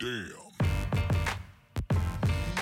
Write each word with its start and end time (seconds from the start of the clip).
Damn. 0.00 0.32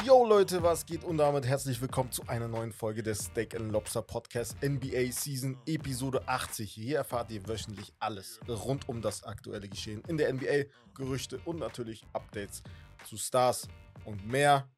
Yo 0.05 0.27
Leute, 0.27 0.61
was 0.61 0.85
geht? 0.85 1.05
Und 1.05 1.19
damit 1.19 1.47
herzlich 1.47 1.81
willkommen 1.81 2.11
zu 2.11 2.27
einer 2.27 2.49
neuen 2.49 2.73
Folge 2.73 3.05
des 3.05 3.27
Steak 3.27 3.57
Lobster 3.57 4.03
Podcast 4.03 4.57
NBA 4.61 5.13
Season 5.13 5.57
Episode 5.65 6.27
80. 6.27 6.73
Hier 6.73 6.97
erfahrt 6.97 7.31
ihr 7.31 7.47
wöchentlich 7.47 7.93
alles 8.01 8.41
rund 8.49 8.89
um 8.89 9.01
das 9.01 9.23
aktuelle 9.23 9.69
Geschehen 9.69 10.03
in 10.09 10.17
der 10.17 10.33
NBA, 10.33 10.65
Gerüchte 10.97 11.39
und 11.45 11.61
natürlich 11.61 12.05
Updates 12.13 12.65
zu 13.05 13.17
Stars 13.17 13.69
und 14.05 14.27
mehr. 14.27 14.69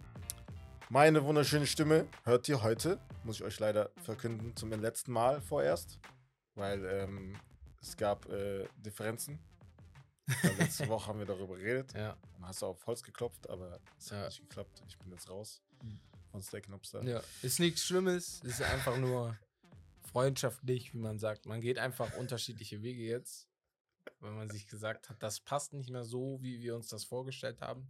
Meine 0.91 1.25
wunderschöne 1.25 1.67
Stimme 1.67 2.09
hört 2.25 2.47
ihr 2.47 2.63
heute, 2.63 3.01
muss 3.25 3.37
ich 3.37 3.43
euch 3.43 3.59
leider 3.59 3.91
verkünden, 4.03 4.55
zum 4.55 4.71
letzten 4.71 5.13
Mal 5.13 5.41
vorerst, 5.41 5.99
weil 6.57 6.85
ähm, 6.85 7.39
es 7.81 7.97
gab 7.97 8.31
äh, 8.31 8.67
Differenzen. 8.77 9.39
Weil 10.43 10.57
letzte 10.59 10.89
Woche 10.89 11.07
haben 11.09 11.19
wir 11.19 11.27
darüber 11.27 11.57
geredet. 11.57 11.93
Ja, 11.95 12.17
Dann 12.35 12.47
hast 12.47 12.63
du 12.63 12.67
auf 12.67 12.87
Holz 12.87 13.03
geklopft, 13.03 13.49
aber 13.49 13.81
es 13.99 14.11
hat 14.13 14.19
Ja. 14.19 14.27
nicht 14.27 14.41
geklappt. 14.41 14.83
Ich 14.89 14.99
bin 14.99 15.11
jetzt 15.13 15.29
raus 15.29 15.63
Mhm. 15.83 15.99
von 16.31 16.43
Steak 16.43 16.65
and 16.65 16.73
Lobster. 16.73 17.03
ja. 17.03 17.23
Ist 17.43 17.59
nichts 17.61 17.85
Schlimmes, 17.85 18.41
ist 18.45 18.63
einfach 18.63 18.97
nur 18.97 19.37
freundschaftlich, 20.13 20.93
wie 20.95 20.99
man 20.99 21.19
sagt. 21.19 21.47
Man 21.47 21.61
geht 21.61 21.79
einfach 21.79 22.15
unterschiedliche 22.17 22.83
Wege 22.83 23.03
jetzt, 23.03 23.49
weil 24.21 24.33
man 24.33 24.51
sich 24.51 24.67
gesagt 24.67 25.09
hat, 25.09 25.23
das 25.23 25.41
passt 25.41 25.73
nicht 25.73 25.91
mehr 25.91 26.05
so, 26.05 26.39
wie 26.43 26.61
wir 26.61 26.75
uns 26.75 26.89
das 26.89 27.05
vorgestellt 27.05 27.61
haben. 27.61 27.89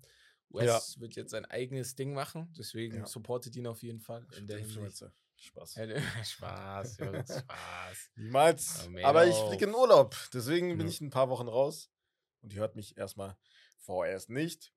Wes 0.50 0.98
wird 0.98 1.14
jetzt 1.14 1.30
sein 1.30 1.44
eigenes 1.46 1.94
Ding 1.94 2.12
machen, 2.12 2.52
deswegen 2.58 2.98
Ja. 2.98 3.06
supportet 3.06 3.54
ihn 3.56 3.66
auf 3.66 3.82
jeden 3.82 4.00
Fall 4.00 4.26
in 4.36 4.46
der 4.46 4.58
Hinsicht. 4.58 5.04
Spaß. 5.36 5.76
Ja, 5.76 5.86
Spaß, 6.24 6.98
Jungs, 6.98 7.38
Spaß. 7.38 8.10
Niemals. 8.16 8.88
Ja, 8.94 9.06
Aber 9.08 9.26
ich 9.26 9.36
fliege 9.36 9.64
in 9.64 9.74
Urlaub. 9.74 10.14
Deswegen 10.34 10.68
bin 10.76 10.86
Ja. 10.86 10.92
ich 10.92 11.00
ein 11.00 11.08
paar 11.08 11.30
Wochen 11.30 11.48
raus. 11.48 11.88
Und 12.42 12.52
ihr 12.52 12.60
hört 12.60 12.76
mich 12.76 12.96
erstmal 12.96 13.36
vorerst 13.78 14.30
nicht. 14.30 14.72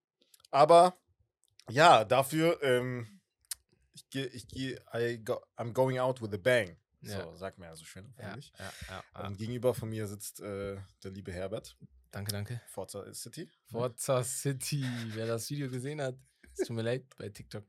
Aber 0.51 0.97
ja, 1.69 2.03
dafür, 2.03 2.61
ähm, 2.61 3.21
ich 3.93 4.09
gehe, 4.09 4.27
ich 4.27 4.47
gehe, 4.47 4.79
go, 5.23 5.39
I'm 5.57 5.71
going 5.71 5.99
out 5.99 6.21
with 6.21 6.33
a 6.33 6.37
bang. 6.37 6.77
Ja. 7.01 7.23
So, 7.23 7.35
sagt 7.35 7.59
man 7.59 7.67
ja 7.67 7.75
so 7.75 7.83
schön 7.83 8.13
Ja, 8.17 8.37
ja, 8.37 9.03
ja. 9.13 9.27
Und 9.27 9.37
gegenüber 9.37 9.73
von 9.73 9.89
mir 9.89 10.07
sitzt 10.07 10.39
äh, 10.39 10.77
der 11.03 11.11
liebe 11.11 11.33
Herbert, 11.33 11.75
Danke, 12.13 12.31
danke. 12.31 12.61
Forza 12.67 13.11
City. 13.11 13.49
Forza 13.65 14.23
City. 14.23 14.85
Wer 15.15 15.25
das 15.25 15.49
Video 15.49 15.67
gesehen 15.67 15.99
hat, 15.99 16.15
es 16.55 16.67
tut 16.67 16.75
mir 16.75 16.83
leid, 16.83 17.05
bei 17.17 17.27
TikTok 17.29 17.65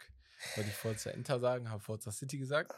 wollte 0.55 0.69
ich 0.69 0.77
Forza 0.77 1.11
Enter 1.11 1.41
sagen, 1.41 1.71
habe 1.71 1.83
Forza 1.83 2.13
City 2.13 2.37
gesagt. 2.37 2.75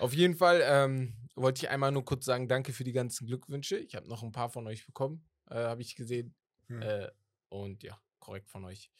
Auf 0.00 0.12
jeden 0.12 0.34
Fall 0.34 0.60
ähm, 0.64 1.14
wollte 1.36 1.64
ich 1.64 1.70
einmal 1.70 1.92
nur 1.92 2.04
kurz 2.04 2.24
sagen, 2.24 2.48
danke 2.48 2.72
für 2.72 2.82
die 2.82 2.90
ganzen 2.90 3.28
Glückwünsche. 3.28 3.76
Ich 3.76 3.94
habe 3.94 4.08
noch 4.08 4.24
ein 4.24 4.32
paar 4.32 4.50
von 4.50 4.66
euch 4.66 4.84
bekommen, 4.84 5.24
äh, 5.50 5.54
habe 5.56 5.82
ich 5.82 5.94
gesehen. 5.96 6.34
Hm. 6.68 6.82
Äh, 6.82 7.10
und 7.48 7.82
ja, 7.82 8.00
korrekt 8.18 8.48
von 8.48 8.64
euch. 8.64 8.90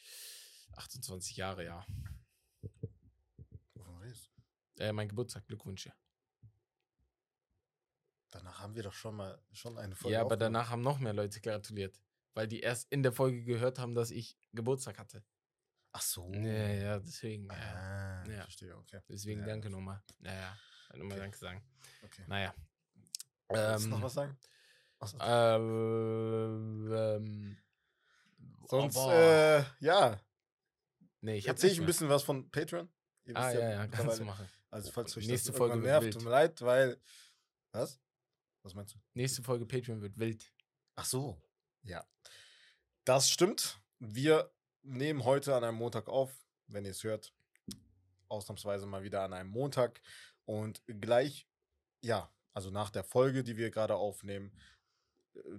28 0.77 1.37
Jahre, 1.37 1.65
ja. 1.65 1.87
Wovon 3.75 3.99
redest 4.03 4.31
du? 4.77 4.83
Äh, 4.85 4.93
mein 4.93 5.09
Geburtstag, 5.09 5.47
Glückwünsche. 5.47 5.93
Danach 8.31 8.61
haben 8.61 8.75
wir 8.77 8.83
doch 8.85 8.93
schon 8.93 9.17
mal 9.17 9.43
schon 9.53 9.77
eine 9.79 9.97
Folge. 9.97 10.15
ja, 10.15 10.21
aber 10.21 10.35
aufgenommen. 10.35 10.55
danach 10.55 10.71
haben 10.71 10.83
noch 10.83 10.99
mehr 11.01 11.13
Leute 11.13 11.41
gratuliert, 11.41 12.01
weil 12.35 12.47
die 12.47 12.61
erst 12.61 12.91
in 12.93 13.03
der 13.03 13.13
Folge 13.13 13.43
gehört 13.45 13.79
haben, 13.79 13.95
dass 13.95 14.11
ich 14.13 14.37
Geburtstag 14.53 14.99
hatte. 14.99 15.25
Ach 15.93 16.03
so. 16.03 16.31
Ja, 16.33 16.69
ja, 16.69 16.99
deswegen. 17.01 17.47
Ja. 17.49 17.55
Ah, 17.55 18.25
Ja. 18.31 18.43
verstehe, 18.43 18.77
okay. 18.77 19.01
Deswegen 19.09 19.41
Ja, 19.41 19.47
danke 19.47 19.69
nochmal. 19.69 20.01
Naja, 20.21 20.57
nochmal 20.91 21.07
Okay. 21.07 21.19
Danke 21.19 21.39
sagen. 21.39 21.65
Okay. 22.05 22.25
Naja. 22.29 22.55
Willst 23.49 23.85
du 23.85 23.89
noch 23.89 23.97
Ähm, 23.97 24.03
was 24.05 24.15
sagen? 24.15 24.39
So. 25.03 25.19
Ähm, 25.21 26.93
ähm, 26.93 27.57
Sonst, 28.69 28.97
oh, 28.97 29.11
äh, 29.11 29.65
ja, 29.81 30.21
nee, 31.23 31.37
ich 31.39 31.49
erzähle 31.49 31.73
ich 31.73 31.81
ein 31.81 31.87
bisschen 31.87 32.09
was 32.09 32.23
von 32.23 32.51
Patreon. 32.51 32.89
Ihr 33.25 33.37
Ah, 33.37 33.49
wisst 33.49 33.61
ja, 33.61 33.71
ja, 33.71 33.87
kannst 33.89 34.19
du 34.21 34.25
machen. 34.25 34.49
Also, 34.71 34.93
falls 34.93 35.17
euch 35.17 35.27
Nächste 35.27 35.51
das 35.51 35.59
Folge 35.59 35.77
nervt, 35.79 36.05
wild. 36.05 36.15
tut 36.15 36.23
mir 36.25 36.31
leid, 36.31 36.61
weil. 36.63 37.01
Was? 37.73 38.01
Was 38.63 38.75
meinst 38.75 38.95
du? 38.95 38.99
Nächste 39.15 39.43
Folge 39.43 39.67
Patreon 39.67 40.01
wird 40.03 40.19
wild. 40.19 40.53
Ach 40.97 41.05
so. 41.05 41.41
Ja. 41.83 42.07
Das 43.05 43.29
stimmt. 43.31 43.81
Wir 43.99 44.53
nehmen 44.83 45.25
heute 45.25 45.57
an 45.57 45.65
einem 45.65 45.77
Montag 45.79 46.09
auf, 46.09 46.31
wenn 46.69 46.85
ihr 46.85 46.91
es 46.93 47.03
hört. 47.03 47.35
Ausnahmsweise 48.29 48.87
mal 48.87 49.03
wieder 49.03 49.23
an 49.23 49.33
einem 49.33 49.51
Montag. 49.51 50.01
Und 50.45 50.83
gleich, 50.87 51.49
ja, 52.03 52.33
also 52.53 52.71
nach 52.71 52.91
der 52.91 53.03
Folge, 53.03 53.43
die 53.43 53.57
wir 53.57 53.71
gerade 53.71 53.97
aufnehmen, 53.97 54.53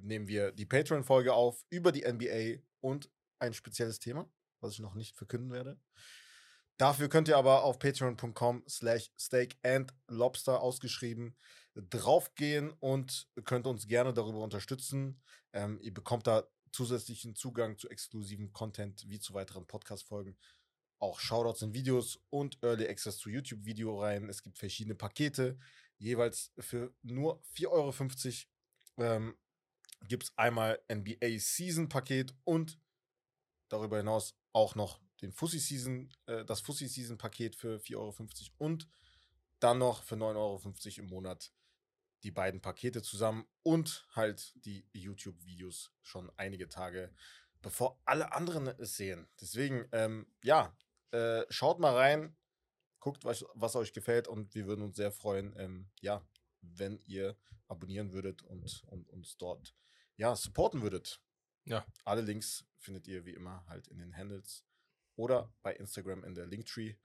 nehmen 0.01 0.27
wir 0.27 0.51
die 0.51 0.65
Patreon-Folge 0.65 1.33
auf 1.33 1.63
über 1.69 1.91
die 1.91 2.05
NBA 2.05 2.61
und 2.81 3.09
ein 3.39 3.53
spezielles 3.53 3.99
Thema, 3.99 4.29
was 4.59 4.73
ich 4.73 4.79
noch 4.79 4.95
nicht 4.95 5.15
verkünden 5.15 5.51
werde. 5.51 5.79
Dafür 6.77 7.09
könnt 7.09 7.27
ihr 7.27 7.37
aber 7.37 7.63
auf 7.63 7.79
patreon.com 7.79 8.63
slash 8.67 9.11
steak 9.17 9.57
and 9.63 9.93
lobster 10.07 10.61
ausgeschrieben 10.61 11.35
draufgehen 11.75 12.71
und 12.79 13.27
könnt 13.45 13.67
uns 13.67 13.87
gerne 13.87 14.13
darüber 14.13 14.39
unterstützen. 14.39 15.21
Ähm, 15.53 15.79
ihr 15.81 15.93
bekommt 15.93 16.27
da 16.27 16.47
zusätzlichen 16.71 17.35
Zugang 17.35 17.77
zu 17.77 17.89
exklusiven 17.89 18.51
Content 18.53 19.05
wie 19.07 19.19
zu 19.19 19.33
weiteren 19.33 19.67
Podcast-Folgen. 19.67 20.37
Auch 20.99 21.19
Shoutouts 21.19 21.61
in 21.61 21.73
Videos 21.73 22.19
und 22.29 22.61
Early 22.61 22.87
Access 22.87 23.17
zu 23.17 23.29
YouTube-Videoreihen. 23.29 24.29
Es 24.29 24.43
gibt 24.43 24.57
verschiedene 24.57 24.95
Pakete. 24.95 25.57
Jeweils 25.97 26.51
für 26.59 26.93
nur 27.01 27.41
4,50 27.55 27.67
Euro 27.67 27.93
ähm, 28.97 29.35
gibt 30.07 30.23
es 30.23 30.37
einmal 30.37 30.81
NBA 30.91 31.39
Season-Paket 31.39 32.33
und 32.43 32.79
darüber 33.69 33.97
hinaus 33.97 34.35
auch 34.53 34.75
noch 34.75 34.99
den 35.21 35.31
Fussi 35.31 35.59
Season, 35.59 36.09
äh, 36.25 36.43
das 36.45 36.61
Fussi 36.61 36.87
Season 36.87 37.17
Paket 37.17 37.55
für 37.55 37.77
4,50 37.77 37.95
Euro 37.97 38.13
und 38.57 38.87
dann 39.59 39.77
noch 39.77 40.03
für 40.03 40.15
9,50 40.15 40.37
Euro 40.37 40.61
im 40.97 41.05
Monat 41.07 41.53
die 42.23 42.31
beiden 42.31 42.61
Pakete 42.61 43.01
zusammen 43.01 43.47
und 43.63 44.05
halt 44.15 44.53
die 44.65 44.85
YouTube-Videos 44.93 45.91
schon 46.01 46.31
einige 46.37 46.67
Tage, 46.67 47.13
bevor 47.61 47.99
alle 48.05 48.33
anderen 48.33 48.67
es 48.67 48.95
sehen. 48.95 49.27
Deswegen, 49.39 49.87
ähm, 49.91 50.27
ja, 50.43 50.75
äh, 51.11 51.43
schaut 51.49 51.79
mal 51.79 51.95
rein, 51.95 52.35
guckt, 52.99 53.25
was, 53.25 53.45
was 53.55 53.75
euch 53.75 53.93
gefällt 53.93 54.27
und 54.27 54.53
wir 54.55 54.67
würden 54.67 54.83
uns 54.83 54.95
sehr 54.95 55.11
freuen, 55.11 55.53
ähm, 55.57 55.89
ja, 55.99 56.25
wenn 56.61 56.99
ihr 57.05 57.35
abonnieren 57.67 58.11
würdet 58.13 58.43
und, 58.43 58.83
und 58.87 59.09
uns 59.09 59.37
dort, 59.37 59.75
ja, 60.21 60.35
supporten 60.35 60.83
würdet. 60.83 61.19
Ja. 61.65 61.83
Alle 62.05 62.21
Links 62.21 62.63
findet 62.77 63.07
ihr 63.07 63.25
wie 63.25 63.33
immer 63.33 63.65
halt 63.67 63.87
in 63.87 63.97
den 63.97 64.15
Handles 64.15 64.63
oder 65.15 65.51
bei 65.63 65.73
Instagram 65.73 66.23
in 66.23 66.35
der 66.35 66.45
Linktree. 66.45 66.95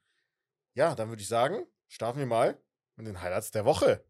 Ja, 0.75 0.94
dann 0.94 1.09
würde 1.09 1.22
ich 1.22 1.28
sagen, 1.28 1.66
starten 1.88 2.19
wir 2.19 2.27
mal 2.27 2.62
mit 2.97 3.06
den 3.06 3.19
Highlights 3.22 3.50
der 3.53 3.65
Woche. 3.65 4.04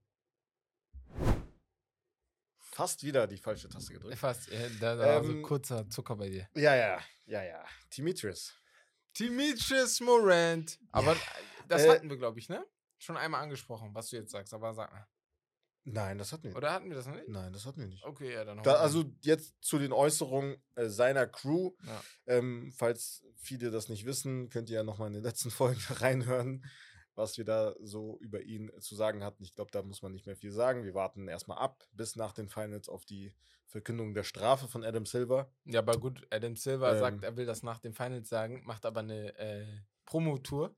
Fast 2.59 3.05
wieder 3.05 3.29
die 3.29 3.39
falsche 3.39 3.69
Taste 3.69 3.93
gedrückt. 3.93 4.19
Fast, 4.19 4.51
äh, 4.51 4.69
da, 4.81 4.97
da 4.97 5.07
war 5.07 5.25
so 5.25 5.31
Ähm, 5.31 5.43
kurzer 5.43 5.89
Zucker 5.89 6.17
bei 6.17 6.29
dir. 6.29 6.49
Ja, 6.57 6.75
ja, 6.75 7.01
ja, 7.27 7.43
ja. 7.45 7.65
Demetrius. 7.97 8.55
Demetrius 9.19 10.01
Morant. 10.01 10.79
Aber 10.91 11.13
äh, 11.13 11.17
das 11.69 11.83
Äh, 11.85 11.91
hatten 11.91 12.11
wir, 12.11 12.17
glaube 12.17 12.39
ich, 12.41 12.49
ne? 12.49 12.67
Schon 12.99 13.17
einmal 13.17 13.43
angesprochen, 13.43 13.95
was 13.95 14.11
du 14.11 14.17
jetzt 14.17 14.33
sagst, 14.33 14.53
aber 14.53 14.75
sag 14.75 14.91
mal. 14.93 15.07
Nein, 15.89 16.19
das 16.19 16.33
hatten 16.33 16.43
wir 16.45 16.51
nicht. 16.51 16.57
Oder 16.57 16.73
hatten 16.73 16.89
wir 16.89 16.97
das 16.97 17.07
noch 17.07 17.15
nicht? 17.15 17.29
Nein, 17.29 17.53
das 17.53 17.65
hatten 17.65 17.81
wir 17.81 17.87
nicht. 17.87 18.05
Okay, 18.05 18.33
ja, 18.33 18.45
dann. 18.45 18.61
Da, 18.65 18.75
also 18.75 19.05
jetzt 19.23 19.55
zu 19.61 19.79
den 19.79 19.93
Äußerungen 19.93 20.57
äh, 20.75 20.89
seiner 20.89 21.27
Crew. 21.29 21.73
Ja. 21.87 22.03
Ähm, 22.27 22.73
falls 22.77 23.25
viele 23.37 23.71
das 23.71 23.89
nicht 23.89 24.05
wissen, 24.05 24.49
könnt 24.49 24.69
ihr 24.69 24.77
ja 24.77 24.83
nochmal 24.83 25.09
in 25.09 25.15
den 25.15 25.23
letzten 25.23 25.51
Folgen 25.53 25.81
reinhören, 25.91 26.65
was 27.15 27.39
wir 27.39 27.45
da 27.45 27.75
so 27.81 28.19
über 28.21 28.43
ihn 28.43 28.71
zu 28.81 28.97
sagen 28.97 29.23
hatten. 29.23 29.45
Ich 29.45 29.55
glaube, 29.55 29.71
da 29.71 29.83
muss 29.83 30.03
man 30.03 30.13
nicht 30.13 30.27
mehr 30.27 30.37
viel 30.37 30.51
sagen. 30.51 30.83
Wir 30.85 30.95
warten 30.95 31.29
erstmal 31.29 31.59
ab 31.59 31.85
bis 31.93 32.17
nach 32.17 32.33
den 32.33 32.49
Finals 32.49 32.89
auf 32.89 33.05
die 33.05 33.33
Verkündung 33.69 34.13
der 34.15 34.25
Strafe 34.25 34.67
von 34.69 34.85
Adam 34.85 35.07
Silver. 35.07 35.51
Ja, 35.65 35.81
aber 35.81 35.99
gut, 35.99 36.27
Adam 36.31 36.57
Silver 36.57 36.93
Ähm. 36.95 36.99
sagt, 36.99 37.23
er 37.25 37.37
will 37.37 37.47
das 37.47 37.63
nach 37.63 37.79
den 37.79 37.95
Finals 37.95 38.29
sagen, 38.29 38.63
macht 38.65 38.85
aber 38.87 39.01
eine 39.01 39.37
äh, 39.39 39.67
Promotour, 40.05 40.75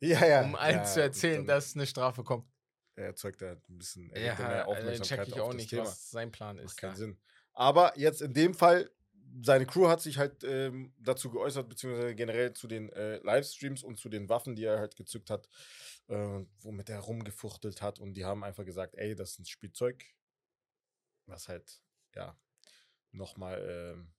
Ja, 0.00 0.26
ja. 0.26 0.42
um 0.44 0.54
allen 0.54 0.78
ja, 0.78 0.84
zu 0.84 1.00
erzählen, 1.02 1.46
dass 1.46 1.74
eine 1.74 1.86
Strafe 1.86 2.24
kommt. 2.24 2.46
Erzeugt 3.06 3.42
er 3.42 3.60
ein 3.68 3.78
bisschen 3.78 4.10
er 4.10 4.22
Ja, 4.22 4.34
mehr 4.38 4.60
äh, 4.60 4.62
Aufmerksamkeit 4.64 5.26
check 5.26 5.28
ich 5.36 5.40
auch 5.40 5.52
nicht, 5.54 5.70
Thema. 5.70 5.82
was 5.84 6.10
sein 6.10 6.30
Plan 6.32 6.56
Macht 6.56 6.64
ist. 6.66 6.76
keinen 6.76 6.90
da. 6.92 6.96
Sinn. 6.96 7.18
Aber 7.52 7.98
jetzt 7.98 8.22
in 8.22 8.32
dem 8.34 8.54
Fall, 8.54 8.90
seine 9.42 9.66
Crew 9.66 9.88
hat 9.88 10.00
sich 10.00 10.18
halt 10.18 10.42
ähm, 10.44 10.92
dazu 10.98 11.30
geäußert, 11.30 11.68
beziehungsweise 11.68 12.14
generell 12.14 12.52
zu 12.52 12.66
den 12.66 12.90
äh, 12.90 13.18
Livestreams 13.18 13.82
und 13.82 13.98
zu 13.98 14.08
den 14.08 14.28
Waffen, 14.28 14.56
die 14.56 14.64
er 14.64 14.78
halt 14.78 14.96
gezückt 14.96 15.30
hat, 15.30 15.48
äh, 16.08 16.44
womit 16.60 16.88
er 16.90 16.98
rumgefuchtelt 17.00 17.80
hat. 17.82 17.98
Und 18.00 18.14
die 18.14 18.24
haben 18.24 18.42
einfach 18.44 18.64
gesagt, 18.64 18.94
ey, 18.96 19.14
das 19.14 19.32
ist 19.32 19.38
ein 19.40 19.44
Spielzeug. 19.46 20.04
Was 21.26 21.48
halt, 21.48 21.80
ja, 22.14 22.36
nochmal 23.12 23.94
ähm, 23.94 24.12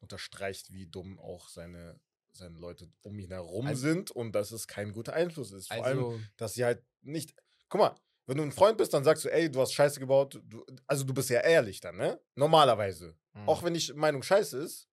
unterstreicht, 0.00 0.72
wie 0.72 0.86
dumm 0.86 1.18
auch 1.18 1.48
seine, 1.48 1.98
seine 2.32 2.58
Leute 2.58 2.88
um 3.02 3.18
ihn 3.18 3.30
herum 3.30 3.66
Also- 3.66 3.80
sind 3.82 4.10
und 4.10 4.32
dass 4.32 4.52
es 4.52 4.68
kein 4.68 4.92
guter 4.92 5.14
Einfluss 5.14 5.50
ist. 5.52 5.68
Vor 5.72 5.84
allem, 5.84 5.98
Also, 5.98 6.20
dass 6.36 6.54
sie 6.54 6.64
halt 6.64 6.84
nicht. 7.02 7.34
Guck 7.68 7.80
mal, 7.80 7.96
wenn 8.26 8.36
du 8.36 8.42
ein 8.42 8.52
Freund 8.52 8.76
bist, 8.78 8.92
dann 8.94 9.04
sagst 9.04 9.24
du, 9.24 9.28
ey, 9.32 9.50
du 9.50 9.60
hast 9.60 9.72
Scheiße 9.72 10.00
gebaut. 10.00 10.40
Du, 10.44 10.64
also 10.86 11.04
du 11.04 11.14
bist 11.14 11.30
ja 11.30 11.40
ehrlich 11.40 11.80
dann, 11.80 11.96
ne? 11.96 12.20
Normalerweise. 12.34 13.16
hm. 13.34 13.48
Auch 13.48 13.62
wenn 13.62 13.74
die 13.74 13.92
Meinung 13.94 14.22
scheiße 14.22 14.58
ist, 14.58 14.88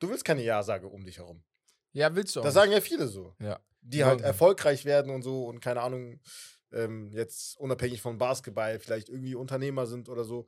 Du 0.00 0.08
willst 0.08 0.24
keine 0.24 0.42
Ja-Sage 0.44 0.86
um 0.86 1.04
dich 1.04 1.18
herum. 1.18 1.42
Ja, 1.92 2.14
willst 2.14 2.36
du 2.36 2.40
auch. 2.40 2.44
Das 2.44 2.54
nicht. 2.54 2.60
sagen 2.62 2.72
ja 2.72 2.80
viele 2.80 3.08
so. 3.08 3.34
Ja. 3.40 3.58
Die 3.80 4.04
halt 4.04 4.20
Ja. 4.20 4.26
erfolgreich 4.26 4.84
werden 4.84 5.10
und 5.12 5.22
so 5.22 5.46
und 5.46 5.58
keine 5.60 5.80
Ahnung, 5.80 6.20
ähm, 6.70 7.10
jetzt 7.10 7.56
unabhängig 7.58 8.00
von 8.00 8.16
Basketball, 8.18 8.78
vielleicht 8.78 9.08
irgendwie 9.08 9.34
Unternehmer 9.34 9.86
sind 9.86 10.08
oder 10.08 10.22
so. 10.24 10.46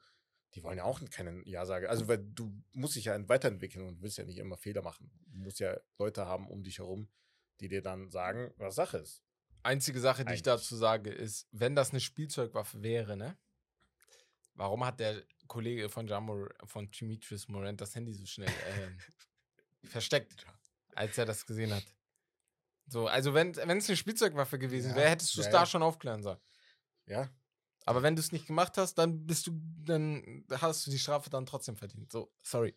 Die 0.54 0.62
wollen 0.62 0.78
ja 0.78 0.84
auch 0.84 1.00
keine 1.10 1.42
Ja-Sage. 1.46 1.88
Also, 1.90 2.06
weil 2.08 2.18
du 2.18 2.52
musst 2.72 2.94
dich 2.96 3.06
ja 3.06 3.28
weiterentwickeln 3.28 3.86
und 3.88 4.02
willst 4.02 4.18
ja 4.18 4.24
nicht 4.24 4.38
immer 4.38 4.56
Fehler 4.56 4.82
machen. 4.82 5.10
Du 5.26 5.38
musst 5.38 5.58
ja 5.58 5.76
Leute 5.98 6.26
haben 6.26 6.48
um 6.48 6.62
dich 6.62 6.78
herum, 6.78 7.08
die 7.60 7.68
dir 7.68 7.82
dann 7.82 8.10
sagen, 8.10 8.52
was 8.56 8.76
Sache 8.76 8.98
ist. 8.98 9.24
Einzige 9.62 10.00
Sache, 10.00 10.24
die 10.24 10.34
ich 10.34 10.42
dazu 10.42 10.76
sage, 10.76 11.10
ist, 11.10 11.46
wenn 11.52 11.74
das 11.74 11.90
eine 11.90 12.00
Spielzeugwaffe 12.00 12.82
wäre, 12.82 13.16
ne? 13.16 13.36
Warum 14.54 14.84
hat 14.84 15.00
der 15.00 15.22
Kollege 15.46 15.88
von 15.88 16.06
Jamor, 16.06 16.48
von 16.64 16.90
Demetrius 16.90 17.48
Morant 17.48 17.80
das 17.80 17.94
Handy 17.94 18.12
so 18.12 18.26
schnell 18.26 18.48
ähm, 18.48 18.98
versteckt, 19.84 20.46
als 20.94 21.16
er 21.18 21.26
das 21.26 21.46
gesehen 21.46 21.72
hat? 21.72 21.84
So, 22.88 23.06
also 23.06 23.34
wenn 23.34 23.50
es 23.52 23.58
eine 23.58 23.96
Spielzeugwaffe 23.96 24.58
gewesen 24.58 24.90
Ja, 24.90 24.96
wäre, 24.96 25.10
hättest 25.10 25.36
du 25.36 25.40
es 25.40 25.46
ja, 25.46 25.52
da 25.52 25.58
ja. 25.60 25.66
schon 25.66 25.82
aufklären 25.82 26.22
sollen. 26.22 26.40
Ja, 27.06 27.30
Aber 27.86 28.02
wenn 28.02 28.14
du 28.14 28.20
es 28.20 28.32
nicht 28.32 28.46
gemacht 28.46 28.76
hast, 28.76 28.94
dann 28.94 29.26
bist 29.26 29.46
du, 29.46 29.52
dann 29.84 30.44
hast 30.50 30.86
du 30.86 30.90
die 30.90 30.98
Strafe 30.98 31.30
dann 31.30 31.46
trotzdem 31.46 31.76
verdient. 31.76 32.12
So, 32.12 32.30
sorry. 32.42 32.76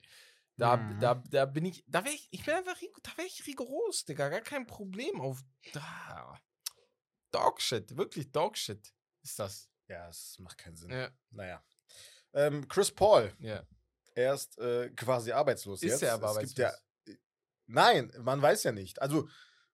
Da, 0.58 0.78
Mhm. 0.78 1.00
da, 1.00 1.16
da 1.16 1.46
bin 1.46 1.66
ich, 1.66 1.84
da 1.88 2.04
wäre 2.06 2.14
ich, 2.14 2.28
ich 2.32 2.46
bin 2.46 2.54
einfach, 2.54 2.80
da 3.02 3.18
wäre 3.18 3.28
ich 3.28 3.46
rigoros, 3.48 4.06
Digga, 4.06 4.30
gar 4.30 4.42
kein 4.42 4.68
Problem 4.68 5.20
auf, 5.20 5.44
da, 5.72 6.40
Dogshit, 7.34 7.96
wirklich 7.98 8.32
Dogshit 8.32 8.94
ist 9.24 9.40
das. 9.40 9.70
ja, 9.88 10.08
es 10.10 10.38
macht 10.40 10.58
keinen 10.58 10.76
Sinn. 10.78 10.92
Ja, 10.92 11.10
Naja. 11.32 11.64
Ähm, 12.34 12.68
Chris 12.68 12.90
Paul, 12.92 13.32
ja. 13.40 13.64
er 14.16 14.34
ist 14.34 14.58
äh, 14.58 14.90
quasi 14.92 15.32
arbeitslos 15.32 15.84
Ist 15.84 15.92
jetzt. 15.92 16.04
er 16.04 16.14
aber 16.14 16.32
es 16.32 16.40
gibt 16.40 16.58
ja, 16.58 16.68
arbeitslos? 16.68 16.84
Nein, 17.68 18.12
man 18.20 18.42
weiß 18.42 18.64
ja 18.64 18.72
nicht. 18.72 19.02
Also, 19.02 19.28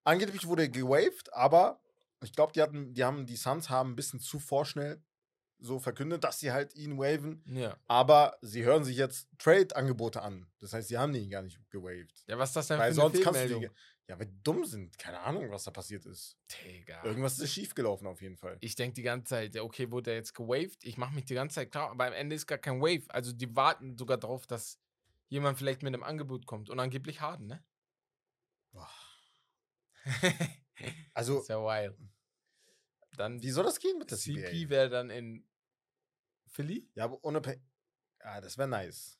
angeblich 0.03 0.45
wurde 0.45 0.63
er 0.63 0.69
gewaved, 0.69 1.31
aber 1.33 1.81
ich 2.21 2.33
glaube, 2.33 2.53
die 2.53 2.61
hatten, 2.61 2.93
die 2.93 3.03
haben, 3.03 3.25
die 3.25 3.35
Suns 3.37 3.69
haben 3.69 3.91
ein 3.91 3.95
bisschen 3.95 4.19
zu 4.19 4.39
vorschnell 4.39 5.01
so 5.61 5.79
verkündet, 5.79 6.23
dass 6.23 6.39
sie 6.39 6.51
halt 6.51 6.75
ihn 6.75 6.97
waven. 6.97 7.43
Ja. 7.45 7.77
Aber 7.87 8.37
sie 8.41 8.63
hören 8.63 8.83
sich 8.83 8.97
jetzt 8.97 9.27
Trade-Angebote 9.39 10.21
an. 10.21 10.47
Das 10.59 10.73
heißt, 10.73 10.87
sie 10.87 10.97
haben 10.97 11.13
ihn 11.15 11.29
gar 11.29 11.41
nicht 11.41 11.59
gewaved. 11.69 12.23
Ja, 12.27 12.37
was 12.37 12.49
ist 12.49 12.55
das 12.55 12.67
denn 12.67 12.79
Weil 12.79 12.93
für 12.93 13.01
eine 13.01 13.11
sonst 13.11 13.23
kannst 13.23 13.39
du 13.41 13.47
Fehlmeldung? 13.47 13.61
die, 13.61 13.69
Ja, 14.09 14.17
weil 14.17 14.25
die 14.25 14.41
dumm 14.43 14.65
sind. 14.65 14.97
Keine 14.97 15.19
Ahnung, 15.19 15.51
was 15.51 15.65
da 15.65 15.71
passiert 15.71 16.03
ist. 16.07 16.35
Digga. 16.65 17.03
Irgendwas 17.05 17.37
ist 17.37 17.53
schiefgelaufen 17.53 18.07
auf 18.07 18.21
jeden 18.23 18.37
Fall. 18.37 18.57
Ich 18.59 18.75
denke 18.75 18.95
die 18.95 19.03
ganze 19.03 19.25
Zeit, 19.25 19.53
ja, 19.53 19.61
okay, 19.61 19.91
wurde 19.91 20.09
er 20.09 20.17
jetzt 20.17 20.33
gewaved? 20.33 20.83
Ich 20.83 20.97
mache 20.97 21.13
mich 21.13 21.25
die 21.25 21.35
ganze 21.35 21.55
Zeit 21.55 21.71
klar, 21.71 21.91
aber 21.91 22.07
am 22.07 22.13
Ende 22.13 22.35
ist 22.35 22.47
gar 22.47 22.57
kein 22.57 22.81
Wave. 22.81 23.03
Also 23.09 23.31
die 23.31 23.55
warten 23.55 23.95
sogar 23.99 24.17
darauf, 24.17 24.47
dass 24.47 24.79
jemand 25.27 25.59
vielleicht 25.59 25.83
mit 25.83 25.93
einem 25.93 26.01
Angebot 26.01 26.47
kommt 26.47 26.71
und 26.71 26.79
angeblich 26.79 27.21
Harden, 27.21 27.47
ne? 27.47 27.63
Boah. 28.71 28.89
Also, 31.13 31.41
ist 31.41 31.49
ja 31.49 31.57
wild. 31.57 31.97
Dann 33.17 33.43
wie 33.43 33.51
soll 33.51 33.65
das 33.65 33.79
gehen 33.79 33.97
mit 33.97 34.11
der 34.11 34.17
CP 34.17 34.63
CBA? 34.63 34.69
wäre 34.69 34.89
dann 34.89 35.09
in 35.09 35.45
Philly 36.47 36.89
Ja, 36.95 37.03
aber 37.03 37.21
unabhängig. 37.21 37.61
Ja, 38.23 38.39
das 38.39 38.57
wäre 38.57 38.69
nice. 38.69 39.18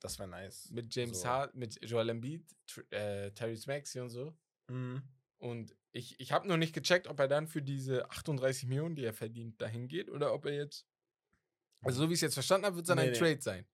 Das 0.00 0.18
wäre 0.18 0.28
nice. 0.28 0.70
mit 0.70 0.94
James 0.94 1.20
So. 1.20 1.28
Hart, 1.28 1.54
mit 1.54 1.78
Joel 1.84 2.08
Embiid, 2.08 2.44
äh, 2.90 3.30
Terry 3.32 3.58
Maxey 3.66 4.00
und 4.00 4.10
so. 4.10 4.36
Mhm. 4.68 5.02
Und 5.38 5.74
ich, 5.92 6.18
ich 6.20 6.32
habe 6.32 6.48
noch 6.48 6.56
nicht 6.56 6.74
gecheckt, 6.74 7.06
ob 7.06 7.18
er 7.18 7.28
dann 7.28 7.46
für 7.48 7.62
diese 7.62 8.10
38 8.10 8.68
Millionen, 8.68 8.96
die 8.96 9.04
er 9.04 9.14
verdient, 9.14 9.60
dahin 9.60 9.88
geht 9.88 10.10
oder 10.10 10.32
ob 10.34 10.44
er 10.46 10.54
jetzt. 10.54 10.86
Also, 11.82 12.02
so 12.02 12.08
wie 12.08 12.12
ich 12.12 12.18
es 12.18 12.22
jetzt 12.22 12.34
verstanden 12.34 12.66
habe, 12.66 12.76
wird 12.76 12.84
es 12.84 12.88
dann 12.88 12.98
Nee, 12.98 13.04
ein 13.04 13.12
nee. 13.12 13.18
Trade 13.18 13.40
sein. 13.40 13.66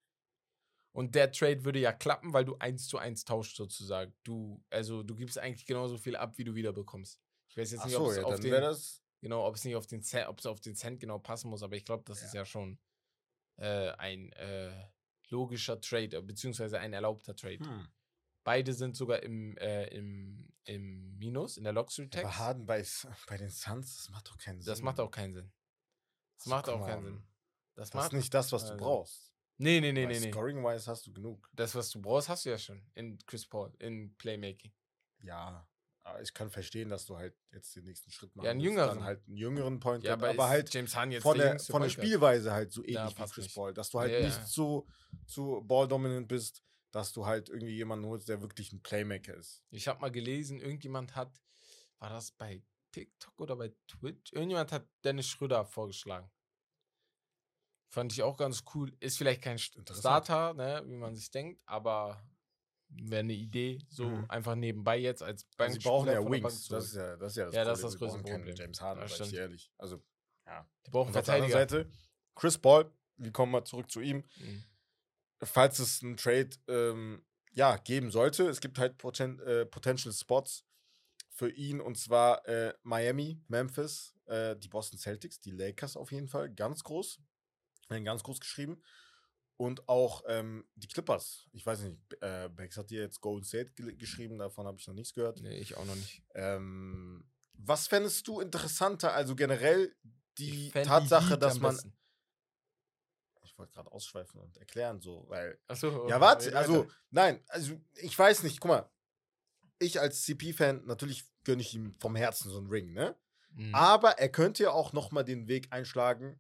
Und 0.93 1.15
der 1.15 1.31
Trade 1.31 1.65
würde 1.65 1.79
ja 1.81 1.93
klappen, 1.93 2.33
weil 2.33 2.45
du 2.45 2.57
eins 2.57 2.87
zu 2.89 2.99
eins 2.99 3.25
tauscht 3.25 3.57
sozusagen. 3.57 4.15
Du, 4.25 4.65
also 4.71 5.03
du 5.03 5.15
gibst 5.15 5.39
eigentlich 5.39 5.67
genauso 5.67 5.99
viel 5.99 6.17
ab, 6.17 6.39
wie 6.39 6.45
du 6.45 6.55
wieder 6.55 6.73
bekommst. 6.73 7.21
Ich 7.51 7.57
weiß 7.57 7.73
jetzt 7.73 7.81
Ach 7.81 7.87
nicht, 7.87 7.97
ob 7.97 8.05
so, 8.07 8.11
es 8.13 8.17
ja, 8.17 8.23
auf 8.25 8.41
den, 8.41 8.51
das. 8.53 9.03
genau, 9.21 9.47
ob 9.47 9.55
es 9.57 9.65
nicht 9.65 9.77
auf 9.77 9.87
den 9.87 10.03
Cent, 10.03 10.29
ob 10.29 10.39
es 10.39 10.47
auf 10.47 10.61
den 10.61 10.75
Cent 10.75 10.99
genau 11.01 11.19
passen 11.19 11.51
muss, 11.51 11.63
aber 11.63 11.77
ich 11.77 11.85
glaube, 11.85 12.05
das 12.07 12.23
ist 12.23 12.33
Ja. 12.33 12.41
ja 12.41 12.45
schon 12.47 12.79
äh, 13.59 13.91
ein 13.93 14.33
äh, 14.33 14.73
logischer 15.31 15.81
Trade, 15.81 16.17
äh, 16.19 16.23
beziehungsweise 16.23 16.79
ein 16.79 16.93
erlaubter 16.93 17.35
Trade. 17.35 17.59
Hm. 17.65 17.89
Beide 18.45 18.73
sind 18.73 18.97
sogar 18.97 19.23
im, 19.23 19.57
äh, 19.59 19.87
im, 19.89 20.53
im 20.65 21.17
Minus, 21.19 21.57
in 21.57 21.65
der 21.65 21.73
Luxury 21.73 22.09
Tax. 22.09 22.25
Aber 22.25 22.39
Harden 22.39 22.67
bei, 22.67 22.85
bei 23.27 23.37
den 23.37 23.51
Suns, 23.51 23.97
das 23.97 24.11
macht 24.11 24.29
doch 24.29 24.39
keinen 24.39 24.61
Sinn. 24.61 24.71
Das 24.71 24.83
macht 24.83 25.01
auch 25.01 25.11
keinen 25.11 25.35
Sinn. 25.35 25.53
Das 26.39 26.47
Also, 26.47 26.51
macht 26.51 26.69
auch 26.69 26.87
keinen 26.87 26.99
on. 26.99 27.05
Sinn. 27.05 27.23
Das, 27.75 27.91
Das 27.91 28.05
ist 28.07 28.13
nicht 28.13 28.33
das, 28.35 28.53
was 28.53 28.65
du 28.65 28.73
also- 28.73 28.85
brauchst. 28.85 29.33
Nee, 29.59 29.81
nee, 29.81 29.91
nee, 29.93 30.05
Weil 30.07 30.13
nee, 30.13 30.21
nee. 30.21 30.31
Scoring-wise 30.33 30.87
hast 30.91 31.07
du 31.07 31.13
genug. 31.15 31.49
Das, 31.55 31.75
was 31.75 31.89
du 31.91 32.01
brauchst, 32.01 32.29
hast 32.29 32.45
du 32.45 32.51
ja 32.51 32.59
schon 32.59 32.87
in 32.95 33.17
Chris 33.27 33.47
Paul, 33.47 33.73
in 33.79 34.15
Playmaking. 34.17 34.73
Ja. 35.23 35.67
Aber 36.07 36.23
ich 36.23 36.33
kann 36.33 36.51
verstehen, 36.51 36.89
dass 36.89 37.05
du 37.05 37.17
halt 37.17 37.35
jetzt 37.51 37.75
den 37.75 37.83
nächsten 37.83 38.13
Schritt 38.13 38.35
machen 38.37 38.45
Ja, 38.45 38.53
einen 38.53 38.61
jüngeren. 38.61 38.99
Dann 38.99 39.05
halt 39.05 39.27
einen 39.27 39.37
jüngeren 39.39 39.81
Point 39.81 40.05
Ja, 40.05 40.13
aber, 40.13 40.31
aber 40.31 40.49
halt 40.49 40.73
James 40.73 40.95
Harden 40.95 41.11
jetzt 41.11 41.25
von 41.25 41.37
der, 41.37 41.59
von 41.59 41.83
der? 41.83 41.89
Spielweise 41.89 42.53
halt 42.53 42.71
so 42.71 42.85
Ja, 42.85 43.01
ähnlich 43.01 43.17
wie 43.17 43.21
passt 43.23 43.35
Chris. 43.35 43.53
Paul. 43.53 43.75
Dass 43.75 43.91
du 43.91 43.99
halt 43.99 44.13
Ja, 44.13 44.21
nicht 44.21 44.39
ja. 44.39 44.45
zu, 44.45 44.87
zu 45.27 45.63
ball-dominant 45.65 46.29
bist, 46.29 46.63
dass 46.93 47.13
du 47.13 47.27
halt 47.27 47.49
irgendwie 47.49 47.75
jemanden 47.75 48.07
holst, 48.07 48.29
der 48.29 48.41
wirklich 48.41 48.73
ein 48.73 48.81
Playmaker 48.83 49.35
ist. 49.35 49.65
Ich 49.71 49.89
habe 49.89 50.01
mal 50.01 50.13
gelesen, 50.13 50.61
irgendjemand 50.61 51.17
hat, 51.17 51.43
war 51.99 52.11
das 52.11 52.31
bei 52.31 52.63
TikTok 52.93 53.41
oder 53.41 53.57
bei 53.57 53.75
Twitch? 53.89 54.33
Irgendjemand 54.33 54.71
hat 54.71 54.87
Dennis 55.03 55.27
Schröder 55.27 55.65
vorgeschlagen. 55.65 56.31
Fand 57.89 58.13
ich 58.13 58.23
auch 58.23 58.37
ganz 58.37 58.63
cool. 58.75 58.97
Ist 59.01 59.19
vielleicht 59.19 59.43
kein. 59.43 59.59
Starter, 59.59 60.55
ne, 60.55 60.85
wie 60.87 60.97
man 60.97 61.17
sich 61.17 61.33
denkt, 61.33 61.61
aber 61.67 62.23
wäre 62.89 63.21
eine 63.21 63.33
Idee, 63.35 63.79
so 63.89 64.09
Mhm. 64.09 64.25
einfach 64.31 64.55
nebenbei 64.55 64.99
jetzt 64.99 65.23
als 65.23 65.45
Also 65.45 65.57
Bank. 65.57 65.73
sie 65.73 65.79
brauchen 65.89 66.09
ja 66.09 66.21
Wings. 66.31 66.69
Das 66.69 66.85
ist 66.87 66.95
ja 66.95 67.17
das, 67.17 67.33
ist 67.33 67.37
ja 67.37 67.45
das 67.47 67.55
Ja, 67.55 67.65
das 67.65 67.79
ist 67.79 67.85
das 67.85 67.97
größte 67.99 68.21
Problem. 68.21 68.55
James 68.57 68.81
Harden, 68.81 69.01
Das 69.03 69.17
sag 69.17 69.27
ich 69.27 69.35
ehrlich. 69.35 69.71
Also, 69.79 70.03
ja. 70.47 70.69
Die 70.87 70.91
brauchen 70.91 71.09
Und 71.11 71.17
auf 71.17 71.25
der 71.25 71.35
anderen. 71.35 71.53
Seite, 71.53 71.91
Chris 72.35 72.59
Paul, 72.59 72.91
wir 73.17 73.33
kommen 73.33 73.53
mal 73.53 73.65
zurück 73.65 73.91
zu 73.91 74.01
ihm. 74.01 74.25
Mhm. 74.37 74.65
falls 75.43 75.79
es 75.79 76.03
einen 76.03 76.17
Trade 76.17 76.51
ähm, 76.69 77.25
ja, 77.53 77.77
geben 77.77 78.11
sollte, 78.11 78.49
es 78.49 78.61
gibt 78.61 78.79
halt 78.79 78.97
Poten 78.99 79.39
äh, 79.41 79.67
Potential 79.67 80.13
Spots 80.15 80.65
für 81.31 81.51
ihn 81.51 81.81
und 81.81 81.99
zwar 81.99 82.47
äh, 82.49 82.73
Miami, 82.83 83.43
Memphis, 83.49 84.15
äh, 84.27 84.57
die 84.57 84.69
Boston 84.69 84.99
Celtics, 84.99 85.41
die 85.41 85.51
Lakers 85.51 85.97
auf 85.97 86.11
jeden 86.13 86.29
Fall, 86.29 86.51
ganz 86.55 86.83
groß, 86.85 87.21
ganz 87.89 88.23
groß 88.23 88.41
geschrieben 88.41 88.83
und 89.57 89.89
auch 89.89 90.23
ähm, 90.27 90.65
die 90.75 90.89
Clippers. 90.89 91.47
Ich 91.53 91.65
weiß 91.65 91.81
nicht, 91.81 91.97
äh, 92.21 92.49
Bex 92.49 92.77
hat 92.77 92.91
dir 92.91 93.01
jetzt 93.01 93.21
Golden 93.21 93.45
State 93.45 93.73
ge 93.73 93.95
geschrieben, 93.95 94.39
davon 94.39 94.67
habe 94.67 94.79
ich 94.79 94.87
noch 94.87 94.95
nichts 94.95 95.15
gehört. 95.15 95.41
Nee, 95.41 95.59
ich 95.59 95.77
auch 95.77 95.85
noch 95.85 95.95
nicht. 95.95 96.23
Ähm, 96.35 97.25
was 97.55 97.87
fändest 97.87 98.27
du 98.29 98.41
interessanter? 98.41 99.15
Also 99.15 99.35
generell 99.35 99.95
die 100.39 100.71
Tatsache, 100.71 101.31
Heat 101.31 101.43
dass 101.43 101.59
man. 101.59 101.79
Ich 103.43 103.59
wollte 103.59 103.73
gerade 103.73 103.91
ausschweifen 103.91 104.41
und 104.41 104.59
erklären, 104.59 105.01
so, 105.01 105.25
weil 105.29 105.59
Ach 105.69 105.77
so, 105.77 106.07
ja, 106.09 106.21
warte, 106.21 106.55
also, 106.55 106.87
nein, 107.11 107.43
also, 107.49 107.81
ich 107.95 108.19
weiß 108.19 108.43
nicht, 108.43 108.61
guck 108.61 108.69
mal. 108.69 108.91
Ich 109.79 110.01
als 110.01 110.23
CP-Fan, 110.23 110.85
natürlich 110.87 111.25
gönne 111.45 111.63
ich 111.63 111.75
ihm 111.75 111.95
vom 111.99 112.17
Herzen 112.17 112.51
so 112.51 112.59
einen 112.59 112.69
Ring, 112.69 112.93
ne? 112.93 113.17
Mhm. 113.51 113.75
Aber 113.75 114.19
er 114.19 114.29
könnte 114.29 114.65
ja 114.65 114.71
auch 114.71 114.93
nochmal 114.93 115.25
den 115.25 115.49
Weg 115.49 115.69
einschlagen. 115.71 116.39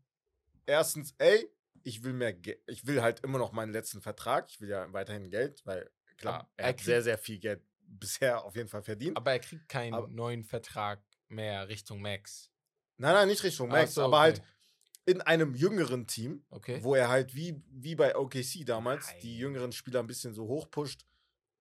Erstens, 0.67 1.15
ey, 1.19 1.51
ich 1.87 2.03
will 2.03 2.13
mehr, 2.13 2.33
Ge 2.35 2.59
ich 2.67 2.87
will 2.87 3.01
halt 3.01 3.21
immer 3.21 3.39
noch 3.39 3.53
meinen 3.53 3.73
letzten 3.73 4.01
Vertrag. 4.01 4.51
Ich 4.51 4.61
will 4.61 4.69
ja 4.69 4.93
weiterhin 4.93 5.31
Geld, 5.31 5.65
weil, 5.65 5.89
klar, 6.17 6.51
er, 6.57 6.65
er 6.65 6.69
hat 6.71 6.81
sehr, 6.81 7.03
sehr 7.03 7.17
viel 7.17 7.39
Geld 7.39 7.63
bisher 7.81 8.45
auf 8.45 8.57
jeden 8.57 8.69
Fall 8.69 8.83
verdient. 8.83 9.17
Aber 9.17 9.33
er 9.33 9.39
kriegt 9.39 9.69
keinen 9.69 9.95
Aber- 9.95 10.09
neuen 10.09 10.43
Vertrag 10.45 11.03
mehr 11.29 11.69
Richtung 11.69 12.01
Max. 12.03 12.51
nein, 12.99 13.15
nein, 13.15 13.29
nicht 13.29 13.43
Richtung 13.43 13.69
Max, 13.69 13.95
so, 13.95 14.03
aber 14.03 14.17
okay. 14.19 14.23
halt 14.23 14.43
in 15.05 15.21
einem 15.21 15.55
jüngeren 15.55 16.07
Team, 16.09 16.45
Okay. 16.51 16.83
wo 16.83 16.95
er 16.97 17.09
halt 17.09 17.35
wie, 17.35 17.63
wie 17.71 17.95
bei 17.95 18.17
OKC 18.17 18.65
damals 18.65 19.07
die 19.23 19.31
Nein. 19.33 19.41
jüngeren 19.41 19.73
Spieler 19.73 20.01
ein 20.01 20.09
bisschen 20.09 20.35
so 20.35 20.49
hochpusht 20.49 21.07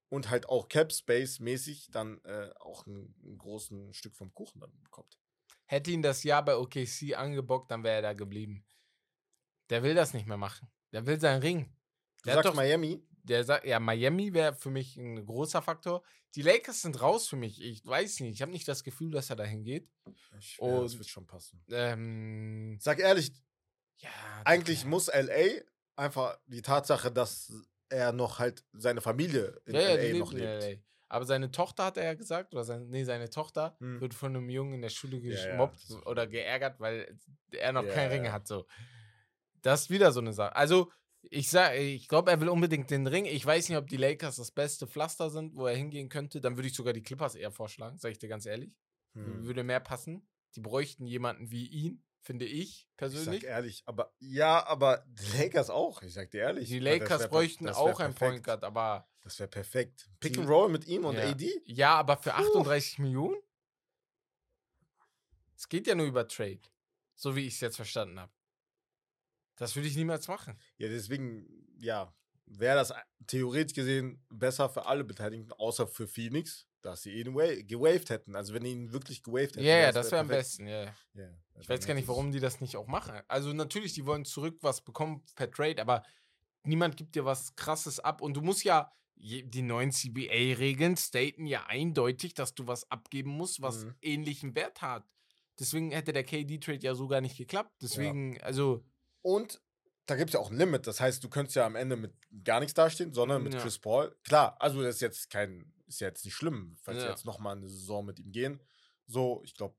und 0.09 0.29
halt 0.31 0.49
auch 0.49 0.67
Cap 0.67 0.91
Space 0.91 1.39
mäßig 1.39 1.89
dann 1.91 2.19
äh, 2.23 2.49
auch 2.59 2.87
ein, 2.87 3.13
ein 3.23 3.37
großen 3.37 3.93
Stück 3.93 4.15
vom 4.15 4.33
Kuchen 4.33 4.61
dann 4.61 4.71
bekommt. 4.83 5.19
Hätte 5.67 5.91
ihn 5.91 6.01
das 6.01 6.23
Jahr 6.23 6.43
bei 6.43 6.55
OKC 6.57 7.13
angebockt, 7.15 7.69
dann 7.69 7.83
wäre 7.83 7.97
er 7.97 8.01
da 8.01 8.13
geblieben. 8.13 8.65
Der 9.69 9.83
will 9.83 9.95
das 9.95 10.13
nicht 10.13 10.27
mehr 10.27 10.37
machen. 10.37 10.67
Der 10.91 11.05
will 11.05 11.19
seinen 11.19 11.41
Ring. 11.41 11.65
Du 12.21 12.25
Der 12.25 12.33
sagst 12.35 12.49
doch- 12.49 12.55
Miami? 12.55 13.03
Der 13.23 13.43
sagt, 13.43 13.65
ja, 13.65 13.79
Miami 13.79 14.33
wäre 14.33 14.53
für 14.53 14.69
mich 14.69 14.97
ein 14.97 15.25
großer 15.25 15.61
Faktor. 15.61 16.03
Die 16.35 16.43
Lakers 16.43 16.81
sind 16.83 17.01
raus 17.01 17.27
für 17.27 17.35
mich. 17.37 17.59
Ich 17.63 17.83
weiß 17.85 18.19
nicht. 18.19 18.33
Ich 18.35 18.41
habe 18.43 18.51
nicht 18.51 18.67
das 18.67 18.83
Gefühl, 18.83 19.09
dass 19.11 19.29
er 19.31 19.35
dahin 19.35 19.63
geht. 19.63 19.89
Ich, 20.39 20.57
ja, 20.57 20.81
das 20.81 20.93
Und- 20.93 20.99
wird 20.99 21.09
schon 21.09 21.25
passen. 21.25 21.63
Ähm, 21.71 22.77
Sag 22.79 22.99
ehrlich, 22.99 23.31
ja. 23.97 24.09
eigentlich 24.43 24.79
Digga. 24.79 24.89
muss 24.89 25.07
LA 25.07 25.61
einfach 25.95 26.37
die 26.45 26.61
Tatsache, 26.61 27.11
dass 27.11 27.51
er 27.89 28.11
noch 28.11 28.37
halt 28.39 28.63
seine 28.73 29.01
Familie 29.01 29.59
in 29.65 29.73
ja, 29.75 29.81
ja, 29.81 29.97
die 29.97 30.11
LA 30.11 30.19
noch 30.19 30.33
lebt. 30.33 30.63
LA. 30.63 30.75
Aber 31.07 31.25
seine 31.25 31.49
Tochter 31.51 31.85
hat 31.85 31.97
er 31.97 32.03
ja 32.05 32.13
gesagt, 32.15 32.53
oder 32.53 32.63
sein, 32.63 32.89
nee, 32.89 33.03
seine 33.05 33.29
Tochter 33.29 33.75
Hm. 33.79 34.01
wird 34.01 34.13
von 34.13 34.35
einem 34.35 34.49
Jungen 34.49 34.73
in 34.73 34.81
der 34.81 34.89
Schule 34.89 35.17
Ja, 35.17 35.33
ja, 35.39 35.51
gemobbt 35.51 35.79
oder 36.05 36.27
geärgert, 36.27 36.79
weil 36.79 37.17
er 37.51 37.71
noch 37.73 37.85
Ja, 37.85 37.93
keinen 37.93 38.11
Ring 38.11 38.25
ja. 38.25 38.31
hat. 38.33 38.47
So. 38.47 38.67
Das 39.65 39.83
ist 39.83 39.89
wieder 39.89 40.11
so 40.11 40.19
eine 40.19 40.33
Sache. 40.33 40.55
Also, 40.55 40.91
Ich 41.31 41.49
sag, 41.49 41.75
ich 41.75 42.07
glaube, 42.07 42.29
er 42.29 42.39
will 42.39 42.49
unbedingt 42.49 42.91
den 42.91 43.07
Ring. 43.07 43.25
Ich 43.25 43.43
weiß 43.43 43.67
nicht, 43.69 43.77
ob 43.79 43.87
die 43.87 43.97
Lakers 43.97 44.35
das 44.35 44.51
beste 44.51 44.85
Pflaster 44.85 45.31
sind, 45.31 45.55
wo 45.55 45.65
er 45.65 45.75
hingehen 45.75 46.07
könnte. 46.07 46.39
Dann 46.39 46.55
würde 46.55 46.67
ich 46.67 46.75
sogar 46.75 46.93
die 46.93 47.01
Clippers 47.01 47.33
eher 47.33 47.51
vorschlagen, 47.51 47.97
sage 47.97 48.11
ich 48.11 48.19
dir 48.19 48.29
ganz 48.29 48.45
ehrlich. 48.45 48.75
Hm. 49.13 49.43
Würde 49.43 49.63
mehr 49.63 49.79
passen. 49.79 50.27
Die 50.55 50.59
bräuchten 50.61 51.07
jemanden 51.07 51.49
wie 51.49 51.65
ihn, 51.65 52.03
finde 52.21 52.45
ich 52.45 52.61
Ich 52.69 52.79
sag 52.91 52.97
persönlich. 52.97 53.43
ehrlich, 53.43 53.81
aber 53.87 54.13
ja, 54.19 54.63
aber 54.67 55.03
die 55.07 55.37
Lakers 55.37 55.71
auch. 55.71 56.03
Ich 56.03 56.13
sag 56.13 56.29
dir 56.29 56.41
ehrlich. 56.41 56.69
Die 56.69 56.77
Lakers 56.77 57.21
wär 57.21 57.27
bräuchten 57.29 57.65
wär 57.65 57.75
auch 57.75 57.99
einen. 57.99 58.13
Point 58.13 58.43
Guard, 58.43 58.63
aber 58.63 59.09
Das 59.21 59.39
wäre 59.39 59.49
perfekt. 59.49 60.07
Pick 60.19 60.37
and 60.37 60.47
Roll 60.47 60.69
mit 60.69 60.85
ihm 60.85 61.05
und 61.05 61.15
ja. 61.15 61.27
AD? 61.27 61.49
ja, 61.65 61.95
aber 61.95 62.17
für 62.17 62.29
Puh. 62.29 62.59
38 62.59 62.99
Millionen? 62.99 63.35
Es 65.57 65.67
geht 65.67 65.87
ja 65.87 65.95
nur 65.95 66.05
über 66.05 66.27
Trade, 66.27 66.61
so 67.15 67.35
wie 67.35 67.47
ich 67.47 67.55
es 67.55 67.61
jetzt 67.61 67.77
verstanden 67.77 68.19
habe. 68.19 68.31
Das 69.57 69.75
würde 69.75 69.87
ich 69.87 69.95
niemals 69.95 70.27
machen. 70.27 70.57
Ja, 70.77 70.87
deswegen, 70.89 71.47
ja, 71.77 72.13
wäre 72.45 72.75
das 72.77 72.93
theoretisch 73.27 73.73
gesehen 73.75 74.23
besser 74.29 74.69
für 74.69 74.85
alle 74.85 75.03
Beteiligten, 75.03 75.51
außer 75.53 75.87
für 75.87 76.07
Phoenix, 76.07 76.67
dass 76.81 77.01
sie 77.03 77.13
ihn 77.13 77.33
wa 77.33 77.45
gewaved 77.63 78.09
hätten. 78.09 78.35
Also 78.35 78.53
wenn 78.53 78.63
die 78.63 78.71
ihn 78.71 78.91
wirklich 78.93 79.23
gewaved 79.23 79.55
Ja, 79.55 79.61
hätten. 79.61 79.67
ja, 79.67 79.79
wär's- 79.85 79.95
das 79.95 80.05
wär 80.07 80.11
wäre 80.11 80.21
am 80.21 80.27
perfekt. 80.27 80.47
besten, 80.49 80.67
ja. 80.67 80.83
Ja, 81.13 81.29
Ich 81.59 81.67
dann 81.67 81.77
weiß 81.77 81.87
gar 81.87 81.93
nicht, 81.95 82.07
warum 82.07 82.31
die 82.31 82.39
das 82.39 82.61
nicht 82.61 82.75
auch 82.77 82.87
machen. 82.87 83.19
Also 83.27 83.53
natürlich, 83.53 83.93
die 83.93 84.05
wollen 84.05 84.25
zurück 84.25 84.57
was 84.61 84.81
bekommen 84.81 85.23
per 85.35 85.49
Trade, 85.49 85.81
aber 85.81 86.03
niemand 86.63 86.97
gibt 86.97 87.15
dir 87.15 87.25
was 87.25 87.55
krasses 87.55 87.99
ab. 87.99 88.21
Und 88.21 88.35
du 88.35 88.41
musst 88.41 88.63
ja, 88.63 88.91
die 89.15 89.61
neuen 89.61 89.91
CBA-Regeln 89.91 90.97
staten 90.97 91.47
ja 91.47 91.65
eindeutig, 91.67 92.33
dass 92.33 92.53
du 92.53 92.67
was 92.67 92.89
abgeben 92.91 93.31
musst, 93.31 93.61
was 93.61 93.85
Mhm. 93.85 93.95
ähnlichen 94.01 94.55
Wert 94.55 94.81
hat. 94.81 95.05
Deswegen 95.57 95.91
hätte 95.91 96.11
der 96.11 96.25
KD-Trade 96.25 96.79
ja 96.83 96.93
so 96.95 97.07
gar 97.07 97.21
nicht 97.21 97.37
geklappt. 97.37 97.71
Deswegen, 97.81 98.39
also, 98.41 98.83
Und 99.25 99.59
da 100.05 100.15
gibt 100.15 100.29
es 100.29 100.33
ja 100.35 100.39
auch 100.39 100.51
ein 100.51 100.57
Limit. 100.57 100.85
Das 100.85 100.99
heißt, 101.01 101.23
du 101.23 101.29
könntest 101.29 101.55
ja 101.55 101.65
am 101.65 101.75
Ende 101.75 101.95
mit 101.95 102.13
gar 102.43 102.59
nichts 102.59 102.75
dastehen, 102.75 103.11
sondern 103.11 103.41
mit 103.43 103.55
Ja. 103.55 103.59
Chris 103.59 103.79
Paul. 103.79 104.15
Klar, 104.23 104.55
also 104.61 104.83
das 104.83 104.95
ist 104.95 105.01
jetzt 105.01 105.31
kein, 105.31 105.73
ist 105.87 105.99
ja 105.99 106.07
jetzt 106.09 106.23
nicht 106.25 106.35
schlimm, 106.35 106.77
falls 106.83 107.01
Ja. 107.01 107.09
jetzt 107.09 107.25
nochmal 107.25 107.55
eine 107.57 107.67
Saison 107.67 108.05
mit 108.05 108.19
ihm 108.19 108.31
gehen. 108.31 108.61
So, 109.07 109.41
ich 109.43 109.55
glaube, 109.55 109.75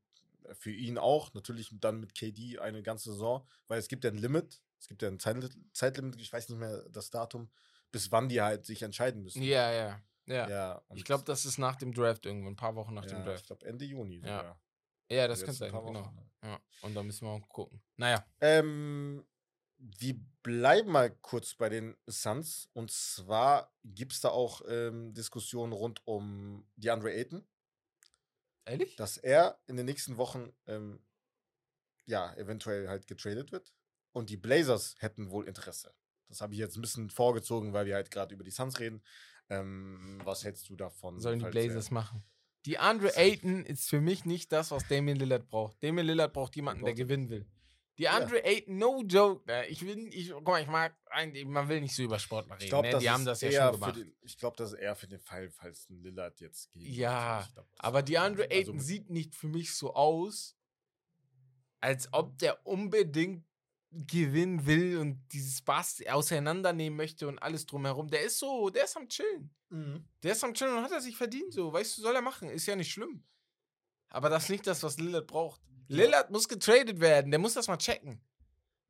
für 0.55 0.73
ihn 0.73 0.99
auch. 0.99 1.33
Natürlich 1.35 1.71
dann 1.81 2.01
mit 2.01 2.15
KD 2.17 2.59
eine 2.59 2.83
ganze 2.83 3.13
Saison, 3.13 3.47
weil 3.69 3.79
es 3.79 3.87
gibt 3.87 4.03
ja 4.03 4.11
ein 4.11 4.19
Limit. 4.19 4.61
Es 4.81 4.89
gibt 4.89 5.03
ja 5.03 5.09
ein 5.09 5.21
Zeit 5.21 5.37
Zeitlimit, 5.73 6.21
ich 6.21 6.33
weiß 6.33 6.49
nicht 6.49 6.59
mehr 6.59 6.85
das 6.91 7.11
Datum, 7.11 7.49
bis 7.93 8.11
wann 8.11 8.29
die 8.29 8.41
halt 8.43 8.67
sich 8.67 8.83
entscheiden 8.83 9.23
müssen. 9.23 9.43
ja, 9.43 9.71
ja. 9.73 10.03
Ja. 10.29 10.49
Ja, 10.51 10.83
Ich 10.95 11.05
glaube, 11.05 11.23
das 11.23 11.45
ist 11.45 11.57
nach 11.59 11.77
dem 11.77 11.95
Draft 11.95 12.27
irgendwo, 12.27 12.49
ein 12.49 12.57
paar 12.57 12.75
Wochen 12.75 12.95
nach 12.95 13.07
dem 13.07 13.19
ja, 13.19 13.25
Draft. 13.25 13.43
ich 13.43 13.47
glaube 13.47 13.65
Ende 13.65 13.85
Juni. 13.85 14.17
Ja. 14.25 14.39
sogar. 14.39 14.61
Ja, 15.09 15.29
das 15.29 15.39
könnte 15.39 15.53
sein, 15.59 15.71
paar 15.71 15.85
genau. 15.85 16.01
Wochen? 16.05 16.31
Ja. 16.43 16.61
Und 16.83 16.95
da 16.97 17.03
müssen 17.05 17.27
wir 17.29 17.39
mal 17.39 17.47
gucken. 17.47 17.81
Naja. 17.97 18.27
Ähm, 18.41 19.25
wir 19.79 20.19
bleiben 20.43 20.91
mal 20.91 21.11
kurz 21.11 21.55
bei 21.55 21.69
den 21.69 21.97
Suns. 22.07 22.69
Und 22.73 22.91
zwar 22.91 23.73
gibt 23.85 24.13
es 24.13 24.21
da 24.21 24.31
auch 24.31 24.63
ähm, 24.69 25.13
Diskussionen 25.15 25.73
rund 25.73 26.01
um 26.07 26.67
DeAndre 26.77 27.13
Ayton, 27.13 27.47
Ehrlich? 28.65 28.97
dass 28.97 29.17
er 29.17 29.59
in 29.67 29.77
den 29.77 29.87
nächsten 29.87 30.17
Wochen 30.17 30.53
ähm, 30.67 31.01
ja 32.07 32.35
eventuell 32.35 32.89
halt 32.89 33.07
getradet 33.07 33.53
wird. 33.53 33.75
Und 34.13 34.31
die 34.31 34.37
Blazers 34.37 34.97
hätten 34.99 35.31
wohl 35.31 35.47
Interesse. 35.47 35.95
Das 36.29 36.41
habe 36.41 36.55
ich 36.55 36.59
jetzt 36.59 36.77
ein 36.77 36.81
bisschen 36.81 37.11
vorgezogen, 37.11 37.73
weil 37.73 37.87
wir 37.87 37.95
halt 37.95 38.11
gerade 38.11 38.35
über 38.35 38.45
die 38.45 38.51
Suns 38.51 38.81
reden. 38.81 39.03
Ähm, 39.49 40.21
was 40.25 40.43
hältst 40.43 40.69
du 40.69 40.77
davon? 40.77 41.21
sollen 41.21 41.39
die 41.39 41.45
er- 41.45 41.51
Blazers 41.51 41.91
machen. 41.91 42.25
Die 42.65 42.79
Andre 42.79 43.15
Ayton 43.17 43.65
ist 43.65 43.89
für 43.89 44.01
mich 44.01 44.25
nicht 44.25 44.51
das, 44.51 44.73
was 44.73 44.89
Damian 44.89 45.19
Lillard 45.19 45.47
braucht. 45.47 45.81
Damian 45.85 46.05
Lillard 46.07 46.33
braucht 46.33 46.57
jemanden, 46.57 46.85
der 46.85 46.95
gewinnen 46.95 47.29
will. 47.29 47.47
Die 47.99 48.09
Andre 48.09 48.45
Ayton, 48.45 48.77
no 48.77 49.03
joke. 49.03 49.43
ne, 49.47 49.67
Ich 49.69 49.81
will, 49.87 50.09
ich, 50.13 50.31
guck 50.31 50.45
mal, 50.47 50.61
ich 50.63 50.69
mag, 50.69 50.95
eigentlich- 51.07 51.47
man 51.47 51.69
will 51.69 51.81
nicht 51.81 51.95
so 51.95 52.03
über 52.03 52.19
Sportler 52.19 52.55
reden. 52.57 52.65
Ich 52.65 52.69
glaube, 52.69 52.91
ne? 52.91 52.99
Die 52.99 53.09
haben 53.09 53.25
das 53.25 53.41
ja 53.41 53.51
schon 53.51 53.73
gemacht. 53.81 53.97
den, 53.97 54.15
Ich 54.21 54.37
glaube, 54.37 54.57
das 54.59 54.73
ist 54.73 54.79
eher 54.79 54.95
für 54.95 55.09
den 55.09 55.21
Fall, 55.21 55.49
falls 55.51 55.89
ein 55.89 56.03
Lillard 56.03 56.39
jetzt 56.41 56.71
gegen. 56.73 56.93
Ja, 56.93 57.49
glaub, 57.55 57.67
Aber 57.79 58.03
die 58.03 58.19
Andre 58.19 58.43
also 58.45 58.55
Ayton 58.55 58.77
mit- 58.77 58.85
sieht 58.85 59.09
nicht 59.11 59.35
für 59.35 59.49
mich 59.49 59.75
so 59.75 59.95
aus, 59.95 60.57
als 61.81 62.09
ob 62.13 62.37
der 62.39 62.67
unbedingt 62.67 63.45
gewinnen 63.91 64.67
will 64.67 64.99
und 64.99 65.23
dieses 65.33 65.63
Bass 65.63 66.03
auseinandernehmen 66.07 66.97
möchte 66.97 67.29
und 67.29 67.39
alles 67.39 67.65
drumherum. 67.67 68.09
Der 68.09 68.23
ist 68.23 68.39
so, 68.39 68.69
der 68.69 68.85
ist 68.85 68.97
am 68.97 69.09
Chillen. 69.09 69.55
Mhm. 69.71 70.05
Der 70.23 70.33
ist 70.33 70.45
am 70.45 70.53
Chillen 70.55 70.77
und 70.77 70.83
hat 70.83 70.93
er 70.93 71.01
sich 71.01 71.17
verdient, 71.17 71.53
so. 71.55 71.73
Weißt 71.73 71.97
du, 71.97 72.03
soll 72.03 72.15
er 72.15 72.21
machen. 72.23 72.51
Ist 72.51 72.67
ja 72.67 72.77
nicht 72.77 72.93
schlimm. 72.93 73.25
Aber 74.09 74.29
das 74.29 74.45
ist 74.45 74.51
nicht 74.51 74.67
das, 74.67 74.83
was 74.83 74.99
Lillard 74.99 75.27
braucht. 75.27 75.61
Lillard 75.89 76.31
muss 76.31 76.49
getradet 76.49 77.01
werden. 77.01 77.31
Der 77.31 77.41
muss 77.41 77.55
das 77.55 77.69
mal 77.69 77.77
checken. 77.77 78.21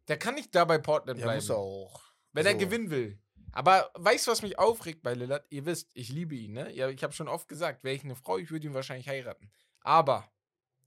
Der 0.08 0.18
kann 0.18 0.34
nicht 0.34 0.54
da 0.54 0.64
bei 0.64 0.78
Portland 0.78 1.20
bleiben. 1.20 1.36
muss 1.36 1.50
er 1.50 1.56
auch. 1.58 2.00
Wenn 2.32 2.46
er 2.46 2.52
So. 2.52 2.58
gewinnen 2.58 2.90
will. 2.90 3.18
Aber 3.52 3.90
weißt 3.94 4.26
du, 4.26 4.30
was 4.30 4.42
mich 4.42 4.58
aufregt 4.58 5.02
bei 5.02 5.14
Lillard? 5.14 5.46
Ihr 5.50 5.64
wisst, 5.64 5.90
ich 5.94 6.10
liebe 6.10 6.34
ihn, 6.34 6.52
ne? 6.52 6.70
Ja, 6.74 6.88
ich 6.90 7.02
habe 7.02 7.12
schon 7.14 7.28
oft 7.28 7.48
gesagt, 7.48 7.82
wäre 7.84 7.94
ich 7.96 8.04
eine 8.04 8.14
Frau, 8.14 8.36
ich 8.38 8.50
würde 8.50 8.66
ihn 8.66 8.74
wahrscheinlich 8.74 9.08
heiraten. 9.08 9.50
Aber, 9.80 10.30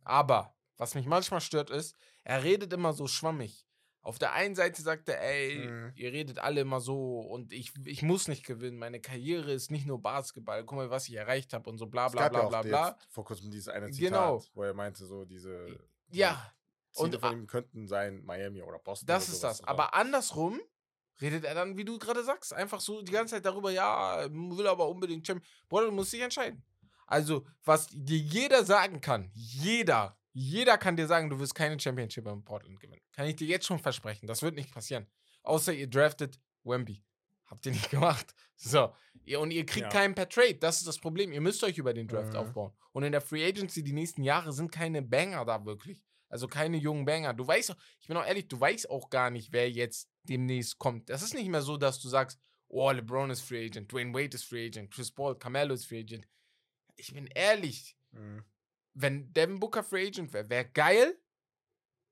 aber, 0.03 0.53
was 0.77 0.93
mich 0.95 1.05
manchmal 1.05 1.41
stört 1.41 1.69
ist, 1.69 1.95
er 2.23 2.43
redet 2.43 2.71
immer 2.73 2.93
so 2.93 3.07
schwammig. 3.07 3.65
Auf 4.01 4.17
der 4.17 4.33
einen 4.33 4.55
Seite 4.55 4.81
sagt 4.81 5.09
er, 5.09 5.21
ey, 5.21 5.67
Mhm. 5.67 5.91
ihr 5.95 6.13
redet 6.13 6.39
alle 6.39 6.61
immer 6.61 6.79
so 6.79 7.19
und 7.19 7.51
ich, 7.51 7.73
ich 7.85 8.01
muss 8.01 8.27
nicht 8.27 8.45
gewinnen. 8.45 8.77
Meine 8.77 9.01
Karriere 9.01 9.51
ist 9.51 9.71
nicht 9.71 9.85
nur 9.87 10.01
Basketball. 10.01 10.63
Guck 10.63 10.77
mal, 10.77 10.89
was 10.89 11.07
ich 11.09 11.15
erreicht 11.15 11.51
habe 11.53 11.69
und 11.69 11.77
so 11.79 11.87
bla 11.87 12.07
bla 12.07 12.29
bla 12.29 12.43
ja 12.43 12.47
bla 12.47 12.59
auch 12.59 12.63
bla. 12.63 12.97
vor 13.09 13.25
kurzem 13.25 13.51
dieses 13.51 13.67
eine 13.67 13.89
Zitat, 13.89 14.09
Genau. 14.11 14.43
wo 14.53 14.63
er 14.63 14.73
meinte, 14.73 15.05
so 15.05 15.25
diese 15.25 15.77
Ja, 16.11 16.53
Ziele 16.91 17.17
und 17.17 17.19
von 17.19 17.33
ihm 17.33 17.47
könnten 17.47 17.87
sein 17.87 18.23
Miami 18.23 18.61
oder 18.61 18.79
Boston. 18.79 19.07
Das 19.07 19.27
oder 19.27 19.33
ist 19.33 19.43
das. 19.43 19.63
Aber 19.63 19.93
andersrum 19.93 20.59
redet 21.21 21.43
er 21.43 21.55
dann, 21.55 21.77
wie 21.77 21.85
du 21.85 21.99
gerade 21.99 22.23
sagst, 22.23 22.53
einfach 22.53 22.79
so 22.79 23.01
die 23.01 23.11
ganze 23.11 23.35
Zeit 23.35 23.45
darüber, 23.45 23.71
ja, 23.71 24.27
will 24.31 24.67
aber 24.67 24.87
unbedingt 24.87 25.25
Champion. 25.25 25.47
Bruder, 25.67 25.85
du 25.85 25.91
musst 25.91 26.13
dich 26.13 26.21
entscheiden. 26.21 26.63
Also, 27.07 27.45
was 27.63 27.87
dir 27.91 28.17
jeder 28.17 28.63
sagen 28.63 29.01
kann, 29.01 29.31
jeder, 29.33 30.17
jeder 30.31 30.77
kann 30.77 30.95
dir 30.95 31.07
sagen, 31.07 31.29
du 31.29 31.39
wirst 31.39 31.55
keine 31.55 31.79
Championship 31.79 32.27
in 32.27 32.43
Portland 32.43 32.79
gewinnen. 32.79 33.01
Kann 33.13 33.25
ich 33.25 33.35
dir 33.35 33.47
jetzt 33.47 33.65
schon 33.65 33.79
versprechen. 33.79 34.27
Das 34.27 34.41
wird 34.41 34.55
nicht 34.55 34.71
passieren. 34.71 35.07
Außer 35.43 35.73
ihr 35.73 35.89
draftet 35.89 36.39
Wemby. 36.63 37.03
Habt 37.49 37.65
ihr 37.65 37.71
nicht 37.71 37.89
gemacht. 37.91 38.33
So. 38.55 38.93
Ihr, 39.25 39.39
und 39.39 39.51
ihr 39.51 39.65
kriegt 39.65 39.85
Ja. 39.85 39.89
keinen 39.89 40.15
per 40.15 40.29
Trade. 40.29 40.55
Das 40.55 40.77
ist 40.77 40.87
das 40.87 40.97
Problem. 40.99 41.31
Ihr 41.31 41.41
müsst 41.41 41.63
euch 41.63 41.77
über 41.77 41.93
den 41.93 42.07
Draft 42.07 42.33
Mhm. 42.33 42.39
aufbauen. 42.39 42.73
Und 42.91 43.03
in 43.03 43.11
der 43.11 43.21
Free 43.21 43.45
Agency 43.45 43.83
die 43.83 43.93
nächsten 43.93 44.23
Jahre 44.23 44.51
sind 44.53 44.71
keine 44.71 45.01
Banger 45.01 45.45
da 45.45 45.63
wirklich. 45.65 46.03
Also 46.29 46.47
keine 46.47 46.77
jungen 46.77 47.05
Banger. 47.05 47.33
Du 47.33 47.47
weißt, 47.47 47.71
auch- 47.71 47.77
ich 47.99 48.07
bin 48.07 48.17
auch 48.17 48.25
ehrlich, 48.25 48.47
du 48.47 48.59
weißt 48.59 48.89
auch 48.89 49.09
gar 49.09 49.29
nicht, 49.31 49.51
wer 49.51 49.69
jetzt 49.69 50.09
demnächst 50.23 50.77
kommt. 50.77 51.09
Das 51.09 51.21
ist 51.23 51.33
nicht 51.33 51.49
mehr 51.49 51.61
so, 51.61 51.77
dass 51.77 51.99
du 51.99 52.07
sagst, 52.07 52.39
oh, 52.67 52.91
LeBron 52.91 53.31
ist 53.31 53.41
Free 53.41 53.65
Agent, 53.65 53.91
Dwayne 53.91 54.13
Wade 54.13 54.35
ist 54.35 54.45
Free 54.45 54.67
Agent, 54.67 54.91
Chris 54.93 55.11
Paul, 55.11 55.37
Carmelo 55.39 55.73
ist 55.73 55.85
Free 55.87 56.01
Agent. 56.01 56.27
Ich 56.97 57.13
bin 57.13 57.25
ehrlich, 57.27 57.97
Mhm. 58.11 58.43
wenn 58.93 59.33
Devin 59.33 59.59
Booker 59.59 59.83
Free 59.83 60.07
Agent 60.07 60.31
wäre, 60.33 60.49
wäre 60.49 60.65
geil, 60.69 61.19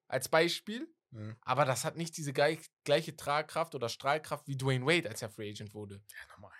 als 0.07 0.29
Beispiel, 0.29 0.87
Mhm. 1.11 1.35
aber 1.41 1.63
das 1.65 1.85
hat 1.85 1.95
nicht 1.95 2.17
diese 2.17 2.33
gleich, 2.33 2.59
gleiche 2.83 3.15
Tragkraft 3.15 3.75
oder 3.75 3.87
Strahlkraft 3.89 4.47
wie 4.47 4.57
Dwayne 4.57 4.85
Wade, 4.85 5.09
als 5.09 5.21
er 5.21 5.29
Free 5.29 5.49
Agent 5.51 5.73
wurde. 5.73 5.95
Ja, 6.11 6.35
normal. 6.35 6.51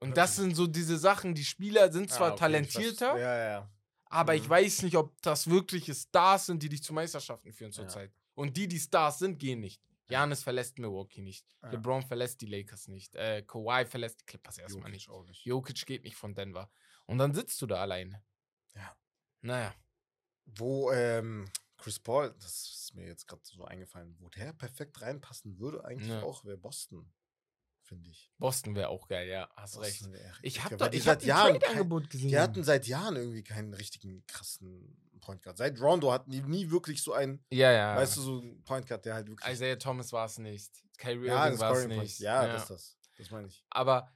Und 0.00 0.16
das 0.16 0.36
sind 0.36 0.54
so 0.54 0.66
diese 0.66 0.98
Sachen, 0.98 1.34
die 1.34 1.44
Spieler 1.44 1.90
sind 1.90 2.10
zwar 2.10 2.32
Ah, 2.32 2.34
okay, 2.34 2.34
ich 2.34 2.40
talentierter, 2.40 3.18
Ja, 3.18 3.38
ja. 3.38 3.70
aber 4.06 4.34
ich 4.34 4.44
Mhm. 4.44 4.50
weiß 4.50 4.82
nicht, 4.82 4.96
ob 4.96 5.20
das 5.22 5.48
wirkliche 5.48 5.94
Stars 5.94 6.46
sind, 6.46 6.62
die 6.62 6.68
dich 6.68 6.82
zu 6.82 6.92
Meisterschaften 6.92 7.52
führen 7.52 7.70
Ja. 7.70 7.76
zurzeit. 7.76 8.12
Und 8.34 8.56
die, 8.56 8.68
die 8.68 8.78
Stars 8.80 9.18
sind, 9.20 9.38
gehen 9.38 9.60
nicht. 9.60 9.80
Janis 10.10 10.42
verlässt 10.42 10.78
Milwaukee 10.78 11.22
nicht. 11.22 11.46
Ja. 11.62 11.70
LeBron 11.70 12.02
verlässt 12.02 12.38
die 12.42 12.46
Lakers 12.46 12.88
nicht. 12.88 13.14
Äh, 13.14 13.42
Kawhi 13.42 13.86
verlässt 13.86 14.20
die 14.20 14.26
Clippers 14.26 14.58
erstmal 14.58 14.90
nicht. 14.90 15.08
nicht. 15.26 15.44
Jokic 15.46 15.86
geht 15.86 16.04
nicht 16.04 16.16
von 16.16 16.34
Denver. 16.34 16.70
Und 17.06 17.16
dann 17.16 17.32
sitzt 17.32 17.62
du 17.62 17.66
da 17.66 17.76
alleine. 17.80 18.22
Ja. 18.74 18.94
Naja. 19.40 19.74
Wo 20.44 20.90
ähm, 20.92 21.46
Chris 21.84 21.98
Paul, 21.98 22.34
das 22.40 22.62
ist 22.70 22.94
mir 22.94 23.06
jetzt 23.06 23.26
gerade 23.28 23.42
so 23.44 23.62
eingefallen, 23.66 24.16
wo 24.18 24.30
der 24.30 24.54
perfekt 24.54 25.02
reinpassen 25.02 25.58
würde, 25.58 25.84
eigentlich 25.84 26.08
Ja. 26.08 26.22
auch 26.22 26.42
wäre 26.46 26.56
Boston, 26.56 27.12
finde 27.82 28.08
ich. 28.08 28.32
Boston 28.38 28.74
wäre 28.74 28.88
auch 28.88 29.06
geil, 29.06 29.28
ja. 29.28 29.50
Hast 29.54 29.78
recht. 29.78 29.98
Boston 30.00 30.12
wär 30.14 30.32
Ich 30.40 30.64
habe 30.64 30.88
die 30.88 30.96
ich 30.96 31.06
hab 31.06 31.20
ein 31.20 31.26
Jahren 31.26 31.52
kein- 31.52 31.60
Trade-Angebot 31.60 32.08
gesehen. 32.08 32.28
Die 32.30 32.38
hatten 32.38 32.64
seit 32.64 32.86
Jahren 32.86 33.16
irgendwie 33.16 33.42
keinen 33.42 33.74
richtigen 33.74 34.24
krassen 34.26 34.96
Point 35.20 35.42
Guard. 35.42 35.58
Seit 35.58 35.78
Rondo 35.78 36.10
hatten 36.10 36.30
die 36.30 36.40
nie 36.40 36.70
wirklich 36.70 37.02
so 37.02 37.12
einen, 37.12 37.44
ja, 37.50 37.70
ja. 37.70 37.96
weißt 37.96 38.16
du, 38.16 38.20
so 38.22 38.40
einen 38.40 38.64
Point 38.64 38.86
Guard, 38.88 39.04
der 39.04 39.12
halt 39.14 39.28
wirklich. 39.28 39.52
Isaiah 39.52 39.78
Thomas 39.78 40.10
war 40.10 40.24
es 40.24 40.38
nicht. 40.38 40.72
Kyrie 40.96 41.26
ja, 41.26 41.44
Irving 41.46 41.58
war 41.60 41.72
es 41.72 41.86
Point. 41.86 41.98
nicht. 42.00 42.18
Ja, 42.20 42.46
das 42.46 42.62
ist 42.62 42.70
das. 42.70 42.98
Das 43.18 43.30
meine 43.30 43.48
ich. 43.48 43.62
Aber 43.68 44.10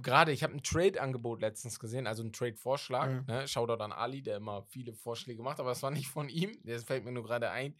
gerade, 0.00 0.32
ich 0.32 0.42
habe 0.42 0.54
ein 0.54 0.62
Trade-Angebot 0.62 1.40
letztens 1.40 1.78
gesehen, 1.78 2.06
also 2.06 2.22
einen 2.22 2.32
Trade-Vorschlag. 2.32 3.08
Mhm. 3.08 3.24
Ne? 3.26 3.48
Shoutout 3.48 3.82
an 3.82 3.92
Ali, 3.92 4.22
der 4.22 4.36
immer 4.36 4.62
viele 4.64 4.94
Vorschläge 4.94 5.42
macht, 5.42 5.60
aber 5.60 5.70
das 5.70 5.82
war 5.82 5.90
nicht 5.90 6.08
von 6.08 6.28
ihm. 6.28 6.58
Das 6.64 6.84
fällt 6.84 7.04
mir 7.04 7.12
nur 7.12 7.24
gerade 7.24 7.50
ein. 7.50 7.76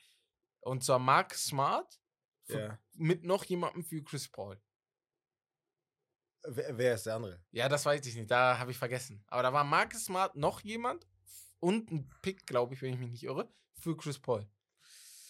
Und 0.61 0.85
zwar 0.85 0.99
Mark 0.99 1.35
Smart 1.35 2.00
Ja. 2.49 2.78
mit 2.95 3.25
noch 3.25 3.45
jemandem 3.45 3.85
für 3.85 4.02
Chris 4.02 4.28
Paul. 4.28 4.61
Wer, 6.45 6.76
wer 6.76 6.95
ist 6.95 7.07
der 7.07 7.14
andere? 7.16 7.40
Ja, 7.52 7.69
das 7.69 7.87
weiß 7.87 8.04
ich 8.07 8.16
nicht, 8.16 8.31
da 8.31 8.59
habe 8.59 8.73
ich 8.73 8.78
vergessen. 8.78 9.25
Aber 9.28 9.42
da 9.42 9.52
war 9.52 9.64
Mark 9.64 9.95
Smart 9.95 10.35
noch 10.37 10.61
jemand 10.61 11.07
und 11.61 11.90
ein 11.90 12.11
Pick, 12.21 12.47
glaube 12.47 12.75
ich, 12.75 12.83
wenn 12.83 12.92
ich 12.92 12.99
mich 12.99 13.11
nicht 13.11 13.23
irre, 13.23 13.49
für 13.78 13.97
Chris 13.97 14.19
Paul. 14.19 14.47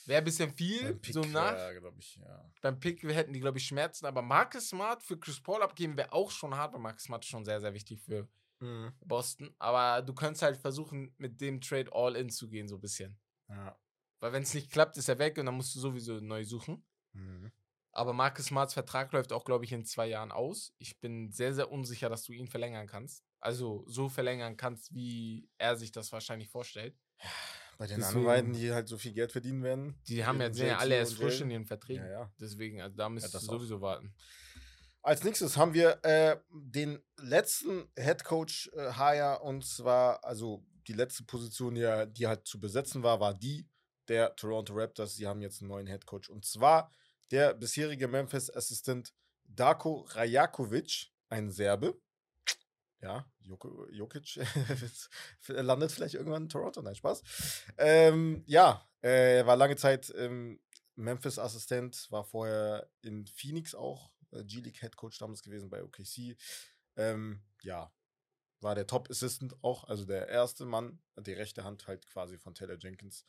Wäre 0.06 0.18
ein 0.18 0.24
bisschen 0.24 0.52
viel, 0.54 0.82
Beim 0.82 1.00
Pick, 1.00 1.14
so 1.14 1.20
nach. 1.22 1.56
Ja, 1.56 1.72
glaube 1.78 1.98
ich, 1.98 2.16
ja. 2.16 2.50
Beim 2.60 2.80
Pick 2.80 3.02
hätten 3.04 3.32
die, 3.32 3.40
glaube 3.40 3.58
ich, 3.58 3.66
Schmerzen, 3.66 4.06
aber 4.06 4.22
Marcus 4.22 4.68
Smart 4.68 5.02
für 5.02 5.18
Chris 5.18 5.40
Paul 5.40 5.62
abgeben 5.62 5.96
wäre 5.96 6.12
auch 6.12 6.30
schon 6.30 6.54
hart, 6.54 6.72
weil 6.72 6.80
Marcus 6.80 7.04
Smart 7.04 7.24
ist 7.24 7.30
schon 7.30 7.44
sehr, 7.44 7.60
sehr 7.60 7.72
wichtig 7.74 8.00
für 8.00 8.28
Mhm. 8.62 8.92
Boston. 9.04 9.54
Aber 9.58 10.02
du 10.02 10.14
könntest 10.14 10.42
halt 10.42 10.56
versuchen, 10.56 11.14
mit 11.18 11.40
dem 11.40 11.60
Trade 11.60 11.90
all 11.92 12.16
in 12.16 12.30
zu 12.30 12.48
gehen, 12.48 12.68
so 12.68 12.76
ein 12.76 12.80
bisschen. 12.80 13.18
Ja. 13.48 13.76
Weil 14.20 14.32
wenn 14.32 14.44
es 14.44 14.54
nicht 14.54 14.70
klappt, 14.70 14.96
ist 14.96 15.08
er 15.08 15.18
weg 15.18 15.36
und 15.36 15.46
dann 15.46 15.56
musst 15.56 15.74
du 15.74 15.80
sowieso 15.80 16.20
neu 16.20 16.44
suchen. 16.44 16.86
Mhm. 17.12 17.50
Aber 17.90 18.12
Marcus 18.12 18.46
Smarts 18.46 18.72
Vertrag 18.72 19.12
läuft 19.12 19.32
auch, 19.32 19.44
glaube 19.44 19.64
ich, 19.64 19.72
in 19.72 19.84
zwei 19.84 20.06
Jahren 20.06 20.32
aus. 20.32 20.72
Ich 20.78 20.98
bin 21.00 21.30
sehr, 21.30 21.52
sehr 21.52 21.70
unsicher, 21.70 22.08
dass 22.08 22.22
du 22.22 22.32
ihn 22.32 22.46
verlängern 22.46 22.86
kannst. 22.86 23.24
Also 23.40 23.84
so 23.86 24.08
verlängern 24.08 24.56
kannst, 24.56 24.94
wie 24.94 25.50
er 25.58 25.76
sich 25.76 25.90
das 25.92 26.12
wahrscheinlich 26.12 26.48
vorstellt. 26.48 26.96
Bei 27.82 27.88
den 27.88 27.96
Deswegen- 27.96 28.18
anderen 28.18 28.26
beiden, 28.26 28.52
die 28.52 28.72
halt 28.72 28.86
so 28.86 28.96
viel 28.96 29.12
Geld 29.12 29.32
verdienen 29.32 29.64
werden. 29.64 29.96
Die 30.06 30.24
haben 30.24 30.40
ja, 30.40 30.52
sind 30.54 30.68
ja 30.68 30.78
alle 30.78 30.94
erst 30.94 31.14
frisch 31.14 31.40
in 31.40 31.50
ihren 31.50 31.66
Verträgen. 31.66 32.04
Ja, 32.04 32.10
ja. 32.12 32.32
Deswegen, 32.40 32.80
also 32.80 32.96
da 32.96 33.08
das 33.08 33.32
du 33.32 33.38
auch. 33.38 33.40
sowieso 33.58 33.80
warten. 33.80 34.14
Als 35.02 35.24
nächstes 35.24 35.56
haben 35.56 35.74
wir 35.74 35.98
äh, 36.04 36.36
den 36.52 37.00
letzten 37.18 37.88
Head 37.98 38.22
Coach 38.22 38.70
äh, 38.74 38.92
Hire 38.92 39.40
und 39.40 39.66
zwar, 39.66 40.22
also 40.24 40.64
die 40.86 40.92
letzte 40.92 41.24
Position, 41.24 41.74
die, 41.74 41.80
ja- 41.80 42.06
die 42.06 42.28
halt 42.28 42.46
zu 42.46 42.60
besetzen 42.60 43.02
war, 43.02 43.18
war 43.18 43.34
die 43.34 43.68
der 44.06 44.36
Toronto 44.36 44.74
Raptors. 44.74 45.16
Sie 45.16 45.26
haben 45.26 45.42
jetzt 45.42 45.60
einen 45.60 45.70
neuen 45.70 45.88
Head 45.88 46.06
Coach 46.06 46.30
und 46.30 46.44
zwar 46.44 46.88
der 47.32 47.52
bisherige 47.52 48.06
Memphis 48.06 48.48
Assistant 48.48 49.12
Darko 49.42 50.06
Rajakovic, 50.10 51.08
ein 51.30 51.50
Serbe. 51.50 52.00
Ja, 53.02 53.26
Joko- 53.40 53.88
Jokic 53.90 54.36
landet 55.48 55.90
vielleicht 55.90 56.14
irgendwann 56.14 56.44
in 56.44 56.48
Toronto, 56.48 56.80
nein, 56.82 56.94
Spaß. 56.94 57.22
Ähm, 57.78 58.44
ja, 58.46 58.88
äh, 59.02 59.38
er 59.38 59.46
war 59.46 59.56
lange 59.56 59.74
Zeit 59.76 60.12
ähm, 60.16 60.60
Memphis-Assistent, 60.94 62.06
war 62.10 62.24
vorher 62.24 62.88
in 63.02 63.26
Phoenix 63.26 63.74
auch, 63.74 64.12
äh, 64.30 64.44
G-League 64.44 64.78
Head 64.80 64.96
Coach 64.96 65.18
damals 65.18 65.42
gewesen 65.42 65.68
bei 65.68 65.82
OKC. 65.82 66.36
Ähm, 66.96 67.42
ja, 67.62 67.92
war 68.60 68.76
der 68.76 68.86
Top-Assistant 68.86 69.56
auch, 69.64 69.82
also 69.84 70.04
der 70.04 70.28
erste 70.28 70.64
Mann, 70.64 71.02
die 71.18 71.32
rechte 71.32 71.64
Hand 71.64 71.88
halt 71.88 72.06
quasi 72.06 72.38
von 72.38 72.54
Taylor 72.54 72.78
Jenkins. 72.78 73.24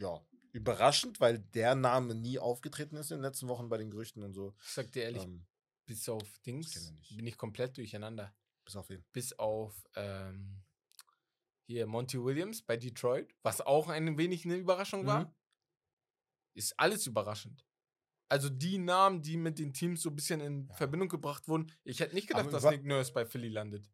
Ja, 0.00 0.20
überraschend, 0.50 1.20
weil 1.20 1.38
der 1.38 1.76
Name 1.76 2.16
nie 2.16 2.40
aufgetreten 2.40 2.96
ist 2.96 3.12
in 3.12 3.18
den 3.18 3.22
letzten 3.24 3.46
Wochen 3.46 3.68
bei 3.68 3.76
den 3.76 3.92
Gerüchten 3.92 4.24
und 4.24 4.34
so. 4.34 4.54
Ich 4.66 4.70
sag 4.72 4.90
dir 4.90 5.04
ehrlich, 5.04 5.22
Ähm, 5.22 5.46
bis 5.86 6.08
auf 6.08 6.38
Dings 6.38 6.92
ich 7.02 7.16
bin 7.16 7.26
ich 7.28 7.36
komplett 7.36 7.76
durcheinander. 7.76 8.34
Bis 8.64 8.76
auf 8.76 8.90
ihn. 8.90 9.04
Bis 9.12 9.32
auf 9.38 9.74
ähm, 9.94 10.62
hier 11.66 11.86
Monty 11.86 12.22
Williams 12.22 12.62
bei 12.62 12.76
Detroit, 12.76 13.34
was 13.42 13.60
auch 13.60 13.88
ein 13.88 14.18
wenig 14.18 14.44
eine 14.44 14.56
Überraschung 14.56 15.06
war. 15.06 15.26
Mhm. 15.26 15.34
Ist 16.54 16.78
alles 16.78 17.06
überraschend. 17.06 17.64
Also 18.28 18.48
die 18.48 18.78
Namen, 18.78 19.22
die 19.22 19.36
mit 19.36 19.58
den 19.58 19.72
Teams 19.72 20.02
so 20.02 20.10
ein 20.10 20.16
bisschen 20.16 20.40
in 20.40 20.66
Ja. 20.68 20.74
Verbindung 20.74 21.08
gebracht 21.08 21.46
wurden. 21.48 21.70
Ich 21.84 22.00
hätte 22.00 22.14
nicht 22.14 22.28
gedacht, 22.28 22.44
Aber 22.44 22.52
dass 22.52 22.64
Nick 22.64 22.84
Nurse 22.84 23.12
bei 23.12 23.26
Philly 23.26 23.48
landet. 23.48 23.90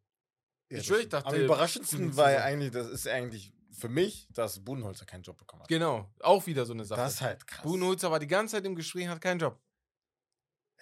Ja, 0.70 0.78
Ich 0.78 0.90
ich 0.90 1.08
dachte, 1.08 1.28
Am 1.28 1.34
überraschendsten 1.34 2.16
war 2.16 2.30
ja 2.30 2.44
eigentlich, 2.44 2.70
das 2.70 2.88
ist 2.88 3.08
eigentlich 3.08 3.52
für 3.72 3.88
mich, 3.88 4.28
dass 4.30 4.62
Budenholzer 4.64 5.04
keinen 5.04 5.22
Job 5.22 5.36
bekommen 5.36 5.62
hat. 5.62 5.68
Genau, 5.68 6.12
auch 6.20 6.46
wieder 6.46 6.64
so 6.64 6.72
eine 6.72 6.84
Sache. 6.84 7.00
Das 7.00 7.14
ist 7.14 7.20
halt 7.22 7.46
krass. 7.46 7.62
Budenholzer 7.62 8.10
war 8.10 8.18
die 8.20 8.26
ganze 8.26 8.56
Zeit 8.56 8.64
im 8.66 8.74
Gespräch, 8.76 9.08
hat 9.08 9.20
keinen 9.20 9.40
Job. 9.40 9.60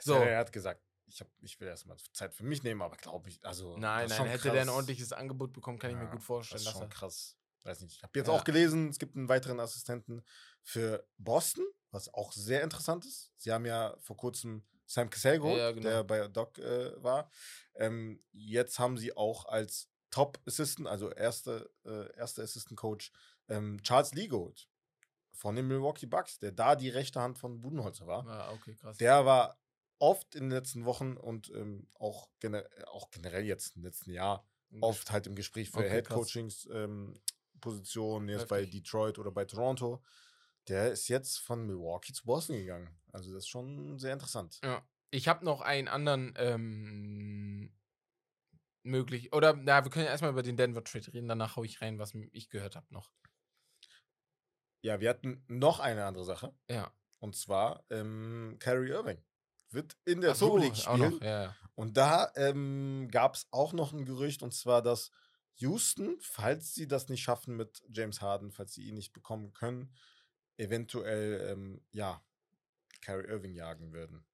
so. 0.01 0.15
Er 0.15 0.39
hat 0.39 0.53
gesagt, 0.53 0.83
ich, 1.09 1.21
hab, 1.21 1.29
ich 1.41 1.59
will 1.61 1.69
erstmal 1.69 1.97
Zeit 2.13 2.35
für 2.35 2.45
mich 2.45 2.63
nehmen, 2.63 2.83
aber 2.83 2.97
glaube 2.97 3.29
ich, 3.29 3.45
also. 3.45 3.77
Nein, 3.79 4.09
nein, 4.09 4.27
hätte 4.27 4.51
der 4.51 4.61
ein 4.63 4.67
krass. 4.67 4.75
ordentliches 4.75 5.13
Angebot 5.13 5.53
bekommen, 5.53 5.79
kann 5.79 5.91
ich 5.91 5.97
mir 5.97 6.05
Ja, 6.05 6.11
gut 6.11 6.23
vorstellen. 6.23 6.63
Das 6.65 6.73
ist 6.75 6.79
schon 6.79 6.89
krass. 6.91 7.37
Weiß 7.65 7.81
nicht. 7.81 7.97
Ich 7.97 8.03
habe 8.03 8.19
jetzt 8.19 8.29
Ja. 8.29 8.35
auch 8.35 8.45
gelesen, 8.45 8.89
es 8.89 8.99
gibt 8.99 9.17
einen 9.17 9.29
weiteren 9.29 9.59
Assistenten 9.61 10.23
für 10.63 11.07
Boston, 11.19 11.65
was 11.91 12.13
auch 12.15 12.33
sehr 12.33 12.63
interessant 12.63 13.05
ist. 13.05 13.33
Sie 13.37 13.51
haben 13.53 13.67
ja 13.67 13.97
vor 14.01 14.17
kurzem 14.17 14.65
Sam 14.87 15.11
Cassell 15.11 15.39
geholt, 15.39 15.59
Ja, 15.59 15.71
genau. 15.73 15.89
der 15.89 16.05
bei 16.05 16.29
Doc 16.29 16.59
äh, 16.59 17.03
war. 17.03 17.31
Ähm, 17.75 18.23
jetzt 18.33 18.79
haben 18.79 18.97
sie 18.97 19.15
auch 19.17 19.45
als 19.47 19.91
Top 20.11 20.41
Assistant, 20.47 20.89
also 20.89 21.11
erste, 21.11 21.71
äh, 21.85 22.17
erster 22.17 22.43
Assistant 22.43 22.79
Coach, 22.79 23.13
ähm, 23.49 23.83
Charles 23.83 24.15
Lee 24.15 24.29
geholt. 24.29 24.69
Von 25.33 25.55
den 25.57 25.69
Milwaukee 25.69 26.07
Bucks, 26.07 26.39
der 26.39 26.53
da 26.53 26.75
die 26.75 26.89
rechte 26.89 27.21
Hand 27.21 27.39
von 27.39 27.61
Budenholzer 27.61 28.07
war. 28.07 28.27
ah, 28.27 28.51
okay, 28.53 28.75
krass. 28.75 28.97
Der 28.97 29.25
war 29.27 29.59
oft 29.99 30.35
in 30.35 30.45
den 30.45 30.51
letzten 30.51 30.85
Wochen 30.85 31.17
und 31.17 31.51
ähm, 31.51 31.89
auch, 31.99 32.29
gener 32.41 32.65
auch 32.87 33.11
generell 33.11 33.45
jetzt 33.45 33.77
im 33.77 33.83
letzten 33.83 34.13
Jahr 34.13 34.47
Im 34.71 34.83
oft 34.83 35.11
halt 35.11 35.27
im 35.27 35.35
Gespräch 35.35 35.71
für 35.71 35.79
Okay, 35.79 35.91
Head 35.91 36.07
krass. 36.07 36.17
Coachings 36.17 36.69
ähm, 36.73 37.21
Positionen, 37.61 38.29
jetzt 38.29 38.49
bei 38.49 38.61
Heftig. 38.63 38.85
Detroit 38.85 39.19
oder 39.19 39.31
bei 39.31 39.45
Toronto. 39.45 40.03
Der 40.69 40.93
ist 40.93 41.09
jetzt 41.09 41.39
von 41.39 41.67
Milwaukee 41.67 42.13
zu 42.13 42.25
Boston 42.25 42.57
gegangen. 42.57 42.97
Also 43.13 43.33
das 43.33 43.45
ist 43.45 43.49
schon 43.49 43.99
sehr 43.99 44.13
interessant. 44.13 44.61
Ja. 44.63 44.87
Ich 45.11 45.27
habe 45.27 45.45
noch 45.45 45.63
einen 45.63 45.89
anderen 45.89 46.35
ähm, 46.37 47.75
möglich. 48.83 49.33
Oder, 49.33 49.55
na, 49.55 49.83
wir 49.83 49.91
können 49.91 50.05
ja 50.05 50.11
erstmal 50.11 50.31
über 50.31 50.43
den 50.43 50.57
Denver 50.59 50.85
Trade 50.85 51.13
reden, 51.13 51.29
danach 51.29 51.57
hau 51.57 51.65
ich 51.65 51.81
rein, 51.81 51.99
was 51.99 52.15
ich 52.15 52.51
gehört 52.51 52.77
habe 52.77 52.87
noch. 52.91 53.11
Ja, 54.83 55.01
wir 55.01 55.09
hatten 55.09 55.43
noch 55.49 55.81
eine 55.81 56.05
andere 56.05 56.25
Sache. 56.25 56.55
Ja. 56.69 56.93
Und 57.19 57.35
zwar 57.35 57.85
ähm, 57.91 58.57
Kyrie 58.61 58.91
Irving 58.91 59.25
wird 59.71 59.97
in 60.05 60.21
der 60.21 60.35
so, 60.35 60.49
Pro 60.49 60.57
League 60.59 60.77
spielen. 60.77 61.19
ja, 61.23 61.43
ja. 61.45 61.57
Und 61.75 61.97
da 61.97 62.33
ähm, 62.35 63.09
gab 63.11 63.35
es 63.35 63.47
auch 63.53 63.73
noch 63.73 63.93
ein 63.93 64.05
Gerücht, 64.05 64.43
und 64.43 64.53
zwar, 64.53 64.83
dass 64.83 65.11
Houston, 65.57 66.17
falls 66.21 66.75
sie 66.75 66.89
das 66.89 67.09
nicht 67.09 67.23
schaffen 67.23 67.57
mit 67.57 67.83
James 67.91 68.21
Harden, 68.21 68.51
falls 68.51 68.75
sie 68.75 68.83
ihn 68.89 68.95
nicht 68.95 69.13
bekommen 69.13 69.53
können, 69.53 69.93
eventuell, 70.57 71.49
ähm, 71.53 71.81
ja, 71.93 72.23
Kyrie 73.03 73.29
Irving 73.29 73.53
jagen 73.55 73.93
würden. 73.93 74.25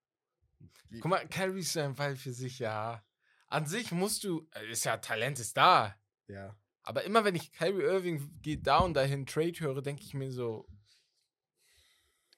Wie- 0.89 1.01
Guck 1.01 1.11
mal, 1.11 1.27
Kyrie 1.29 1.61
ist 1.61 1.75
ja 1.75 1.85
ein 1.85 1.97
Fall 1.97 2.17
für 2.17 2.33
sich, 2.33 2.59
ja. 2.59 3.05
An 3.49 3.67
sich 3.67 3.93
musst 3.93 4.25
du, 4.25 4.49
äh, 4.55 4.71
ist 4.71 4.85
ja, 4.85 4.97
Talent 4.97 5.39
ist 5.39 5.57
da. 5.57 5.95
Ja. 6.29 6.57
Aber 6.83 7.05
immer 7.05 7.25
wenn 7.25 7.35
ich 7.35 7.53
Kyrie 7.53 7.83
Irving 7.83 8.41
geht 8.43 8.67
da 8.67 8.79
und 8.79 8.95
dahin 8.95 9.27
Trade 9.27 9.59
höre, 9.61 9.83
denke 9.83 10.03
ich 10.03 10.15
mir 10.15 10.33
so, 10.33 10.67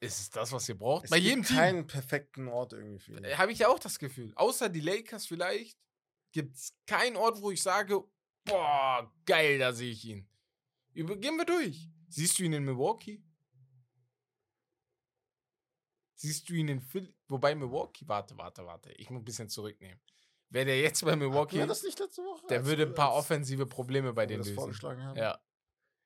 ist 0.01 0.21
es 0.21 0.31
das, 0.31 0.53
was 0.53 0.69
ihr 0.69 0.77
braucht? 0.79 1.05
Es 1.05 1.11
Bei 1.11 1.17
gibt 1.19 1.29
jedem 1.29 1.45
Team. 1.45 1.57
keinen 1.57 1.87
perfekten 1.87 2.49
Ort 2.49 2.73
irgendwie 2.75 2.99
für 2.99 3.13
ihn. 3.17 3.39
Habe 3.39 3.53
ich 3.53 3.59
ja 3.61 3.69
auch 3.69 3.79
das 3.79 3.99
Gefühl. 3.99 4.33
Außer 4.37 4.69
die 4.69 4.81
Lakers 4.81 5.27
vielleicht 5.27 5.79
gibt 6.33 6.57
es 6.57 6.75
keinen 6.87 7.17
Ort, 7.17 7.41
wo 7.41 7.51
ich 7.51 7.63
sage, 7.63 8.03
boah, 8.45 9.11
geil, 9.25 9.59
da 9.59 9.73
sehe 9.73 9.91
ich 9.93 10.05
ihn. 10.05 10.29
Über, 10.93 11.17
gehen 11.17 11.37
wir 11.37 11.45
durch. 11.47 11.89
Siehst 12.09 12.39
du 12.39 12.45
ihn 12.45 12.53
in 12.53 12.65
Milwaukee? 12.65 13.23
Siehst 16.15 16.49
du 16.49 16.55
ihn 16.55 16.69
in 16.69 16.81
Philly? 16.81 17.15
Wobei 17.29 17.55
Milwaukee, 17.55 18.07
warte, 18.09 18.37
warte, 18.39 18.65
warte. 18.67 18.93
Ich 18.93 19.11
muss 19.11 19.21
ein 19.21 19.25
bisschen 19.25 19.49
zurücknehmen. 19.49 20.01
Wäre 20.49 20.67
der 20.67 20.81
jetzt 20.81 21.05
bei 21.05 21.17
Milwaukee, 21.17 21.57
Hatten 21.57 21.65
wir 21.65 21.67
das 21.67 21.83
nicht 21.83 21.99
letzte 21.99 22.23
Woche? 22.23 22.47
der 22.47 22.59
Als 22.59 22.67
würde 22.67 22.83
wir- 22.85 22.87
ein 22.93 22.95
paar 22.95 23.13
offensive 23.15 23.67
Probleme 23.67 24.13
bei 24.13 24.23
wir 24.23 24.27
denen 24.29 24.39
das 24.41 24.47
lösen. 24.49 24.57
vorgeschlagen 24.59 25.03
haben? 25.03 25.17
Ja. 25.19 25.39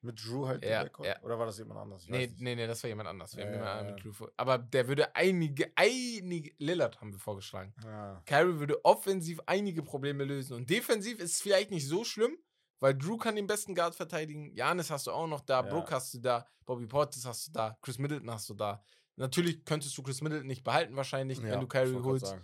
Mit 0.03 0.25
Drew 0.25 0.47
halt 0.47 0.65
Ja, 0.65 0.85
ja. 1.03 1.23
Oder 1.23 1.39
war 1.39 1.47
das 1.47 1.59
jemand 1.59 1.79
anderes? 1.81 2.05
Ich 2.05 2.11
Nee, 2.11 2.33
nee, 2.39 2.55
nee, 2.55 2.67
das 2.67 2.83
war 2.83 2.89
jemand 2.89 3.09
anders. 3.09 3.37
Wir 3.37 3.45
haben 3.45 3.53
Ja, 3.53 3.59
ja, 3.61 3.73
anderen 3.73 3.95
mit 3.95 4.05
ja. 4.05 4.11
Drew 4.11 4.27
Aber 4.37 4.59
der 4.59 4.89
würde 4.89 5.15
einige, 5.15 5.71
einige, 5.77 6.53
Lillard 6.59 7.01
haben 7.01 7.13
wir 7.13 7.19
vorgeschlagen. 7.19 7.75
Ah, 7.85 8.23
Kyrie 8.25 8.59
würde 8.59 8.83
offensiv 8.85 9.41
einige 9.45 9.83
Probleme 9.83 10.25
lösen. 10.25 10.57
Und 10.57 10.71
defensiv 10.71 11.19
ist 11.19 11.33
es 11.33 11.43
vielleicht 11.43 11.71
nicht 11.71 11.87
so 11.87 12.05
schlimm, 12.05 12.39
weil 12.79 12.97
Drew 12.97 13.19
kann 13.19 13.37
den 13.37 13.47
besten 13.47 13.75
Guard 13.75 13.95
verteidigen. 13.95 14.55
Janis 14.55 14.91
hast 14.91 15.07
du 15.07 15.13
auch 15.13 15.27
noch 15.27 15.43
da, 15.43 15.63
Ja. 15.65 15.71
Brook 15.71 15.93
hast 15.93 16.15
du 16.15 16.19
da, 16.19 16.47
Bobby 16.65 16.87
Portis 16.87 17.27
hast 17.27 17.49
du 17.49 17.53
da, 17.53 17.77
Chris 17.83 17.99
Middleton 17.99 18.31
hast 18.31 18.49
du 18.49 18.55
da. 18.55 18.83
Natürlich 19.17 19.67
könntest 19.67 19.97
du 19.99 20.03
Chris 20.03 20.23
Middleton 20.23 20.47
nicht 20.47 20.65
behalten, 20.65 20.97
wahrscheinlich, 20.97 21.39
ja, 21.39 21.51
wenn 21.51 21.61
du 21.61 21.67
Kyrie 21.67 22.03
holst. 22.03 22.37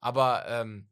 Aber 0.00 0.44
ähm, 0.48 0.88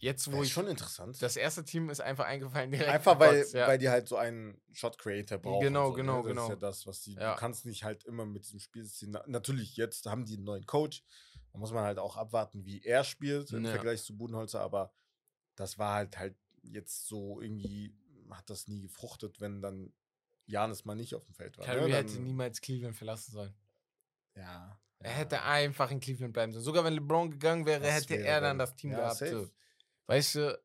jetzt, 0.00 0.30
wo 0.32 0.36
Wär 0.38 0.42
ich. 0.42 0.52
schon 0.52 0.66
interessant. 0.66 1.20
Das 1.22 1.36
erste 1.36 1.64
Team 1.64 1.88
ist 1.90 2.00
einfach 2.00 2.24
eingefallen 2.26 2.70
direkt. 2.70 2.90
Einfach 2.90 3.18
weil, 3.18 3.46
ja. 3.52 3.68
weil 3.68 3.78
die 3.78 3.88
halt 3.88 4.08
so 4.08 4.16
einen 4.16 4.60
Shot 4.72 4.98
Creator 4.98 5.38
brauchen. 5.38 5.62
Genau, 5.64 5.88
so, 5.90 5.92
genau, 5.94 6.16
ne? 6.16 6.22
Das 6.22 6.28
genau. 6.28 6.42
ist 6.44 6.48
ja 6.50 6.56
das, 6.56 6.86
was 6.86 7.00
die. 7.02 7.14
Ja. 7.14 7.34
Du 7.34 7.38
kannst 7.40 7.64
nicht 7.66 7.84
halt 7.84 8.04
immer 8.04 8.26
mit 8.26 8.50
diesem 8.50 9.10
na- 9.12 9.24
Natürlich, 9.26 9.76
jetzt 9.76 10.06
haben 10.06 10.24
die 10.24 10.34
einen 10.34 10.44
neuen 10.44 10.66
Coach. 10.66 11.02
Da 11.52 11.58
muss 11.58 11.72
man 11.72 11.84
halt 11.84 11.98
auch 11.98 12.16
abwarten, 12.16 12.64
wie 12.64 12.82
er 12.82 13.04
spielt 13.04 13.52
im 13.52 13.64
Ja. 13.64 13.70
Vergleich 13.72 14.02
zu 14.02 14.16
Budenholzer, 14.16 14.60
aber 14.60 14.92
das 15.56 15.78
war 15.78 15.94
halt 15.94 16.16
halt 16.18 16.36
jetzt 16.62 17.06
so 17.06 17.40
irgendwie, 17.40 17.94
hat 18.30 18.48
das 18.50 18.68
nie 18.68 18.80
gefruchtet, 18.82 19.40
wenn 19.40 19.60
dann 19.62 19.92
Janis 20.46 20.84
mal 20.84 20.94
nicht 20.94 21.14
auf 21.14 21.24
dem 21.24 21.34
Feld 21.34 21.58
war. 21.58 21.64
Kyrie 21.64 21.90
ne? 21.90 21.96
hätte 21.96 22.18
niemals 22.20 22.60
Cleveland 22.60 22.96
verlassen 22.96 23.32
sollen. 23.32 23.54
Ja. 24.34 24.78
Er 25.00 25.12
hätte 25.12 25.42
einfach 25.42 25.90
in 25.90 25.98
Cleveland 26.00 26.32
bleiben 26.34 26.52
sollen. 26.52 26.64
Sogar 26.64 26.84
wenn 26.84 26.92
LeBron 26.92 27.30
gegangen 27.30 27.64
wäre, 27.66 27.80
Das 27.80 27.94
hätte 27.94 28.10
wäre 28.10 28.24
er 28.24 28.40
dann 28.40 28.50
dann- 28.50 28.58
das 28.58 28.76
Team 28.76 28.90
ja, 28.92 28.98
gehabt. 28.98 29.18
So. 29.18 29.48
Weißt 30.10 30.34
du, 30.34 30.60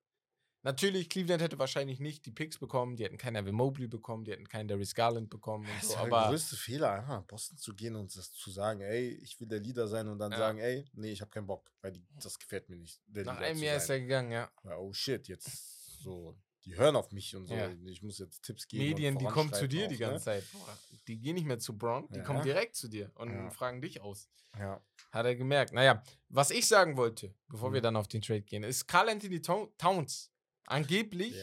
natürlich, 0.63 1.07
Cleveland 1.07 1.39
hätte 1.39 1.59
wahrscheinlich 1.59 1.99
nicht 1.99 2.25
die 2.25 2.31
Picks 2.31 2.57
bekommen, 2.57 2.95
die 2.95 3.03
hätten 3.03 3.19
keinen 3.19 3.35
Evan 3.35 3.53
Mobley 3.53 3.87
bekommen, 3.87 4.25
die 4.25 4.31
hätten 4.31 4.47
keinen 4.49 4.67
Darius 4.67 4.95
Garland 4.95 5.29
bekommen 5.29 5.67
Das 5.67 5.83
ist 5.83 5.89
so, 5.89 5.93
ja 5.93 5.99
der 5.99 6.07
aber 6.07 6.29
größte 6.29 6.55
Fehler, 6.55 6.91
einfach 6.93 7.19
nach 7.19 7.27
Boston 7.27 7.57
zu 7.59 7.75
gehen 7.75 7.95
und 7.95 8.15
das 8.15 8.33
zu 8.33 8.49
sagen, 8.49 8.81
ey, 8.81 9.09
ich 9.09 9.39
will 9.39 9.47
der 9.47 9.59
Leader 9.59 9.87
sein 9.87 10.07
und 10.07 10.17
dann 10.17 10.31
Ja. 10.31 10.39
sagen, 10.39 10.57
ey, 10.57 10.83
nee, 10.93 11.11
ich 11.11 11.21
habe 11.21 11.29
keinen 11.29 11.45
Bock, 11.45 11.71
weil 11.81 11.91
die, 11.91 12.03
das 12.19 12.39
gefällt 12.39 12.69
mir 12.69 12.77
nicht. 12.77 12.99
Der 13.05 13.23
nach 13.23 13.33
Leader 13.33 13.45
einem 13.45 13.61
Jahr 13.61 13.77
ist 13.77 13.89
er 13.89 13.99
gegangen, 13.99 14.31
ja. 14.31 14.51
Ja, 14.63 14.77
oh 14.79 14.91
shit, 14.93 15.27
jetzt 15.27 16.01
so 16.01 16.35
die 16.65 16.75
hören 16.75 16.95
auf 16.95 17.11
mich 17.11 17.35
und 17.35 17.45
so. 17.47 17.53
Ja. 17.53 17.69
Ich 17.85 18.01
muss 18.01 18.17
jetzt 18.19 18.41
Tipps 18.43 18.67
geben. 18.67 18.83
Medien, 18.83 19.17
die 19.17 19.25
kommen 19.25 19.53
zu 19.53 19.67
dir 19.67 19.87
die 19.87 19.95
auch, 19.95 19.99
ne? 19.99 20.07
ganze 20.07 20.25
Zeit. 20.25 20.43
Boah, 20.51 20.77
Die 21.07 21.19
gehen 21.19 21.35
nicht 21.35 21.45
mehr 21.45 21.59
zu 21.59 21.77
Braun, 21.77 22.07
die 22.09 22.17
Ja. 22.17 22.23
kommen 22.23 22.41
direkt 22.41 22.75
zu 22.75 22.87
dir 22.87 23.11
und 23.15 23.31
Ja. 23.31 23.49
fragen 23.51 23.81
dich 23.81 24.01
aus. 24.01 24.27
Ja. 24.57 24.81
Hat 25.11 25.25
er 25.25 25.35
gemerkt. 25.35 25.73
Naja, 25.73 26.01
was 26.29 26.49
ich 26.49 26.67
sagen 26.67 26.97
wollte, 26.97 27.33
bevor 27.47 27.71
wir 27.73 27.79
Mhm. 27.81 27.83
dann 27.83 27.95
auf 27.97 28.07
den 28.07 28.21
Trade 28.21 28.41
gehen, 28.41 28.63
ist 28.63 28.87
Carl 28.87 29.09
Anthony 29.09 29.39
Tow- 29.41 29.71
Towns. 29.77 30.31
Angeblich 30.65 31.35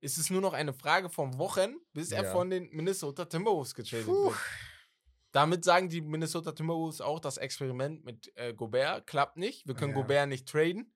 ist 0.00 0.18
es 0.18 0.30
nur 0.30 0.40
noch 0.40 0.52
eine 0.52 0.72
Frage 0.72 1.08
von 1.08 1.36
Wochen, 1.38 1.74
bis 1.92 2.12
er 2.12 2.30
von 2.30 2.50
den 2.50 2.68
Minnesota 2.70 3.24
Timberwolves 3.24 3.74
getradet 3.74 4.06
Puh. 4.06 4.26
wird. 4.26 4.36
Damit 5.32 5.64
sagen 5.64 5.88
die 5.88 6.00
Minnesota 6.00 6.52
Timberwolves 6.52 7.00
auch, 7.00 7.18
das 7.18 7.38
Experiment 7.38 8.04
mit 8.04 8.30
äh, 8.36 8.54
Gobert 8.54 9.06
klappt 9.08 9.36
nicht. 9.36 9.66
Wir 9.66 9.74
können. 9.74 9.92
Gobert 9.94 10.28
nicht 10.28 10.46
traden, 10.48 10.94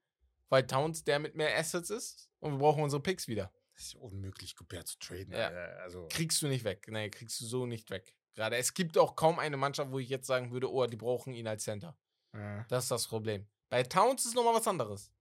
weil 0.49 0.65
Towns 0.67 1.03
der 1.03 1.19
mit 1.19 1.35
mehr 1.35 1.59
Assets 1.59 1.91
ist 1.91 2.28
und 2.41 2.53
wir 2.53 2.59
brauchen 2.59 2.83
unsere 2.83 3.03
Picks 3.03 3.29
wieder. 3.29 3.53
Das 3.75 3.87
ist 3.87 3.95
unmöglich, 3.95 4.57
Gobert 4.57 4.89
zu 4.89 4.99
traden. 4.99 5.33
Ja. 5.33 5.49
Also, 5.83 6.09
Kriegst 6.11 6.43
du 6.43 6.49
nicht 6.49 6.65
weg. 6.65 6.87
Nee, 6.89 7.11
kriegst 7.11 7.41
du 7.41 7.47
so 7.47 7.67
nicht 7.67 7.91
weg. 7.91 8.15
Gerade 8.35 8.57
es 8.57 8.75
gibt 8.75 8.99
auch 8.99 9.15
kaum 9.17 9.39
eine 9.39 9.57
Mannschaft, 9.57 9.91
wo 9.91 9.99
ich 9.99 10.09
jetzt 10.09 10.27
sagen 10.27 10.51
würde, 10.53 10.71
oh, 10.73 10.87
die 10.87 10.97
brauchen 10.97 11.33
ihn 11.35 11.47
als 11.47 11.65
Center. 11.65 11.97
ja. 12.35 12.65
Das 12.69 12.85
ist 12.85 12.91
das 12.91 13.07
Problem. 13.07 13.47
Bei 13.69 13.83
Towns 13.83 14.25
ist 14.25 14.35
nochmal 14.35 14.55
was 14.55 14.67
anderes. 14.67 15.13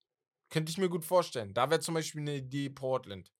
Könnte 0.49 0.71
ich 0.71 0.77
mir 0.77 0.89
gut 0.89 1.03
vorstellen. 1.03 1.53
Da 1.53 1.69
wäre 1.69 1.81
zum 1.81 1.93
Beispiel 1.95 2.21
eine 2.21 2.35
Idee 2.37 2.69
Portland, 2.69 3.33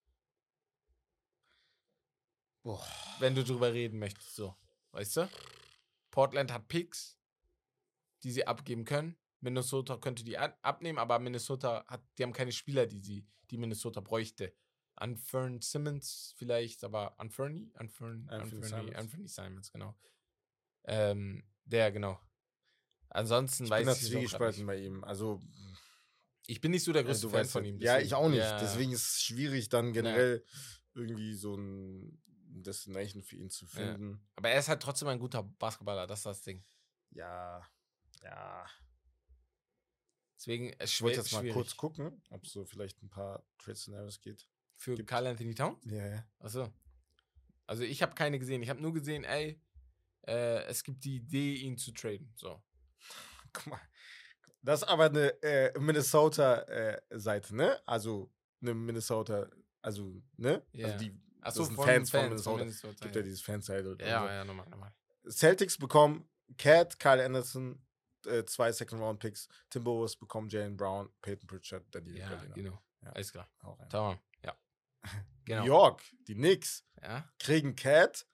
Boah. 2.63 2.85
wenn 3.19 3.33
du 3.35 3.43
drüber 3.43 3.71
reden 3.73 3.97
möchtest. 3.99 4.35
So, 4.35 4.55
weißt 4.91 5.17
du? 5.17 5.29
Portland 6.11 6.51
hat 6.51 6.67
Picks, 6.67 7.17
die 8.23 8.31
sie 8.31 8.45
abgeben 8.45 8.83
können. 8.83 9.15
Minnesota 9.39 9.97
könnte 9.97 10.23
die 10.23 10.37
abnehmen, 10.37 10.97
aber 10.99 11.19
Minnesota 11.19 11.85
hat, 11.87 12.01
die 12.17 12.23
haben 12.23 12.33
keine 12.33 12.51
Spieler, 12.51 12.85
die 12.87 12.99
sie, 12.99 13.27
die 13.51 13.57
Minnesota 13.57 14.01
bräuchte. 14.01 14.53
Unfern 14.99 15.61
Simmons 15.61 16.33
vielleicht, 16.37 16.83
aber 16.83 17.15
Unferny? 17.19 17.71
Unfern, 17.79 18.27
Anthony. 18.29 18.95
Anthony 18.95 19.27
Simons, 19.27 19.71
genau. 19.71 19.95
Ähm, 20.85 21.43
der, 21.65 21.91
genau. 21.91 22.19
Ansonsten 23.09 23.65
Ich 23.65 23.69
weiß 23.69 24.01
ich 24.03 24.13
nicht. 24.13 24.65
bei 24.65 24.77
ihm. 24.79 25.03
Also, 25.03 25.39
Ich 26.47 26.61
bin 26.61 26.71
nicht 26.71 26.83
so 26.83 26.93
der 26.93 27.03
größte 27.03 27.27
du 27.27 27.29
Fan 27.29 27.41
weißt 27.41 27.51
von 27.51 27.63
ja- 27.65 27.69
ihm. 27.71 27.77
Ja, 27.79 27.93
deswegen- 27.95 28.07
ich 28.07 28.13
auch 28.15 28.29
nicht. 28.29 28.39
Ja. 28.39 28.59
Deswegen 28.59 28.91
ist 28.93 29.09
es 29.11 29.21
schwierig, 29.21 29.69
dann 29.69 29.91
generell 29.93 30.43
irgendwie 30.93 31.33
so 31.35 31.55
ein 31.55 32.21
Destination 32.25 33.21
für 33.21 33.35
ihn 33.35 33.49
zu 33.49 33.67
finden. 33.67 34.25
Aber 34.35 34.49
er 34.49 34.59
ist 34.59 34.67
halt 34.69 34.81
trotzdem 34.81 35.09
ein 35.09 35.19
guter 35.19 35.43
Basketballer, 35.43 36.07
das 36.07 36.19
ist 36.19 36.25
das 36.25 36.41
Ding. 36.41 36.63
Ja. 37.11 37.61
Ja. 38.23 38.65
Deswegen 40.37 40.73
es 40.79 40.91
Ich 40.93 41.01
wollte 41.01 41.17
jetzt 41.17 41.31
mal 41.33 41.39
schwierig. 41.39 41.53
kurz 41.55 41.75
gucken, 41.75 42.21
ob 42.29 42.43
es 42.45 42.51
so 42.51 42.63
vielleicht 42.65 43.01
ein 43.03 43.09
paar 43.09 43.43
Trade 43.57 43.75
Scenarios 43.75 44.19
geht. 44.21 44.47
Für 44.75 44.95
gibt- 44.95 45.09
Carl 45.09 45.25
Anthony 45.27 45.55
Towns? 45.55 45.79
Ja, 45.85 46.05
ja. 46.07 46.27
Achso. 46.39 46.71
Also 47.65 47.83
ich 47.83 48.01
habe 48.01 48.13
keine 48.15 48.37
gesehen. 48.39 48.61
Ich 48.61 48.69
habe 48.69 48.81
nur 48.81 48.93
gesehen, 48.93 49.23
ey, 49.23 49.59
äh, 50.27 50.63
es 50.65 50.83
gibt 50.83 51.03
die 51.03 51.15
Idee, 51.17 51.55
ihn 51.55 51.77
zu 51.77 51.91
traden. 51.91 52.31
So. 52.35 52.61
Guck 53.53 53.67
mal. 53.67 53.81
Das 54.61 54.81
ist 54.81 54.87
aber 54.87 55.05
eine 55.05 55.41
äh, 55.41 55.77
Minnesota-Seite, 55.79 57.55
ne? 57.55 57.81
Also 57.85 58.31
eine 58.61 58.73
Minnesota, 58.73 59.47
also, 59.81 60.21
ne? 60.37 60.63
Ja. 60.73 60.87
Also 60.87 60.97
die 60.99 61.17
Achso, 61.41 61.59
Das 61.61 61.67
sind 61.67 61.77
Fans 61.77 62.11
von 62.11 62.23
Minnesota. 62.29 62.65
Gibt 63.01 63.15
ja 63.15 63.21
dieses 63.21 63.41
Fanseite. 63.41 63.91
und 63.91 64.01
ja, 64.01 64.21
so. 64.21 64.27
ja, 64.27 64.43
nochmal, 64.45 64.67
nochmal. 64.69 64.93
Celtics 65.29 65.77
bekommen 65.77 66.27
Cat, 66.57 66.99
Kyle 66.99 67.23
Anderson, 67.23 67.81
äh, 68.27 68.45
zwei 68.45 68.71
Second-Round-Picks. 68.71 69.47
Timberwolves 69.69 70.15
bekommen 70.15 70.49
Jalen 70.49 70.75
Brown, 70.77 71.09
Peyton 71.21 71.47
Pritchard, 71.47 71.83
Danny 71.91 72.17
Ja, 72.17 72.29
Gallina. 72.29 72.53
genau. 72.55 72.81
Ja. 73.03 73.11
Alles 73.11 73.31
klar. 73.31 73.49
Tamam. 73.89 74.19
Ja. 74.43 74.55
Genau. 75.45 75.61
New 75.61 75.67
York, 75.67 76.03
die 76.27 76.35
Knicks, 76.35 76.83
Ja. 77.01 77.23
kriegen 77.39 77.73
Cat. 77.75 78.27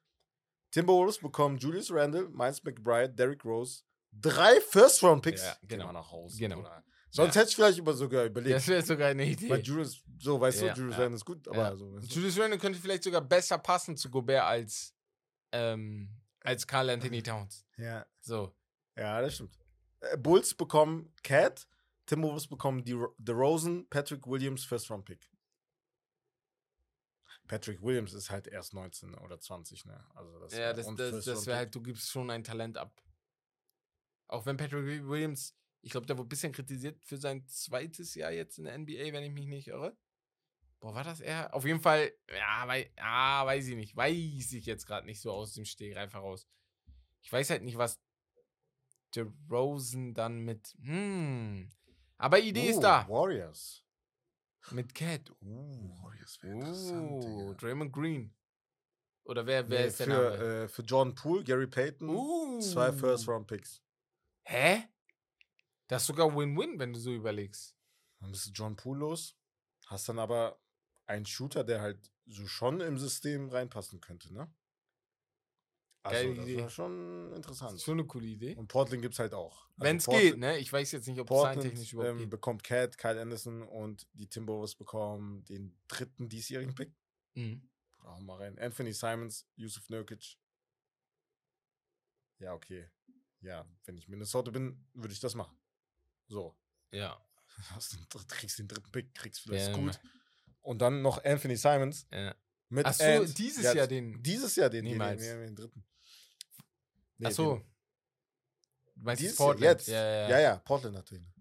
Timberwolves 0.72 1.20
bekommen 1.20 1.60
Julius 1.60 1.92
Randle, 1.92 2.28
Miles 2.30 2.64
McBride, 2.64 3.14
Derrick 3.14 3.46
Rose. 3.46 3.84
Drei 4.12 4.60
First-Round-Picks. 4.62 5.44
Ja, 5.44 5.58
genau. 5.62 5.92
nach 5.92 6.12
Hause. 6.12 6.40
Genau. 6.40 6.56
Bruder. 6.58 6.84
Sonst 7.12 7.36
Ja. 7.36 7.42
hätte 7.42 7.50
ich 7.52 7.56
vielleicht 7.56 7.78
über 7.78 7.94
sogar 7.94 8.26
überlegt. 8.26 8.56
Das 8.56 8.68
wäre 8.68 8.82
sogar 8.82 9.10
eine 9.10 9.26
Idee. 9.28 9.48
Weil 9.48 9.62
Julius, 9.62 10.02
so, 10.20 10.42
weißt 10.42 10.64
Ja, 10.64 10.74
du, 10.74 10.80
Julius 10.80 10.96
ja. 10.98 11.04
Randle 11.04 11.16
ist 11.18 11.26
gut, 11.26 11.48
aber 11.48 11.58
Ja. 11.58 11.76
so. 11.76 11.94
Weißt 11.94 12.10
du? 12.10 12.16
Julius 12.16 12.40
Randle 12.40 12.58
könnte 12.58 12.80
vielleicht 12.80 13.04
sogar 13.04 13.22
besser 13.22 13.60
passen 13.60 13.96
zu 13.96 14.10
Gobert 14.10 14.44
als, 14.44 14.96
ähm, 15.52 16.10
als 16.42 16.66
Carl 16.66 16.90
Anthony 16.90 17.22
Towns. 17.24 17.64
Ja. 17.78 18.08
So. 18.22 18.56
ja, 18.98 19.22
das 19.22 19.36
stimmt. 19.36 19.56
Äh, 20.04 20.18
Bulls 20.18 20.54
bekommen 20.54 21.14
Cat, 21.24 21.68
Timberwolves 22.06 22.48
bekommen 22.48 22.84
die 22.84 22.98
DeRozan, 23.18 23.88
Patrick 23.90 24.28
Williams, 24.28 24.66
First-Round-Pick. 24.66 25.30
Patrick 27.48 27.82
Williams 27.82 28.14
ist 28.14 28.30
halt 28.30 28.48
erst 28.48 28.74
19 28.74 29.16
oder 29.16 29.40
20, 29.40 29.86
ne? 29.86 30.04
Also 30.16 30.40
das 30.40 30.54
ja, 30.54 30.74
das, 30.74 30.88
das, 30.96 31.26
das 31.26 31.46
wäre 31.46 31.58
halt, 31.58 31.76
du 31.76 31.82
gibst 31.82 32.10
schon 32.10 32.30
ein 32.30 32.44
Talent 32.44 32.78
ab. 32.78 33.02
Auch 34.28 34.46
wenn 34.46 34.58
Patrick 34.58 35.06
Williams, 35.06 35.56
ich 35.82 35.92
glaube, 35.92 36.08
der 36.08 36.18
wurde 36.18 36.28
ein 36.28 36.30
bisschen 36.30 36.54
kritisiert 36.54 37.04
für 37.04 37.18
sein 37.18 37.46
zweites 37.48 38.16
Jahr 38.16 38.32
jetzt 38.32 38.58
in 38.58 38.64
der 38.64 38.78
NBA, 38.78 39.12
wenn 39.12 39.24
ich 39.24 39.32
mich 39.32 39.48
nicht 39.48 39.68
irre. 39.68 39.96
Boah, 40.80 40.96
war 40.96 41.04
das 41.04 41.20
er? 41.20 41.54
Auf 41.54 41.66
jeden 41.66 41.82
Fall, 41.82 42.14
ja, 42.30 42.68
wei 42.68 42.92
ah, 42.98 43.46
weiß 43.46 43.68
ich 43.68 43.76
nicht. 43.76 43.96
Weiß 43.96 44.52
ich 44.54 44.66
jetzt 44.66 44.86
gerade 44.86 45.06
nicht 45.06 45.22
so 45.22 45.32
aus 45.32 45.54
dem 45.54 45.66
Stegreif 45.66 46.14
heraus. 46.14 46.48
Ich 47.22 47.32
weiß 47.32 47.50
halt 47.52 47.64
nicht, 47.64 47.78
was 47.78 48.02
DeRozan 49.16 50.14
dann 50.14 50.40
mit. 50.40 50.76
Hm. 50.82 51.70
Aber 52.18 52.40
Idee 52.40 52.70
ist 52.70 52.78
Uh, 52.78 52.82
da. 52.82 53.08
Warriors. 53.10 53.84
Mit 54.72 54.94
Cat. 54.96 55.30
Uh, 55.42 55.90
Warriors 56.02 56.42
wäre 56.42 56.54
interessant, 56.56 57.24
Uh. 57.26 57.54
Draymond 57.56 57.92
Green. 57.92 58.34
Oder 59.26 59.46
wer, 59.46 59.70
wer 59.70 59.82
Nee, 59.82 59.88
ist 59.88 60.00
der 60.00 60.08
für, 60.08 60.12
Name? 60.14 60.64
äh, 60.64 60.68
für 60.68 60.82
Jordan 60.84 61.16
Poole, 61.16 61.44
Gary 61.44 61.68
Payton, 61.68 62.10
uh. 62.10 62.60
zwei 62.60 62.92
First-Round-Picks. 62.92 63.82
Hä? 64.44 64.84
Das 65.88 66.04
ist 66.04 66.08
sogar 66.08 66.34
Win-Win, 66.36 66.80
wenn 66.80 66.94
du 66.94 67.00
so 67.00 67.14
überlegst. 67.14 67.76
Dann 68.20 68.32
bist 68.32 68.48
du 68.48 68.52
John 68.52 68.76
Poole 68.76 69.00
los. 69.02 69.38
Hast 69.88 70.08
dann 70.10 70.20
aber 70.20 70.60
einen 71.06 71.26
Shooter, 71.26 71.64
der 71.64 71.82
halt 71.82 72.12
so 72.26 72.48
schon 72.48 72.80
im 72.82 72.98
System 72.98 73.50
reinpassen 73.50 74.00
könnte, 74.02 74.34
ne? 74.34 74.50
Also, 76.04 76.22
Geile 76.22 76.36
das 76.36 76.46
Idee. 76.46 76.62
war 76.62 76.70
schon 76.70 77.34
interessant. 77.34 77.82
schon 77.82 78.00
eine 78.00 78.06
coole 78.08 78.26
Idee. 78.28 78.56
Und 78.56 78.68
Portland 78.68 79.02
gibt 79.02 79.14
es 79.14 79.20
halt 79.20 79.34
auch. 79.34 79.68
Also 79.78 79.78
Wenn 79.78 79.98
es 79.98 80.06
geht, 80.06 80.38
ne? 80.38 80.58
Ich 80.58 80.72
weiß 80.72 80.92
jetzt 80.92 81.08
nicht, 81.08 81.18
ob 81.20 81.28
es 81.28 81.30
Portland 81.30 81.62
technisch 81.62 81.94
überhaupt 81.94 82.12
ähm, 82.12 82.18
geht. 82.20 82.30
bekommt 82.30 82.64
Cat, 82.64 82.98
Kyle 82.98 83.22
Anderson 83.22 83.62
und 83.64 84.06
die 84.14 84.28
Timberwolves 84.28 84.76
bekommen 84.76 85.46
den 85.46 85.80
dritten 85.88 86.28
diesjährigen 86.28 86.76
Pick. 86.76 86.94
Mhm. 87.36 87.70
Hau 88.04 88.20
mal 88.20 88.36
rein. 88.38 88.60
Anthony 88.60 88.92
Simons, 88.92 89.48
Yusuf 89.56 89.90
Nurkic. 89.90 90.38
Ja, 92.40 92.54
okay. 92.54 92.90
Ja, 93.42 93.66
wenn 93.86 93.98
ich 93.98 94.08
Minnesota 94.10 94.52
bin, 94.52 94.86
würde 94.94 95.14
ich 95.14 95.20
das 95.20 95.36
machen. 95.36 95.58
So. 96.28 96.58
Ja. 96.92 97.18
Den, 97.94 98.06
dritt- 98.10 98.28
kriegst 98.30 98.58
den 98.60 98.68
dritten 98.68 98.92
Pick, 98.92 99.14
kriegst 99.14 99.42
vielleicht 99.42 99.68
Ja, 99.70 99.76
gut. 99.78 100.00
Und 100.62 100.82
dann 100.82 101.02
noch 101.02 101.24
Anthony 101.24 101.56
Simons 101.56 102.08
ja. 102.12 102.34
mit 102.70 102.86
Ach 102.86 102.94
so, 102.94 103.26
dieses 103.26 103.64
Ja, 103.64 103.74
Jahr 103.74 103.88
den. 103.88 104.22
Dieses 104.24 104.56
Jahr 104.56 104.70
den, 104.70 104.84
den, 104.86 104.86
den, 104.86 104.94
Niemals. 104.94 105.22
den, 105.22 105.40
den 105.42 105.56
dritten. 105.56 105.86
Nee, 107.24 107.30
Ach 107.30 107.36
so. 107.36 107.56
den- 107.56 107.66
Du 108.96 109.02
meinst 109.06 109.24
Jahr, 109.24 109.34
Portland? 109.38 109.62
jetzt. 109.80 109.88
Ja, 109.88 110.04
ja. 110.06 110.30
ja, 110.30 110.40
ja, 110.40 110.58
Portland 110.58 110.96
hat 110.98 111.10
den. 111.12 111.34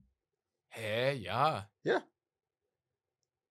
Hä? 0.68 1.12
Ja. 1.14 1.70
Ja. 1.82 2.02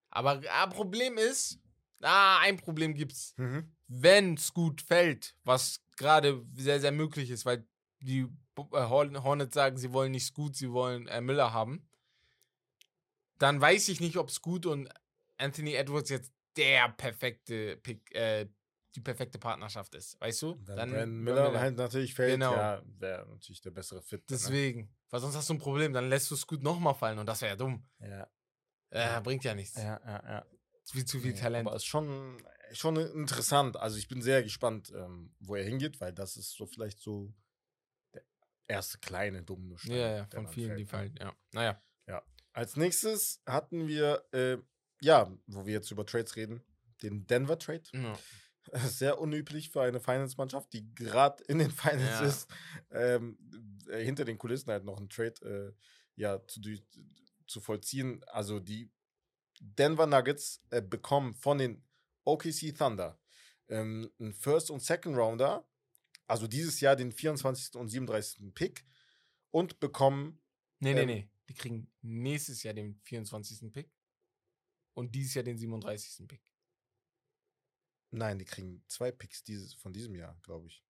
Aber 0.09 0.41
ah, 0.49 0.67
Problem 0.67 1.17
ist, 1.17 1.59
ah, 2.01 2.39
ein 2.39 2.57
Problem 2.57 2.93
gibt's. 2.93 3.33
Mhm. 3.37 3.75
Wenn 3.87 4.33
es 4.35 4.53
gut 4.53 4.81
fällt, 4.81 5.35
was 5.43 5.81
gerade 5.97 6.43
sehr, 6.53 6.79
sehr 6.79 6.91
möglich 6.91 7.29
ist, 7.29 7.45
weil 7.45 7.65
die 7.99 8.21
äh, 8.21 8.27
Horn- 8.57 9.23
Hornets 9.23 9.53
sagen, 9.53 9.77
sie 9.77 9.93
wollen 9.93 10.11
nicht 10.11 10.33
gut, 10.33 10.55
sie 10.55 10.71
wollen 10.71 11.07
äh, 11.07 11.21
Miller 11.21 11.53
haben, 11.53 11.87
dann 13.37 13.61
weiß 13.61 13.87
ich 13.89 13.99
nicht, 13.99 14.17
ob 14.17 14.29
gut 14.41 14.65
und 14.65 14.89
Anthony 15.37 15.73
Edwards 15.75 16.09
jetzt 16.09 16.31
der 16.57 16.89
perfekte 16.89 17.77
Pick, 17.77 18.13
äh, 18.15 18.47
die 18.95 19.01
perfekte 19.01 19.39
Partnerschaft 19.39 19.95
ist, 19.95 20.19
weißt 20.19 20.41
du? 20.41 20.59
Wenn 20.65 20.75
Dann 20.75 20.91
Brandon 20.91 21.23
Miller 21.23 21.59
halt 21.59 21.77
natürlich 21.77 22.13
fällt, 22.13 22.33
Genau. 22.33 22.53
ja, 22.53 22.81
wäre 22.99 23.27
natürlich 23.29 23.61
der 23.61 23.71
bessere 23.71 24.01
Fit. 24.01 24.21
dann, 24.21 24.37
Deswegen, 24.37 24.93
weil 25.09 25.19
sonst 25.19 25.35
hast 25.35 25.49
du 25.49 25.53
ein 25.53 25.59
Problem, 25.59 25.93
dann 25.93 26.09
lässt 26.09 26.29
du 26.31 26.35
es 26.35 26.45
gut 26.45 26.61
nochmal 26.61 26.93
fallen 26.95 27.19
und 27.19 27.25
das 27.25 27.41
wäre 27.41 27.51
ja 27.51 27.55
dumm. 27.55 27.87
Ne? 27.99 28.27
Äh, 28.89 29.21
bringt 29.21 29.43
ja 29.43 29.55
nichts. 29.55 29.77
Ja, 29.77 29.99
ja, 30.05 30.23
ja. 30.27 30.45
Viel 30.83 31.05
zu 31.05 31.19
viel 31.19 31.33
Talent. 31.33 31.67
Aber 31.67 31.75
ist 31.77 31.85
schon, 31.85 32.43
schon 32.73 32.97
interessant. 32.97 33.77
Also 33.77 33.97
ich 33.97 34.09
bin 34.09 34.21
sehr 34.21 34.43
gespannt, 34.43 34.91
ähm, 34.93 35.33
wo 35.39 35.55
er 35.55 35.63
hingeht, 35.63 36.01
weil 36.01 36.11
das 36.11 36.35
ist 36.35 36.51
so 36.51 36.65
vielleicht 36.65 36.99
so 36.99 37.33
der 38.13 38.23
erste 38.67 38.97
kleine 38.97 39.41
Dominostein. 39.43 39.91
Ja, 39.95 40.15
ja, 40.17 40.23
von 40.25 40.43
dann 40.45 40.47
vielen, 40.53 40.75
die 40.75 40.85
fällt, 40.85 41.13
ne? 41.13 41.19
fallen. 41.19 41.33
Ja. 41.33 41.37
Naja. 41.53 41.81
Als 42.53 42.75
nächstes 42.75 43.41
hatten 43.45 43.87
wir, 43.87 44.25
äh, 44.33 44.57
ja, 44.99 45.31
wo 45.47 45.65
wir 45.65 45.71
jetzt 45.71 45.89
über 45.89 46.05
Trades 46.05 46.35
reden, 46.35 46.61
den 47.01 47.25
Denver 47.25 47.57
Trade. 47.57 47.83
Ja. 47.93 48.19
Sehr 48.87 49.19
unüblich 49.19 49.69
für 49.69 49.81
eine 49.81 49.99
Finance-Mannschaft, 49.99 50.71
die 50.73 50.93
gerade 50.95 51.43
in 51.45 51.59
den 51.59 51.71
Finals 51.71 52.19
Ja. 52.19 52.21
ist, 52.21 52.49
ähm, 52.91 53.37
äh, 53.89 54.03
hinter 54.03 54.25
den 54.25 54.37
Kulissen 54.37 54.71
halt 54.71 54.85
noch 54.85 54.97
einen 54.97 55.09
Trade 55.09 55.73
äh, 55.75 55.81
ja, 56.15 56.45
zu, 56.47 56.61
zu 57.47 57.59
vollziehen. 57.61 58.23
Also 58.27 58.59
die 58.59 58.89
Denver 59.59 60.07
Nuggets 60.07 60.61
äh, 60.69 60.81
bekommen 60.81 61.35
von 61.35 61.57
den 61.57 61.83
OKC 62.23 62.75
Thunder 62.77 63.19
ähm, 63.67 64.11
einen 64.19 64.33
First- 64.33 64.69
und 64.69 64.81
Second-Rounder, 64.81 65.67
also 66.27 66.47
dieses 66.47 66.79
Jahr 66.81 66.95
den 66.95 67.11
24. 67.11 67.75
und 67.75 67.87
37. 67.89 68.53
Pick 68.53 68.85
und 69.51 69.79
bekommen 69.79 70.37
Nee, 70.79 70.93
nee, 70.95 71.01
Ähm, 71.01 71.07
nee. 71.07 71.29
Die 71.47 71.53
kriegen 71.53 71.91
nächstes 72.01 72.63
Jahr 72.63 72.73
den 72.73 72.99
24. 73.03 73.71
Pick 73.71 73.91
und 74.93 75.13
dieses 75.13 75.33
Jahr 75.35 75.43
den 75.43 75.57
37. 75.57 76.27
Pick. 76.27 76.41
Nein, 78.11 78.37
die 78.39 78.45
kriegen 78.45 78.83
zwei 78.87 79.11
Picks 79.11 79.43
dieses, 79.43 79.73
von 79.73 79.93
diesem 79.93 80.15
Jahr, 80.15 80.37
glaube 80.43 80.67
ich. 80.67 80.83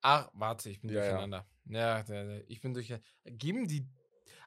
Ach, 0.00 0.28
warte, 0.34 0.70
ich 0.70 0.80
bin 0.80 0.90
Ja, 0.90 0.96
ja. 0.96 1.02
durcheinander. 1.10 1.46
Ja, 1.66 2.00
ja, 2.00 2.22
ja, 2.24 2.42
ich 2.48 2.60
bin 2.60 2.74
durch. 2.74 2.92
Geben 3.24 3.66
die. 3.68 3.86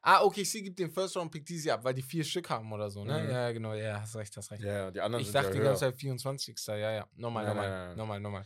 Ah, 0.02 0.22
okay, 0.22 0.44
sie 0.44 0.62
gibt 0.62 0.78
den 0.78 0.92
First 0.92 1.16
Round 1.18 1.32
Pick 1.32 1.46
dieses 1.46 1.66
Jahr 1.66 1.80
ab, 1.80 1.84
weil 1.84 1.94
die 1.94 2.04
vier 2.04 2.24
Stück 2.24 2.50
haben 2.50 2.72
oder 2.72 2.92
so, 2.92 3.04
ne? 3.04 3.24
Mhm. 3.24 3.30
Ja, 3.30 3.52
genau, 3.52 3.74
ja, 3.74 4.02
hast 4.02 4.16
recht, 4.16 4.36
hast 4.38 4.52
recht. 4.52 4.64
Ja, 4.64 4.72
ja, 4.74 4.92
die 4.92 5.02
anderen 5.02 5.22
ich 5.22 5.28
sind 5.28 5.36
dachte 5.36 5.50
ja 5.50 5.54
die 5.56 5.62
ganze 5.62 5.80
Zeit 5.80 5.96
24. 5.96 6.56
Ja, 6.68 6.76
ja. 6.92 7.10
Nochmal, 7.16 7.48
nochmal, 7.48 7.70
nein. 7.70 7.98
nochmal, 7.98 8.20
nochmal. 8.20 8.46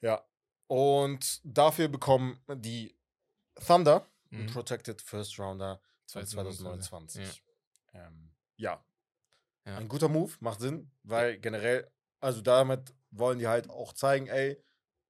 Ja. 0.00 0.24
Und 0.66 1.40
dafür 1.44 1.88
bekommen 1.88 2.42
die 2.56 2.96
Thunder 3.66 4.08
einen 4.30 4.44
Mhm. 4.44 4.50
Protected 4.52 5.02
First 5.02 5.38
Rounder 5.38 5.80
von 6.06 6.24
2029. 6.24 6.88
2029. 6.88 7.42
Ja. 7.92 8.06
Ähm, 8.06 8.30
ja. 8.56 8.84
Ja. 9.66 9.78
Ein 9.78 9.88
guter 9.88 10.08
Move, 10.08 10.32
macht 10.40 10.60
Sinn, 10.60 10.90
weil 11.02 11.38
generell, 11.38 11.90
also 12.20 12.40
damit 12.40 12.94
wollen 13.10 13.38
die 13.38 13.48
halt 13.48 13.70
auch 13.70 13.92
zeigen, 13.92 14.26
ey, 14.26 14.62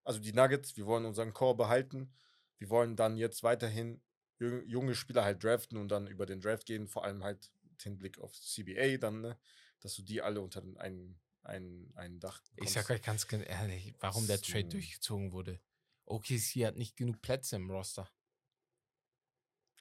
also 0.05 0.21
die 0.21 0.33
Nuggets, 0.33 0.77
wir 0.77 0.87
wollen 0.87 1.05
unseren 1.05 1.33
Core 1.33 1.57
behalten. 1.57 2.13
Wir 2.59 2.71
wollen 2.71 2.95
dann 2.95 3.17
jetzt 3.17 3.43
weiterhin 3.43 4.01
junge 4.39 4.95
Spieler 4.95 5.25
halt 5.25 5.43
draften 5.43 5.79
und 5.79 5.89
dann 5.89 6.07
über 6.07 6.27
den 6.27 6.41
Draft 6.41 6.67
gehen, 6.67 6.87
vor 6.87 7.05
allem 7.05 7.25
halt 7.25 7.51
mit 7.63 7.83
Hinblick 7.83 8.19
auf 8.19 8.33
CBA 8.33 8.99
dann, 8.99 9.23
ne, 9.23 9.39
dass 9.81 9.95
du 9.95 10.03
die 10.03 10.21
alle 10.21 10.41
unter 10.41 10.61
den 10.61 10.77
einen, 10.77 11.19
einen, 11.43 11.93
einen 11.97 12.21
Dach 12.21 12.41
Ich 12.57 12.73
sag 12.73 12.91
euch 12.91 13.03
ganz 13.03 13.27
ehrlich, 13.31 13.95
warum 14.01 14.27
der 14.27 14.41
Trade 14.41 14.67
durchgezogen 14.67 15.33
wurde. 15.33 15.61
OKC 16.07 16.67
hat 16.67 16.77
nicht 16.77 16.97
genug 16.97 17.23
Plätze 17.23 17.57
im 17.57 17.71
Roster. 17.71 18.09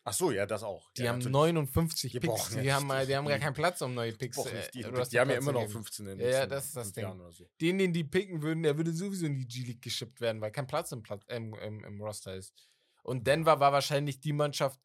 Ach 0.05 0.13
so, 0.13 0.31
ja, 0.31 0.45
das 0.45 0.63
auch. 0.63 0.91
Die 0.93 1.03
ja, 1.03 1.11
haben 1.11 1.19
natürlich. 1.19 1.33
59 1.33 2.11
Die 2.11 2.19
Picks. 2.19 2.49
Die 2.49 2.73
haben, 2.73 2.89
die 3.07 3.15
haben 3.15 3.25
gar 3.25 3.39
keinen 3.39 3.53
Platz, 3.53 3.81
um 3.81 3.93
neue 3.93 4.11
Picks 4.11 4.35
Doch 4.35 4.51
nicht, 4.51 4.73
die, 4.73 4.81
äh, 4.81 4.91
die, 4.91 5.09
die 5.09 5.19
haben 5.19 5.29
ja 5.29 5.37
immer 5.37 5.53
noch 5.53 5.61
geben. 5.61 5.71
15 5.71 6.07
in 6.07 6.17
den 6.17 6.27
Ja, 6.27 6.39
ja, 6.39 6.45
das 6.45 6.65
ist 6.65 6.75
das 6.75 6.91
Ding. 6.91 7.05
So. 7.29 7.49
Den, 7.61 7.77
den 7.77 7.93
die 7.93 8.03
picken 8.03 8.41
würden, 8.41 8.63
der 8.63 8.75
würde 8.75 8.91
sowieso 8.91 9.25
in 9.25 9.37
die 9.37 9.47
G-League 9.47 9.81
geschippt 9.81 10.19
werden, 10.19 10.41
weil 10.41 10.51
kein 10.51 10.67
Platz 10.67 10.91
im, 10.91 11.03
Platz, 11.03 11.23
im, 11.29 11.53
im, 11.53 11.85
im 11.85 12.01
Roster 12.01 12.35
ist. 12.35 12.53
Und 13.03 13.25
Denver 13.25 13.59
war 13.61 13.71
wahrscheinlich 13.71 14.19
die 14.19 14.33
Mannschaft, 14.33 14.79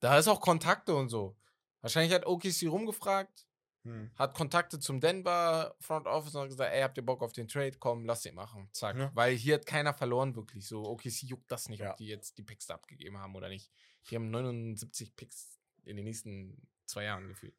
da 0.00 0.18
ist 0.18 0.26
auch 0.26 0.40
Kontakte 0.40 0.94
und 0.94 1.08
so. 1.08 1.36
Wahrscheinlich 1.80 2.12
hat 2.12 2.26
OKC 2.26 2.64
rumgefragt, 2.68 3.46
Hm. 3.84 4.10
hat 4.16 4.34
Kontakte 4.34 4.80
zum 4.80 5.00
Denver 5.00 5.76
Front 5.80 6.06
Office 6.06 6.34
und 6.34 6.42
hat 6.42 6.48
gesagt, 6.48 6.74
ey, 6.74 6.82
habt 6.82 6.96
ihr 6.96 7.06
Bock 7.06 7.22
auf 7.22 7.32
den 7.32 7.46
Trade? 7.46 7.76
Komm, 7.78 8.04
lass 8.04 8.22
den 8.22 8.34
machen. 8.34 8.68
Zack. 8.72 8.96
Ja. 8.96 9.10
Weil 9.14 9.36
hier 9.36 9.54
hat 9.54 9.66
keiner 9.66 9.94
verloren 9.94 10.34
wirklich. 10.34 10.66
So, 10.66 10.84
OKC 10.84 11.22
juckt 11.22 11.50
das 11.50 11.68
nicht, 11.68 11.80
Ja. 11.80 11.92
ob 11.92 11.96
die 11.96 12.06
jetzt 12.08 12.36
die 12.38 12.42
Picks 12.42 12.68
abgegeben 12.70 13.18
haben 13.18 13.34
oder 13.36 13.48
nicht. 13.48 13.70
Die 14.10 14.16
haben 14.16 14.30
79 14.30 15.14
Picks 15.16 15.58
in 15.84 15.96
den 15.96 16.04
nächsten 16.04 16.66
zwei 16.86 17.04
Jahren 17.04 17.28
gefühlt. 17.28 17.54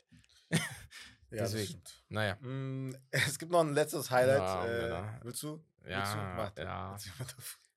Ja, 1.31 1.41
das 1.43 1.51
Deswegen. 1.51 1.67
stimmt. 1.69 2.03
Naja. 2.09 2.35
Mm, 2.41 2.95
Es 3.11 3.37
gibt 3.37 3.51
noch 3.51 3.59
ein 3.59 3.75
letztes 3.75 4.09
Highlight. 4.09 4.39
Ja, 4.39 4.65
äh, 4.65 4.81
Männer. 4.81 5.19
willst 5.21 5.43
du? 5.43 5.63
willst 5.81 5.91
Ja, 5.91 6.31
du? 6.33 6.37
Warte. 6.37 6.61
ja. 6.63 6.97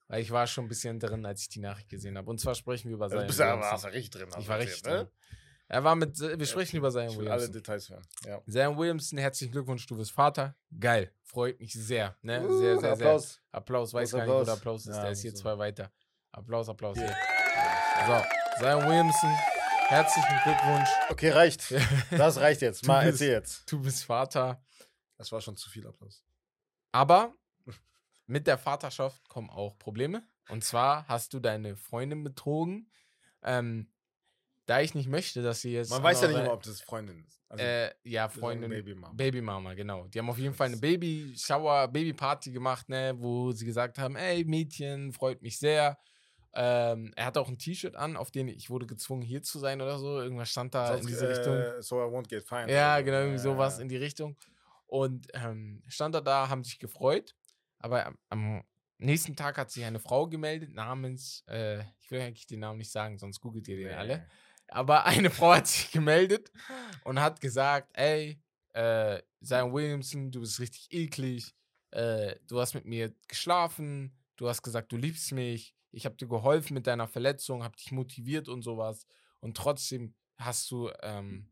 Weil 0.08 0.22
ich 0.22 0.30
war 0.30 0.46
schon 0.46 0.64
ein 0.64 0.68
bisschen 0.68 0.98
drin, 0.98 1.26
als 1.26 1.42
ich 1.42 1.50
die 1.50 1.60
Nachricht 1.60 1.90
gesehen 1.90 2.16
habe. 2.16 2.30
Und 2.30 2.40
zwar 2.40 2.54
sprechen 2.54 2.88
wir 2.88 2.94
über 2.94 3.04
Also, 3.04 3.16
Zion 3.16 3.24
du 3.24 3.26
bist 3.26 3.40
ja, 3.40 3.46
Williamson. 3.48 3.70
warst 3.72 3.84
ja 3.84 3.90
richtig 3.90 4.10
drin. 4.12 4.28
Ich 4.38 4.44
du 4.46 4.48
war 4.48 4.58
richtig 4.58 4.82
drin. 4.82 5.06
Er 5.68 5.84
war 5.84 5.94
mit, 5.96 6.18
wir 6.18 6.46
sprechen 6.46 6.76
über 6.78 6.90
Zion 6.90 7.08
Ich 7.10 7.18
will 7.18 7.28
alle 7.28 7.42
Williamson. 7.42 7.52
Details 7.52 7.90
hören. 7.90 8.02
Ja. 8.24 8.42
Zion 8.48 8.78
Williamson, 8.78 9.18
herzlichen 9.18 9.52
Glückwunsch, 9.52 9.86
du 9.86 9.98
bist 9.98 10.12
Vater. 10.12 10.56
Geil, 10.80 11.12
freut 11.22 11.60
mich 11.60 11.74
sehr. 11.74 12.16
Ne? 12.22 12.40
Sehr, 12.40 12.58
sehr, 12.58 12.80
sehr. 12.80 12.92
Applaus. 12.92 13.42
Applaus, 13.50 13.92
weiß 13.92 14.12
Großer 14.12 14.16
gar 14.16 14.32
nicht, 14.32 14.40
wo 14.40 14.44
der 14.46 14.54
Applaus. 14.54 14.58
Applaus 14.58 14.86
ist. 14.86 14.96
Ja, 14.96 15.02
der 15.02 15.12
ist 15.12 15.20
hier 15.20 15.30
so. 15.32 15.42
zwei 15.42 15.58
weiter. 15.58 15.92
Applaus, 16.30 16.70
Applaus. 16.70 16.96
Hier. 16.96 17.14
So, 18.06 18.22
Zion 18.58 18.84
Williamson, 18.86 19.30
herzlichen 19.88 20.36
Glückwunsch. 20.44 20.88
Okay, 21.10 21.30
reicht. 21.30 21.72
Das 22.10 22.38
reicht 22.38 22.62
jetzt. 22.62 22.86
Mal 22.86 23.04
bist- 23.06 23.20
erzähl 23.20 23.32
jetzt. 23.34 23.70
Du 23.72 23.80
bist 23.80 24.04
Vater. 24.04 24.62
Das 25.16 25.30
war 25.32 25.40
schon 25.40 25.56
zu 25.56 25.68
viel 25.70 25.86
Applaus. 25.86 26.24
Aber 26.92 27.34
mit 28.26 28.46
der 28.46 28.58
Vaterschaft 28.58 29.28
kommen 29.28 29.50
auch 29.50 29.78
Probleme. 29.78 30.22
Und 30.48 30.64
zwar 30.64 31.06
hast 31.08 31.32
du 31.34 31.40
deine 31.40 31.76
Freundin 31.76 32.22
betrogen. 32.24 32.90
Ähm, 33.42 33.90
da 34.66 34.80
ich 34.80 34.94
nicht 34.94 35.08
möchte, 35.08 35.42
dass 35.42 35.60
sie 35.60 35.72
jetzt. 35.72 35.90
Man 35.90 35.98
an 35.98 36.04
weiß 36.04 36.22
ja 36.22 36.28
nicht 36.28 36.36
eure- 36.36 36.44
immer, 36.46 36.54
ob 36.54 36.62
das 36.62 36.80
Freundin 36.80 37.24
ist. 37.24 37.40
Also, 37.48 37.64
äh, 37.64 37.90
ja, 38.04 38.28
Freundin. 38.28 38.70
Babymama. 38.70 39.12
Babymama, 39.14 39.74
genau. 39.74 40.06
Die 40.06 40.18
haben 40.18 40.30
auf 40.30 40.38
jeden 40.38 40.54
Fall 40.54 40.68
eine 40.68 40.76
Baby-Shower, 40.76 41.88
Baby-Party 41.88 42.52
gemacht, 42.52 42.88
ne, 42.88 43.14
wo 43.16 43.50
sie 43.52 43.64
gesagt 43.66 43.98
haben: 43.98 44.14
Ey, 44.16 44.44
Mädchen, 44.44 45.12
freut 45.12 45.42
mich 45.42 45.58
sehr. 45.58 45.98
Ähm, 46.54 47.12
er 47.16 47.26
hat 47.26 47.38
auch 47.38 47.48
ein 47.48 47.58
T-Shirt 47.58 47.96
an, 47.96 48.16
auf 48.16 48.30
dem 48.30 48.48
ich 48.48 48.68
wurde 48.68 48.86
gezwungen, 48.86 49.22
hier 49.22 49.42
zu 49.42 49.58
sein 49.58 49.80
oder 49.80 49.98
so. 49.98 50.20
Irgendwas 50.20 50.50
stand 50.50 50.74
da 50.74 50.88
Sonst, 50.88 51.00
in 51.02 51.06
diese 51.06 51.28
Richtung. 51.28 51.56
äh, 51.56 51.82
So 51.82 51.96
I 51.96 52.04
won't 52.10 52.28
get 52.28 52.44
fined. 52.46 52.70
Ja, 52.70 52.94
oder 52.94 53.00
so. 53.00 53.04
genau, 53.06 53.18
irgendwie 53.18 53.38
sowas 53.38 53.78
in 53.78 53.88
die 53.88 53.96
Richtung. 53.96 54.36
Und 54.86 55.28
ähm, 55.32 55.82
stand 55.88 56.14
er 56.14 56.20
da, 56.20 56.48
haben 56.48 56.64
sich 56.64 56.78
gefreut. 56.78 57.34
Aber 57.78 58.04
am, 58.06 58.18
am 58.28 58.62
nächsten 58.98 59.34
Tag 59.34 59.56
hat 59.56 59.70
sich 59.70 59.84
eine 59.84 59.98
Frau 59.98 60.28
gemeldet, 60.28 60.74
namens, 60.74 61.42
äh, 61.48 61.80
ich 62.00 62.10
will 62.10 62.20
eigentlich 62.20 62.46
den 62.46 62.60
Namen 62.60 62.78
nicht 62.78 62.92
sagen, 62.92 63.18
sonst 63.18 63.40
googelt 63.40 63.66
ihr 63.68 63.76
den 63.76 63.88
Nee. 63.88 63.94
alle. 63.94 64.26
Aber 64.68 65.06
eine 65.06 65.30
Frau 65.30 65.54
hat 65.54 65.66
sich 65.66 65.90
gemeldet 65.90 66.52
und 67.04 67.18
hat 67.20 67.40
gesagt, 67.40 67.90
ey, 67.94 68.40
äh, 68.74 69.20
Zion 69.42 69.72
Williamson, 69.72 70.30
du 70.30 70.40
bist 70.40 70.60
richtig 70.60 70.88
eklig, 70.92 71.54
äh, 71.90 72.36
du 72.46 72.60
hast 72.60 72.74
mit 72.74 72.84
mir 72.84 73.12
geschlafen, 73.28 74.14
du 74.36 74.48
hast 74.48 74.62
gesagt, 74.62 74.92
du 74.92 74.96
liebst 74.96 75.32
mich, 75.32 75.74
ich 75.92 76.04
habe 76.06 76.16
dir 76.16 76.26
geholfen 76.28 76.74
mit 76.74 76.86
deiner 76.86 77.06
Verletzung, 77.06 77.62
habe 77.62 77.76
dich 77.76 77.92
motiviert 77.92 78.48
und 78.48 78.62
sowas. 78.62 79.06
Und 79.40 79.56
trotzdem 79.56 80.14
hast 80.38 80.70
du 80.70 80.90
ähm, 81.02 81.46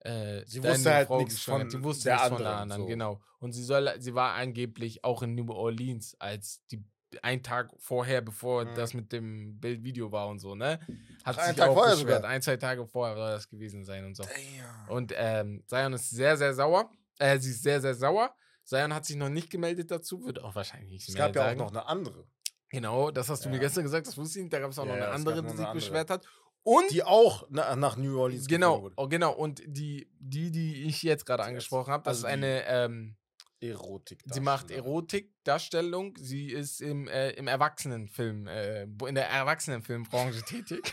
äh, 0.00 0.44
Sie 0.46 0.62
wusste 0.64 0.92
halt 0.94 1.06
Frau 1.06 1.18
nichts 1.20 1.40
von 1.40 1.70
Sie 1.70 1.82
wusste 1.82 2.04
der 2.04 2.14
nichts 2.14 2.28
von 2.30 2.38
der 2.38 2.46
anderen, 2.48 2.62
anderen, 2.62 2.82
so. 2.82 2.86
genau. 2.88 3.20
Und 3.38 3.52
sie 3.52 3.62
soll, 3.62 3.92
sie 3.98 4.14
war 4.14 4.34
angeblich 4.34 5.04
auch 5.04 5.22
in 5.22 5.34
New 5.34 5.50
Orleans, 5.52 6.16
als 6.18 6.64
die 6.70 6.82
ein 7.20 7.42
Tag 7.42 7.70
vorher, 7.78 8.22
bevor 8.22 8.64
Mhm. 8.64 8.74
das 8.74 8.94
mit 8.94 9.12
dem 9.12 9.60
Bildvideo 9.60 10.10
war 10.10 10.28
und 10.28 10.38
so, 10.38 10.54
ne? 10.54 10.80
Hat 11.24 11.38
einen 11.38 11.48
sich 11.48 11.56
Tag 11.58 11.68
auch 11.68 11.74
vorher 11.74 11.94
beschwert. 11.94 12.16
sogar? 12.22 12.30
Ein, 12.30 12.40
zwei 12.42 12.56
Tage 12.56 12.86
vorher 12.86 13.14
soll 13.16 13.30
das 13.32 13.48
gewesen 13.48 13.84
sein 13.84 14.06
und 14.06 14.16
so. 14.16 14.22
Damn. 14.24 14.88
Und 14.88 15.12
ähm, 15.16 15.62
Zion 15.66 15.92
ist 15.92 16.08
sehr, 16.10 16.36
sehr 16.38 16.54
sauer. 16.54 16.90
Äh, 17.18 17.38
sie 17.38 17.50
ist 17.50 17.62
sehr, 17.62 17.80
sehr 17.82 17.94
sauer. 17.94 18.34
Zion 18.64 18.94
hat 18.94 19.04
sich 19.04 19.16
noch 19.16 19.28
nicht 19.28 19.50
gemeldet 19.50 19.90
dazu, 19.90 20.24
wird 20.24 20.40
auch 20.42 20.54
wahrscheinlich 20.54 20.90
nicht 20.90 21.08
Es 21.08 21.14
gab 21.14 21.36
ja 21.36 21.50
auch 21.50 21.54
noch 21.56 21.70
eine 21.70 21.86
andere, 21.86 22.24
Genau, 22.72 23.10
das 23.10 23.28
hast 23.28 23.44
du 23.44 23.50
mir 23.50 23.56
Ja. 23.56 23.60
gestern 23.62 23.84
gesagt, 23.84 24.06
das 24.06 24.16
wusste 24.16 24.38
ich 24.38 24.44
nicht. 24.44 24.52
Da 24.54 24.58
gab 24.58 24.70
es 24.70 24.78
auch 24.78 24.84
noch 24.86 24.92
Ja, 24.94 24.96
eine 24.96 25.04
ja, 25.04 25.10
es 25.10 25.16
andere, 25.16 25.36
die 25.36 25.42
noch 25.42 25.50
sich 25.50 25.58
eine 25.60 25.68
andere. 25.68 25.84
beschwert 25.84 26.10
hat. 26.10 26.26
Und 26.64 26.90
die 26.90 27.02
auch 27.04 27.46
na, 27.50 27.76
nach 27.76 27.96
New 27.96 28.18
Orleans 28.18 28.46
genau, 28.48 28.82
wurde. 28.82 28.94
oh, 28.96 29.08
genau. 29.08 29.32
Und 29.34 29.62
die, 29.66 30.08
die, 30.18 30.50
die 30.50 30.84
ich 30.84 31.02
jetzt 31.02 31.26
gerade 31.26 31.42
angesprochen 31.44 31.92
habe, 31.92 32.04
das 32.04 32.18
Also 32.18 32.26
ist 32.28 32.32
eine, 32.32 32.64
ähm, 32.66 33.16
Erotik. 33.60 34.22
sie 34.24 34.40
macht 34.40 34.70
Erotikdarstellung. 34.70 36.16
Sie 36.18 36.50
ist 36.50 36.80
im, 36.80 37.08
äh, 37.08 37.30
im 37.32 37.46
Erwachsenenfilm, 37.46 38.46
äh, 38.46 38.82
in 38.84 39.14
der 39.14 39.28
Erwachsenenfilmbranche 39.28 40.42
tätig. 40.46 40.92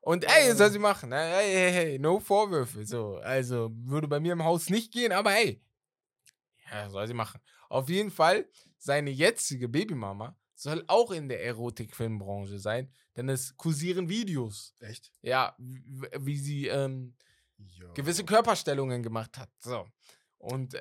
Und 0.00 0.24
ey, 0.24 0.52
soll 0.54 0.70
sie 0.70 0.78
machen. 0.78 1.10
Ne? 1.10 1.16
Hey, 1.16 1.52
hey, 1.52 1.72
hey, 1.72 1.98
no 1.98 2.18
Vorwürfe. 2.20 2.84
So, 2.86 3.16
also 3.16 3.70
würde 3.72 4.08
bei 4.08 4.20
mir 4.20 4.32
im 4.32 4.44
Haus 4.44 4.68
nicht 4.70 4.92
gehen, 4.92 5.12
aber 5.12 5.30
hey. 5.30 5.60
Ja, 6.70 6.88
soll 6.90 7.06
sie 7.06 7.14
machen. 7.14 7.40
Auf 7.68 7.88
jeden 7.88 8.10
Fall, 8.10 8.48
seine 8.78 9.10
jetzige 9.10 9.68
Babymama 9.68 10.38
soll 10.54 10.84
auch 10.86 11.10
in 11.10 11.28
der 11.28 11.44
Erotikfilmbranche 11.44 12.58
sein, 12.58 12.92
denn 13.16 13.28
es 13.28 13.56
kursieren 13.56 14.08
Videos. 14.08 14.74
Echt? 14.80 15.12
Ja, 15.22 15.54
wie 15.58 16.38
sie 16.38 16.68
ähm, 16.68 17.14
gewisse 17.94 18.24
Körperstellungen 18.24 19.02
gemacht 19.02 19.38
hat. 19.38 19.50
So. 19.58 19.86
Und 20.38 20.74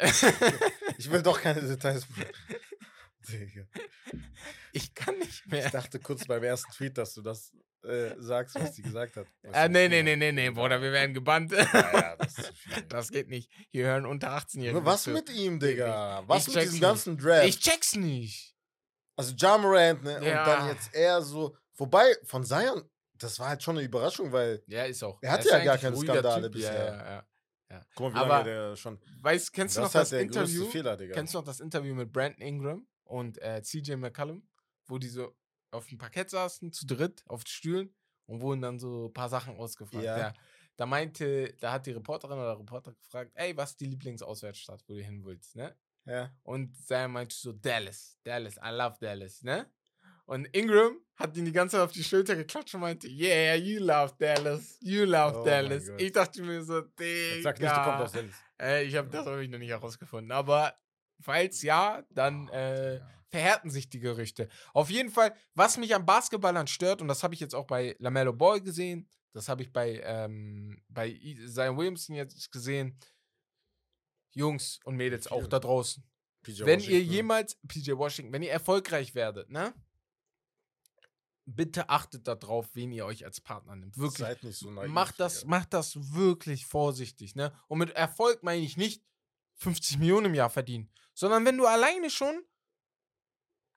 Ich 0.98 1.12
will 1.12 1.22
doch 1.22 1.40
keine 1.42 1.62
Details. 1.62 2.08
Ich 4.72 4.94
kann 4.94 5.18
nicht 5.18 5.48
mehr. 5.48 5.66
Ich 5.66 5.72
dachte 5.72 6.00
kurz 6.00 6.28
beim 6.28 6.44
ersten 6.44 6.72
Tweet, 6.72 6.96
dass 7.00 7.16
du 7.16 7.24
das 7.24 7.52
äh, 7.86 8.16
sagst, 8.20 8.56
was 8.56 8.76
sie 8.76 8.82
gesagt 8.82 9.16
hat. 9.16 9.28
Was 9.44 9.56
Äh, 9.56 9.70
nee, 9.70 9.88
nee, 9.88 10.04
nee, 10.04 10.16
nee, 10.16 10.32
nee, 10.32 10.50
Bruder, 10.50 10.82
wir 10.82 10.92
werden 10.92 11.14
gebannt. 11.14 11.52
Ja, 11.52 11.64
ja, 11.74 12.16
das 12.18 12.34
viel. 12.54 12.82
Das 12.90 13.10
geht 13.12 13.30
nicht. 13.30 13.50
Hier 13.70 13.86
hören 13.86 14.06
unter 14.06 14.30
18-Jährige. 14.36 14.84
Was 14.86 15.08
mit 15.08 15.30
ihm, 15.30 15.60
Digga? 15.60 16.24
Was 16.28 16.48
Ich 16.48 16.56
mit 16.56 16.64
diesem 16.66 16.80
ganzen 16.82 17.18
Draft? 17.18 17.46
Ich 17.48 17.60
check's 17.60 17.96
nicht. 17.96 18.56
also 19.16 19.34
Jamarant, 19.38 20.04
ne? 20.04 20.14
Ja. 20.26 20.40
Und 20.42 20.48
dann 20.48 20.68
jetzt 20.70 20.94
eher 20.94 21.22
so. 21.22 21.56
Wobei, 21.78 22.16
von 22.24 22.44
Zion, 22.44 22.90
das 23.18 23.40
war 23.40 23.50
halt 23.50 23.64
schon 23.64 23.78
eine 23.78 23.86
Überraschung, 23.86 24.32
weil. 24.32 24.64
Ja, 24.68 24.84
ist 24.86 25.04
auch. 25.04 25.20
Er 25.22 25.32
hatte 25.34 25.50
ja 25.50 25.64
gar 25.64 25.78
keine 25.78 25.96
Skandale 25.96 26.50
Typ. 26.52 26.62
Ja, 26.62 26.70
bisher. 26.72 26.86
ja, 26.86 27.26
ja. 27.78 27.82
Guck 27.96 28.14
mal, 28.14 28.20
wie 28.20 28.24
Aber- 28.24 28.30
lange 28.30 28.44
der 28.46 28.76
schon. 28.76 29.00
Weißt, 29.22 29.52
kennst 29.54 29.78
du 29.78 29.82
noch 29.82 29.92
das 29.92 30.12
Interview? 30.12 30.66
Fehler. 30.70 30.98
Kennst 30.98 31.34
du 31.34 31.38
noch 31.40 31.46
das 31.46 31.60
Interview 31.60 31.94
mit 31.96 32.12
Brandon 32.12 32.42
Ingram 32.42 32.88
und 33.04 33.42
äh, 33.42 33.62
CJ 33.62 33.96
McCallum, 33.96 34.48
wo 34.88 34.98
die 34.98 35.10
so 35.10 35.36
auf 35.76 35.88
dem 35.88 35.98
Parkett 35.98 36.30
saßen, 36.30 36.72
zu 36.72 36.86
dritt, 36.86 37.24
auf 37.28 37.44
den 37.44 37.50
Stühlen 37.50 37.96
und 38.26 38.42
wurden 38.42 38.62
dann 38.62 38.80
so 38.80 39.08
ein 39.08 39.14
paar 39.14 39.30
Sachen 39.30 39.56
ausgefragt. 39.56 40.04
Ja. 40.04 40.18
Ja. 40.18 40.34
Da 40.78 40.86
meinte, 40.86 41.54
da 41.60 41.74
hat 41.74 41.86
die 41.86 41.92
Reporterin 41.92 42.38
oder 42.38 42.60
Reporter 42.60 42.94
gefragt, 42.94 43.32
ey, 43.36 43.56
was 43.56 43.72
ist 43.72 43.82
die 43.82 43.86
Lieblingsauswärtsstadt, 43.86 44.84
wo 44.88 44.94
du 44.94 45.02
hin 45.02 45.24
willst, 45.24 45.56
ne? 45.56 45.76
Ja. 46.06 46.32
Und 46.44 46.76
Zion 46.86 47.12
meinte 47.12 47.36
so, 47.36 47.54
Dallas, 47.54 48.18
Dallas, 48.24 48.58
I 48.58 48.72
love 48.72 48.98
Dallas, 49.00 49.42
ne? 49.42 49.72
Und 50.26 50.46
Ingram 50.56 51.00
hat 51.16 51.38
ihn 51.38 51.46
die 51.46 51.52
ganze 51.52 51.78
Zeit 51.78 51.86
auf 51.86 51.92
die 51.92 52.04
Schulter 52.04 52.36
geklatscht 52.36 52.74
und 52.74 52.82
meinte, 52.82 53.08
yeah, 53.08 53.56
you 53.56 53.80
love 53.80 54.14
Dallas, 54.18 54.78
you 54.82 55.06
love 55.06 55.40
Oh 55.40 55.46
Dallas. 55.46 55.90
Ich 55.98 56.12
dachte 56.12 56.42
mir 56.42 56.64
so, 56.64 56.82
Digga. 56.82 57.44
Sag 57.44 57.60
nicht, 57.60 57.72
du 57.72 57.84
kommst 57.84 58.02
aus 58.02 58.12
Dallas. 58.12 58.36
Äh, 58.60 58.84
ich 58.86 58.96
habe 58.96 59.10
das 59.10 59.26
hab 59.26 59.38
ich 59.40 59.50
noch 59.50 59.60
nicht 59.60 59.70
herausgefunden. 59.70 60.32
Aber 60.32 60.76
falls 61.22 61.62
ja, 61.62 62.04
dann 62.10 62.48
äh, 62.50 63.00
verhärten 63.30 63.70
sich 63.70 63.90
die 63.90 64.00
Gerüchte. 64.00 64.48
Auf 64.74 64.90
jeden 64.90 65.10
Fall, 65.10 65.36
was 65.54 65.78
mich 65.78 65.94
am 65.96 66.06
Basketballern 66.06 66.68
stört, 66.68 67.02
und 67.02 67.08
das 67.08 67.24
habe 67.24 67.34
ich 67.34 67.40
jetzt 67.40 67.56
auch 67.56 67.66
bei 67.66 67.96
LaMelo 68.00 68.34
Ball 68.34 68.62
gesehen, 68.62 69.10
das 69.34 69.50
habe 69.50 69.64
ich 69.64 69.74
bei, 69.74 70.02
ähm, 70.06 70.82
bei 70.88 71.12
Zion 71.46 71.78
Williamson 71.78 72.16
jetzt 72.16 72.52
gesehen. 72.52 72.98
Jungs 74.32 74.80
und 74.84 74.96
Mädels 74.96 75.28
auch 75.28 75.48
da 75.48 75.60
draußen. 75.60 76.04
PJ 76.42 76.66
wenn 76.66 76.80
ihr 76.80 76.88
Washington. 76.88 77.12
jemals, 77.12 77.58
PJ 77.68 77.92
Washington, 77.94 78.34
wenn 78.34 78.44
ihr 78.44 78.52
erfolgreich 78.52 79.16
werdet, 79.16 79.50
ne? 79.50 79.74
Bitte 81.48 81.90
achtet 81.90 82.28
darauf, 82.28 82.68
wen 82.74 82.92
ihr 82.92 83.06
euch 83.06 83.26
als 83.26 83.40
Partner 83.40 83.76
nimmt. 83.76 83.98
Wirklich. 83.98 84.28
Seid 84.28 84.44
nicht 84.44 84.58
so 84.58 84.72
naiv. 84.72 84.90
Macht 84.90 85.20
das, 85.20 85.46
macht 85.46 85.74
das 85.74 86.14
wirklich 86.14 86.66
vorsichtig, 86.66 87.36
ne? 87.36 87.54
Und 87.68 87.80
mit 87.80 87.92
Erfolg 87.92 88.42
meine 88.42 88.62
ich 88.62 88.78
nicht 88.78 89.04
50 89.56 90.00
Millionen 90.00 90.28
im 90.28 90.34
Jahr 90.34 90.50
verdienen, 90.50 90.92
sondern 91.14 91.46
wenn 91.46 91.58
du 91.58 91.66
alleine 91.66 92.10
schon 92.10 92.44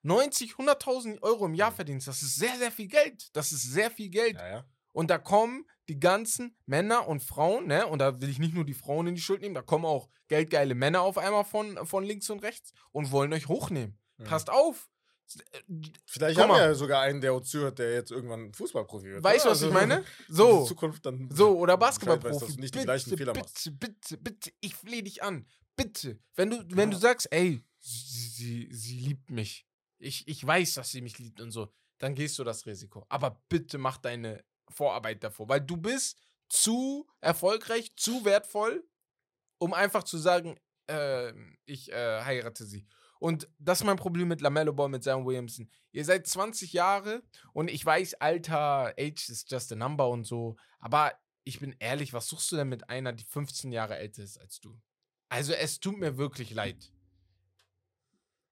90, 0.01 0.53
100.000 0.53 1.21
Euro 1.21 1.45
im 1.45 1.53
Jahr 1.53 1.71
verdienst, 1.71 2.07
das 2.07 2.21
ist 2.21 2.35
sehr, 2.35 2.55
sehr 2.57 2.71
viel 2.71 2.87
Geld. 2.87 3.29
Das 3.35 3.51
ist 3.51 3.63
sehr 3.63 3.91
viel 3.91 4.09
Geld. 4.09 4.35
Ja, 4.35 4.47
ja. 4.49 4.65
Und 4.91 5.09
da 5.09 5.17
kommen 5.17 5.65
die 5.87 5.99
ganzen 5.99 6.55
Männer 6.65 7.07
und 7.07 7.21
Frauen, 7.21 7.67
ne? 7.67 7.85
Und 7.87 7.99
da 7.99 8.19
will 8.21 8.29
ich 8.29 8.39
nicht 8.39 8.53
nur 8.53 8.65
die 8.65 8.73
Frauen 8.73 9.07
in 9.07 9.15
die 9.15 9.21
Schuld 9.21 9.41
nehmen, 9.41 9.55
da 9.55 9.61
kommen 9.61 9.85
auch 9.85 10.09
geldgeile 10.27 10.75
Männer 10.75 11.01
auf 11.01 11.17
einmal 11.17 11.43
von, 11.45 11.85
von 11.85 12.03
links 12.03 12.29
und 12.29 12.39
rechts 12.43 12.71
und 12.91 13.11
wollen 13.11 13.31
euch 13.33 13.47
hochnehmen. 13.47 13.97
Mhm. 14.17 14.23
Passt 14.25 14.49
auf. 14.49 14.89
Vielleicht 16.07 16.37
Guck 16.39 16.49
haben 16.49 16.55
wir 16.55 16.65
ja 16.65 16.73
sogar 16.73 17.01
einen, 17.01 17.21
der 17.21 17.35
uns 17.35 17.49
zuhört, 17.49 17.77
der 17.77 17.93
jetzt 17.93 18.09
irgendwann 18.11 18.51
Fußballprofi 18.53 19.05
wird. 19.05 19.23
Weißt 19.23 19.45
du, 19.45 19.49
was 19.49 19.61
ich 19.61 19.67
Also, 19.67 19.73
meine? 19.79 19.97
in 20.27 20.35
So. 20.35 20.65
Zukunft 20.65 21.05
dann. 21.05 21.29
So, 21.31 21.55
oder 21.57 21.77
Basketballprofi. 21.77 22.55
du 22.55 22.59
nicht 22.61 22.73
die 22.73 22.79
gleichen 22.79 23.15
Fehler 23.15 23.33
bitte, 23.33 23.45
machst. 23.45 23.79
bitte, 23.79 24.17
bitte, 24.17 24.51
ich 24.59 24.73
flehe 24.75 25.03
dich 25.03 25.21
an. 25.21 25.47
Bitte. 25.75 26.19
Wenn 26.35 26.49
du, 26.49 26.65
wenn 26.71 26.89
du 26.89 26.97
sagst, 26.97 27.31
ey, 27.31 27.61
sie, 27.79 28.69
sie 28.71 28.99
liebt 28.99 29.29
mich. 29.29 29.67
Ich, 29.99 30.27
ich 30.27 30.45
weiß, 30.45 30.75
dass 30.75 30.91
sie 30.91 31.01
mich 31.01 31.19
liebt 31.19 31.41
und 31.41 31.51
so, 31.51 31.71
dann 31.97 32.15
gehst 32.15 32.39
du 32.39 32.43
das 32.43 32.65
Risiko. 32.65 33.05
Aber 33.09 33.43
bitte 33.49 33.77
mach 33.77 33.97
deine 33.97 34.43
Vorarbeit 34.69 35.23
davor, 35.23 35.49
weil 35.49 35.61
du 35.61 35.77
bist 35.77 36.17
zu 36.47 37.07
erfolgreich, 37.21 37.95
zu 37.95 38.25
wertvoll, 38.25 38.87
um 39.57 39.73
einfach 39.73 40.03
zu 40.03 40.17
sagen, 40.17 40.57
äh, 40.87 41.33
ich 41.65 41.91
äh, 41.91 42.23
heirate 42.23 42.65
sie. 42.65 42.87
Und 43.19 43.49
das 43.59 43.81
ist 43.81 43.85
mein 43.85 43.97
Problem 43.97 44.29
mit 44.29 44.39
LaMelo 44.39 44.73
Ball, 44.73 44.87
mit 44.87 45.03
Zion 45.03 45.25
Williamson. 45.25 45.69
Ihr 45.91 46.05
seid 46.05 46.25
20 46.25 46.71
Jahre 46.71 47.21
und 47.51 47.69
ich 47.69 47.85
weiß, 47.85 48.15
Alter, 48.15 48.93
Age 48.97 49.29
is 49.29 49.45
just 49.47 49.71
a 49.73 49.75
number 49.75 50.07
und 50.07 50.23
so. 50.23 50.55
Aber 50.79 51.13
ich 51.43 51.59
bin 51.59 51.75
ehrlich, 51.79 52.13
was 52.13 52.27
suchst 52.27 52.51
du 52.51 52.55
denn 52.55 52.69
mit 52.69 52.89
einer, 52.89 53.11
die 53.11 53.25
15 53.25 53.73
Jahre 53.73 53.97
älter 53.97 54.23
ist 54.23 54.39
als 54.39 54.61
du? 54.61 54.79
Also 55.27 55.53
es 55.53 55.79
tut 55.79 55.97
mir 55.97 56.17
wirklich 56.17 56.51
leid. 56.51 56.91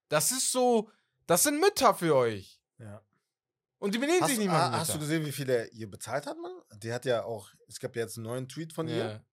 Das 0.08 0.30
ist 0.30 0.52
so, 0.52 0.90
das 1.28 1.44
sind 1.44 1.60
Mütter 1.60 1.94
für 1.94 2.16
euch. 2.16 2.60
Ja. 2.78 3.02
Und 3.78 3.94
die 3.94 3.98
benehmen 3.98 4.20
Hast, 4.22 4.30
sich 4.30 4.38
nicht 4.38 4.48
mal 4.48 4.72
ah, 4.72 4.78
hast 4.80 4.92
du 4.94 4.98
gesehen, 4.98 5.24
wie 5.24 5.30
viel 5.30 5.48
er 5.48 5.72
ihr 5.72 5.88
bezahlt 5.88 6.26
hat, 6.26 6.36
Mann? 6.36 6.60
Die 6.82 6.92
hat 6.92 7.04
ja 7.04 7.22
auch, 7.24 7.48
es 7.68 7.78
gab 7.78 7.94
ja 7.94 8.02
jetzt 8.02 8.16
einen 8.16 8.24
neuen 8.26 8.48
Tweet 8.48 8.72
von 8.72 8.88
ihr, 8.88 8.96
Ja. 8.96 9.24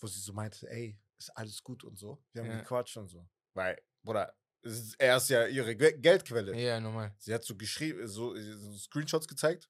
wo 0.00 0.08
sie 0.08 0.18
so 0.20 0.32
meinte, 0.32 0.68
ey, 0.68 0.98
ist 1.18 1.30
alles 1.36 1.62
gut 1.62 1.84
und 1.84 1.96
so. 1.96 2.20
Wir 2.32 2.42
haben 2.42 2.50
Ja. 2.50 2.58
gequatscht 2.58 2.96
und 2.96 3.08
so. 3.08 3.28
Weil, 3.54 3.80
Bruder, 4.02 4.34
ist, 4.62 4.96
er 4.98 5.16
ist 5.18 5.28
ja 5.28 5.46
ihre 5.46 5.76
Ge 5.76 5.96
Geldquelle. 5.98 6.56
ja, 6.58 6.80
normal. 6.80 7.14
Sie 7.18 7.32
hat 7.32 7.44
so 7.44 7.54
geschrieben, 7.56 8.08
so, 8.08 8.34
so 8.36 8.76
Screenshots 8.78 9.28
gezeigt. 9.28 9.68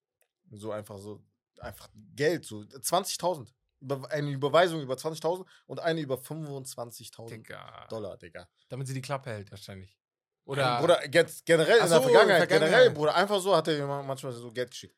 So 0.50 0.70
einfach 0.72 0.98
so, 0.98 1.22
einfach 1.60 1.88
Geld, 2.14 2.44
so 2.46 2.60
20.000. 2.60 3.52
Über, 3.80 4.08
eine 4.10 4.30
Überweisung 4.30 4.80
über 4.80 4.94
20.000 4.94 5.44
und 5.66 5.80
eine 5.80 6.00
über 6.00 6.14
25.000 6.16 7.28
Digga. 7.30 7.86
Dollar, 7.88 8.16
Digga. 8.16 8.48
Damit 8.68 8.86
sie 8.86 8.94
die 8.94 9.00
Klappe 9.02 9.30
hält, 9.30 9.50
wahrscheinlich. 9.50 9.98
Oder. 10.44 10.80
Bruder, 10.80 11.00
jetzt 11.14 11.46
generell 11.46 11.78
Ach 11.80 11.84
in 11.84 11.90
der 11.90 11.98
so, 11.98 12.02
Vergangenheit, 12.08 12.38
Vergangenheit. 12.48 12.70
generell, 12.70 12.90
Bruder, 12.90 13.14
einfach 13.14 13.40
so 13.40 13.54
hat 13.56 13.68
er 13.68 13.86
mir 13.86 14.02
manchmal 14.02 14.32
so 14.32 14.50
Geld 14.52 14.70
geschickt. 14.70 14.96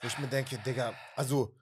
Wo 0.00 0.08
ich 0.08 0.18
mir 0.18 0.26
denke, 0.26 0.58
Digga, 0.58 0.92
also, 1.16 1.54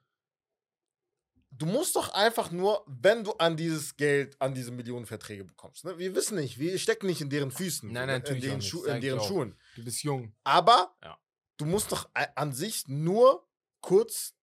du 1.51 1.65
musst 1.67 1.95
doch 1.95 2.09
einfach 2.13 2.51
nur, 2.51 2.83
wenn 2.87 3.23
du 3.23 3.31
an 3.33 3.55
dieses 3.55 3.95
Geld, 3.95 4.35
an 4.41 4.53
diese 4.55 4.71
Millionenverträge 4.71 5.43
bekommst, 5.45 5.85
ne? 5.85 5.97
wir 5.97 6.15
wissen 6.15 6.35
nicht, 6.35 6.57
wir 6.57 6.77
stecken 6.79 7.05
nicht 7.05 7.21
in 7.21 7.29
deren 7.29 7.51
Füßen, 7.51 7.91
Nein, 7.91 8.07
so, 8.09 8.11
nein, 8.13 8.21
ne? 8.23 8.29
in, 8.35 8.41
deren 8.41 8.57
nicht, 8.57 8.69
Schu 8.69 8.83
in 8.85 9.01
deren. 9.01 9.21
Schuhen. 9.21 9.59
du 9.75 9.83
bist 9.85 10.03
jung. 10.03 10.35
Aber 10.43 10.95
Ja. 11.03 11.17
du 11.57 11.65
musst 11.65 11.91
doch 11.91 12.09
a- 12.15 12.27
an 12.35 12.51
sich 12.51 12.87
nur 12.87 13.47
kurz 13.81 14.33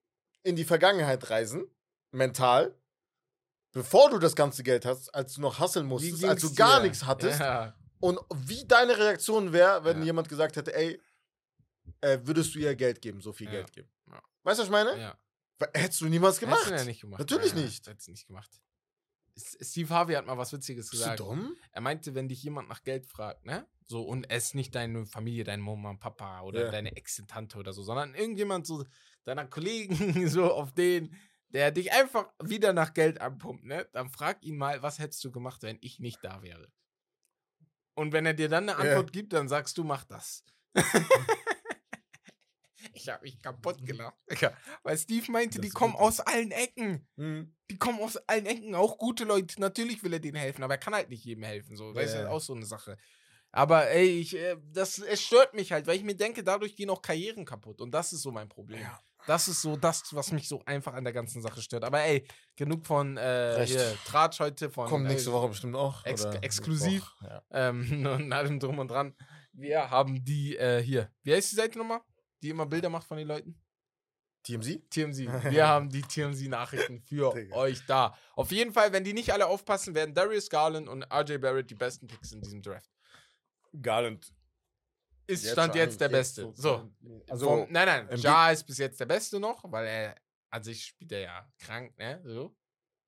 in 0.45 0.55
die 0.57 0.65
Vergangenheit 0.65 1.29
reisen, 1.31 1.65
mental, 2.13 2.75
bevor 3.73 4.11
du 4.11 4.19
das 4.19 4.35
ganze 4.37 4.63
Geld 4.63 4.85
hast, 4.87 5.13
als 5.15 5.35
du 5.35 5.41
noch 5.41 5.59
hasseln 5.59 5.87
musstest, 5.87 6.25
als 6.25 6.41
du 6.43 6.55
gar 6.55 6.79
dir? 6.81 6.85
nichts 6.89 7.05
hattest. 7.05 7.41
Ja. 7.41 7.75
Und 8.01 8.19
wie 8.35 8.65
deine 8.67 8.97
Reaktion 8.99 9.53
wäre, 9.53 9.85
wenn 9.85 9.99
Ja. 9.99 10.05
jemand 10.07 10.29
gesagt 10.29 10.57
hätte, 10.57 10.75
ey, 10.75 11.01
äh, 12.01 12.19
würdest 12.23 12.55
du 12.55 12.59
ihr 12.59 12.75
Geld 12.75 13.01
geben, 13.03 13.21
so 13.21 13.33
viel 13.33 13.47
Ja. 13.47 13.53
Geld 13.53 13.73
geben. 13.73 13.89
Ja. 14.09 14.23
Weißt 14.43 14.59
du, 14.59 14.63
was 14.63 14.69
ich 14.69 14.71
meine? 14.73 14.99
ja. 14.99 15.19
Hättest 15.75 16.01
du 16.01 16.07
niemals 16.07 16.41
gemacht. 16.41 16.61
Hättest 16.61 16.73
du 16.73 16.79
ja 16.79 16.85
nicht 16.85 17.01
gemacht. 17.03 17.19
Natürlich 17.21 17.53
ja, 17.53 17.61
nicht. 17.61 17.87
Hättest 17.87 18.07
du 18.09 18.13
nicht 18.13 18.27
gemacht. 18.27 18.51
Steve 19.37 19.89
Harvey 19.95 20.15
hat 20.15 20.25
mal 20.27 20.37
was 20.39 20.53
Witziges 20.53 20.89
Bist 20.91 21.03
du 21.03 21.05
gesagt. 21.05 21.21
dumm? 21.21 21.55
Er 21.73 21.81
meinte, 21.83 22.15
wenn 22.15 22.29
dich 22.29 22.43
jemand 22.43 22.69
nach 22.71 22.83
Geld 22.83 23.07
fragt, 23.07 23.45
ne? 23.45 23.67
So, 23.87 24.03
und 24.03 24.31
es 24.31 24.47
ist 24.47 24.55
nicht 24.55 24.75
deine 24.75 25.05
Familie, 25.07 25.45
deine 25.45 25.63
Mama 25.63 25.91
und 25.91 25.99
Papa 26.01 26.41
oder 26.43 26.65
Ja. 26.67 26.71
deine 26.71 26.97
Ex-Tante 26.97 27.59
oder 27.59 27.73
so, 27.75 27.83
sondern 27.83 28.15
irgendjemand 28.15 28.67
so, 28.67 28.85
deiner 29.25 29.47
Kollegen, 29.47 29.95
so 30.29 30.51
auf 30.53 30.73
den, 30.73 31.15
der 31.49 31.71
dich 31.73 31.93
einfach 31.93 32.31
wieder 32.43 32.73
nach 32.73 32.95
Geld 32.95 33.21
anpumpt, 33.21 33.65
ne? 33.65 33.87
Dann 33.93 34.09
frag 34.09 34.43
ihn 34.43 34.57
mal, 34.57 34.83
was 34.83 34.99
hättest 34.99 35.23
du 35.25 35.31
gemacht, 35.31 35.63
wenn 35.63 35.79
ich 35.83 35.99
nicht 36.01 36.19
da 36.25 36.43
wäre? 36.43 36.71
Und 38.01 38.13
wenn 38.13 38.25
er 38.25 38.33
dir 38.33 38.49
dann 38.49 38.67
eine 38.69 38.83
Ja. 38.83 38.91
Antwort 38.97 39.13
gibt, 39.13 39.33
dann 39.35 39.47
sagst 39.49 39.77
du, 39.77 39.85
mach 39.85 40.05
das. 40.05 40.43
ich 42.95 43.09
habe 43.11 43.23
mich 43.25 43.41
kaputt 43.43 43.85
gelacht. 43.85 44.17
Digga. 44.31 44.57
Weil 44.83 44.97
Steve 44.97 45.31
meinte, 45.31 45.59
Das 45.59 45.67
die 45.67 45.71
kommen 45.73 45.93
wirklich- 45.93 46.09
aus 46.09 46.21
allen 46.21 46.51
Ecken 46.51 47.07
Hm. 47.17 47.55
die 47.71 47.79
kommen 47.79 48.01
aus 48.01 48.17
allen 48.29 48.47
Ecken, 48.47 48.75
auch 48.75 48.97
gute 48.99 49.25
Leute. 49.25 49.61
Natürlich 49.61 50.03
will 50.03 50.13
er 50.15 50.19
denen 50.19 50.37
helfen, 50.39 50.63
aber 50.63 50.75
er 50.75 50.79
kann 50.79 50.95
halt 50.95 51.11
nicht 51.11 51.25
jedem 51.25 51.45
helfen. 51.45 51.77
So, 51.77 51.89
Ja. 51.93 52.01
das 52.03 52.15
ist 52.15 52.25
auch 52.27 52.41
so 52.41 52.55
eine 52.55 52.65
Sache. 52.67 52.97
Aber 53.53 53.91
ey, 53.91 54.21
ich, 54.21 54.35
äh, 54.37 54.57
das, 54.73 54.99
es 54.99 55.21
stört 55.23 55.55
mich 55.55 55.71
halt, 55.73 55.87
weil 55.87 55.97
ich 55.99 56.05
mir 56.05 56.15
denke, 56.17 56.43
dadurch 56.43 56.77
gehen 56.77 56.89
auch 56.89 57.03
Karrieren 57.03 57.45
kaputt. 57.45 57.81
Und 57.81 57.91
das 57.93 58.13
ist 58.15 58.23
so 58.23 58.31
mein 58.33 58.49
Problem. 58.49 58.81
Ja. 58.81 58.99
Das 59.27 59.49
ist 59.49 59.63
so 59.63 59.77
das, 59.77 60.03
was 60.15 60.33
mich 60.33 60.49
so 60.49 60.63
einfach 60.65 60.95
an 60.95 61.05
der 61.05 61.13
ganzen 61.13 61.43
Sache 61.43 61.61
stört. 61.63 61.85
Aber 61.85 62.01
ey, 62.01 62.27
genug 62.57 62.87
von 62.87 63.17
äh, 63.17 63.65
hier, 63.67 63.95
Tratsch 64.07 64.41
heute 64.41 64.71
von 64.71 64.89
Kommt 64.89 65.07
äh, 65.07 65.11
nächste 65.11 65.33
Woche 65.33 65.49
bestimmt 65.49 65.77
auch. 65.77 66.05
ex- 66.05 66.25
exklusiv. 66.25 67.05
Ja. 67.23 67.43
ähm, 67.51 68.07
und 68.13 68.33
allem 68.33 68.59
drum 68.59 68.79
und 68.79 68.91
dran. 68.91 69.15
Wir 69.53 69.91
haben 69.91 70.25
die 70.25 70.57
äh, 70.57 70.83
hier. 70.83 71.11
Wie 71.23 71.35
heißt 71.35 71.53
die 71.53 71.57
Seite 71.57 71.79
nochmal? 71.79 72.01
Die 72.43 72.49
immer 72.51 72.67
Bilder 72.67 72.89
macht 72.89 73.07
von 73.07 73.19
den 73.19 73.29
Leuten? 73.29 73.61
TMZ? 74.43 74.89
TMZ. 74.91 75.19
Wir 75.51 75.69
haben 75.69 75.91
die 75.91 76.01
TMZ-Nachrichten 76.01 77.03
für 77.03 77.35
euch 77.53 77.85
da. 77.87 78.17
Auf 78.35 78.51
jeden 78.53 78.73
Fall, 78.73 78.91
wenn 78.93 79.05
die 79.05 79.13
nicht 79.13 79.33
alle 79.35 79.47
aufpassen, 79.47 79.95
werden 79.95 80.15
Darius 80.15 80.49
Garland 80.49 80.89
und 80.89 81.05
RJ 81.13 81.37
Barrett 81.37 81.69
die 81.71 81.75
besten 81.75 82.07
Picks 82.07 82.33
in 82.33 82.41
diesem 82.41 82.63
Draft. 82.63 82.89
Garland. 83.83 84.33
Ist 85.31 85.45
Jetzt 85.45 85.53
Stand 85.53 85.75
jetzt 85.77 86.01
der 86.01 86.09
Beste. 86.09 86.53
So. 86.57 86.91
Also, 87.29 87.47
Vom, 87.47 87.67
nein, 87.71 87.87
nein. 87.87 88.09
im 88.09 88.19
Ja 88.19 88.51
ist 88.51 88.65
bis 88.65 88.79
jetzt 88.79 88.99
der 88.99 89.07
Beste 89.07 89.39
noch, 89.39 89.63
weil 89.71 89.87
er 89.87 90.17
an 90.51 90.63
sich 90.65 90.87
spielt 90.87 91.13
er 91.13 91.21
ja 91.21 91.53
krank, 91.59 91.97
ne? 91.99 92.21
So. 92.25 92.57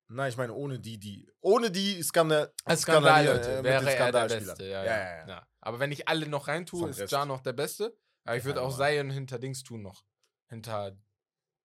nein, 0.07 0.29
ich 0.31 0.37
meine, 0.37 0.53
ohne 0.55 0.79
die, 0.79 0.99
die. 0.99 1.29
Ohne 1.41 1.71
die 1.71 2.01
Skandal. 2.03 2.53
Skandal, 2.77 3.27
äh, 3.27 3.65
wäre 3.65 3.93
er 3.93 4.13
der. 4.13 4.29
Beste. 4.29 4.65
Ja, 4.65 4.85
Ja, 4.85 5.27
ja. 5.27 5.49
Aber 5.61 5.81
wenn 5.81 5.91
ich 5.91 6.07
alle 6.07 6.29
noch 6.29 6.47
reintue, 6.47 6.91
ist. 6.91 7.11
Ja 7.11 7.25
noch 7.25 7.41
der 7.41 7.55
Beste. 7.55 7.97
Aber 8.25 8.37
ich 8.37 8.45
würde 8.45 8.63
auch. 8.63 8.77
Zion 8.77 9.11
hinter 9.11 9.41
Dings 9.41 9.65
tun 9.65 9.83
noch. 9.83 10.05
Hinter 10.49 10.97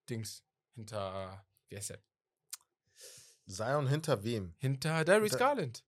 Dings. 0.10 0.44
Hinter, 0.74 1.46
wie 1.70 1.78
heißt 1.78 1.92
der? 1.92 2.02
Zion 3.48 3.88
hinter 3.88 4.24
wem? 4.24 4.56
Hinter 4.58 5.06
Darius 5.06 5.38
Garland. 5.38 5.84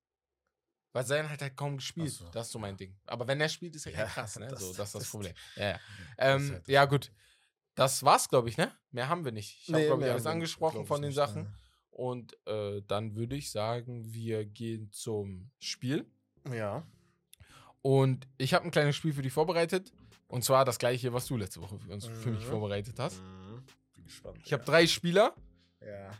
Weil 0.91 1.05
Zion 1.05 1.29
hat 1.29 1.41
halt 1.41 1.55
kaum 1.55 1.77
gespielt. 1.77 2.09
So. 2.11 2.27
Das 2.29 2.47
ist 2.47 2.53
so 2.53 2.59
mein 2.59 2.75
Ding. 2.75 2.95
Aber 3.05 3.27
wenn 3.27 3.39
er 3.39 3.49
spielt, 3.49 3.75
ist 3.75 3.85
er 3.85 3.91
ja, 3.93 3.99
Ja, 3.99 4.05
krass, 4.05 4.39
ne? 4.39 4.47
das- 4.49 4.59
so, 4.59 4.73
das 4.73 4.87
ist 4.87 4.95
das 4.95 5.01
das- 5.03 5.09
Problem. 5.11 5.33
Ja, 5.55 5.63
ja. 5.69 5.79
Das 6.17 6.35
Ähm, 6.41 6.49
halt 6.51 6.61
das 6.63 6.67
ja, 6.67 6.85
gut. 6.85 7.11
Das 7.75 8.03
war's, 8.03 8.27
glaube 8.27 8.49
ich, 8.49 8.57
ne? 8.57 8.71
Mehr 8.91 9.07
haben 9.07 9.23
wir 9.23 9.31
nicht. 9.31 9.59
Ich 9.61 9.67
habe, 9.69 9.79
Nee, 9.79 9.85
glaube 9.87 10.03
ich, 10.05 10.11
alles 10.11 10.25
angesprochen 10.25 10.85
von 10.85 11.01
den 11.01 11.09
nicht, 11.09 11.15
Sachen. 11.15 11.43
nein. 11.43 11.55
Und 11.91 12.37
äh, 12.47 12.81
dann 12.87 13.15
würde 13.15 13.35
ich 13.35 13.51
sagen, 13.51 14.13
wir 14.13 14.45
gehen 14.45 14.91
zum 14.91 15.51
Spiel. 15.59 16.05
Ja. 16.51 16.85
Und 17.81 18.27
ich 18.37 18.53
habe 18.53 18.65
ein 18.65 18.71
kleines 18.71 18.95
Spiel 18.95 19.13
für 19.13 19.21
dich 19.21 19.31
vorbereitet. 19.33 19.91
Und 20.27 20.43
zwar 20.43 20.65
das 20.65 20.77
gleiche, 20.79 21.13
was 21.13 21.25
du 21.27 21.37
letzte 21.37 21.61
Woche 21.61 21.77
für, 21.79 21.91
uns, 21.91 22.05
für 22.05 22.31
mich 22.31 22.45
Mhm. 22.45 22.49
vorbereitet 22.49 22.99
hast. 22.99 23.21
Mhm. 23.21 23.63
Bin 23.95 24.05
gespannt. 24.05 24.39
Ich 24.45 24.51
habe 24.53 24.63
drei 24.63 24.85
Spieler. 24.87 25.33
Ja. 25.81 26.11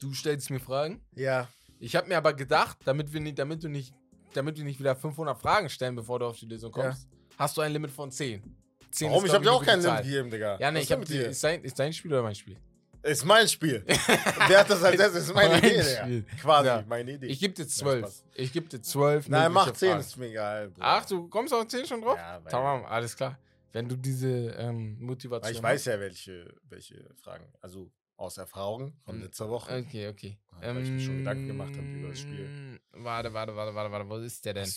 Du 0.00 0.14
stellst 0.14 0.50
mir 0.50 0.60
Fragen. 0.60 1.00
Ja. 1.14 1.48
Ich 1.80 1.94
habe 1.96 2.08
mir 2.08 2.16
aber 2.16 2.32
gedacht, 2.34 2.78
damit 2.84 3.12
wir 3.12 3.20
nicht, 3.20 3.38
damit 3.38 3.62
du 3.62 3.68
nicht, 3.68 3.94
damit 4.34 4.56
wir 4.56 4.64
nicht 4.64 4.78
wieder 4.80 4.96
500 4.96 5.38
Fragen 5.38 5.68
stellen, 5.68 5.94
bevor 5.96 6.18
du 6.18 6.26
auf 6.26 6.38
die 6.38 6.46
Lösung 6.46 6.72
kommst, 6.72 7.06
hast 7.36 7.56
du 7.56 7.60
ein 7.60 7.72
Limit 7.72 7.90
von 7.90 8.10
10. 8.10 8.42
10 8.90 9.10
Warum? 9.10 9.24
Ich 9.26 9.32
habe 9.32 9.44
dir 9.44 9.52
auch 9.52 9.60
gute 9.64 9.76
Limit 9.76 10.02
gegeben, 10.02 10.30
Digga. 10.30 10.58
Ja, 10.58 10.70
nee, 10.70 10.80
Was 10.80 10.90
ich 10.90 10.98
mit 10.98 11.08
dir. 11.08 11.28
ist 11.28 11.44
dein, 11.44 11.62
ist 11.64 11.78
dein 11.78 11.92
Spiel 11.92 12.12
oder 12.12 12.22
mein 12.22 12.34
Spiel? 12.34 12.56
Ist 13.02 13.24
mein 13.24 13.46
Spiel. 13.46 13.84
Wer 14.48 14.58
hat 14.60 14.70
das 14.70 14.82
als 14.82 14.98
erstes? 14.98 15.28
Ist 15.28 15.34
meine 15.34 15.50
Mein 15.50 15.58
Idee, 15.60 15.82
Digga. 15.82 16.02
Spiel. 16.02 16.22
Quasi, 16.42 16.66
Ja. 16.66 16.84
meine 16.88 17.12
Idee. 17.12 17.26
Ich 17.26 17.38
gebe 17.38 17.54
dir. 17.54 17.68
12. 17.68 18.22
Ich 18.34 18.52
gebe 18.52 18.68
dir 18.68 18.82
12. 18.82 19.28
Nein, 19.28 19.52
mach 19.52 19.66
mögliche 19.66 19.78
10, 19.80 19.88
Fragen. 19.90 20.00
ist 20.00 20.16
mir 20.16 20.26
egal. 20.26 20.68
Bruder. 20.70 20.86
Ach, 20.86 21.06
du 21.06 21.28
kommst 21.28 21.54
auf 21.54 21.66
10 21.68 21.86
schon 21.86 22.00
drauf? 22.02 22.16
Ja, 22.18 22.40
weil, 22.42 22.50
Tamam, 22.50 22.84
alles 22.86 23.16
klar. 23.16 23.38
Wenn 23.72 23.88
du 23.88 23.96
diese 23.96 24.28
ähm, 24.58 24.96
weil 24.98 25.06
Motivation 25.06 25.54
ich 25.54 25.62
weiß 25.62 25.84
ja, 25.84 26.00
welche, 26.00 26.54
welche 26.68 27.04
Fragen. 27.22 27.44
Also 27.60 27.88
aus 28.18 28.36
Erfahrung 28.36 28.92
von 29.04 29.16
Hm. 29.16 29.22
letzter 29.22 29.48
Woche. 29.48 29.84
Okay, 29.86 30.08
okay. 30.08 30.38
Weil 30.60 30.82
ich 30.82 30.90
mir 30.90 31.00
schon 31.00 31.18
Gedanken 31.18 31.46
gemacht 31.46 31.72
habe 31.76 31.86
über 31.86 32.08
das 32.08 32.20
Spiel. 32.20 32.44
Ähm, 32.44 32.80
Warte, 32.92 33.32
warte, 33.32 33.54
warte, 33.54 33.74
warte, 33.74 33.92
warte. 33.92 34.08
Wo 34.10 34.16
ist 34.16 34.44
der 34.44 34.54
denn? 34.54 34.68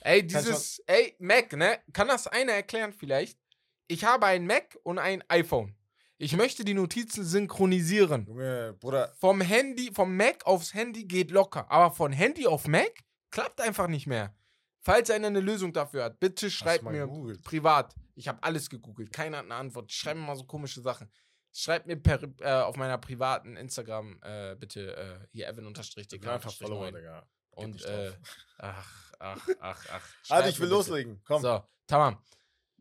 Ey, 0.00 0.26
dieses, 0.26 0.80
ey, 0.86 1.14
Mac, 1.20 1.52
ne? 1.52 1.78
Kann 1.92 2.08
das 2.08 2.26
einer 2.26 2.52
erklären 2.54 2.92
vielleicht? 2.92 3.38
Ich 3.86 4.04
habe 4.04 4.26
ein 4.26 4.46
Mac 4.46 4.76
und 4.82 4.98
ein 4.98 5.22
iPhone. 5.28 5.74
Ich 6.16 6.36
möchte 6.36 6.64
die 6.64 6.74
Notizen 6.74 7.24
synchronisieren. 7.24 8.26
Junge, 8.26 8.74
Bruder, 8.80 9.14
Vom 9.20 9.40
Handy, 9.40 9.92
vom 9.94 10.16
Mac 10.16 10.44
aufs 10.44 10.74
Handy 10.74 11.04
geht 11.04 11.30
locker. 11.30 11.70
Aber 11.70 11.94
von 11.94 12.12
Handy 12.12 12.48
auf 12.48 12.66
Mac 12.66 12.90
klappt 13.30 13.60
einfach 13.60 13.86
nicht 13.86 14.08
mehr. 14.08 14.34
Falls 14.80 15.10
einer 15.10 15.28
eine 15.28 15.40
Lösung 15.40 15.72
dafür 15.72 16.04
hat, 16.04 16.18
bitte 16.18 16.50
schreibt 16.50 16.82
mir 16.82 17.06
gegoogelt? 17.06 17.44
privat. 17.44 17.94
Ich 18.16 18.26
habe 18.26 18.42
alles 18.42 18.68
gegoogelt. 18.68 19.12
Keiner 19.12 19.38
hat 19.38 19.44
eine 19.44 19.54
Antwort. 19.54 19.92
Schreib 19.92 20.16
mir 20.16 20.22
mal 20.24 20.36
so 20.36 20.44
komische 20.44 20.80
Sachen. 20.80 21.08
Schreibt 21.52 21.86
mir 21.86 21.96
per, 21.96 22.22
äh, 22.40 22.62
auf 22.62 22.76
meiner 22.76 22.98
privaten 22.98 23.56
Instagram 23.56 24.20
äh, 24.22 24.54
bitte 24.56 24.96
äh, 24.96 25.26
hier 25.32 25.48
Evan 25.48 25.66
unterstrich 25.66 26.08
Dicker 26.08 26.34
einfach 26.34 26.52
Follower. 26.52 26.92
Digga. 26.92 27.26
Und 27.50 27.84
äh, 27.84 28.12
ach, 28.58 29.12
ach, 29.18 29.48
ach, 29.60 29.86
ach. 29.90 30.08
Schreibt 30.22 30.48
ich 30.48 30.60
will 30.60 30.68
loslegen. 30.68 31.20
Komm. 31.24 31.42
So, 31.42 31.62
tamam. 31.86 32.22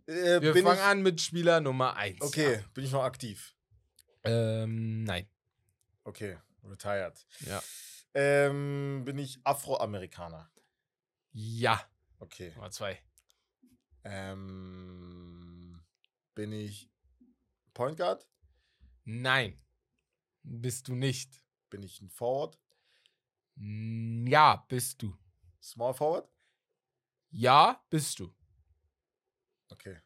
Äh, 0.05 0.41
Wir 0.41 0.53
fangen 0.53 0.78
ich, 0.78 0.84
an 0.84 1.01
mit 1.01 1.20
Spieler 1.20 1.59
Nummer 1.59 1.95
1. 1.95 2.22
Okay, 2.22 2.63
bin 2.74 2.86
ich 2.86 2.91
noch 2.91 3.03
aktiv? 3.03 3.55
Ähm, 4.24 5.03
nein. 5.03 5.28
Okay, 6.03 6.38
retired. 6.63 7.26
Ja. 7.41 7.61
Ähm, 8.13 9.03
bin 9.05 9.18
ich 9.18 9.39
Afroamerikaner? 9.43 10.49
Ja. 11.32 11.82
Okay. 12.20 12.51
Nummer 12.55 12.72
2. 12.72 12.99
Ähm, 14.03 15.84
bin 16.34 16.51
ich 16.51 16.89
Point 17.74 17.97
Guard? 17.97 18.26
Nein. 19.10 19.58
Bist 20.43 20.89
du 20.89 20.95
nicht. 20.95 21.41
Bin 21.70 21.82
ich 21.82 22.01
ein 22.01 22.10
Forward? 22.10 22.60
Ja, 23.55 24.66
bist 24.68 25.01
du. 25.01 25.18
Small 25.62 25.93
Forward? 25.93 26.30
Ja, 27.30 27.82
bist 27.89 28.20
du. 28.20 28.36
Okay. 29.70 29.97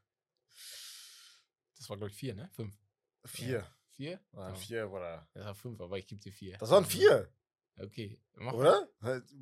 Das 1.76 1.89
war, 1.89 1.97
glaube 1.97 2.12
ich, 2.12 2.16
4, 2.16 2.36
ne? 2.36 2.49
5. 2.49 2.80
Vier. 3.26 3.76
4? 3.89 4.20
Oder 4.34 4.56
vier, 4.56 4.91
oder? 4.91 5.28
Das 5.34 5.45
war 5.45 5.56
5, 5.56 5.82
aber 5.82 5.97
ich 5.97 6.06
gebe 6.06 6.22
dir 6.22 6.32
4. 6.32 6.58
Das 6.60 6.70
waren 6.70 6.86
vier, 6.86 7.34
Okay. 7.78 8.22
Mach 8.36 8.54
oder? 8.54 8.88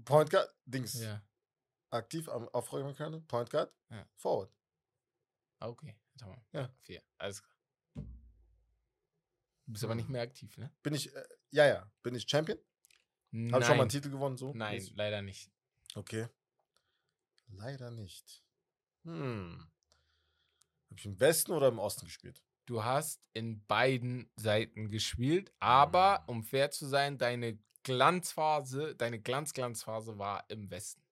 Point 0.06 0.30
Guard, 0.30 0.56
Dings. 0.66 0.94
Ja. 1.02 1.22
Aktiv 1.90 2.30
am 2.30 2.48
Afroamerikaner? 2.54 3.20
Point 3.22 3.50
Guard? 3.50 3.74
Ja. 3.90 4.08
Forward. 4.16 4.54
Ah, 5.60 5.68
Okay. 5.68 5.98
Ja. 6.54 6.74
4. 6.80 7.04
Alles 7.18 7.44
klar. 7.44 7.59
Du 9.70 9.74
bist 9.74 9.84
aber 9.84 9.94
nicht 9.94 10.10
mehr 10.10 10.24
aktiv, 10.24 10.58
ne? 10.58 10.72
Bin 10.82 10.96
ich, 10.96 11.16
äh, 11.16 11.24
ja, 11.52 11.68
ja. 11.68 11.92
Bin 12.02 12.16
ich 12.16 12.28
Champion? 12.28 12.58
Nein. 13.30 13.54
Habe 13.54 13.62
ich 13.62 13.68
schon 13.68 13.78
mal 13.78 13.84
einen 13.84 13.92
Titel 13.92 14.10
gewonnen, 14.10 14.36
so? 14.36 14.52
Nein, 14.56 14.74
mäßig? 14.78 14.96
leider 14.96 15.22
nicht. 15.22 15.52
Okay. 15.94 16.28
Leider 17.50 17.92
nicht. 17.92 18.44
Hm. 19.04 19.60
Habe 20.90 21.00
ich 21.00 21.06
im 21.06 21.20
Westen 21.20 21.52
oder 21.52 21.68
im 21.68 21.78
Osten 21.78 22.06
gespielt? 22.08 22.44
Du 22.66 22.84
hast 22.84 23.22
in 23.34 23.64
beiden 23.68 24.32
Seiten 24.38 24.90
gespielt, 24.90 25.54
aber 25.60 26.22
Mhm. 26.22 26.30
um 26.30 26.44
fair 26.44 26.72
zu 26.72 26.88
sein, 26.88 27.20
deine 27.20 27.60
Glanzphase, 27.84 28.96
deine 28.96 29.20
Glanz-Glanzphase 29.20 30.18
war 30.18 30.50
im 30.50 30.72
Westen. 30.72 31.04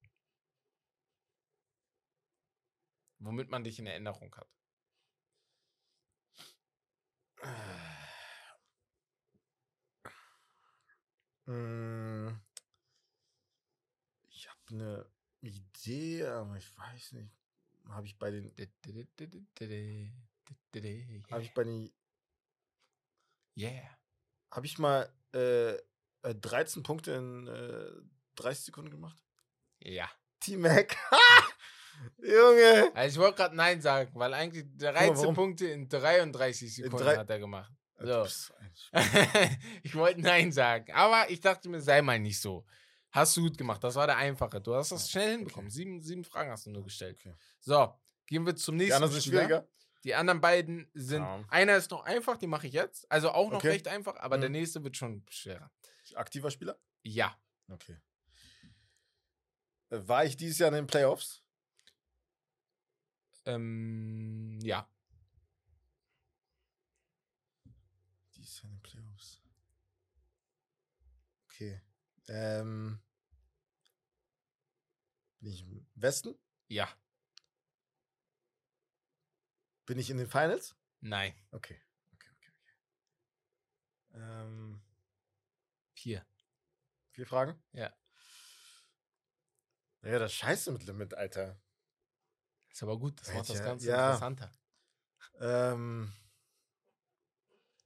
Womit 3.20 3.50
man 3.50 3.62
dich 3.62 3.78
in 3.78 3.86
Erinnerung 3.86 4.34
hat. 4.34 4.48
Ich 14.28 14.48
habe 14.48 14.58
eine 14.70 15.06
Idee, 15.40 16.26
aber 16.26 16.56
ich 16.56 16.76
weiß 16.76 17.12
nicht. 17.12 17.30
Habe 17.88 18.06
ich 18.06 18.18
bei 18.18 18.30
den. 18.30 18.52
Habe 21.30 21.42
ich 21.42 21.54
bei 21.54 21.64
den. 21.64 21.92
Yeah. 23.56 23.98
Habe 24.50 24.66
ich 24.66 24.78
mal 24.78 25.10
äh, 25.34 25.72
äh, 26.22 26.34
13 26.34 26.82
Punkte 26.82 27.12
in 27.12 27.46
äh, 27.46 27.90
30 28.36 28.66
Sekunden 28.66 28.90
gemacht? 28.90 29.18
Ja. 29.80 30.10
T-Mac. 30.40 30.96
Junge! 32.18 32.92
Also 32.94 33.18
ich 33.18 33.24
wollte 33.24 33.36
gerade 33.38 33.56
Nein 33.56 33.80
sagen, 33.80 34.10
weil 34.14 34.32
eigentlich 34.34 34.64
13 34.76 35.16
warum? 35.16 35.34
Punkte 35.34 35.66
in 35.66 35.88
33 35.88 36.74
Sekunden 36.76 37.04
drei- 37.04 37.16
hat 37.16 37.30
er 37.30 37.38
gemacht. 37.40 37.72
Du 37.98 38.06
So. 38.26 38.54
ich 39.82 39.94
wollte 39.94 40.20
Nein 40.20 40.52
sagen, 40.52 40.92
aber 40.92 41.28
ich 41.30 41.40
dachte 41.40 41.68
mir, 41.68 41.80
sei 41.80 42.00
mal 42.02 42.18
nicht 42.18 42.40
so. 42.40 42.64
Hast 43.10 43.36
du 43.36 43.42
gut 43.42 43.58
gemacht. 43.58 43.82
Das 43.82 43.94
war 43.96 44.06
der 44.06 44.16
einfache. 44.16 44.60
Du 44.60 44.74
hast 44.74 44.92
das 44.92 45.10
schnell 45.10 45.24
okay. 45.30 45.36
hinbekommen. 45.38 45.70
Sieben, 45.70 46.00
sieben 46.02 46.24
Fragen 46.24 46.50
hast 46.50 46.66
du 46.66 46.70
nur 46.70 46.84
gestellt. 46.84 47.18
Okay. 47.20 47.34
So, 47.60 47.92
gehen 48.26 48.44
wir 48.46 48.54
zum 48.54 48.76
Die 48.78 48.84
nächsten. 48.84 48.94
anderen 48.96 49.12
sind 49.12 49.22
Spieler. 49.22 49.44
schwieriger. 49.46 49.68
Die 50.04 50.14
anderen 50.14 50.40
beiden 50.40 50.88
sind. 50.94 51.22
Ja. 51.22 51.44
Einer 51.48 51.76
ist 51.76 51.90
noch 51.90 52.04
einfach, 52.04 52.36
den 52.36 52.50
mache 52.50 52.66
ich 52.68 52.72
jetzt. 52.74 53.10
Also 53.10 53.30
auch 53.32 53.50
noch 53.50 53.58
Okay. 53.58 53.70
recht 53.70 53.88
einfach, 53.88 54.16
aber 54.16 54.38
der 54.38 54.48
Mhm. 54.50 54.56
nächste 54.56 54.84
wird 54.84 54.96
schon 54.96 55.24
schwerer. 55.28 55.70
Aktiver 56.14 56.50
Spieler? 56.50 56.78
Ja. 57.02 57.36
Okay. 57.68 57.96
Äh, 59.90 59.98
War 60.06 60.24
ich 60.24 60.36
dieses 60.36 60.58
Jahr 60.58 60.68
in 60.68 60.74
den 60.76 60.86
Playoffs? 60.86 61.42
Ähm, 63.46 64.58
ja. 64.62 64.88
Dieses 68.48 68.62
Jahr 68.62 68.70
in 68.70 68.76
den 68.76 68.82
Playoffs. 68.82 69.42
Okay. 71.44 71.82
Ähm. 72.28 72.98
Bin 75.40 75.52
ich 75.52 75.60
im 75.60 75.86
Westen? 75.94 76.34
Ja. 76.68 76.88
Bin 79.84 79.98
ich 79.98 80.08
in 80.08 80.16
den 80.16 80.26
Finals? 80.26 80.74
Nein. 81.00 81.34
Okay. 81.50 81.78
Okay, 82.12 82.28
okay, 82.30 82.52
okay. 82.58 82.74
Ähm, 84.14 84.82
Vier. 85.92 86.26
vier 87.10 87.26
Fragen? 87.26 87.62
Ja. 87.72 87.94
Ja, 90.02 90.18
das 90.18 90.32
ist 90.32 90.38
scheiße 90.38 90.72
mit 90.72 90.84
Limit, 90.86 91.12
Alter. 91.12 91.60
Ist 92.70 92.82
aber 92.82 92.98
gut. 92.98 93.20
Das 93.20 93.34
macht 93.34 93.50
das 93.50 93.62
Ganze 93.62 93.88
ja. 93.88 94.06
interessanter. 94.06 94.52
Ähm, 95.40 96.12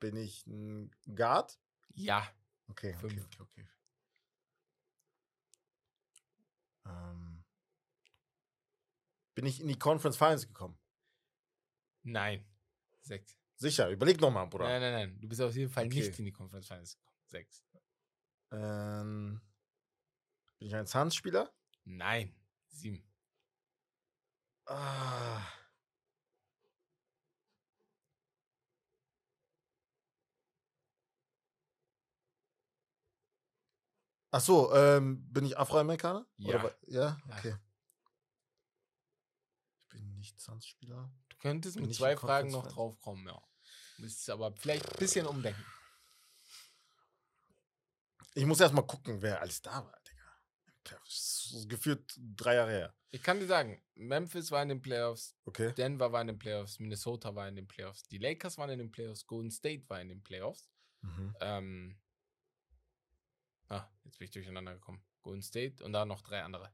bin 0.03 0.17
ich 0.17 0.45
ein 0.49 0.91
Guard? 1.15 1.61
Ja. 1.95 2.27
Okay, 2.67 2.93
okay, 2.97 3.09
Fünf. 3.09 3.25
okay, 3.41 3.41
okay. 3.41 3.69
Ähm, 6.87 7.45
bin 9.35 9.47
ich 9.47 9.61
in 9.61 9.69
die 9.69 9.79
Conference 9.79 10.17
Finals 10.17 10.47
gekommen? 10.49 10.77
Nein. 12.03 12.45
Sechs. 13.03 13.39
Sicher, 13.57 13.89
überleg 13.91 14.21
nochmal, 14.21 14.49
Bruder. 14.49 14.65
Nein, 14.65 14.81
nein, 14.81 14.93
nein. 14.93 15.21
Du 15.21 15.29
bist 15.29 15.41
auf 15.41 15.55
jeden 15.55 15.71
Fall 15.71 15.87
Okay. 15.87 16.01
nicht 16.01 16.19
in 16.19 16.25
die 16.25 16.33
Conference 16.33 16.67
Finals 16.67 16.97
gekommen. 16.97 17.19
Sechs. 17.27 17.65
Ähm, 18.51 19.41
bin 20.59 20.67
ich 20.67 20.75
ein 20.75 20.87
Suns-Spieler? 20.87 21.55
Nein. 21.85 22.35
Sieben. 22.67 23.09
Ah. 24.67 25.47
Ach 34.35 34.41
so, 34.41 34.75
ähm, 34.75 35.31
bin 35.31 35.45
ich 35.45 35.59
Afroamerikaner? 35.59 36.27
Oder 36.43 36.49
Ja. 36.57 36.63
wa- 36.65 36.75
ja, 36.87 37.01
Ja. 37.29 37.37
okay. 37.39 37.57
Ich 39.83 39.89
bin 39.91 40.17
nicht 40.19 40.41
Suns-Spieler. 40.41 41.13
Du 41.29 41.37
könntest 41.37 41.77
Bin 41.77 41.87
mit 41.87 41.95
zwei 41.95 42.17
Fragen 42.17 42.51
noch 42.51 42.67
drauf 42.67 42.99
kommen, 43.01 43.27
ja. 43.27 43.41
Müsstest 43.99 44.31
aber 44.31 44.53
vielleicht 44.57 44.91
ein 44.91 44.99
bisschen 44.99 45.27
umdenken. 45.27 45.63
Ich 48.35 48.47
muss 48.47 48.61
erst 48.61 48.73
mal 48.75 48.83
gucken, 48.87 49.21
wer 49.21 49.41
alles 49.43 49.61
da 49.61 49.85
war, 49.85 49.99
Digga. 50.09 50.23
Im 50.67 50.73
Das 51.05 51.53
ist 51.55 51.69
gefühlt 51.69 52.15
drei 52.19 52.55
Jahre 52.55 52.71
her. 52.71 52.95
Ich 53.11 53.23
kann 53.23 53.39
dir 53.39 53.47
sagen, 53.47 53.83
Memphis 53.95 54.51
war 54.51 54.63
in 54.63 54.71
den 54.71 54.81
Playoffs, 54.81 55.37
Okay. 55.45 55.75
Denver 55.75 56.11
war 56.11 56.23
in 56.23 56.29
den 56.29 56.39
Playoffs, 56.39 56.79
Minnesota 56.79 57.35
war 57.35 57.47
in 57.49 57.57
den 57.57 57.69
Playoffs, 57.69 58.05
die 58.05 58.17
Lakers 58.17 58.57
waren 58.57 58.71
in 58.71 58.79
den 58.79 58.91
Playoffs, 58.91 59.27
Golden 59.27 59.51
State 59.51 59.87
war 59.91 60.01
in 60.01 60.09
den 60.09 60.23
Playoffs. 60.23 60.71
Mhm. 61.03 61.37
Ähm, 61.41 62.02
ah, 63.73 63.89
jetzt 64.05 64.19
bin 64.19 64.27
ich 64.27 64.31
durcheinander 64.31 64.75
gekommen. 64.75 65.03
Golden 65.23 65.43
State 65.43 65.83
und 65.85 65.93
dann 65.93 66.09
noch 66.09 66.23
drei 66.23 66.43
andere. 66.43 66.73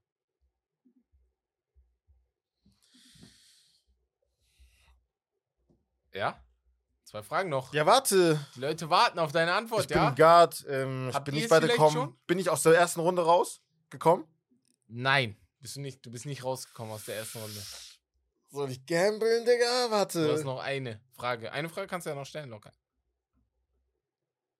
Ja? 6.12 6.42
Zwei 7.04 7.22
Fragen 7.22 7.48
noch. 7.48 7.72
Ja, 7.72 7.86
warte. 7.86 8.38
Die 8.54 8.60
Leute 8.60 8.90
warten 8.90 9.18
auf 9.18 9.32
deine 9.32 9.54
Antwort, 9.54 9.82
Ich 9.82 9.88
bin 9.88 9.96
ja? 9.96 10.10
Guard. 10.10 10.64
Ähm, 10.68 11.10
ich 11.10 11.18
bin 11.20 11.34
nicht 11.34 11.50
weitergekommen. 11.50 12.18
Bin 12.26 12.38
ich 12.38 12.50
aus 12.50 12.62
der 12.62 12.74
ersten 12.74 13.00
Runde 13.00 13.22
rausgekommen? 13.24 14.26
Nein, 14.88 15.36
bist 15.60 15.76
du 15.76 15.80
nicht. 15.80 16.04
Du 16.04 16.10
bist 16.10 16.26
nicht 16.26 16.44
rausgekommen 16.44 16.92
aus 16.92 17.04
der 17.04 17.16
ersten 17.16 17.38
Runde. 17.38 17.62
Soll 18.50 18.70
ich 18.70 18.84
gambeln, 18.84 19.44
Digga? 19.44 19.86
Du 19.86 19.90
Warte. 19.90 20.32
hast 20.32 20.44
noch 20.44 20.60
eine 20.60 21.00
Frage. 21.12 21.52
Eine 21.52 21.68
Frage 21.68 21.86
kannst 21.86 22.06
du 22.06 22.10
ja 22.10 22.16
noch 22.16 22.26
stellen, 22.26 22.50
locker. 22.50 22.72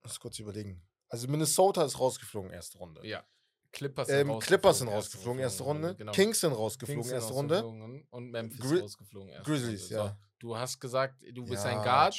Lass 0.02 0.20
kurz 0.20 0.38
überlegen. 0.38 0.87
Also 1.08 1.26
Minnesota 1.28 1.84
ist 1.84 1.98
rausgeflogen, 1.98 2.50
erste 2.50 2.78
Runde. 2.78 3.06
Ja. 3.06 3.24
Clippers 3.70 4.08
Ähm, 4.08 4.38
Clippers 4.38 4.78
sind 4.78 4.88
rausgeflogen, 4.88 5.40
erste 5.40 5.62
Runde. 5.62 5.94
Genau. 5.96 6.12
Kings 6.12 6.40
sind 6.40 6.52
rausgeflogen, 6.52 7.02
Kings 7.02 7.08
sind 7.08 7.16
erste 7.16 7.32
Runde. 7.34 7.64
Und 8.10 8.30
Memphis 8.30 8.60
Gri- 8.60 8.80
rausgeflogen. 8.80 9.28
erste 9.30 9.50
Grizzlies, 9.50 9.82
Runde. 9.84 9.94
ja. 9.94 10.18
Du 10.38 10.56
hast 10.56 10.78
gesagt, 10.80 11.22
du 11.32 11.44
bist 11.44 11.64
Ja, 11.64 11.70
ein 11.70 11.82
Guard. 11.84 12.14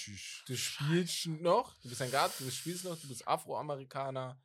Du 0.48 0.56
spielst 0.56 1.26
noch. 1.28 1.74
Du 1.80 1.90
bist 1.90 2.02
ein 2.02 2.12
Guard, 2.12 2.32
du 2.40 2.50
spielst 2.52 2.84
noch. 2.84 2.98
Du 3.00 3.08
bist 3.08 3.28
Afroamerikaner. 3.28 4.40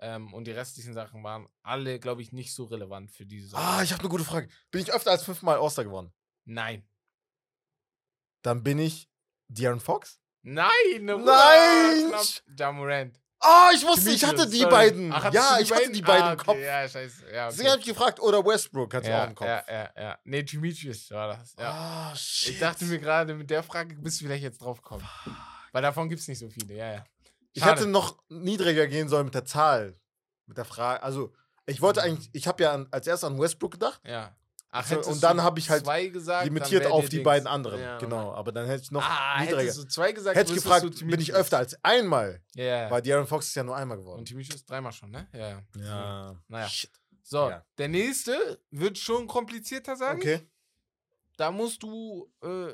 Ähm, 0.00 0.32
und 0.32 0.44
die 0.46 0.52
restlichen 0.52 0.94
Sachen 0.94 1.22
waren 1.24 1.48
alle, 1.62 1.98
glaube 1.98 2.22
ich, 2.22 2.32
nicht 2.32 2.54
so 2.54 2.64
relevant 2.64 3.10
für 3.10 3.26
diese 3.26 3.48
Sache. 3.48 3.62
Ah, 3.62 3.82
ich 3.82 3.92
habe 3.92 4.00
eine 4.00 4.08
gute 4.08 4.24
Frage. 4.24 4.48
Bin 4.70 4.80
ich 4.80 4.92
öfter 4.92 5.10
als 5.10 5.24
fünfmal 5.24 5.58
All-Star 5.58 5.84
geworden? 5.84 6.12
Nein. 6.44 6.88
Dann 8.42 8.62
bin 8.62 8.78
ich 8.78 9.10
De'Aaron 9.50 9.80
Fox? 9.80 10.20
Nein! 10.42 10.70
Bruder, 11.00 11.18
Nein! 11.24 12.08
Knapp. 12.08 12.26
Ja. 13.42 13.68
Oh, 13.70 13.74
ich 13.74 13.84
wusste, 13.86 14.10
ich 14.10 14.24
hatte 14.24 14.48
die 14.48 14.58
sorry. 14.58 14.70
beiden. 14.70 15.12
Ach, 15.12 15.32
ja, 15.32 15.58
ich 15.60 15.70
hatte 15.72 15.90
die 15.90 16.02
beiden 16.02 16.22
Ah, 16.24 16.32
im 16.32 16.38
okay, 16.40 16.44
Kopf. 16.46 16.58
Ja, 16.58 16.88
scheiße. 16.88 17.24
Ja, 17.32 17.46
Deswegen 17.48 17.62
okay. 17.62 17.70
habe 17.70 17.80
ich 17.80 17.86
gefragt, 17.86 18.20
oder 18.20 18.44
Westbrook 18.44 18.94
hatte 18.94 19.06
ich 19.08 19.12
auch 19.14 19.18
ja, 19.18 19.24
im 19.24 19.34
Kopf. 19.34 19.46
ja, 19.48 19.64
ja, 19.68 19.90
ja. 19.96 20.18
Nee, 20.24 20.42
Demetrius 20.42 21.10
war 21.12 21.28
das. 21.36 21.54
Ja. 21.58 21.70
Ah, 21.70 22.16
shit. 22.16 22.54
Ich 22.54 22.58
dachte 22.60 22.84
mir 22.84 22.98
gerade, 22.98 23.34
mit 23.34 23.48
der 23.50 23.62
Frage 23.62 23.94
bist 23.96 24.20
du 24.20 24.24
vielleicht 24.24 24.42
jetzt 24.42 24.60
drauf 24.60 24.82
gekommen. 24.82 25.08
Weil 25.72 25.82
davon 25.82 26.08
gibt 26.08 26.20
es 26.20 26.28
nicht 26.28 26.38
so 26.40 26.48
viele, 26.48 26.74
ja, 26.74 26.92
ja. 26.94 27.04
Ich 27.52 27.62
Schade. 27.62 27.80
hätte 27.80 27.88
noch 27.90 28.18
niedriger 28.28 28.86
gehen 28.86 29.08
sollen 29.08 29.26
mit 29.26 29.34
der 29.34 29.44
Zahl. 29.44 29.98
Mit 30.46 30.56
der 30.58 30.64
Frage. 30.64 31.02
Also, 31.02 31.32
ich 31.66 31.80
wollte 31.80 32.02
eigentlich, 32.02 32.30
ich 32.32 32.46
habe 32.48 32.62
ja 32.62 32.86
als 32.90 33.06
erstes 33.06 33.28
an 33.28 33.38
Westbrook 33.38 33.72
gedacht. 33.72 34.00
Ja. 34.04 34.34
Ach, 34.78 35.06
und 35.06 35.22
dann 35.22 35.36
du 35.38 35.42
hab 35.42 35.58
ich 35.58 35.70
halt 35.70 35.84
gesagt, 36.12 36.44
limitiert 36.44 36.86
auf 36.86 37.04
die 37.06 37.16
Dings. 37.16 37.24
beiden 37.24 37.46
anderen. 37.46 37.80
Ja, 37.80 37.98
genau. 37.98 38.32
Aber 38.32 38.52
dann 38.52 38.66
hätte 38.66 38.82
ich 38.82 38.90
noch 38.90 39.02
ah, 39.02 39.40
niedriger. 39.40 39.62
hättest 39.62 39.78
du 39.78 39.84
zwei 39.84 40.12
gesagt, 40.12 40.36
Hätte 40.36 40.52
ich 40.54 40.62
gefragt, 40.62 40.98
bin 41.06 41.20
ich 41.20 41.32
öfter 41.34 41.58
als 41.58 41.82
einmal? 41.84 42.42
Ja, 42.54 42.64
ja. 42.64 42.90
Weil 42.90 43.02
De'Aaron 43.02 43.26
Fox 43.26 43.48
ist 43.48 43.54
ja 43.54 43.64
nur 43.64 43.76
einmal 43.76 43.96
geworden. 43.98 44.20
Und 44.20 44.30
Demetrius 44.30 44.64
dreimal 44.64 44.92
schon, 44.92 45.10
ne? 45.10 45.28
Ja, 45.32 45.48
ja. 45.48 45.62
ja. 45.76 46.42
Naja. 46.48 46.68
Shit. 46.68 46.90
So, 47.22 47.50
Ja. 47.50 47.64
der 47.76 47.88
nächste 47.88 48.60
wird 48.70 48.96
schon 48.98 49.26
komplizierter 49.26 49.96
sein. 49.96 50.16
Okay. 50.16 50.40
Da 51.36 51.50
musst 51.50 51.82
du, 51.82 52.32
äh, 52.42 52.72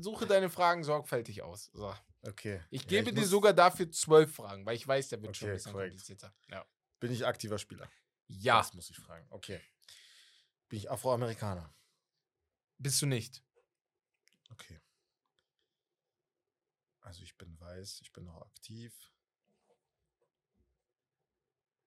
suche 0.00 0.26
deine 0.26 0.48
Fragen 0.48 0.84
sorgfältig 0.84 1.42
aus. 1.42 1.70
So. 1.74 1.92
Okay. 2.22 2.60
Ich 2.70 2.86
gebe 2.86 3.10
ich 3.10 3.14
dir 3.16 3.26
sogar 3.26 3.52
dafür 3.52 3.90
zwölf 3.90 4.34
Fragen, 4.34 4.64
weil 4.66 4.76
ich 4.76 4.86
weiß, 4.86 5.08
der 5.08 5.20
wird 5.22 5.36
schon 5.36 5.48
ein 5.48 5.50
Okay, 5.50 5.56
bisschen 5.56 5.72
korrekt. 5.72 5.90
komplizierter. 5.90 6.32
Ja. 6.50 6.64
Bin 7.00 7.12
ich 7.12 7.26
aktiver 7.26 7.58
Spieler? 7.58 7.88
ja, 8.28 8.58
Das 8.58 8.74
muss 8.74 8.88
ich 8.90 8.96
fragen. 8.96 9.26
Okay. 9.30 9.60
Bin 10.70 10.78
ich 10.78 10.90
Afroamerikaner? 10.90 11.74
bist 12.80 13.02
du 13.02 13.06
nicht. 13.06 13.42
Okay. 14.50 14.80
Also 17.02 17.22
ich 17.22 17.36
bin 17.36 17.58
weiß, 17.60 18.00
ich 18.02 18.12
bin 18.12 18.24
noch 18.24 18.40
aktiv. 18.42 18.92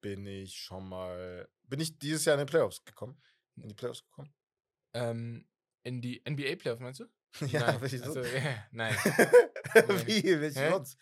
Bin 0.02 0.26
ich 0.28 0.56
schon 0.56 0.88
mal. 0.88 1.50
Bin 1.64 1.80
ich 1.80 1.98
dieses 1.98 2.26
Jahr 2.26 2.38
in 2.38 2.46
die 2.46 2.52
Playoffs 2.52 2.84
gekommen? 2.84 3.20
In 3.56 3.70
die 3.70 3.74
Playoffs 3.74 4.04
gekommen? 4.04 4.34
Ähm, 4.94 5.48
in 5.84 6.02
die 6.02 6.22
NBA 6.28 6.58
Playoffs, 6.58 6.82
meinst 6.82 7.00
du? 7.00 7.06
ja, 7.48 7.72
nein. 7.72 7.82
welche 7.82 8.00
sonst? 8.00 8.18
Also, 8.18 8.30
ja, 8.30 8.68
nein. 8.72 8.96
Wie? 10.06 10.42
Welche 10.42 10.60
Hä? 10.60 10.70
sonst? 10.70 10.98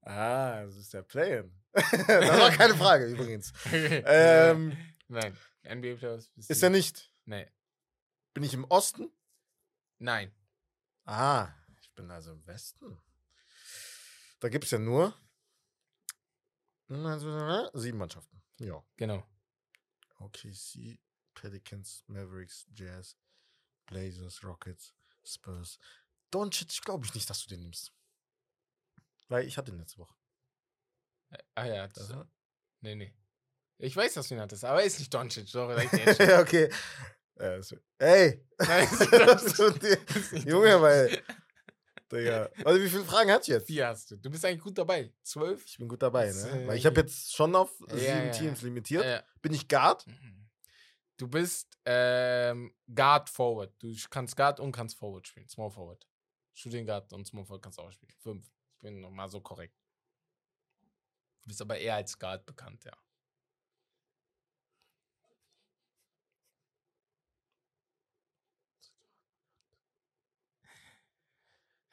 Ah, 0.00 0.64
das 0.64 0.76
ist 0.76 0.92
der 0.92 1.02
Play-In. 1.02 1.54
das 1.72 2.08
war 2.08 2.50
keine 2.50 2.74
Frage 2.74 3.06
übrigens. 3.06 3.52
Ähm, 3.72 4.76
nein, 5.08 5.36
NBA 5.64 5.96
Playoffs. 5.96 6.30
ist 6.36 6.62
er 6.62 6.70
nicht? 6.70 7.12
Nee. 7.24 7.50
Bin 8.34 8.42
ich 8.42 8.54
im 8.54 8.64
Osten? 8.64 9.10
Nein. 9.98 10.34
Ah, 11.04 11.52
ich 11.80 11.90
bin 11.94 12.10
also 12.10 12.32
im 12.32 12.46
Westen. 12.46 13.00
Da 14.40 14.48
gibt 14.48 14.64
es 14.64 14.70
ja 14.72 14.78
nur 14.78 15.14
also, 16.88 17.70
sieben 17.78 17.98
Mannschaften. 17.98 18.42
Ja. 18.58 18.84
Genau. 18.96 19.26
OKC, 20.18 20.98
Pelicans, 21.34 22.04
Mavericks, 22.06 22.66
Jazz, 22.74 23.16
Blazers, 23.86 24.42
Rockets, 24.44 24.94
Spurs. 25.24 25.78
Doncic 26.30 26.82
glaube 26.82 27.06
ich 27.06 27.14
nicht, 27.14 27.28
dass 27.30 27.42
du 27.42 27.48
den 27.48 27.62
nimmst. 27.62 27.92
Weil 29.28 29.46
ich 29.46 29.56
hatte 29.56 29.72
ihn 29.72 29.78
letzte 29.78 29.98
Woche. 29.98 30.14
Äh, 31.30 31.42
Ah 31.54 31.64
ja, 31.66 31.88
das. 31.88 32.08
Das- 32.08 32.26
Nee, 32.80 32.94
nee. 32.96 33.14
Ich 33.78 33.96
weiß, 33.96 34.14
dass 34.14 34.28
du 34.28 34.34
ihn 34.34 34.40
hattest, 34.40 34.64
aber 34.64 34.80
er 34.80 34.86
ist 34.86 34.98
nicht 34.98 35.12
Doncic. 35.12 35.48
Sorry, 35.48 35.86
okay. 36.40 36.70
Äh, 37.36 37.60
so- 37.62 37.76
Ey! 37.98 38.46
Nein, 38.58 38.88
Junge, 40.46 40.80
weil. 40.80 41.22
Digga. 42.12 42.48
Also, 42.64 42.80
wie 42.82 42.88
viele 42.88 43.04
Fragen 43.04 43.32
hat 43.32 43.42
ich 43.42 43.48
jetzt? 43.48 43.66
Vier 43.66 43.88
hast 43.88 44.10
du. 44.10 44.16
Du 44.16 44.30
bist 44.30 44.44
eigentlich 44.44 44.62
gut 44.62 44.78
dabei. 44.78 45.12
Zwölf? 45.22 45.64
Ich 45.66 45.78
bin 45.78 45.88
gut 45.88 46.00
dabei, 46.02 46.26
Das, 46.26 46.44
ne? 46.44 46.62
äh, 46.62 46.66
Weil 46.68 46.76
ich 46.76 46.86
habe 46.86 47.00
jetzt 47.00 47.34
schon 47.34 47.54
auf 47.56 47.70
Ja, 47.88 47.96
sieben 47.96 48.26
ja, 48.26 48.30
Teams 48.30 48.60
ja. 48.60 48.64
limitiert. 48.66 49.04
Äh, 49.04 49.22
Bin 49.42 49.52
ich 49.54 49.66
Guard? 49.66 50.06
Du 51.16 51.26
bist 51.26 51.76
ähm, 51.84 52.72
Guard 52.94 53.30
Forward. 53.30 53.72
Du 53.80 53.92
kannst 54.10 54.36
Guard 54.36 54.60
und 54.60 54.70
kannst 54.72 54.96
Forward 54.96 55.26
spielen. 55.26 55.48
Small 55.48 55.70
Forward. 55.70 56.06
Shooting 56.52 56.86
Guard 56.86 57.12
und 57.12 57.26
Small 57.26 57.44
Forward 57.44 57.62
kannst 57.62 57.78
du 57.78 57.82
auch 57.82 57.90
spielen. 57.90 58.12
Fünf. 58.22 58.46
Ich 58.74 58.80
bin 58.80 59.00
nochmal 59.00 59.28
so 59.28 59.40
korrekt. 59.40 59.74
Du 61.42 61.48
bist 61.48 61.60
aber 61.62 61.78
eher 61.78 61.96
als 61.96 62.16
Guard 62.18 62.44
bekannt, 62.46 62.84
ja. 62.84 62.92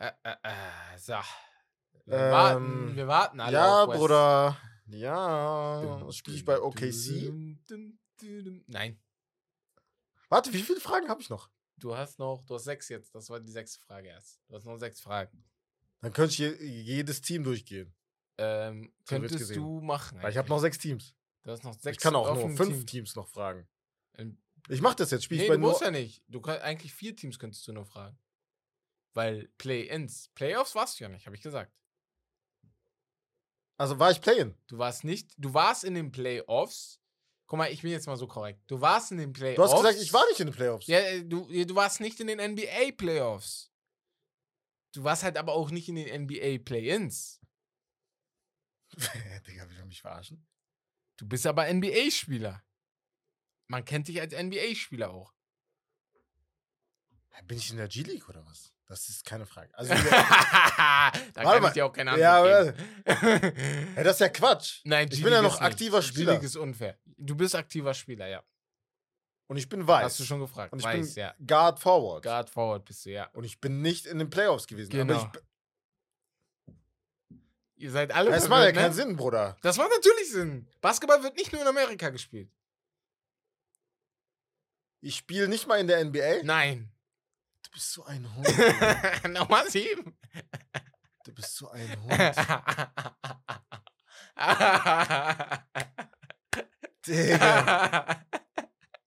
Äh, 0.01 0.11
äh, 0.43 0.97
so. 0.97 1.13
Wir 2.05 2.17
warten, 2.17 2.87
Ähm, 2.89 2.95
wir 2.95 3.07
warten 3.07 3.39
alle 3.39 3.53
Ja. 3.53 3.85
Bruder. 3.85 4.57
Ja. 4.87 6.11
Spiele 6.11 6.37
ich 6.37 6.45
bei 6.45 6.59
OKC? 6.59 7.31
Nein. 8.67 8.99
Warte, 10.29 10.51
wie 10.53 10.61
viele 10.61 10.79
Fragen 10.79 11.07
habe 11.07 11.21
ich 11.21 11.29
noch? 11.29 11.49
Du 11.77 11.95
hast 11.95 12.19
noch, 12.19 12.43
du 12.45 12.55
hast 12.55 12.63
sechs 12.65 12.89
jetzt. 12.89 13.13
Das 13.13 13.29
war 13.29 13.39
die 13.39 13.51
sechste 13.51 13.79
Frage 13.81 14.07
erst. 14.09 14.39
Du 14.47 14.55
hast 14.55 14.65
noch 14.65 14.77
sechs 14.77 15.01
Fragen. 15.01 15.43
Dann 16.01 16.13
könnte 16.13 16.31
ich 16.33 16.39
je, 16.39 16.55
jedes 16.65 17.21
Team 17.21 17.43
durchgehen. 17.43 17.93
Ähm, 18.37 18.91
könntest 19.05 19.55
du 19.55 19.81
machen. 19.81 20.21
Weil 20.21 20.31
ich 20.31 20.37
habe 20.37 20.49
noch 20.49 20.59
sechs 20.59 20.77
Teams. 20.77 21.15
Du 21.43 21.51
hast 21.51 21.63
noch 21.63 21.73
sechs 21.73 21.97
Ich 21.97 22.01
kann 22.03 22.15
auch 22.15 22.33
nur 22.33 22.49
fünf 22.55 22.69
Teams. 22.73 22.85
Teams 22.85 23.15
noch 23.15 23.27
fragen. 23.27 23.67
Ähm, 24.17 24.41
Ich 24.69 24.81
mache 24.81 24.95
das 24.95 25.11
jetzt. 25.11 25.23
Spiele 25.25 25.39
Nee, 25.39 25.45
ich 25.45 25.49
bei 25.49 25.55
du 25.55 25.61
nur. 25.61 25.69
musst 25.71 25.81
ja 25.81 25.91
nicht. 25.91 26.23
Du 26.27 26.41
kannst 26.41 26.61
eigentlich 26.61 26.93
vier 26.93 27.15
Teams 27.15 27.37
könntest 27.37 27.67
du 27.67 27.73
nur 27.73 27.85
fragen. 27.85 28.17
Weil 29.13 29.47
Play-ins. 29.57 30.29
Playoffs 30.35 30.75
warst 30.75 30.99
du 30.99 31.03
ja 31.03 31.09
nicht, 31.09 31.25
habe 31.25 31.35
ich 31.35 31.41
gesagt. 31.41 31.73
Also 33.77 33.97
war 33.99 34.11
ich 34.11 34.21
Play-In. 34.21 34.55
Du 34.67 34.77
warst 34.77 35.03
nicht, 35.03 35.33
du 35.37 35.53
warst 35.53 35.83
in 35.83 35.95
den 35.95 36.11
Playoffs. 36.11 36.99
Guck 37.47 37.57
mal, 37.57 37.71
ich 37.71 37.81
bin 37.81 37.91
jetzt 37.91 38.07
mal 38.07 38.15
so 38.15 38.27
korrekt. 38.27 38.61
Du 38.67 38.79
warst 38.79 39.11
in 39.11 39.17
den 39.17 39.33
Playoffs. 39.33 39.57
Du 39.57 39.63
hast 39.63 39.75
gesagt, 39.75 40.01
ich 40.01 40.13
war 40.13 40.25
nicht 40.27 40.39
in 40.39 40.47
den 40.47 40.55
Playoffs. 40.55 40.87
Ja, 40.87 40.99
äh, 40.99 41.25
du, 41.25 41.49
ja, 41.49 41.65
du 41.65 41.75
warst 41.75 41.99
nicht 41.99 42.19
in 42.19 42.27
den 42.27 42.39
NBA 42.39 42.91
Playoffs. 42.95 43.71
Du 44.93 45.03
warst 45.03 45.23
halt 45.23 45.37
aber 45.37 45.53
auch 45.53 45.71
nicht 45.71 45.89
in 45.89 45.95
den 45.95 46.23
NBA 46.23 46.63
Play-ins. 46.63 47.41
Digga, 49.47 49.69
will 49.69 49.77
er 49.77 49.85
mich 49.85 50.01
verarschen? 50.01 50.45
Du 51.17 51.27
bist 51.27 51.45
aber 51.45 51.71
NBA-Spieler. 51.71 52.63
Man 53.67 53.85
kennt 53.85 54.07
dich 54.07 54.19
als 54.19 54.33
NBA-Spieler 54.33 55.11
auch. 55.11 55.33
Bin 57.45 57.57
ich 57.57 57.71
in 57.71 57.77
der 57.77 57.87
G-League 57.87 58.27
oder 58.27 58.45
was? 58.45 58.73
Das 58.91 59.07
ist 59.07 59.23
keine 59.23 59.45
Frage. 59.45 59.71
Also, 59.77 59.93
da 61.33 61.43
kann 61.43 61.61
mal. 61.61 61.67
ich 61.69 61.73
dir 61.73 61.85
auch 61.85 61.93
keine 61.93 62.17
Ja, 62.19 62.41
Antwort 62.43 62.75
geben. 62.75 63.93
ja, 63.95 64.03
das 64.03 64.15
ist 64.15 64.19
ja 64.19 64.27
Quatsch. 64.29 64.81
Nein, 64.83 65.07
Ich 65.09 65.23
bin 65.23 65.31
ja 65.31 65.41
noch 65.41 65.61
aktiver 65.61 66.01
Spieler. 66.01 66.33
G-League 66.33 66.43
ist 66.43 66.57
unfair. 66.57 66.97
Du 67.17 67.35
bist 67.35 67.55
aktiver 67.55 67.93
Spieler, 67.93 68.27
ja. 68.27 68.43
Und 69.47 69.55
ich 69.57 69.69
bin 69.69 69.87
weiß. 69.87 70.03
Hast 70.03 70.19
du 70.19 70.23
schon 70.25 70.41
gefragt. 70.41 70.73
Und 70.73 70.79
ich 70.79 70.85
Weiß, 70.85 71.13
bin 71.15 71.23
ja. 71.23 71.33
Guard 71.45 71.79
Forward. 71.79 72.23
Guard 72.23 72.49
Forward 72.49 72.83
bist 72.85 73.05
du, 73.05 73.11
ja. 73.11 73.29
Und 73.33 73.45
ich 73.45 73.61
bin 73.61 73.81
nicht 73.81 74.05
in 74.05 74.19
den 74.19 74.29
Playoffs 74.29 74.67
gewesen. 74.67 74.89
Genau. 74.89 75.19
Aber 75.21 75.31
ich, 75.35 75.41
Ihr 77.83 77.91
seid 77.91 78.11
alle 78.13 78.29
das 78.29 78.49
macht 78.49 78.59
ja 78.59 78.65
verwirrt, 78.65 78.75
keinen 78.75 78.89
ne? 78.89 78.93
Sinn, 78.93 79.15
Bruder. 79.15 79.57
Das 79.61 79.77
macht 79.77 79.89
natürlich 79.95 80.31
Sinn. 80.31 80.67
Basketball 80.81 81.23
wird 81.23 81.37
nicht 81.37 81.51
nur 81.53 81.61
in 81.61 81.67
Amerika 81.67 82.09
gespielt. 82.09 82.51
Ich 84.99 85.15
spiele 85.15 85.47
nicht 85.47 85.65
mal 85.65 85.79
in 85.79 85.87
der 85.87 86.03
NBA. 86.03 86.43
Nein. 86.43 86.90
Du 87.71 87.75
bist 87.75 87.93
so 87.93 88.03
ein 88.03 88.35
Hund. 88.35 88.47
Nochmal 89.29 89.69
sieben. 89.69 90.17
Du 91.23 91.33
bist 91.33 91.55
so 91.55 91.69
ein 91.69 91.87
Hund. 92.03 92.35
Digga. 97.07 98.25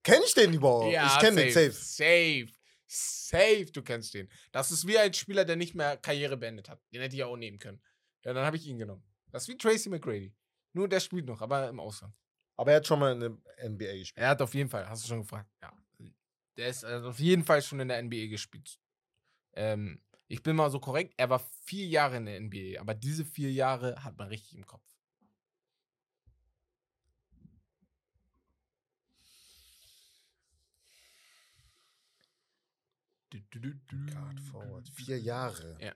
Kenn 0.03 0.23
ich 0.25 0.33
den 0.33 0.55
überhaupt? 0.55 0.95
ich 0.95 1.19
kenn 1.19 1.37
den 1.37 1.53
safe. 1.53 1.73
Safe. 1.73 2.47
Safe, 2.87 3.67
du 3.67 3.83
kennst 3.83 4.15
den. 4.15 4.31
Das 4.51 4.71
ist 4.71 4.87
wie 4.87 4.99
ein 4.99 5.13
Spieler, 5.13 5.45
der 5.45 5.57
nicht 5.57 5.75
mehr 5.75 5.99
Karriere 5.99 6.39
beendet 6.39 6.71
hat. 6.71 6.81
Den 6.93 7.03
hätte 7.03 7.17
ich 7.17 7.25
auch 7.25 7.37
nehmen 7.37 7.59
können. 7.59 7.83
Ja, 8.25 8.33
dann 8.33 8.47
habe 8.47 8.57
ich 8.57 8.67
ihn 8.67 8.79
genommen. 8.79 9.05
Das 9.31 9.43
ist 9.43 9.49
wie 9.49 9.59
Tracy 9.59 9.91
McGrady. 9.91 10.35
Nur 10.73 10.89
der 10.89 11.01
spielt 11.01 11.27
noch, 11.27 11.43
aber 11.43 11.69
im 11.69 11.81
Ausland. 11.81 12.15
Aber 12.57 12.71
er 12.71 12.79
hat 12.79 12.87
schon 12.87 12.99
mal 12.99 13.13
in 13.13 13.21
der 13.21 13.69
NBA 13.69 13.99
gespielt. 13.99 14.25
Er 14.25 14.29
hat 14.31 14.41
auf 14.41 14.55
jeden 14.55 14.71
Fall, 14.71 14.89
hast 14.89 15.05
du 15.05 15.09
schon 15.09 15.21
gefragt. 15.21 15.51
Ja. 15.61 15.71
Der 16.57 16.69
ist 16.69 16.85
also 16.85 17.09
auf 17.11 17.19
jeden 17.19 17.45
Fall 17.45 17.63
schon 17.63 17.81
in 17.81 17.89
der 17.89 18.03
NBA 18.03 18.27
gespielt. 18.29 18.79
Ähm, 19.55 20.01
ich 20.29 20.43
bin 20.43 20.57
mal 20.57 20.71
so 20.71 20.81
korrekt, 20.81 21.15
er 21.17 21.31
war 21.31 21.41
vier 21.65 21.87
Jahre 21.87 22.17
in 22.17 22.27
der 22.27 22.41
NBA, 22.41 22.81
aber 22.81 22.95
diese 22.95 23.25
vier 23.25 23.53
Jahre 23.53 24.03
hat 24.05 24.17
man 24.17 24.29
richtig 24.29 24.55
im 24.55 24.67
Kopf. 24.67 24.83
God 33.51 34.41
forward. 34.51 34.89
Vier 34.89 35.19
Jahre. 35.21 35.77
Ja. 35.81 35.95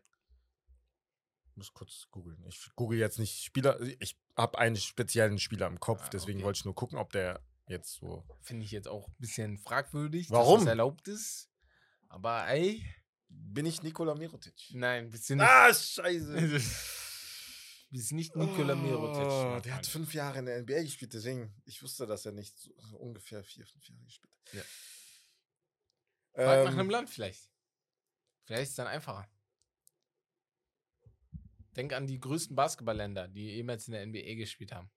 muss 1.54 1.72
kurz 1.72 2.06
googeln. 2.10 2.44
Ich 2.48 2.70
google 2.76 2.98
jetzt 2.98 3.18
nicht 3.18 3.42
Spieler. 3.42 3.80
Ich 4.00 4.16
habe 4.36 4.58
einen 4.58 4.76
speziellen 4.76 5.38
Spieler 5.38 5.66
im 5.66 5.80
Kopf, 5.80 6.02
Ah, 6.04 6.08
deswegen 6.10 6.38
okay. 6.38 6.46
wollte 6.46 6.58
ich 6.58 6.64
nur 6.64 6.74
gucken, 6.74 6.98
ob 6.98 7.10
der 7.12 7.42
jetzt 7.68 7.94
so. 7.94 8.24
Finde 8.42 8.64
ich 8.64 8.70
jetzt 8.70 8.88
auch 8.88 9.08
ein 9.08 9.14
bisschen 9.18 9.58
fragwürdig, 9.58 10.30
Warum? 10.30 10.56
dass 10.56 10.64
das 10.64 10.68
erlaubt 10.70 11.08
ist. 11.08 11.50
Aber 12.08 12.46
ey, 12.48 12.84
Bin 13.28 13.66
ich 13.66 13.82
Nikola 13.82 14.14
Mirotic? 14.14 14.54
nein, 14.72 15.10
bist 15.10 15.28
du 15.28 15.36
nicht. 15.36 15.44
Ah, 15.46 15.72
scheiße. 15.74 16.32
bist 17.90 18.12
nicht 18.12 18.34
Nikola 18.36 18.74
Mirotic. 18.74 19.26
Oh, 19.26 19.50
mein 19.50 19.62
der 19.62 19.74
hat 19.74 19.86
fünf 19.86 20.14
Jahre 20.14 20.38
in 20.38 20.46
der 20.46 20.62
NBA 20.62 20.82
gespielt, 20.82 21.12
deswegen, 21.14 21.54
ich 21.66 21.82
wusste, 21.82 22.06
dass 22.06 22.24
er 22.26 22.32
nicht 22.32 22.58
so, 22.58 22.70
so 22.90 22.96
ungefähr 22.98 23.42
vier, 23.44 23.66
fünf 23.66 23.86
Jahre 23.88 24.04
gespielt 24.04 24.32
hat. 24.34 24.54
Ja. 24.54 24.62
Frag 26.34 26.64
nach 26.64 26.72
Ähm, 26.72 26.78
einem 26.80 26.90
Land 26.90 27.10
vielleicht. 27.10 27.50
Vielleicht 28.44 28.62
ist 28.64 28.68
es 28.70 28.74
dann 28.76 28.86
einfacher. 28.86 29.28
Denk 31.76 31.92
an 31.92 32.06
die 32.06 32.18
größten 32.18 32.56
Basketballländer, 32.56 33.28
die 33.28 33.50
jemals 33.54 33.86
in 33.88 33.92
der 33.92 34.06
NBA 34.06 34.34
gespielt 34.34 34.72
haben. 34.72 34.90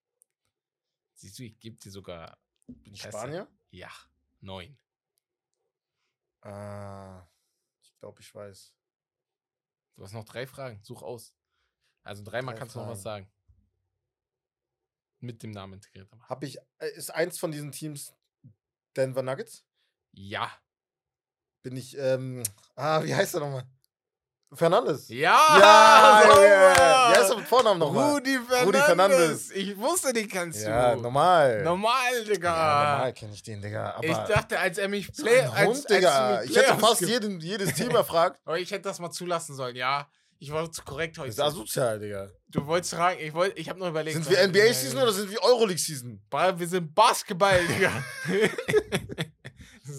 Siehst 1.13 1.37
du, 1.37 1.43
ich 1.43 1.59
gebe 1.59 1.77
dir 1.77 1.91
sogar. 1.91 2.37
Bin 2.67 2.93
ich. 2.93 3.01
Spanier? 3.01 3.47
Ja, 3.69 3.91
neun. 4.39 4.77
Ah, 6.41 7.27
ich 7.81 7.95
glaube, 7.99 8.21
ich 8.21 8.33
weiß. 8.33 8.73
Du 9.95 10.03
hast 10.03 10.13
noch 10.13 10.25
drei 10.25 10.47
Fragen. 10.47 10.81
Such 10.83 11.03
aus. 11.03 11.35
Also 12.03 12.23
dreimal 12.23 12.55
Drei 12.55 12.59
kannst 12.59 12.75
du 12.75 12.79
noch 12.79 12.87
was 12.87 13.03
sagen. 13.03 13.31
Mit 15.19 15.43
dem 15.43 15.51
Namen 15.51 15.73
integriert. 15.73 16.09
Habe 16.27 16.47
ich, 16.47 16.57
äh, 16.79 16.89
ist 16.95 17.11
eins 17.11 17.37
von 17.37 17.51
diesen 17.51 17.71
Teams 17.71 18.15
Denver 18.95 19.21
Nuggets? 19.21 19.65
Ja. 20.13 20.51
Bin 21.61 21.77
ich, 21.77 21.95
ähm, 21.97 22.41
ah, 22.75 23.03
wie 23.03 23.13
heißt 23.13 23.35
er 23.35 23.41
nochmal? 23.41 23.69
Fernandes. 24.53 25.07
Ja! 25.07 25.37
Ja, 25.59 26.21
sauber! 26.25 26.35
Junge. 26.35 26.49
Wie 26.49 27.17
heißt 27.19 27.29
er 27.31 27.37
mit 27.37 27.47
Vornamen 27.47 27.79
nochmal? 27.79 28.11
Rudi 28.15 28.37
Fernandes. 28.37 28.65
Rudi 28.67 28.77
Fernandes. 28.79 29.51
Ich 29.51 29.77
wusste, 29.77 30.11
den 30.13 30.27
kannst 30.27 30.61
Ja, 30.63 30.93
du. 30.95 31.01
normal. 31.01 31.63
Normal, 31.63 32.23
Digga. 32.25 32.49
Ja, 32.53 32.91
normal 32.93 33.13
kenne 33.13 33.33
ich 33.33 33.43
den, 33.43 33.61
Digga. 33.61 33.91
Aber 33.95 34.05
ich 34.05 34.17
dachte, 34.17 34.59
als 34.59 34.77
er 34.77 34.89
mich 34.89 35.09
so 35.13 35.23
play, 35.23 35.39
ein 35.39 35.49
als, 35.51 35.67
Hund, 35.67 35.89
Digga. 35.89 36.27
als 36.35 36.49
Ich 36.49 36.57
hätte 36.57 36.77
fast 36.77 37.01
jeden, 37.01 37.39
jedes 37.39 37.73
Team 37.75 37.91
erfragt. 37.91 38.39
Aber 38.43 38.59
ich 38.59 38.69
hätte 38.71 38.83
das 38.83 38.99
mal 38.99 39.11
zulassen 39.11 39.55
sollen, 39.55 39.75
ja. 39.77 40.07
Ich 40.43 40.51
war 40.51 40.69
zu 40.71 40.81
korrekt 40.83 41.17
Das 41.17 41.21
heute. 41.21 41.29
ist 41.33 41.39
asozial, 41.39 41.99
Digga. 41.99 42.27
Du 42.49 42.65
wolltest 42.65 42.95
fragen, 42.95 43.19
ich 43.21 43.31
wollte, 43.33 43.57
ich 43.59 43.69
habe 43.69 43.79
noch 43.79 43.87
überlegt. 43.89 44.15
Sind 44.21 44.29
wir 44.29 44.45
NBA-Season 44.47 44.99
oder 45.01 45.13
sind 45.13 45.29
wir 45.29 45.41
Euroleague-Season? 45.43 46.19
Wir 46.57 46.67
sind 46.67 46.93
Basketball, 46.95 47.59
Digga. 47.67 47.91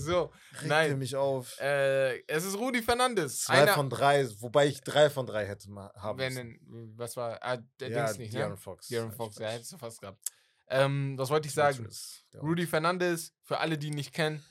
so, 0.04 0.32
Regt 0.54 0.66
Nein. 0.66 0.98
mich 0.98 1.16
auf. 1.16 1.58
äh, 1.60 2.18
es 2.26 2.44
ist 2.44 2.56
Rudi 2.56 2.82
Fernandes. 2.82 3.40
Zwei 3.44 3.66
von 3.68 3.88
drei, 3.90 4.28
wobei 4.40 4.66
ich 4.66 4.80
drei 4.82 5.08
von 5.10 5.26
drei 5.26 5.46
hätte 5.46 5.68
haben 5.96 6.18
wenn, 6.18 6.34
müssen. 6.34 6.92
was 6.98 7.16
war, 7.16 7.38
ah, 7.42 7.58
der 7.80 7.88
Ja, 7.90 8.04
Dings 8.06 8.18
nicht, 8.18 8.34
De'Aaron 8.34 8.50
ne? 8.50 8.56
Fox. 8.56 8.88
De'Aaron 8.88 9.10
Ja, 9.10 9.16
Fox, 9.16 9.38
ja, 9.38 9.48
hättest 9.48 9.72
du 9.72 9.78
fast 9.78 10.00
gehabt. 10.00 10.18
Ähm, 10.68 11.14
was 11.18 11.28
wollte 11.30 11.48
ich 11.48 11.54
sagen? 11.54 11.88
Der 12.32 12.40
Rudy 12.40 12.66
Fernandes, 12.66 13.34
für 13.42 13.58
alle, 13.58 13.76
die 13.76 13.88
ihn 13.88 13.94
nicht 13.94 14.12
kennen, 14.14 14.42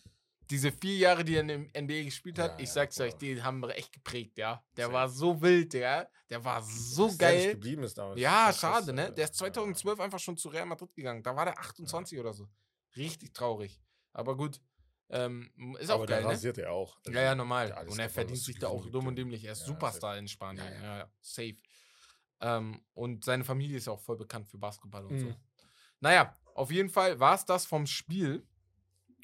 diese 0.49 0.71
vier 0.71 0.97
Jahre, 0.97 1.23
die 1.23 1.35
er 1.35 1.41
in 1.41 1.47
dem 1.47 1.71
NBA 1.75 2.03
gespielt 2.03 2.37
hat, 2.37 2.51
Ja, 2.51 2.59
ich 2.59 2.67
ja, 2.67 2.73
sag's 2.73 2.99
euch, 2.99 3.13
Bruder. 3.13 3.19
die 3.35 3.41
haben 3.43 3.63
echt 3.69 3.93
geprägt, 3.93 4.37
ja. 4.37 4.61
Der 4.75 4.85
Safe. 4.87 4.93
war 4.93 5.07
so 5.09 5.41
wild, 5.41 5.73
ja. 5.73 6.05
Der 6.29 6.43
war 6.43 6.61
so 6.61 7.07
Dass 7.07 7.17
der 7.17 7.31
nicht 7.31 7.43
geil. 7.45 7.53
geblieben 7.53 7.83
ist 7.83 7.97
damals. 7.97 8.19
Ja, 8.19 8.47
Das 8.47 8.55
ist 8.55 8.61
schade, 8.61 8.93
ne? 8.93 9.01
Alter. 9.03 9.13
Der 9.15 9.25
ist 9.25 9.35
2012 9.35 9.99
einfach 10.01 10.19
schon 10.19 10.35
zu 10.37 10.49
Real 10.49 10.65
Madrid 10.65 10.93
gegangen. 10.93 11.23
Da 11.23 11.35
war 11.35 11.45
der 11.45 11.57
28 11.57 12.19
oder 12.19 12.33
so. 12.33 12.47
Richtig 12.97 13.33
traurig. 13.33 13.81
Aber 14.11 14.35
gut. 14.35 14.59
Ähm, 15.13 15.51
ist 15.79 15.89
Ja. 15.89 15.95
auch 15.95 15.99
Aber 15.99 16.05
geil, 16.07 16.19
der 16.21 16.27
ne? 16.27 16.33
rasiert 16.33 16.57
er 16.57 16.71
auch. 16.71 16.97
Also, 17.05 17.11
Ja, 17.11 17.21
ja, 17.25 17.35
normal. 17.35 17.85
und 17.87 17.99
er 17.99 18.09
verdient 18.09 18.39
sich 18.39 18.57
da 18.57 18.67
auch 18.69 18.85
dumm 18.89 19.07
und 19.07 19.15
dämlich. 19.17 19.43
Er 19.43 19.51
ist 19.51 19.59
Ja, 19.61 19.65
Superstar 19.67 20.17
in 20.17 20.27
Spanien. 20.27 20.65
Ja, 20.65 20.81
Ja, 20.81 20.97
ja. 20.99 21.11
Safe. 21.19 21.57
Ähm, 22.39 22.81
und 22.93 23.23
seine 23.25 23.43
Familie 23.43 23.77
ist 23.77 23.87
auch 23.87 23.99
voll 23.99 24.17
bekannt 24.17 24.47
für 24.47 24.57
Basketball 24.57 25.05
und 25.05 25.19
so. 25.19 25.25
Mhm. 25.27 25.35
Naja, 25.99 26.35
auf 26.55 26.71
jeden 26.71 26.89
Fall 26.89 27.19
war 27.19 27.35
es 27.35 27.45
das 27.45 27.65
vom 27.65 27.85
Spiel. 27.85 28.47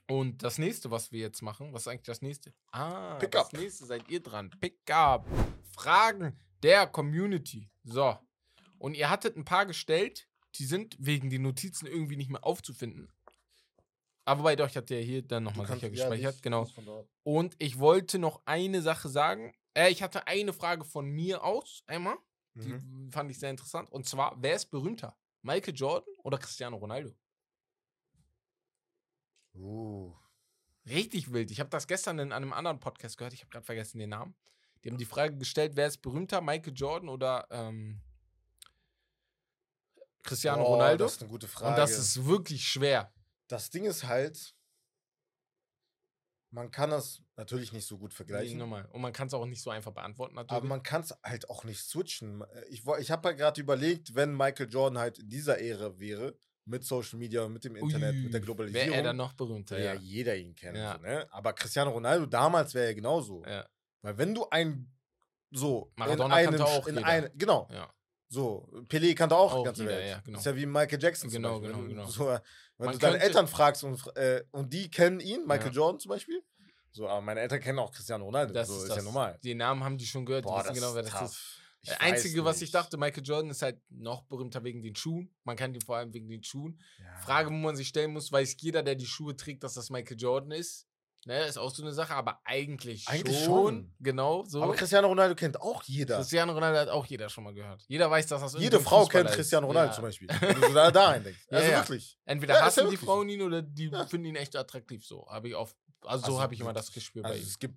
Und 0.09 0.41
das 0.43 0.57
nächste, 0.57 0.89
was 0.91 1.11
wir 1.11 1.19
jetzt 1.19 1.41
machen, 1.41 1.73
was 1.73 1.81
ist 1.83 1.87
eigentlich 1.89 2.03
das 2.05 2.21
nächste? 2.21 2.53
Ah, 2.71 3.15
Pick 3.15 3.31
das 3.31 3.47
up. 3.47 3.53
nächste 3.59 3.85
seid 3.85 4.07
ihr 4.09 4.21
dran. 4.23 4.49
Pick 4.61 4.89
up. 4.89 5.25
Fragen 5.73 6.39
der 6.63 6.87
Community. 6.87 7.69
So. 7.83 8.17
Und 8.77 8.93
ihr 8.95 9.09
hattet 9.09 9.35
ein 9.35 9.43
paar 9.45 9.65
gestellt, 9.65 10.27
die 10.55 10.65
sind 10.65 10.95
wegen 10.99 11.29
den 11.29 11.41
Notizen 11.41 11.87
irgendwie 11.87 12.15
nicht 12.15 12.29
mehr 12.29 12.45
aufzufinden. 12.45 13.11
Aber 14.27 14.43
bei 14.43 14.61
euch 14.61 14.75
hat 14.75 14.89
der 14.89 15.01
hier 15.01 15.21
dann 15.21 15.43
nochmal 15.43 15.65
sicher 15.67 15.83
ja, 15.87 15.89
gespeichert. 15.89 16.35
dies- 16.35 16.41
genau. 16.41 16.67
Und 17.23 17.55
ich 17.59 17.79
wollte 17.79 18.19
noch 18.19 18.41
eine 18.45 18.81
Sache 18.81 19.07
sagen. 19.07 19.53
Äh, 19.73 19.89
ich 19.89 20.03
hatte 20.03 20.27
eine 20.27 20.51
Frage 20.51 20.83
von 20.83 21.09
mir 21.09 21.43
aus, 21.45 21.81
einmal. 21.87 22.17
Die 22.55 22.73
Mhm. 22.73 23.09
fand 23.11 23.31
ich 23.31 23.39
sehr 23.39 23.51
interessant. 23.51 23.89
Und 23.89 24.05
zwar, 24.05 24.35
wer 24.41 24.55
ist 24.55 24.65
berühmter? 24.65 25.15
Michael 25.43 25.75
Jordan 25.75 26.13
oder 26.23 26.37
Cristiano 26.37 26.75
Ronaldo? 26.75 27.11
Uh. 29.55 30.13
Richtig 30.89 31.31
wild. 31.31 31.49
Ich 31.51 31.59
habe 31.59 31.69
das 31.69 31.87
gestern 31.87 32.19
in 32.19 32.31
einem 32.33 32.51
anderen 32.51 32.79
Podcast 32.79 33.17
gehört. 33.17 33.33
Ich 33.33 33.41
habe 33.41 33.49
gerade 33.49 33.65
vergessen 33.65 33.99
den 33.99 34.09
Namen. 34.09 34.35
Die 34.83 34.89
haben 34.89 34.97
die 34.97 35.05
Frage 35.05 35.37
gestellt, 35.37 35.75
wer 35.75 35.87
ist 35.87 36.01
berühmter? 36.01 36.41
Michael 36.41 36.73
Jordan 36.75 37.09
oder 37.09 37.47
ähm, 37.49 38.01
Cristiano 40.23 40.63
Boah, 40.63 40.75
Ronaldo? 40.75 41.05
Das 41.05 41.13
ist 41.13 41.21
eine 41.21 41.31
gute 41.31 41.47
Frage. 41.47 41.69
Und 41.71 41.77
das 41.77 41.97
ist 41.97 42.25
wirklich 42.25 42.67
schwer. 42.67 43.11
Das 43.47 43.69
Ding 43.69 43.85
ist 43.85 44.05
halt, 44.05 44.53
man 46.51 46.71
kann 46.71 46.89
das 46.89 47.21
natürlich 47.35 47.73
nicht 47.73 47.85
so 47.85 47.97
gut 47.97 48.13
vergleichen. 48.13 48.57
Nochmal. 48.57 48.85
Und 48.91 49.01
man 49.01 49.11
kann 49.13 49.27
es 49.27 49.33
auch 49.33 49.45
nicht 49.45 49.61
so 49.61 49.69
einfach 49.69 49.91
beantworten, 49.91 50.35
natürlich. 50.35 50.51
Aber 50.57 50.65
man 50.67 50.81
kann 50.81 51.01
es 51.01 51.13
halt 51.23 51.49
auch 51.49 51.63
nicht 51.65 51.79
switchen. 51.81 52.43
Ich, 52.69 52.85
woll- 52.85 52.99
ich 52.99 53.11
habe 53.11 53.29
ja 53.29 53.35
gerade 53.35 53.59
überlegt, 53.61 54.15
wenn 54.15 54.35
Michael 54.35 54.69
Jordan 54.69 54.97
halt 54.97 55.19
in 55.19 55.29
dieser 55.29 55.59
Ära 55.59 55.99
wäre, 55.99 56.35
mit 56.65 56.83
Social 56.83 57.17
Media 57.19 57.47
mit 57.47 57.63
dem 57.63 57.75
Internet, 57.77 58.15
mit 58.15 58.33
der 58.33 58.41
Ui, 58.41 58.45
Globalisierung, 58.45 58.87
Wäre 58.89 58.97
er 58.97 59.03
dann 59.03 59.15
noch 59.17 59.33
berühmter, 59.33 59.77
ja, 59.77 59.93
ja. 59.93 59.99
jeder 59.99 60.35
ihn 60.35 60.53
kennen. 60.53 60.75
Ja. 60.77 60.95
So, 60.97 61.01
ne? 61.01 61.27
Aber 61.31 61.53
Cristiano 61.53 61.91
Ronaldo 61.91 62.25
damals 62.25 62.73
wäre 62.73 62.87
ja 62.87 62.93
genauso. 62.93 63.43
Ja. 63.45 63.65
Weil 64.01 64.17
wenn 64.17 64.33
du 64.35 64.49
ein 64.49 64.93
so 65.51 65.91
Maradona 65.95 66.39
in 66.41 66.45
kannte 66.49 66.65
einem, 66.65 66.73
auch 66.73 66.87
in 66.87 66.95
jeder. 66.95 67.07
ein, 67.07 67.29
genau, 67.35 67.69
ja. 67.71 67.89
so 68.27 68.67
Pelé 68.89 69.15
kannte 69.15 69.37
auch, 69.37 69.53
Auch 69.53 69.59
die 69.59 69.65
ganze 69.65 69.83
jeder, 69.83 69.95
Welt. 69.95 70.09
ja, 70.09 70.19
genau. 70.19 70.39
Ist 70.39 70.45
ja 70.45 70.55
wie 70.57 70.65
Michael 70.65 71.01
Jackson 71.01 71.29
Genau, 71.29 71.61
genau, 71.61 71.79
genau. 71.83 72.05
So, 72.07 72.37
wenn 72.77 72.85
Man 72.85 72.93
du 72.93 72.99
deine 72.99 73.19
Eltern 73.19 73.47
fragst 73.47 73.83
und, 73.83 74.05
äh, 74.15 74.43
und 74.51 74.73
die 74.73 74.89
kennen 74.89 75.19
ihn, 75.19 75.45
Michael 75.45 75.67
Ja. 75.71 75.73
Jordan 75.73 75.99
zum 75.99 76.09
Beispiel, 76.09 76.43
so, 76.91 77.07
aber 77.07 77.21
meine 77.21 77.41
Eltern 77.41 77.59
kennen 77.59 77.77
auch 77.77 77.91
Cristiano 77.91 78.25
Ronaldo. 78.25 78.53
Das 78.53 78.67
so 78.69 78.75
ist, 78.77 78.83
ist, 78.83 78.89
das. 78.89 78.97
ja 78.97 79.03
normal. 79.03 79.39
Die 79.43 79.53
Namen 79.53 79.83
haben 79.83 79.97
die 79.99 80.05
schon 80.07 80.25
gehört. 80.25 80.45
die 80.45 80.49
wissen 80.49 80.73
genau, 80.73 80.95
wer 80.95 81.03
das 81.03 81.11
tough. 81.11 81.21
ist. 81.25 81.61
Ich 81.83 81.89
Das 81.89 81.99
Einzige, 81.99 82.43
was 82.43 82.59
ich 82.61 82.71
dachte, 82.71 82.97
Michael 82.97 83.23
Jordan 83.23 83.51
ist 83.51 83.61
halt 83.61 83.79
noch 83.89 84.23
berühmter 84.23 84.63
wegen 84.63 84.81
den 84.81 84.95
Schuhen. 84.95 85.33
Man 85.43 85.55
kennt 85.55 85.75
ihn 85.75 85.81
vor 85.81 85.97
allem 85.97 86.11
wegen 86.13 86.27
den 86.27 86.43
Schuhen. 86.43 86.81
Ja. 86.97 87.15
Frage, 87.19 87.49
wo 87.49 87.53
man 87.53 87.75
sich 87.75 87.87
stellen 87.87 88.11
muss, 88.13 88.31
weiß 88.31 88.57
jeder, 88.59 88.81
der 88.81 88.95
die 88.95 89.05
Schuhe 89.05 89.35
trägt, 89.37 89.63
dass 89.63 89.75
das 89.75 89.91
Michael 89.91 90.17
Jordan 90.17 90.51
ist. 90.51 90.87
Ne, 91.25 91.45
ist 91.45 91.57
auch 91.57 91.69
so 91.73 91.83
eine 91.83 91.91
Sache, 91.91 92.13
aber 92.15 92.39
eigentlich, 92.45 93.05
Eigentlich 93.09 93.37
schon. 93.43 93.45
schon. 93.45 93.95
Genau, 93.99 94.43
so. 94.45 94.63
Aber 94.63 94.73
Cristiano 94.75 95.07
Ronaldo 95.09 95.35
kennt 95.35 95.59
auch 95.59 95.83
jeder. 95.83 96.15
Cristiano 96.17 96.53
Ronaldo 96.53 96.79
hat 96.79 96.87
auch 96.89 97.05
jeder 97.05 97.27
schon 97.27 97.43
mal 97.43 97.53
gehört. 97.53 97.83
Jeder 97.89 98.09
weiß, 98.09 98.27
dass 98.27 98.39
das 98.39 98.53
Jede 98.53 98.65
irgendein 98.65 98.83
Frau 98.85 98.99
Fußballer 99.01 99.23
kennt 99.23 99.29
ist. 99.31 99.35
Cristiano 99.35 99.67
Ronaldo 99.67 99.93
zum 99.93 100.03
Beispiel. 100.03 100.27
Wenn 100.39 100.61
du 100.61 100.73
da, 100.73 100.89
da 100.91 101.07
reindenkst. 101.09 101.47
Ja, 101.51 101.57
Also 101.57 101.71
ja. 101.71 101.77
wirklich. 101.79 102.17
Entweder 102.23 102.53
Ja, 102.53 102.59
ist 102.59 102.77
ja 102.77 102.83
hassen 102.83 102.89
die 102.91 102.95
wirklich 102.95 103.05
Frauen 103.09 103.27
ihn 103.29 103.41
oder 103.41 103.61
die 103.61 103.87
Ja. 103.89 104.05
finden 104.05 104.27
ihn 104.27 104.35
echt 104.37 104.55
attraktiv. 104.55 105.05
So 105.05 105.27
habe 105.29 105.49
ich 105.49 105.55
auf, 105.55 105.75
also, 106.01 106.19
so 106.19 106.25
Also 106.27 106.41
habe 106.41 106.53
ich 106.53 106.61
immer 106.61 106.71
das. 106.71 106.93
Gespür 106.93 107.23
bei 107.23 107.29
Also 107.29 107.41
ihm. 107.41 107.47
es 107.47 107.59
gibt, 107.59 107.75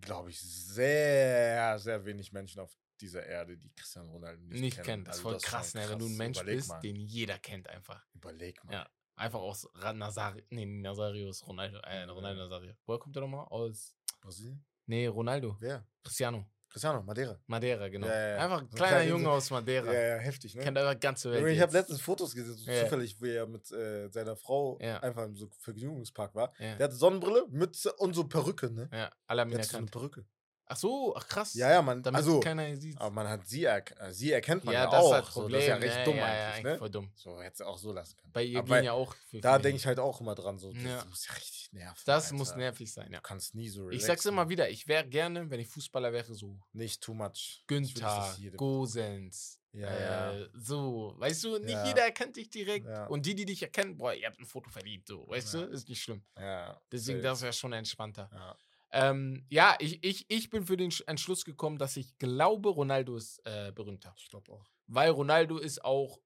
glaube 0.00 0.30
ich, 0.30 0.40
sehr, 0.40 1.78
sehr 1.78 2.04
wenig 2.04 2.32
Menschen 2.32 2.60
auf 2.60 2.76
dieser 3.00 3.24
Erde, 3.24 3.56
die 3.56 3.70
Cristiano 3.76 4.10
Ronaldo 4.10 4.42
nicht, 4.46 4.60
Nicht 4.60 4.74
kennen. 4.78 5.04
kennt. 5.04 5.08
Das 5.08 5.18
ist 5.18 5.24
Also 5.24 5.38
voll 5.38 5.40
krass, 5.40 5.74
ne? 5.74 5.88
Wenn 5.88 5.98
du 6.00 6.06
ein 6.06 6.16
Mensch 6.16 6.38
Überleg 6.38 6.56
bist, 6.56 6.68
mal. 6.70 6.80
den 6.80 6.96
jeder 6.96 7.38
kennt 7.38 7.68
einfach. 7.68 8.04
Überleg 8.14 8.64
mal. 8.64 8.72
Ja. 8.72 8.88
Einfach 9.18 9.40
aus 9.40 9.68
Nazario. 9.94 10.42
Nee, 10.50 10.64
Nazario 10.64 11.28
ist 11.30 11.46
Ronaldo. 11.46 11.78
Äh, 11.78 12.04
Ronaldo 12.04 12.42
Nazario. 12.44 12.74
Woher 12.86 12.98
kommt 13.00 13.16
er 13.16 13.22
nochmal? 13.22 13.46
Aus. 13.48 13.96
Brasilien? 14.20 14.64
Nee, 14.86 15.06
Ronaldo. 15.08 15.56
Wer? 15.60 15.86
Cristiano. 16.02 16.46
Cristiano, 16.68 17.02
Madeira. 17.02 17.40
Madeira, 17.46 17.88
genau. 17.88 18.06
Ja, 18.06 18.28
ja. 18.28 18.36
Einfach 18.44 18.60
ein 18.60 18.68
So 18.68 18.76
kleiner 18.76 18.96
kleiner 18.96 19.10
Junge 19.10 19.30
aus 19.30 19.50
Madeira. 19.50 19.92
Ja, 19.92 20.00
ja, 20.00 20.16
heftig, 20.18 20.54
ne? 20.54 20.62
Kennt 20.62 20.76
aber 20.76 20.94
ganze 20.94 21.32
Welt. 21.32 21.46
Ich 21.46 21.60
habe 21.60 21.72
letztens 21.72 22.00
Fotos 22.00 22.34
gesehen, 22.34 22.54
so 22.54 22.64
zufällig, 22.64 23.20
wo 23.20 23.24
er 23.24 23.46
mit 23.46 23.70
äh, 23.72 24.08
seiner 24.10 24.36
Frau 24.36 24.76
einfach 24.78 25.24
im 25.24 25.34
so 25.34 25.48
Vergnügungspark 25.60 26.34
war. 26.34 26.52
Der 26.58 26.78
hatte 26.78 26.94
Sonnenbrille, 26.94 27.46
Mütze 27.48 27.92
und 27.94 28.14
so 28.14 28.24
Perücke, 28.24 28.70
ne? 28.70 28.88
ja 28.92 29.10
alle 29.26 29.40
haben 29.42 29.48
ihn 29.48 29.56
Der 29.56 29.62
hat 29.62 29.70
so 29.70 29.78
eine. 29.78 29.86
Perücke. 29.86 30.26
Ach 30.70 30.76
so, 30.76 31.16
ach 31.16 31.26
krass. 31.26 31.54
Ja, 31.54 31.70
ja, 31.70 31.80
man. 31.82 32.02
Damit 32.02 32.18
also, 32.18 32.40
keiner 32.40 32.76
sieht. 32.76 32.98
aber 33.00 33.10
man 33.10 33.26
hat 33.28 33.48
sie, 33.48 33.64
erk 33.64 33.94
äh, 33.98 34.12
sie 34.12 34.32
erkennt 34.32 34.64
man 34.64 34.74
ja, 34.74 34.84
ja, 34.84 34.90
das 34.90 35.02
auch. 35.04 35.28
ist 35.28 35.34
so, 35.34 35.48
das 35.48 35.62
ist 35.62 35.68
ja 35.68 35.76
recht 35.76 35.96
ja, 35.96 36.04
dumm 36.04 36.16
ja, 36.16 36.24
eigentlich, 36.26 36.54
eigentlich 36.54 36.64
ne? 36.64 36.78
voll 36.78 36.90
dumm. 36.90 37.10
So, 37.14 37.40
hätte 37.40 37.66
auch 37.66 37.78
so 37.78 37.92
lassen 37.92 38.16
können. 38.16 38.32
Bei 38.32 38.42
ihr 38.42 38.58
Aber 38.58 38.66
gehen 38.66 38.74
weil- 38.76 38.84
ja 38.84 38.92
auch. 38.92 39.14
für 39.30 39.40
Da 39.40 39.58
denke 39.58 39.78
ich 39.78 39.86
halt 39.86 39.98
auch 39.98 40.20
immer 40.20 40.34
dran, 40.34 40.58
so, 40.58 40.70
das 40.72 40.82
Ja. 40.82 41.04
muss 41.06 41.26
ja 41.26 41.32
richtig 41.34 41.72
nerven. 41.72 42.02
Das 42.04 42.32
muss 42.32 42.48
Alter. 42.50 42.58
nervig 42.60 42.92
sein, 42.92 43.10
ja. 43.10 43.18
Du 43.18 43.22
kannst 43.22 43.54
nie 43.54 43.68
so 43.68 43.84
Ich 43.88 43.92
relaxen. 43.92 44.06
sag's 44.08 44.26
immer 44.26 44.48
wieder, 44.50 44.68
ich 44.68 44.86
wäre 44.86 45.06
gerne, 45.08 45.48
wenn 45.50 45.58
ich 45.60 45.68
Fußballer 45.68 46.12
wäre, 46.12 46.34
so 46.34 46.58
Nicht 46.72 47.00
too 47.02 47.14
much. 47.14 47.30
Ich 47.60 47.64
Günther, 47.66 48.36
Gosens, 48.56 49.58
Ja, 49.72 49.88
äh, 49.88 50.40
ja. 50.42 50.46
so, 50.54 51.14
weißt 51.18 51.44
du, 51.44 51.58
nicht 51.58 51.78
jeder 51.86 52.02
erkennt 52.02 52.36
dich 52.36 52.50
direkt 52.50 52.86
und 53.08 53.24
die, 53.26 53.34
die 53.34 53.44
dich 53.46 53.62
erkennen, 53.62 53.96
boah, 53.96 54.12
ihr 54.14 54.26
habt 54.26 54.38
ein 54.38 54.46
Foto 54.46 54.68
verdient, 54.70 55.06
so, 55.06 55.26
weißt 55.28 55.54
du, 55.54 55.58
ist 55.64 55.88
nicht 55.88 56.02
schlimm. 56.02 56.22
Ja, 56.38 56.78
Deswegen, 56.92 57.22
das 57.22 57.40
wäre 57.42 57.52
schon 57.52 57.72
entspannter. 57.72 58.28
Ja. 58.32 58.56
Ähm, 58.90 59.44
ja, 59.50 59.76
ich, 59.80 60.02
ich, 60.04 60.24
ich 60.30 60.48
bin 60.50 60.64
für 60.64 60.76
den 60.76 60.90
Sch- 60.90 61.06
Entschluss 61.06 61.44
gekommen, 61.44 61.78
dass 61.78 61.96
ich 61.96 62.16
glaube, 62.18 62.70
Ronaldo 62.70 63.16
ist 63.16 63.40
äh, 63.44 63.70
berühmter. 63.74 64.14
Ich 64.18 64.28
glaube 64.28 64.50
auch. 64.52 64.64
Weil 64.86 65.10
Ronaldo 65.10 65.58
ist 65.58 65.84
auch 65.84 66.18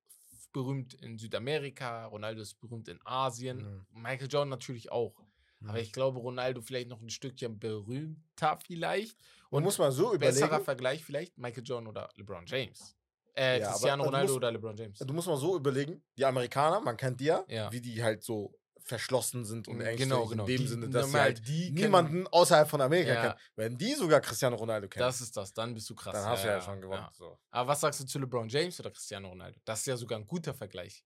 berühmt 0.53 0.95
in 0.95 1.19
Südamerika, 1.19 2.07
Ronaldo 2.07 2.43
ist 2.43 2.61
berühmt 2.61 2.89
in 2.89 3.01
Asien, 3.05 3.59
Mhm. 3.93 4.03
Michael 4.03 4.29
Jordan 4.31 4.49
natürlich 4.51 4.93
auch. 4.93 5.25
Aber 5.65 5.79
ich 5.81 5.93
glaube, 5.93 6.19
Ronaldo 6.19 6.61
vielleicht 6.61 6.89
noch 6.89 7.01
ein 7.01 7.09
Stückchen 7.09 7.59
berühmter 7.61 8.59
vielleicht. 8.67 9.17
Man 9.51 9.59
Und 9.59 9.63
muss 9.65 9.79
mal 9.79 9.93
so 9.93 10.11
besserer 10.19 10.47
überlegen. 10.47 10.65
Vergleich 10.65 11.05
vielleicht 11.05 11.39
Michael 11.39 11.63
Jordan 11.65 11.87
oder 11.87 12.09
LeBron 12.17 12.45
James. 12.47 12.97
Äh, 13.35 13.61
Ja, 13.61 13.71
Cristiano 13.71 14.03
Ronaldo 14.05 14.27
musst- 14.33 14.37
oder 14.39 14.51
LeBron 14.53 14.77
James. 14.77 14.99
Du 14.99 15.15
musst 15.15 15.29
mal 15.29 15.37
so 15.37 15.57
überlegen, 15.57 16.03
die 16.19 16.25
Amerikaner, 16.25 16.81
man 16.81 16.97
kennt 16.97 17.21
die 17.21 17.27
ja, 17.27 17.45
Ja. 17.49 17.71
wie 17.71 17.81
die 17.81 18.03
halt 18.03 18.25
so 18.25 18.53
verschlossen 18.85 19.45
sind 19.45 19.69
und 19.69 19.77
Mm, 19.79 19.81
ängstlich 19.83 20.09
genau, 20.09 20.27
genau. 20.27 20.43
in 20.45 20.47
dem 20.49 20.61
Die- 20.63 20.67
Sinne, 20.67 20.89
dass 20.89 21.11
sie 21.11 21.19
halt 21.21 21.43
niemanden 21.47 22.27
außerhalb 22.27 22.69
von 22.69 22.81
Amerika 22.81 23.13
Ja. 23.15 23.21
kennen. 23.23 23.35
Wenn 23.57 23.79
die 23.79 23.95
sogar 23.95 24.21
Cristiano 24.21 24.57
Ronaldo 24.57 24.89
kennen, 24.89 25.05
Das 25.07 25.21
ist 25.21 25.37
das, 25.37 25.53
dann 25.53 25.75
bist 25.75 25.89
du 25.91 25.95
krass. 25.95 26.13
dann 26.15 26.25
hast 26.27 26.45
du 26.45 26.49
ja 26.49 26.61
schon 26.61 26.81
gewonnen. 26.81 27.07
So. 27.13 27.39
Aber 27.51 27.69
was 27.69 27.81
sagst 27.81 28.01
du 28.01 28.05
zu 28.07 28.19
LeBron 28.19 28.49
James 28.49 28.79
oder 28.81 28.91
Cristiano 28.91 29.29
Ronaldo? 29.29 29.59
Das 29.65 29.81
ist 29.81 29.87
ja 29.87 29.97
sogar 29.97 30.19
ein 30.19 30.27
guter 30.27 30.55
Vergleich. 30.55 31.05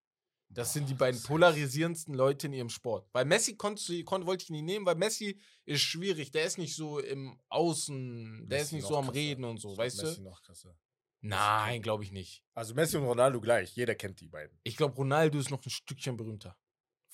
Das 0.49 0.73
sind 0.73 0.89
die 0.89 0.95
Boah, 0.95 1.07
beiden 1.07 1.21
polarisierendsten 1.25 2.15
Leute 2.15 2.47
in 2.47 2.53
ihrem 2.53 2.69
Sport. 2.69 3.09
Weil 3.13 3.25
Messi 3.25 3.57
konntest 3.57 3.89
du, 3.89 4.05
kon, 4.05 4.27
wollte 4.27 4.45
ich 4.45 4.51
nie 4.51 4.63
nehmen, 4.63 4.87
weil 4.87 4.95
Messi 4.95 5.41
ist 5.65 5.81
schwierig. 5.81 6.31
Der 6.31 6.45
ist 6.45 6.57
nicht 6.57 6.77
so 6.77 7.01
im 7.01 7.41
Außen, 7.49 8.49
der 8.49 8.59
ist 8.61 8.67
Messi 8.67 8.75
nicht 8.77 8.87
so 8.87 8.97
am 8.97 9.07
krasser. 9.07 9.17
Reden 9.17 9.45
und 9.45 9.59
so, 9.61 9.77
weißt 9.77 10.03
Messi 10.03 10.17
du? 10.17 10.23
noch 10.23 10.41
krasser. 10.43 10.79
Nein, 11.21 11.83
glaube 11.83 12.05
ich 12.05 12.13
nicht. 12.13 12.45
Also 12.55 12.75
Messi 12.75 12.97
und 12.97 13.05
Ronaldo 13.05 13.41
gleich, 13.41 13.75
jeder 13.75 13.97
kennt 13.97 14.21
die 14.21 14.29
beiden. 14.29 14.57
Ich 14.63 14.77
glaube, 14.77 14.95
Ronaldo 14.95 15.39
ist 15.39 15.51
noch 15.51 15.65
ein 15.67 15.71
Stückchen 15.71 16.17
berühmter. 16.17 16.57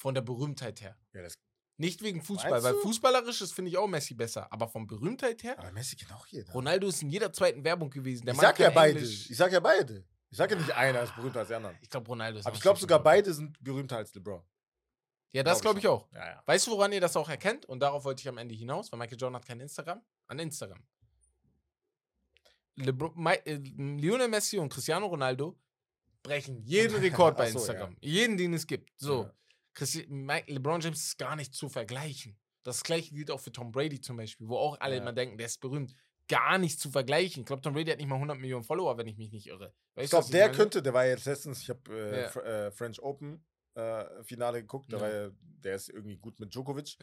Von 0.03 0.15
der 0.15 0.23
Berühmtheit 0.23 0.81
her. 0.81 0.97
Ja, 1.13 1.23
das, 1.23 1.35
Nicht 1.77 2.03
wegen 2.03 2.21
Fußball, 2.23 2.61
weil 2.61 2.73
du? 2.73 2.81
fußballerisch 2.81 3.41
ist, 3.41 3.53
finde 3.53 3.71
ich 3.71 3.79
auch 3.79 3.87
Messi 3.87 4.15
besser. 4.15 4.53
Aber 4.53 4.67
von 4.67 4.85
Berühmtheit 4.89 5.45
her, 5.45 5.57
aber 5.61 5.71
Messi 5.71 5.95
kennt 5.95 6.13
auch 6.13 6.27
jeder. 6.27 6.53
Ronaldo 6.53 6.89
ist 6.89 7.03
in 7.03 7.09
jeder 7.11 7.33
zweiten 7.33 7.63
Werbung 7.63 7.89
gewesen. 7.89 8.25
Der 8.27 8.33
ich 8.35 8.37
Mann 8.37 8.47
sag 8.47 8.59
ja 8.59 8.71
beide. 8.71 8.99
Englisch. 8.99 9.31
Ich 9.31 9.37
sag 9.37 9.53
ja 9.53 9.61
beide. 9.61 10.05
Ich 10.29 10.39
sag 10.39 10.51
ja 10.51 10.57
nicht 10.57 10.73
einer 10.73 11.03
ist 11.05 11.15
berühmter 11.15 11.39
als 11.39 11.49
der 11.49 11.59
andere. 11.59 11.77
Ich 11.81 11.89
glaube, 11.89 12.09
Ronaldo 12.09 12.41
ist 12.41 12.47
Aber 12.47 12.57
ich 12.57 12.63
glaube 12.63 12.81
sogar 12.81 12.99
berühmter. 12.99 13.23
beide 13.23 13.33
sind 13.35 13.63
berühmter 13.63 13.97
als 13.99 14.13
LeBron. 14.13 14.43
Ja, 15.31 15.45
das 15.45 15.61
glaube 15.61 15.79
ich 15.79 15.85
schon. 15.85 15.93
auch. 15.93 16.11
Ja, 16.13 16.27
ja. 16.31 16.43
Weißt 16.47 16.67
du, 16.67 16.73
woran 16.73 16.91
ihr 16.91 17.01
das 17.01 17.17
auch 17.17 17.29
erkennt? 17.29 17.65
Und 17.67 17.79
darauf 17.79 18.05
wollte 18.05 18.23
ich 18.23 18.29
am 18.29 18.39
Ende 18.39 18.57
hinaus, 18.57 18.91
weil 18.91 18.99
Michael 18.99 19.19
Jordan 19.21 19.37
hat 19.37 19.47
kein 19.47 19.61
Instagram. 19.61 20.03
An 20.27 20.39
Instagram. 20.41 20.83
Lebron, 22.75 23.13
Mi, 23.15 23.35
äh, 23.45 23.55
Lionel 23.55 24.27
Messi 24.29 24.59
und 24.59 24.69
Cristiano 24.73 25.07
Ronaldo 25.07 25.57
brechen 26.25 26.61
jeden 26.65 26.97
Rekord 27.01 27.37
bei 27.37 27.51
so, 27.51 27.59
ja. 27.59 27.61
Instagram. 27.61 27.97
Jeden, 28.01 28.37
den 28.37 28.55
es 28.55 28.67
gibt. 28.67 28.91
So. 28.97 29.31
LeBron 29.79 30.81
James 30.81 31.03
ist 31.03 31.19
gar 31.19 31.37
nicht 31.37 31.55
zu 31.55 31.69
vergleichen. 31.69 32.39
Das 32.63 32.83
gleiche 32.85 33.15
gilt 33.15 33.31
auch 33.31 33.41
für 33.41 33.53
Tom 33.53 33.73
Brady 33.73 34.01
zum 34.01 34.17
Beispiel, 34.17 34.49
wo 34.49 34.57
auch 34.57 34.79
alle 34.81 34.97
Ja. 34.97 35.01
immer 35.03 35.13
denken, 35.13 35.37
der 35.39 35.47
ist 35.47 35.61
berühmt. 35.61 35.95
Gar 36.29 36.59
nicht 36.59 36.79
zu 36.79 36.91
vergleichen. 36.91 37.41
Ich 37.43 37.47
glaube, 37.47 37.63
Tom 37.63 37.73
Brady 37.75 37.91
hat 37.91 37.99
nicht 37.99 38.07
mal 38.09 38.17
100 38.17 38.39
Millionen 38.39 38.63
Follower, 38.65 38.97
wenn 38.97 39.09
ich 39.09 39.17
mich 39.19 39.33
nicht 39.33 39.47
irre. 39.49 39.75
Weißt 39.95 40.05
Ich 40.05 40.11
glaube, 40.11 40.31
der 40.31 40.47
meine? 40.47 40.57
könnte, 40.57 40.83
der 40.83 40.95
war 40.95 41.05
jetzt 41.05 41.25
letztens, 41.27 41.61
ich 41.63 41.69
habe 41.71 41.93
äh, 41.93 42.23
Ja. 42.23 42.67
Äh, 42.67 42.71
French 42.71 43.01
Open 43.03 43.45
äh, 43.75 44.23
Finale 44.23 44.61
geguckt, 44.61 44.93
da 44.93 44.99
Ja. 44.99 45.03
war 45.03 45.33
der 45.41 45.75
ist 45.77 45.89
irgendwie 45.89 46.17
gut 46.17 46.39
mit 46.41 46.53
Djokovic. 46.55 46.97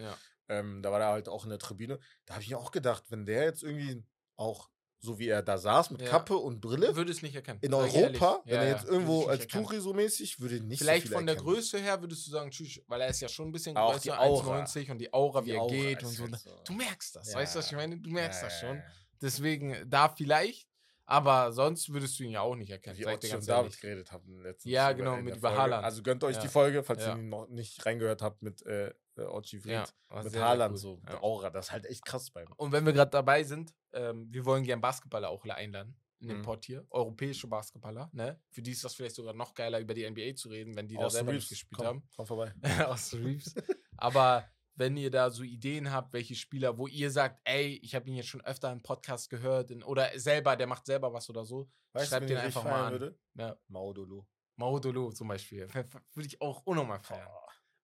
Ähm, 0.47 0.81
da 0.81 0.91
war 0.91 0.99
er 0.99 1.07
halt 1.09 1.29
auch 1.29 1.43
in 1.43 1.49
der 1.49 1.59
Tribüne. 1.59 1.99
Da 2.25 2.33
habe 2.35 2.43
ich 2.43 2.49
mir 2.49 2.57
auch 2.57 2.71
gedacht, 2.71 3.05
wenn 3.09 3.25
der 3.25 3.43
jetzt 3.43 3.63
irgendwie 3.63 4.03
auch 4.35 4.69
so 5.01 5.17
wie 5.17 5.29
er 5.29 5.41
da 5.41 5.57
saß 5.57 5.91
mit 5.91 6.01
Ja. 6.01 6.09
Kappe 6.09 6.35
und 6.37 6.59
Brille 6.59 6.95
Würde 6.95 7.11
es 7.11 7.21
nicht 7.21 7.35
erkennen. 7.35 7.59
in. 7.61 7.73
Europa, 7.73 8.41
Ja, 8.45 8.51
wenn 8.53 8.59
er 8.61 8.69
jetzt 8.69 8.85
irgendwo 8.85 9.25
als. 9.27 9.47
Touri 9.47 9.79
so 9.79 9.93
mäßig, 9.93 10.39
würde 10.41 10.55
ich 10.57 10.61
nicht 10.63 10.79
Vielleicht 10.79 11.07
so 11.07 11.13
von 11.13 11.25
der 11.25 11.35
erkennen. 11.35 11.53
Größe 11.55 11.79
her 11.79 12.01
würdest 12.01 12.27
du 12.27 12.31
sagen, 12.31 12.51
tschüss, 12.51 12.81
weil 12.87 13.01
er 13.01 13.07
ist 13.07 13.21
ja 13.21 13.29
schon 13.29 13.47
ein 13.47 13.51
bisschen 13.51 13.77
Auch 13.77 13.91
größer, 13.93 14.03
die 14.03 14.11
Aura. 14.11 14.61
1,90 14.63 14.91
und 14.91 14.97
die 14.97 15.13
Aura, 15.13 15.41
wie 15.45 15.49
Die 15.51 15.55
er 15.55 15.61
Aura 15.61 15.71
geht 15.73 16.03
und 16.03 16.09
so. 16.09 16.23
halt 16.23 16.35
so. 16.39 16.61
Du 16.65 16.73
merkst 16.73 17.15
das, 17.15 17.33
weißt 17.33 17.55
du, 17.55 17.59
was 17.59 17.67
ich 17.67 17.77
meine? 17.77 17.97
Du 17.97 18.09
merkst 18.09 18.43
das 18.43 18.59
schon. 18.59 18.81
Deswegen, 19.21 19.75
da 19.89 20.09
vielleicht, 20.09 20.67
aber 21.05 21.51
sonst 21.51 21.91
würdest 21.91 22.19
du 22.19 22.23
ihn 22.23 22.31
ja 22.31 22.41
auch 22.41 22.55
nicht 22.55 22.69
erkennen. 22.69 22.97
Wie 22.97 23.03
sag 23.03 23.23
ich 23.23 23.33
und 23.33 23.47
David 23.47 23.79
geredet 23.81 24.11
haben 24.11 24.41
letztens. 24.43 24.71
Ja, 24.71 24.91
genau, 24.91 25.17
mit 25.17 25.41
der. 25.41 25.57
Haaland. 25.57 25.83
Also 25.83 26.03
gönnt 26.03 26.23
euch 26.23 26.35
Ja. 26.35 26.41
die 26.41 26.47
Folge, 26.47 26.83
falls 26.83 27.01
Ja. 27.03 27.13
ihr 27.15 27.19
ihn 27.19 27.29
noch 27.29 27.47
nicht 27.47 27.85
reingehört 27.85 28.21
habt 28.21 28.41
mit 28.43 28.65
äh, 28.65 28.93
äh, 29.19 29.25
Ochi 29.25 29.59
Fried. 29.59 29.71
Ja, 30.11 30.23
mit 30.23 30.35
Haaland 30.35 30.73
cool. 30.73 30.77
so, 30.77 31.01
Ja. 31.07 31.21
Aura, 31.21 31.49
das 31.49 31.67
ist 31.67 31.71
halt 31.71 31.85
echt 31.85 32.05
krass 32.05 32.31
bei 32.31 32.43
ihm. 32.43 32.51
Und 32.57 32.71
wenn 32.71 32.85
wir 32.85 32.93
gerade 32.93 33.11
dabei 33.11 33.43
sind, 33.43 33.73
ähm, 33.93 34.27
wir 34.31 34.45
wollen 34.45 34.63
gern 34.63 34.81
Basketballer 34.81 35.29
auch 35.29 35.45
einladen 35.45 35.95
in 36.19 36.27
den 36.29 36.37
Mhm. 36.39 36.41
Pod 36.43 36.65
hier. 36.65 36.85
Europäische 36.89 37.47
Basketballer, 37.47 38.09
ne? 38.13 38.41
Für 38.49 38.61
die 38.61 38.71
ist 38.71 38.83
das 38.83 38.93
vielleicht 38.93 39.15
sogar 39.15 39.33
noch 39.33 39.53
geiler, 39.53 39.79
über 39.79 39.93
die 39.93 40.03
NBA 40.09 40.35
zu 40.35 40.49
reden, 40.49 40.75
wenn 40.75 40.87
die 40.87 40.95
da 40.95 41.05
Austin 41.05 41.17
selber 41.19 41.33
nicht 41.33 41.49
gespielt 41.49 41.77
komm, 41.77 41.85
haben. 41.87 42.09
Komm 42.15 42.25
vorbei. 42.27 42.53
aus 42.87 43.13
Reeves. 43.13 43.55
Aber 43.97 44.45
wenn 44.75 44.95
ihr 44.97 45.11
da 45.11 45.29
so 45.29 45.43
Ideen 45.43 45.91
habt, 45.91 46.13
welche 46.13 46.35
Spieler, 46.35 46.77
wo 46.77 46.87
ihr 46.87 47.11
sagt, 47.11 47.39
ey, 47.45 47.79
ich 47.83 47.95
habe 47.95 48.07
ihn 48.09 48.15
jetzt 48.15 48.27
schon 48.27 48.41
öfter 48.41 48.71
im 48.71 48.81
Podcast 48.81 49.29
gehört 49.29 49.71
in, 49.71 49.83
oder 49.83 50.17
selber, 50.19 50.55
der 50.55 50.67
macht 50.67 50.85
selber 50.85 51.11
was 51.13 51.29
oder 51.29 51.45
so, 51.45 51.69
Weißt 51.93 52.09
schreibt 52.09 52.29
den 52.29 52.37
einfach 52.37 52.63
mal 52.63 52.85
an. 52.85 52.91
Würde? 52.93 53.19
Ja. 53.35 53.57
Maudolo. 53.67 54.27
Maudolo 54.57 55.11
zum 55.11 55.27
Beispiel. 55.29 55.67
Würde 56.13 56.27
ich 56.27 56.41
auch 56.41 56.61
unnormal 56.65 56.99
feiern. 56.99 57.27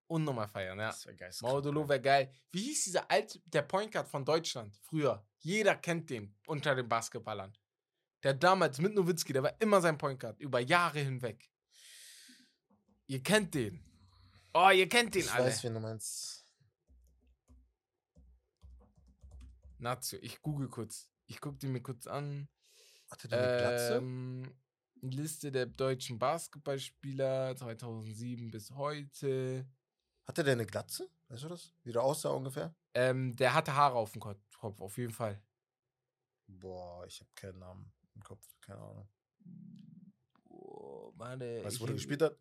Unnormal 0.08 0.48
feiern, 0.48 0.78
ja. 0.80 0.88
Das 0.88 1.06
wäre 1.06 1.16
geil. 1.16 1.32
Maudolo 1.42 1.88
wäre 1.88 2.02
geil. 2.02 2.32
Wie 2.52 2.64
hieß 2.64 2.84
dieser 2.86 3.10
alte, 3.10 3.40
der 3.46 3.62
Point 3.64 3.92
Guard 3.92 4.08
von 4.08 4.26
Deutschland 4.26 4.76
früher? 4.84 5.26
Jeder 5.40 5.76
kennt 5.76 6.10
den 6.10 6.36
unter 6.46 6.76
den 6.76 6.88
Basketballern. 6.88 7.54
Der 8.22 8.34
damals 8.34 8.80
mit 8.80 8.94
Nowitzki, 8.94 9.34
der 9.34 9.44
war 9.44 9.62
immer 9.62 9.82
sein 9.82 9.98
Point 9.98 10.20
Guard, 10.20 10.40
über 10.40 10.60
Jahre 10.60 11.00
hinweg. 11.00 11.50
Ihr 13.08 13.22
kennt 13.22 13.54
den. 13.54 13.84
Oh, 14.54 14.70
ihr 14.70 14.88
kennt 14.88 15.16
den 15.16 15.24
Ich 15.24 15.32
alle. 15.32 15.46
weiß, 15.46 15.64
wen 15.64 15.74
du 15.74 15.80
meinst. 15.80 16.46
Nazio, 19.80 20.20
ich 20.22 20.42
google 20.42 20.70
kurz. 20.70 21.10
Ich 21.26 21.42
gucke 21.42 21.58
den 21.58 21.72
mir 21.72 21.82
kurz 21.82 22.08
an. 22.08 22.48
Hatte 23.10 23.28
der 23.28 23.40
eine 23.40 23.58
Glatze? 23.58 23.96
Ähm, 23.96 24.56
Liste 25.02 25.52
der 25.52 25.66
deutschen 25.66 26.18
Basketballspieler 26.20 27.56
2007 27.58 28.52
bis 28.52 28.72
heute. 28.72 29.68
Hatte 30.26 30.44
der 30.44 30.54
eine 30.54 30.66
Glatze? 30.66 31.10
Weißt 31.30 31.44
du 31.44 31.50
das? 31.50 31.74
Wie 31.84 31.92
der 31.92 32.02
aussah 32.04 32.30
ungefähr? 32.30 32.74
Ähm, 32.94 33.36
der 33.36 33.54
hatte 33.54 33.76
Haare 33.76 33.96
auf 33.96 34.12
dem 34.14 34.22
Ko- 34.22 34.36
Kopf, 34.58 34.80
auf 34.80 34.98
jeden 34.98 35.12
Fall. 35.14 35.42
Boah, 36.48 37.06
ich 37.06 37.20
habe 37.20 37.30
keinen 37.36 37.60
Namen 37.60 37.92
im 38.16 38.24
Kopf. 38.24 38.46
Keine 38.62 38.80
Ahnung. 38.80 39.10
Oh, 40.50 41.12
warte. 41.18 41.64
Weißt 41.64 41.78
du, 41.78 41.82
wo 41.82 41.86
der 41.88 41.96
gespielt 41.96 42.22
hat? 42.22 42.38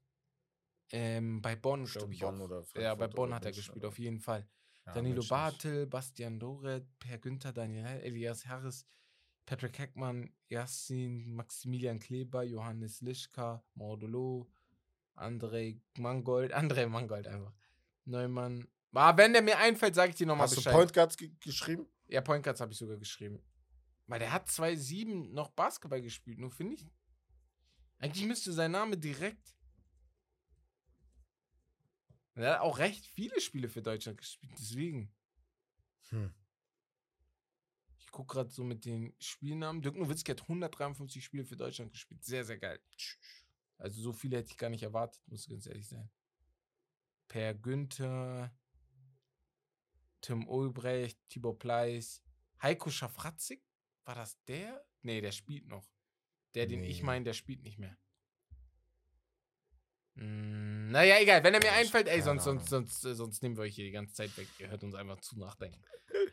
Ähm, 0.93 1.41
bei 1.41 1.57
Bonn, 1.57 1.85
glaube 1.87 2.13
ich. 2.13 2.21
Bonn 2.21 2.41
auch. 2.41 2.45
oder 2.45 2.65
ja, 2.77 2.95
bei 2.95 3.09
Bonn 3.09 3.35
hat 3.35 3.45
er 3.45 3.53
gespielt, 3.53 3.85
auf 3.85 3.99
jeden 3.99 4.21
Fall. 4.21 4.47
Ja, 4.87 4.93
Danilo. 4.93 5.23
Bartel, 5.29 5.87
Bastian 5.87 6.39
Doret, 6.39 6.87
Per 6.99 7.19
Günther, 7.19 7.53
Daniel 7.53 7.87
Elias 8.01 8.47
Harris, 8.47 8.87
Patrick 9.47 9.79
Heckmann, 9.79 10.35
Yassin, 10.49 11.33
Maximilian 11.35 11.99
Kleber, 11.99 12.43
Johannes 12.43 13.01
Lischka, 13.01 13.65
Maudolo, 13.75 14.51
André 15.17 15.81
Mangold, 15.99 16.53
André 16.55 16.87
Mangold 16.89 17.27
einfach. 17.27 17.53
Neumann. 18.05 18.69
Ah, 18.93 19.17
wenn 19.17 19.33
der 19.33 19.43
mir 19.43 19.59
einfällt, 19.59 19.95
sage 19.95 20.11
ich 20.11 20.17
dir 20.17 20.27
nochmal 20.27 20.45
Hast 20.45 20.53
du 20.53 20.57
Bescheid. 20.57 20.75
Point 20.75 20.93
Guards 20.93 21.17
ge 21.17 21.31
geschrieben? 21.41 21.87
ja, 22.09 22.21
Point 22.21 22.45
Guards 22.45 22.61
habe 22.61 22.73
ich 22.73 22.79
sogar 22.79 22.97
geschrieben. 22.97 23.43
Weil 24.07 24.19
der 24.19 24.33
hat 24.33 24.49
2-7 24.49 25.33
noch 25.33 25.51
Basketball 25.51 26.03
gespielt, 26.03 26.39
nur 26.39 26.51
finde 26.51 26.75
ich. 26.75 26.91
Eigentlich 27.99 28.27
müsste 28.27 28.53
sein 28.53 28.73
Name 28.73 28.99
direkt. 28.99 29.55
Er 32.35 32.55
hat 32.55 32.61
auch 32.61 32.79
recht 32.79 33.07
viele 33.07 33.41
Spiele 33.41 33.69
für 33.69 33.83
Deutschland 33.83 34.19
gespielt, 34.19 34.53
deswegen. 34.59 35.15
Hm. 36.09 36.35
Ich 37.99 38.11
gucke 38.11 38.35
gerade 38.35 38.51
so 38.51 38.65
mit 38.65 38.85
den 38.85 39.15
Spielnamen. 39.19 39.81
Dirk 39.81 39.97
Nowitzki 39.97 40.33
hat 40.33 40.43
153 40.43 41.25
Spiele 41.25 41.45
für 41.45 41.57
Deutschland 41.57 41.93
gespielt. 41.93 42.25
Sehr, 42.25 42.45
sehr 42.45 42.59
geil. 42.59 42.81
Also 43.79 44.03
so 44.03 44.13
viele 44.13 44.39
hätte 44.39 44.51
ich 44.51 44.59
gar 44.59 44.69
nicht 44.69 44.83
erwartet, 44.83 45.23
muss 45.29 45.45
ich 45.45 45.51
ganz 45.51 45.67
ehrlich 45.67 45.89
sein. 45.89 46.11
Per 47.33 47.55
Günther, 47.55 48.55
Tim 50.21 50.47
Ulbrecht, 50.47 51.19
Tibor 51.31 51.59
Pleiss, 51.59 52.23
Heiko 52.61 52.91
Schafratzig? 52.91 53.65
War 54.05 54.15
das 54.17 54.37
der? 54.45 54.85
Nee, 55.01 55.23
der 55.23 55.33
spielt 55.33 55.67
noch. 55.67 55.89
Der, 56.55 56.67
den 56.67 56.85
ich 56.85 56.99
Nee. 56.99 57.05
meine, 57.07 57.25
der 57.25 57.33
spielt 57.33 57.63
nicht 57.63 57.79
mehr. 57.79 57.97
Mm, 60.17 60.91
naja, 60.91 61.19
egal. 61.21 61.43
Wenn 61.43 61.55
er 61.55 61.61
mir 61.61 61.69
ich- 61.69 61.73
einfällt, 61.73 62.07
ey, 62.07 62.21
sonst, 62.21 62.45
sonst, 62.45 62.69
sonst, 62.69 63.03
äh, 63.07 63.15
sonst 63.15 63.43
nehmen 63.43 63.57
wir 63.57 63.63
euch 63.63 63.75
hier 63.77 63.87
die 63.87 63.93
ganze 63.93 64.13
Zeit 64.15 64.37
weg. 64.37 64.49
Ihr 64.59 64.69
hört 64.69 64.85
uns 64.85 64.95
einfach 64.95 65.19
zu 65.21 65.39
nachdenken. 65.39 65.83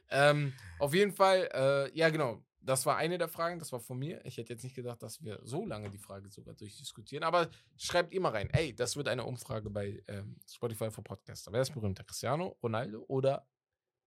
ähm, 0.09 0.53
auf 0.79 0.93
jeden 0.93 1.13
Fall, 1.13 1.49
äh, 1.53 1.97
ja, 1.97 2.09
genau. 2.09 2.43
Das 2.61 2.85
war 2.85 2.97
eine 2.97 3.17
der 3.17 3.29
Fragen, 3.29 3.57
das 3.59 3.71
war 3.71 3.79
von 3.79 3.97
mir. 3.97 4.23
Ich 4.25 4.37
hätte 4.37 4.53
jetzt 4.53 4.63
nicht 4.63 4.75
gedacht, 4.75 5.01
dass 5.01 5.23
wir 5.23 5.39
so 5.43 5.65
lange 5.65 5.89
die 5.89 5.97
Frage 5.97 6.29
sogar 6.29 6.53
durchdiskutieren. 6.55 7.23
Aber 7.23 7.49
schreibt 7.77 8.13
mal 8.19 8.29
rein. 8.29 8.49
Ey, 8.51 8.75
das 8.75 8.97
wird 8.97 9.07
eine 9.07 9.23
Umfrage 9.23 9.69
bei 9.69 10.03
ähm, 10.07 10.35
Spotify 10.47 10.91
für 10.91 11.01
Podcaster. 11.01 11.51
Wer 11.53 11.61
ist 11.61 11.73
berühmter? 11.73 12.03
Cristiano, 12.03 12.57
Ronaldo 12.61 13.05
oder 13.07 13.47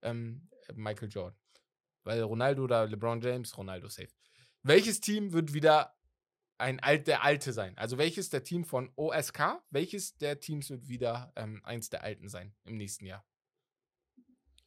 ähm, 0.02 0.48
Michael 0.74 1.08
Jordan? 1.08 1.38
Weil 2.04 2.22
Ronaldo 2.22 2.64
oder 2.64 2.86
LeBron 2.86 3.20
James, 3.20 3.56
Ronaldo 3.56 3.88
safe. 3.88 4.12
Welches 4.62 5.00
Team 5.00 5.32
wird 5.32 5.54
wieder 5.54 5.96
ein 6.58 6.78
alt, 6.80 7.06
der 7.06 7.24
Alte 7.24 7.52
sein? 7.52 7.76
Also 7.78 7.98
welches 7.98 8.28
der 8.28 8.44
Team 8.44 8.64
von 8.64 8.92
OSK, 8.96 9.62
welches 9.70 10.16
der 10.18 10.40
Teams 10.40 10.70
wird 10.70 10.88
wieder 10.88 11.32
ähm, 11.36 11.60
eins 11.64 11.90
der 11.90 12.04
Alten 12.04 12.28
sein 12.28 12.54
im 12.64 12.76
nächsten 12.76 13.06
Jahr? 13.06 13.24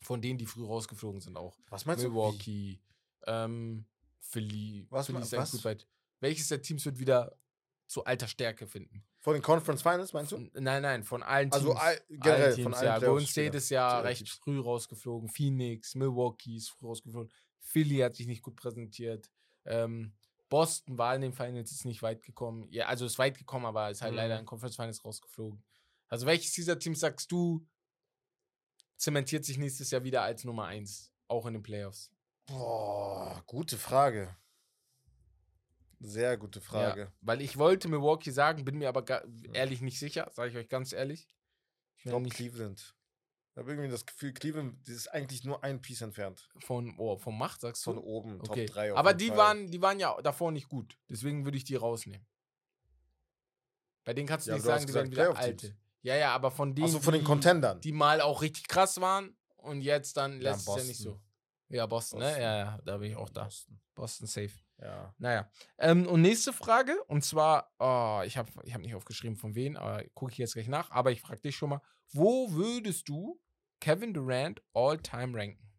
Von 0.02 0.22
denen, 0.22 0.38
die 0.38 0.46
früh 0.46 0.66
rausgeflogen 0.66 1.22
sind 1.22 1.38
auch. 1.38 1.58
Was 1.70 1.86
meinst 1.86 2.04
du? 2.04 2.08
Wie? 2.08 2.12
Milwaukee, 2.12 2.82
ähm, 3.28 3.86
Philly, 4.20 4.88
Was 4.90 5.08
Philly 5.08 5.20
ist 5.22 5.32
was? 5.34 5.52
gut 5.52 5.66
weit. 5.66 5.88
Welches 6.20 6.48
der 6.48 6.62
Teams 6.62 6.86
wird 6.86 7.00
wieder 7.00 7.38
zu 7.88 8.04
alter 8.06 8.28
Stärke 8.28 8.68
finden? 8.68 9.04
Von 9.20 9.34
den 9.34 9.42
Conference 9.42 9.82
Finals, 9.82 10.14
meinst 10.14 10.32
du? 10.32 10.38
Nein, 10.54 10.82
nein, 10.82 11.04
von 11.04 11.24
allen 11.24 11.50
Teams. 11.52 11.64
Also 11.66 11.74
all, 11.74 12.00
generell 12.10 12.44
allen 12.44 12.54
von 12.54 12.64
Teams, 12.64 12.78
allen 12.78 13.02
ja. 13.02 13.08
Golden. 13.08 13.28
State 13.28 13.58
ist 13.58 13.70
ja 13.70 14.00
recht 14.00 14.20
Teams. 14.26 14.32
früh 14.32 14.60
rausgeflogen. 14.60 15.30
Phoenix, 15.30 15.96
Milwaukee 15.96 16.56
ist 16.58 16.70
früh 16.70 16.86
rausgeflogen. 16.88 17.32
Philly 17.60 17.98
hat 18.00 18.16
sich 18.16 18.28
nicht 18.28 18.44
gut 18.44 18.56
präsentiert. 18.56 19.30
Ähm, 19.66 20.14
Boston 20.50 20.98
war 20.98 21.16
in 21.16 21.22
den 21.22 21.34
Finals 21.34 21.72
ist 21.72 21.86
nicht 21.86 22.04
weit 22.04 22.22
gekommen. 22.22 22.68
Ja, 22.70 22.86
also 22.86 23.06
ist 23.06 23.18
weit 23.18 23.38
gekommen, 23.38 23.66
aber 23.66 23.90
ist 23.90 24.02
halt 24.04 24.12
Mhm. 24.12 24.18
leider 24.18 24.40
in 24.40 24.46
Conference 24.46 24.76
Finals 24.76 25.04
rausgeflogen. 25.04 25.64
Also 26.08 26.28
welches 26.28 26.54
dieser 26.54 26.78
Teams 26.78 27.00
sagst 27.00 27.32
du 27.32 27.66
zementiert 28.98 29.44
sich 29.44 29.58
nächstes 29.58 29.92
Jahr 29.92 30.04
wieder 30.04 30.22
als 30.22 30.44
Nummer 30.44 30.66
1, 30.66 31.12
auch 31.28 31.46
in 31.48 31.54
den 31.54 31.64
Playoffs? 31.64 32.12
Boah, 32.46 33.15
gute 33.56 33.78
Frage. 33.78 34.36
Sehr 36.00 36.38
gute 36.38 36.60
Frage. 36.62 37.02
Ja, 37.04 37.12
weil 37.22 37.42
ich 37.42 37.58
wollte 37.58 37.88
Milwaukee 37.88 38.32
sagen, 38.32 38.66
bin 38.66 38.78
mir 38.78 38.90
aber 38.90 39.04
ga- 39.04 39.24
ehrlich 39.54 39.82
nicht 39.82 39.98
sicher, 39.98 40.30
sage 40.34 40.52
ich 40.52 40.58
euch 40.58 40.68
ganz 40.70 40.92
ehrlich. 40.94 41.28
Ich 41.98 42.04
glaube 42.04 42.28
Cleveland. 42.30 42.94
Ich 43.54 43.58
habe 43.58 43.72
irgendwie 43.72 43.90
das 43.90 44.06
Gefühl, 44.06 44.34
Cleveland 44.34 44.88
ist 44.90 45.08
eigentlich 45.08 45.46
nur 45.46 45.64
ein 45.64 45.82
Piece 45.82 46.02
entfernt. 46.02 46.50
von, 46.60 46.94
oh, 46.98 47.18
vom 47.18 47.38
Macht, 47.38 47.62
sagst 47.62 47.86
Von 47.86 47.96
du? 47.96 48.02
oben, 48.02 48.42
Okay. 48.42 48.66
Top 48.66 48.76
3. 48.76 48.92
auf 48.92 49.00
Aber 49.00 49.14
die 49.14 49.30
Fall. 49.30 49.38
waren, 49.38 49.72
die 49.72 49.82
waren 49.82 49.98
ja 50.00 50.22
davor 50.22 50.52
nicht 50.52 50.68
gut. 50.68 50.98
Deswegen 51.10 51.46
würde 51.46 51.58
ich 51.58 51.64
die 51.64 51.76
rausnehmen. 51.76 52.28
Bei 54.04 54.14
denen 54.14 54.28
kannst 54.28 54.46
du 54.48 54.52
Ja, 54.52 54.58
nicht 54.58 54.66
du 54.66 54.70
sagen, 54.70 54.86
die 54.86 54.94
werden 54.94 55.12
wieder 55.12 55.36
alte. 55.38 55.76
Ja, 56.02 56.16
ja, 56.16 56.36
aber 56.36 56.52
von 56.52 56.76
denen, 56.76 56.88
Achso, 56.88 57.00
von 57.00 57.14
den 57.14 57.22
die, 57.22 57.26
Contendern. 57.26 57.80
die 57.82 57.94
mal 57.94 58.20
auch 58.22 58.42
richtig 58.42 58.68
krass 58.68 59.00
waren 59.00 59.36
und 59.56 59.82
jetzt 59.82 60.18
dann 60.18 60.34
Ja, 60.42 60.52
lässt 60.52 60.68
es 60.68 60.76
ja 60.76 60.84
nicht 60.84 61.00
so. 61.00 61.20
Ja, 61.70 61.86
Boston, 61.86 62.20
Boston. 62.20 62.38
ne? 62.38 62.44
Ja, 62.44 62.58
ja, 62.58 62.80
da 62.86 62.98
bin 62.98 63.12
ich 63.12 63.18
auch 63.18 63.30
da. 63.30 63.44
Boston. 63.46 63.80
Boston 63.96 64.28
safe. 64.28 64.52
Ja. 64.82 65.16
Naja. 65.18 65.50
Ähm, 65.78 66.06
und 66.08 66.22
nächste 66.22 66.52
Frage, 66.54 67.02
und 67.06 67.24
zwar, 67.24 67.72
oh, 67.80 68.22
ich 68.26 68.38
habe 68.38 68.52
ich 68.64 68.74
hab 68.74 68.82
nicht 68.82 68.94
aufgeschrieben 68.94 69.38
von 69.38 69.56
wem, 69.56 69.78
aber 69.78 70.04
gucke 70.14 70.34
ich 70.34 70.38
jetzt 70.38 70.54
gleich 70.54 70.68
nach, 70.68 70.92
aber 70.92 71.12
ich 71.12 71.22
frage 71.22 71.42
dich 71.42 71.56
schon 71.56 71.70
mal, 71.70 71.82
wo 72.12 72.52
würdest 72.52 73.08
du 73.08 73.40
Kevin 73.80 74.14
Durant 74.14 74.62
all-time 74.74 75.38
ranken? 75.38 75.72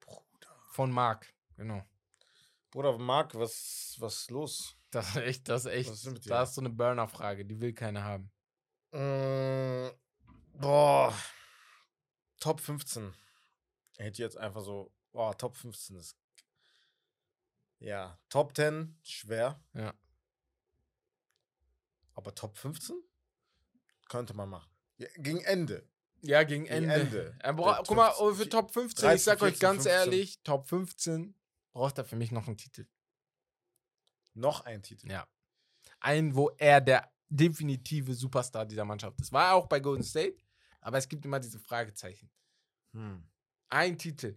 Bruder. 0.00 0.54
Von 0.72 0.90
Mark, 0.90 1.34
genau. 1.56 1.82
Bruder, 2.70 2.98
Marc, 2.98 3.34
was, 3.34 3.96
was 3.98 4.20
ist 4.20 4.30
los? 4.30 4.76
Das 4.90 5.10
ist 5.10 5.16
echt, 5.16 5.48
das 5.48 5.64
ist 5.64 5.72
echt, 5.72 5.90
Was 5.90 6.04
ist 6.04 6.30
da 6.30 6.42
ist 6.42 6.54
so 6.54 6.60
eine 6.60 6.70
Burner-Frage, 6.70 7.44
die 7.44 7.60
will 7.60 7.72
keiner 7.72 8.04
haben. 8.04 8.30
Mm, 8.92 9.90
boah. 10.60 11.12
Top 12.38 12.60
15. 12.60 13.12
Ich 13.94 14.00
hätte 14.00 14.22
jetzt 14.22 14.36
einfach 14.36 14.62
so, 14.62 14.92
boah, 15.12 15.36
Top 15.36 15.56
15 15.56 15.96
ist. 15.96 16.16
Ja, 17.78 18.18
Top 18.28 18.54
10, 18.56 18.98
schwer. 19.02 19.62
Ja. 19.74 19.94
Aber 22.14 22.34
Top 22.34 22.56
15? 22.56 22.96
Könnte 24.08 24.34
man 24.34 24.48
machen. 24.48 24.70
Ja, 24.98 25.08
gegen 25.16 25.40
Ende. 25.40 25.88
Ja, 26.20 26.42
gegen 26.44 26.64
Gegen 26.64 26.88
Ende. 26.88 26.94
Ende. 26.94 27.36
Er 27.40 27.52
bra- 27.52 27.74
Der 27.76 27.84
guck 27.84 27.96
mal, 27.96 28.06
15, 28.12 28.26
oh, 28.26 28.34
für 28.34 28.48
Top 28.48 28.70
15, 28.72 28.96
ich 28.96 29.00
13, 29.00 29.18
sag 29.24 29.42
euch 29.42 29.58
14, 29.58 29.60
ganz 29.60 29.82
15. 29.82 29.92
ehrlich, 29.92 30.42
Top 30.42 30.68
15 30.68 31.34
braucht 31.72 31.98
er 31.98 32.04
für 32.04 32.16
mich 32.16 32.30
noch 32.30 32.46
einen 32.46 32.56
Titel. 32.56 32.86
Noch 34.34 34.62
ein 34.64 34.82
Titel. 34.82 35.10
Ja. 35.10 35.28
Einen, 36.00 36.34
wo 36.34 36.50
er 36.58 36.80
der 36.80 37.12
definitive 37.28 38.14
Superstar 38.14 38.64
dieser 38.66 38.84
Mannschaft 38.84 39.20
ist. 39.20 39.32
War 39.32 39.48
er 39.48 39.54
auch 39.54 39.66
bei 39.66 39.80
Golden 39.80 40.04
State, 40.04 40.36
aber 40.80 40.98
es 40.98 41.08
gibt 41.08 41.24
immer 41.24 41.40
diese 41.40 41.58
Fragezeichen. 41.58 42.30
Hm. 42.92 43.26
Ein 43.74 43.98
Titel. 43.98 44.36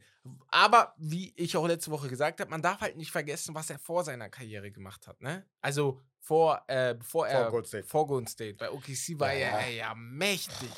Aber 0.50 0.94
wie 0.98 1.34
ich 1.38 1.56
auch 1.56 1.68
letzte 1.68 1.92
Woche 1.92 2.10
gesagt 2.10 2.40
habe, 2.42 2.50
man 2.50 2.62
darf 2.62 2.82
halt 2.82 2.98
nicht 2.98 3.12
vergessen, 3.12 3.54
was 3.56 3.70
er 3.70 3.80
vor 3.80 4.04
seiner 4.04 4.30
Karriere 4.30 4.72
gemacht 4.72 5.08
hat. 5.08 5.22
Ne? 5.22 5.46
Also 5.62 6.02
vor, 6.20 6.62
äh, 6.68 6.96
bevor 6.98 7.28
er 7.28 7.44
Vor 7.44 7.52
Golden 7.52 7.68
State. 7.68 7.88
vor 7.88 8.08
Golden 8.08 8.28
State. 8.28 8.56
Bei 8.56 8.72
OKC 8.72 9.20
war 9.20 9.34
Ja. 9.34 9.60
er 9.60 9.70
ja 9.70 9.96
mächtig. 9.96 10.70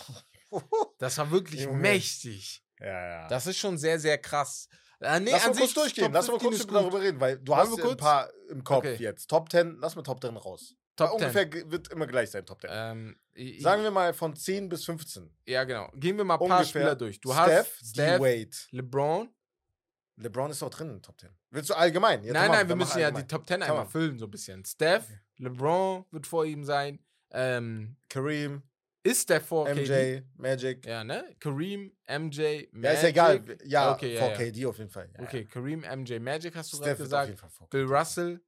Das 0.97 1.15
war 1.19 1.29
wirklich 1.29 1.61
Junge. 1.61 1.77
mächtig. 1.77 2.63
ja, 2.79 2.87
ja. 3.21 3.27
Das 3.27 3.45
ist 3.45 3.57
schon 3.59 3.77
sehr, 3.77 3.99
sehr 3.99 4.17
krass. 4.17 4.67
Äh, 4.99 5.19
nee, 5.19 5.29
lass 5.31 5.45
mal 5.45 5.55
kurz 5.55 5.73
durchgehen. 5.75 6.11
Lass 6.11 6.27
mal 6.27 6.39
15 6.39 6.67
kurz 6.67 6.73
darüber 6.81 7.01
reden, 7.01 7.19
weil 7.21 7.37
du 7.37 7.51
Wollen 7.51 7.59
hast 7.69 7.79
ein 7.83 7.97
paar 7.97 8.29
im 8.49 8.63
Kopf 8.63 8.79
Okay. 8.85 8.95
jetzt. 8.99 9.27
Top 9.27 9.49
10, 9.51 9.77
lass 9.79 9.95
mal 9.95 10.01
Top 10.01 10.19
10 10.21 10.35
raus. 10.35 10.75
Top 11.07 11.17
10. 11.19 11.25
ungefähr 11.25 11.45
ge- 11.45 11.63
wird 11.71 11.91
immer 11.91 12.07
gleich 12.07 12.29
sein, 12.31 12.45
Top 12.45 12.61
10. 12.61 12.69
Ähm, 12.73 13.15
ich- 13.33 13.61
Sagen 13.61 13.83
wir 13.83 13.91
mal 13.91 14.13
von 14.13 14.35
10 14.35 14.69
bis 14.69 14.85
15. 14.85 15.29
Ja, 15.45 15.63
genau. 15.63 15.89
Gehen 15.95 16.17
wir 16.17 16.23
mal 16.23 16.35
ein 16.39 16.47
paar. 16.47 16.63
Spieler 16.65 16.95
durch. 16.95 17.19
Du 17.21 17.31
Steph, 17.31 17.47
hast 17.79 17.89
Steph, 17.89 18.17
D-Wade. 18.19 18.49
LeBron. 18.71 19.29
LeBron 20.17 20.51
ist 20.51 20.61
auch 20.63 20.69
drin 20.69 20.87
in 20.89 20.95
den 20.97 21.01
Top 21.01 21.19
10. 21.19 21.29
Willst 21.51 21.69
du 21.69 21.73
allgemein? 21.75 22.21
Jetzt 22.23 22.33
nein, 22.33 22.51
nein, 22.51 22.67
wir 22.67 22.75
müssen 22.75 22.99
ja 22.99 23.09
die 23.09 23.15
allgemein. 23.15 23.27
Top 23.29 23.47
10 23.47 23.59
Come 23.61 23.65
einmal 23.71 23.85
füllen, 23.87 24.19
so 24.19 24.25
ein 24.25 24.31
bisschen. 24.31 24.65
Steph, 24.65 25.05
Okay. 25.05 25.19
LeBron 25.37 26.05
wird 26.11 26.27
vor 26.27 26.45
ihm 26.45 26.63
sein. 26.65 26.99
Ähm, 27.31 27.95
Kareem, 28.09 28.63
ist 29.03 29.29
der 29.29 29.39
vor 29.39 29.65
KD? 29.67 30.17
MJ, 30.17 30.21
Magic. 30.35 30.85
Ja, 30.85 31.03
ne? 31.05 31.23
Kareem, 31.39 31.93
MJ, 32.07 32.67
Magic. 32.73 32.83
Ja, 32.83 32.91
ist 32.91 33.03
ja 33.03 33.07
egal. 33.09 33.45
Ja, 33.63 33.93
Okay, 33.93 34.13
ja, 34.15 34.19
vor 34.19 34.29
ja. 34.31 34.35
KD 34.35 34.65
auf 34.65 34.77
jeden 34.77 34.89
Fall. 34.89 35.09
Ja, 35.17 35.23
Okay, 35.23 35.45
Kareem, 35.45 35.81
MJ, 35.81 36.19
Magic 36.19 36.53
hast 36.55 36.73
du 36.73 36.77
gerade 36.79 36.99
wird 36.99 37.13
auf 37.13 37.25
jeden 37.25 37.35
gesagt. 37.35 37.39
Fall 37.39 37.49
vor 37.49 37.69
Bill 37.69 37.85
KD. 37.85 37.95
Russell, 37.97 38.41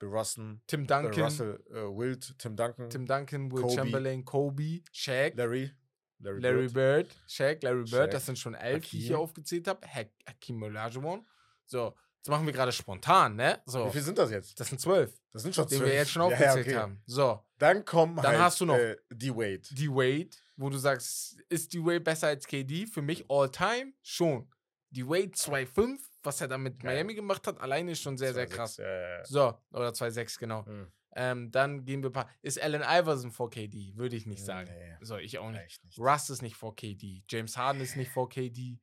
Bill 0.00 0.08
Russell, 0.08 0.58
Tim 0.66 0.86
Bill 0.86 1.02
Duncan, 1.02 1.22
Russell, 1.24 1.64
äh, 1.70 1.74
Wilt, 1.74 2.34
Tim 2.38 2.56
Duncan, 2.56 2.90
Tim 2.90 3.06
Duncan, 3.06 3.52
Will 3.52 3.62
Kobe. 3.62 3.74
Chamberlain, 3.74 4.24
Kobe, 4.24 4.82
Shaq, 4.90 5.36
Larry, 5.36 5.70
Larry, 6.18 6.40
Larry 6.40 6.68
Bird. 6.68 6.72
Bird, 7.08 7.16
Shaq, 7.28 7.62
Larry 7.62 7.84
Bird, 7.84 7.88
Shaq, 7.90 8.10
das 8.10 8.26
sind 8.26 8.38
schon 8.38 8.54
elf, 8.54 8.88
die 8.90 8.98
ich 8.98 9.06
hier 9.06 9.18
aufgezählt 9.18 9.68
habe. 9.68 9.86
Hakim 9.86 10.62
Olajuwon. 10.62 11.24
So, 11.66 11.94
jetzt 12.16 12.28
machen 12.28 12.44
wir 12.46 12.52
gerade 12.52 12.72
spontan, 12.72 13.36
ne? 13.36 13.60
So, 13.66 13.86
Wie 13.86 13.90
viel 13.92 14.02
sind 14.02 14.18
das 14.18 14.30
jetzt? 14.30 14.58
das 14.58 14.68
sind 14.68 14.80
zwölf, 14.80 15.14
Das 15.30 15.42
sind 15.42 15.54
schon 15.54 15.66
den 15.68 15.78
wir 15.80 15.86
zwölf. 15.86 15.94
jetzt 15.94 16.10
schon 16.10 16.22
Ja, 16.30 16.30
ja, 16.30 16.36
aufgezählt 16.50 16.66
okay. 16.66 16.76
haben. 16.76 17.02
So, 17.06 17.40
Dann 17.58 17.84
kommen 17.84 18.16
Dann 18.16 18.26
halt, 18.26 18.38
hast 18.40 18.60
du 18.60 18.66
noch- 18.66 18.76
äh, 18.76 18.96
D-Wade. 19.10 19.62
die 19.70 19.88
Wade, 19.88 20.30
wo 20.56 20.68
du 20.70 20.78
sagst, 20.78 21.38
ist 21.48 21.72
die 21.72 21.80
Wade 21.84 22.00
besser 22.00 22.26
als 22.28 22.46
KD? 22.46 22.86
Für 22.86 23.02
mich 23.02 23.24
all 23.30 23.50
time 23.50 23.92
schon. 24.02 24.50
Die 24.90 25.06
Wade 25.06 25.30
2,5, 25.34 25.98
was 26.22 26.40
er 26.40 26.48
da 26.48 26.58
mit 26.58 26.82
Ja, 26.82 26.90
Miami 26.90 27.14
gemacht 27.14 27.46
hat, 27.46 27.60
alleine 27.60 27.92
ist 27.92 28.02
schon 28.02 28.16
sehr, 28.16 28.34
sehr 28.34 28.48
2,6, 28.48 28.50
krass. 28.50 28.76
Ja. 28.76 29.24
So, 29.24 29.54
oder 29.72 29.90
2,6, 29.90 30.38
genau. 30.38 30.66
Hm. 30.66 30.92
Ähm, 31.16 31.50
dann 31.50 31.84
gehen 31.84 32.02
wir 32.02 32.10
ein 32.10 32.12
paar. 32.12 32.30
Ist 32.40 32.60
Allen 32.62 32.82
Iverson 32.82 33.32
vor 33.32 33.50
KD? 33.50 33.96
Würde 33.96 34.16
ich 34.16 34.26
nicht 34.26 34.44
sagen. 34.44 34.70
Nee. 34.72 34.96
So, 35.00 35.16
ich 35.16 35.38
auch 35.38 35.50
nicht. 35.50 35.84
Nicht. 35.84 35.98
Russ 35.98 36.30
ist 36.30 36.42
nicht 36.42 36.56
vor 36.56 36.76
KD. 36.76 37.24
James 37.28 37.56
Harden 37.56 37.80
ist 37.80 37.96
nicht 37.96 38.12
vor 38.12 38.28
KD. 38.28 38.78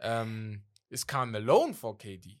Ähm, 0.00 0.64
ist 0.88 1.06
Karl 1.06 1.26
Malone 1.26 1.74
vor 1.74 1.96
KD? 1.96 2.40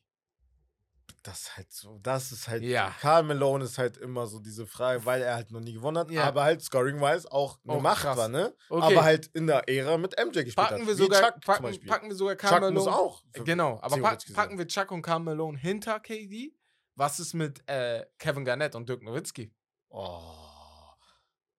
Das 1.22 1.40
ist 1.42 1.56
halt 1.56 1.72
so, 1.72 1.98
das 1.98 2.32
ist 2.32 2.48
halt, 2.48 2.62
Ja. 2.62 2.94
Karl 3.00 3.22
Malone 3.24 3.64
ist 3.64 3.76
halt 3.78 3.96
immer 3.98 4.26
so 4.26 4.38
diese 4.40 4.66
Frage, 4.66 5.04
weil 5.04 5.20
er 5.22 5.34
halt 5.34 5.50
noch 5.50 5.60
nie 5.60 5.72
gewonnen 5.74 5.98
hat, 5.98 6.10
Ja. 6.10 6.24
aber 6.24 6.44
halt 6.44 6.62
scoring-wise 6.62 7.30
auch 7.30 7.58
eine 7.64 7.74
Auch 7.74 7.80
Macht 7.82 8.02
krass. 8.02 8.16
war, 8.16 8.28
ne? 8.28 8.54
Okay. 8.70 8.82
Aber 8.94 9.04
halt 9.04 9.26
in 9.34 9.46
der 9.46 9.68
Ära 9.68 9.98
mit 9.98 10.14
MJ 10.18 10.44
gespielt 10.44 10.56
packen 10.56 10.80
hat. 10.80 10.86
wir 10.86 10.94
sogar, 10.94 11.20
Chuck 11.22 11.32
zum 11.34 11.40
packen, 11.42 11.62
Beispiel. 11.64 11.88
packen 11.88 12.08
wir 12.08 12.16
sogar 12.16 12.36
Karl 12.36 12.60
Chuck 12.60 12.72
muss 12.72 12.84
Malone. 12.84 12.96
auch. 13.02 13.22
Genau, 13.44 13.78
aber 13.82 13.98
pack, 14.00 14.20
packen 14.34 14.58
wir 14.58 14.66
Chuck 14.68 14.90
und 14.92 15.02
Karl 15.02 15.20
Malone 15.20 15.58
hinter 15.58 16.00
KD? 16.00 16.54
Was 16.94 17.20
ist 17.20 17.34
mit 17.34 17.62
äh, 17.68 18.06
Kevin 18.18 18.44
Garnett 18.44 18.74
und 18.74 18.88
Dirk 18.88 19.02
Nowitzki? 19.02 19.52
Oh. 19.90 20.20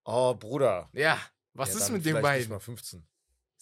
Oh, 0.04 0.34
Bruder. 0.34 0.88
Ja, 0.92 1.18
was 1.52 1.70
Ja, 1.74 1.78
ist 1.80 1.90
mit 1.90 2.04
den 2.04 2.20
beiden? 2.20 2.40
Nicht 2.40 2.50
mal 2.50 2.58
15. 2.60 3.06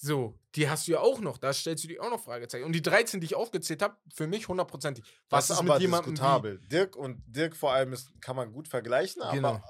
So, 0.01 0.39
die 0.55 0.71
hast 0.71 0.87
du 0.87 0.93
ja 0.93 1.01
auch 1.01 1.19
noch. 1.21 1.39
Da 1.39 1.53
stellst 1.53 1.83
du 1.83 1.89
dir 1.89 2.01
auch 2.01 2.11
noch 2.11 2.23
Fragezeichen. 2.23 2.65
Und 2.65 2.73
die 2.73 2.83
13, 2.83 3.21
die 3.21 3.25
ich 3.27 3.35
aufgezählt 3.35 3.83
habe, 3.83 3.97
für 4.15 4.29
mich 4.29 4.47
hundertprozentig. 4.47 5.05
Was 5.29 5.51
ist 5.51 5.61
mit 5.61 5.81
jemandem 5.81 6.13
wie, 6.13 6.15
diskutabel. 6.15 6.61
Dirk 6.71 6.95
und 6.95 7.21
Dirk 7.27 7.57
vor 7.57 7.73
allem 7.73 7.93
ist, 7.93 8.13
kann 8.21 8.37
man 8.37 8.53
gut 8.53 8.69
vergleichen, 8.69 9.23
Genau. 9.33 9.49
aber. 9.57 9.65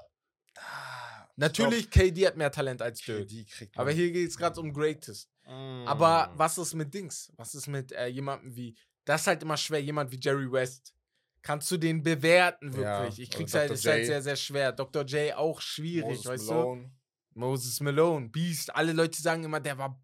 Ah, 0.55 1.27
Natürlich, 1.35 1.89
KD 1.89 2.27
hat 2.27 2.37
mehr 2.37 2.51
Talent 2.51 2.81
als 2.81 3.01
Dirk. 3.01 3.27
KD 3.27 3.45
kriegt 3.45 3.77
Aber 3.79 3.89
hier 3.91 4.11
geht 4.11 4.29
es 4.29 4.37
gerade 4.37 4.59
um 4.59 4.71
Greatest. 4.71 5.31
Mm. 5.45 5.87
Aber 5.87 6.31
was 6.35 6.57
ist 6.59 6.75
mit 6.75 6.93
Dings? 6.93 7.31
Was 7.35 7.55
ist 7.55 7.67
mit 7.67 7.91
äh, 7.93 8.05
jemandem 8.07 8.55
wie. 8.55 8.77
Das 9.05 9.21
ist 9.21 9.27
halt 9.27 9.41
immer 9.41 9.57
schwer, 9.57 9.81
jemand 9.81 10.11
wie 10.11 10.19
Jerry 10.21 10.51
West. 10.51 10.93
Kannst 11.41 11.71
du 11.71 11.77
den 11.77 12.03
bewerten, 12.03 12.71
Ja, 12.73 13.01
wirklich? 13.01 13.19
ich 13.21 13.29
oder 13.29 13.37
krieg's 13.37 13.53
halt, 13.55 13.69
Dr. 13.69 13.75
ist 13.75 13.85
halt 13.87 14.05
sehr, 14.05 14.21
sehr 14.21 14.35
schwer. 14.35 14.71
Dr. 14.73 15.03
J 15.05 15.33
auch 15.35 15.59
schwierig, 15.61 16.09
Moses 16.17 16.25
weißt 16.25 16.47
Malone. 16.49 16.83
du? 16.83 17.39
Moses 17.39 17.79
Malone, 17.79 18.29
Beast. 18.29 18.75
Alle 18.75 18.91
Leute 18.93 19.19
sagen 19.19 19.43
immer, 19.43 19.59
der 19.59 19.77
war. 19.77 19.99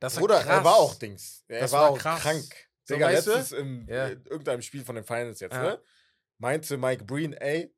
Das 0.00 0.16
Bruder, 0.16 0.36
krass. 0.40 0.46
er 0.58 0.64
war 0.64 0.76
auch 0.76 0.94
Dings. 0.94 1.44
Er 1.48 1.60
Das 1.60 1.72
war, 1.72 1.82
war 1.82 1.90
auch 1.90 1.98
krass. 1.98 2.20
krank. 2.22 2.44
So, 2.84 2.94
Digga, 2.94 3.06
weißt 3.08 3.26
du? 3.26 3.30
letztens 3.32 3.52
im, 3.60 3.86
Ja. 3.88 4.06
in 4.08 4.24
irgendeinem 4.26 4.62
Spiel 4.62 4.84
von 4.84 4.94
den 4.94 5.04
Finals 5.04 5.40
jetzt, 5.40 5.52
Ja. 5.54 5.62
ne? 5.62 5.80
Meinte 6.38 6.76
Mike 6.78 7.04
Breen, 7.04 7.32
ey, 7.34 7.74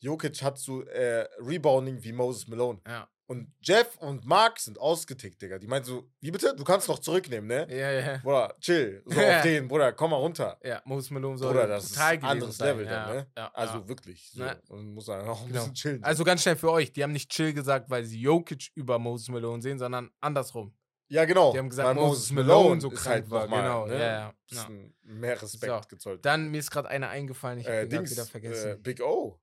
Jokic 0.00 0.42
hat 0.42 0.58
so 0.58 0.82
äh, 0.86 1.28
Rebounding 1.38 2.02
wie 2.02 2.12
Moses 2.12 2.48
Malone. 2.48 2.80
Ja, 2.86 3.08
Und 3.26 3.52
Jeff 3.60 3.96
und 3.98 4.24
Mark 4.24 4.58
sind 4.58 4.78
ausgetickt, 4.80 5.40
Digga. 5.42 5.58
Die 5.58 5.66
meinten 5.68 5.86
so, 5.86 6.10
wie 6.20 6.30
bitte? 6.30 6.56
Du 6.56 6.64
kannst 6.64 6.88
noch 6.88 6.98
zurücknehmen, 6.98 7.46
ne? 7.46 7.66
ja, 7.70 7.90
ja. 7.92 8.16
Bruder, 8.16 8.56
chill. 8.60 9.02
So 9.04 9.10
auf 9.20 9.42
den, 9.42 9.68
Bruder, 9.68 9.92
komm 9.92 10.10
mal 10.12 10.16
runter. 10.16 10.58
Ja, 10.64 10.80
Moses 10.86 11.10
Malone 11.10 11.36
soll 11.38 11.52
Bruder, 11.52 11.66
das 11.68 11.84
ist 11.84 11.92
brutal 11.92 12.12
ein 12.14 12.24
anderes 12.24 12.56
sein. 12.56 12.68
Level 12.68 12.86
ja, 12.86 13.06
dann, 13.06 13.16
ne? 13.18 13.30
Ja, 13.36 13.50
Also 13.54 13.74
ja. 13.74 13.88
wirklich. 13.88 14.30
So. 14.32 14.42
Ne? 14.42 14.60
Und 14.68 14.94
muss 14.94 15.04
dann 15.04 15.28
auch 15.28 15.42
ein 15.42 15.48
Genau. 15.48 15.60
bisschen 15.60 15.74
chillen. 15.74 16.02
Also 16.02 16.24
ganz 16.24 16.42
schnell 16.42 16.56
für 16.56 16.72
euch, 16.72 16.92
die 16.92 17.02
haben 17.04 17.12
nicht 17.12 17.30
chill 17.30 17.52
gesagt, 17.52 17.90
weil 17.90 18.04
sie 18.04 18.18
Jokic 18.20 18.70
über 18.74 18.98
Moses 18.98 19.28
Malone 19.28 19.60
sehen, 19.62 19.78
sondern 19.78 20.10
andersrum. 20.20 20.74
Ja, 21.10 21.24
genau. 21.26 21.52
Die 21.52 21.58
haben 21.58 21.68
gesagt, 21.68 21.86
weil 21.88 21.94
Moses 21.94 22.30
Malone 22.30 22.80
so 22.80 22.88
krank 22.90 23.06
halt 23.06 23.30
war, 23.30 23.42
noch 23.42 23.50
mal, 23.50 23.62
genau, 23.62 23.86
Ne? 23.86 23.92
ja, 23.94 24.00
ja, 24.00 24.34
ja. 24.52 24.64
ein 24.66 24.94
mehr 25.02 25.40
Respekt 25.42 25.72
So, 25.84 25.88
gezollt. 25.88 26.24
Dann, 26.24 26.50
mir 26.50 26.58
ist 26.58 26.70
gerade 26.70 26.88
einer 26.88 27.08
eingefallen, 27.10 27.58
ich 27.58 27.66
habe 27.66 27.76
äh, 27.78 27.86
Dings, 27.88 28.10
wieder 28.10 28.24
vergessen. 28.24 28.72
äh, 28.72 28.76
Big 28.76 29.00
O. 29.02 29.38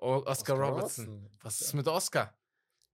O- 0.00 0.22
Oscar, 0.26 0.54
Robertson. 0.56 1.28
Was 1.42 1.60
ist 1.60 1.72
mit 1.74 1.88
Oscar? 1.88 2.37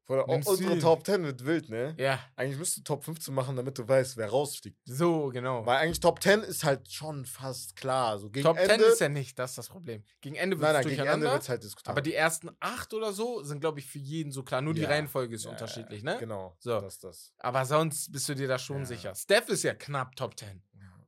Oder 0.07 0.29
unsere? 0.29 0.79
Top 0.79 1.07
10 1.07 1.23
wird 1.25 1.45
wild, 1.47 1.71
ne? 1.71 1.95
Ja, 1.99 2.21
Eigentlich 2.37 2.59
müsstest 2.59 2.87
du 2.87 2.95
Top 2.95 3.05
15 3.05 3.33
machen, 3.33 3.57
damit 3.57 3.79
du 3.79 3.89
weißt, 3.89 4.19
wer 4.19 4.29
rausfliegt. 4.29 4.79
so, 4.85 5.29
genau. 5.31 5.65
Weil 5.65 5.79
eigentlich 5.79 6.01
Top 6.01 6.23
10 6.23 6.41
ist 6.41 6.63
halt 6.63 6.93
schon 6.93 7.25
fast 7.25 7.75
klar. 7.75 8.19
So 8.19 8.29
gegen 8.29 8.45
Top 8.45 8.59
Ende, 8.59 8.85
10 8.85 8.93
ist 8.93 9.01
ja 9.01 9.09
nicht, 9.09 9.39
das 9.39 9.53
ist 9.53 9.59
das 9.59 9.69
Problem. 9.71 10.05
Gegen 10.21 10.35
Ende 10.37 10.59
wird 10.61 10.69
es 10.69 10.75
nein, 10.75 10.83
gegen 10.83 10.91
Ende 10.93 11.05
durcheinander. 11.05 11.33
wird 11.33 11.43
es 11.43 11.49
halt 11.49 11.63
diskutiert. 11.63 11.89
aber 11.91 12.03
die 12.03 12.13
ersten 12.15 12.51
acht 12.61 12.93
oder 12.93 13.13
so 13.15 13.43
sind, 13.43 13.61
glaube 13.61 13.79
ich, 13.81 13.87
für 13.87 13.99
jeden 13.99 14.31
so 14.31 14.43
klar. 14.43 14.61
Nur 14.61 14.75
die 14.75 14.83
Ja. 14.83 14.89
Reihenfolge 14.89 15.35
ist 15.37 15.45
Ja, 15.45 15.53
unterschiedlich, 15.53 16.03
ne? 16.03 16.19
Genau. 16.21 16.55
So. 16.61 16.81
Das, 16.83 16.99
das. 16.99 17.33
Aber 17.39 17.65
sonst 17.65 18.13
bist 18.13 18.29
du 18.29 18.35
dir 18.35 18.47
da 18.49 18.59
schon 18.59 18.81
Ja. 18.81 18.85
sicher. 18.85 19.15
Steph 19.15 19.49
ist 19.49 19.63
ja 19.63 19.75
knapp 19.75 20.15
Top 20.17 20.39
10. 20.39 20.63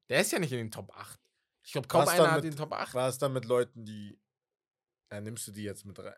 Der 0.09 0.20
ist 0.20 0.32
ja 0.32 0.38
nicht 0.38 0.53
in 0.53 0.59
den 0.59 0.70
Top 0.70 0.90
8. 0.97 1.20
Ich 1.64 1.72
glaube, 1.72 1.88
kaum 1.88 2.07
einer 2.09 2.16
dann 2.22 2.30
hat 2.30 2.44
mit- 2.44 2.53
den 2.55 2.57
Top 2.57 2.72
8. 2.72 2.94
War 2.94 3.09
es 3.09 3.18
dann 3.18 3.32
mit 3.34 3.44
Leuten, 3.44 3.84
die. 3.84 4.18
Ja, 5.12 5.20
nimmst 5.20 5.47
du 5.49 5.53
die 5.53 5.64
jetzt 5.64 5.84
mit 5.84 5.99
rein? 5.99 6.14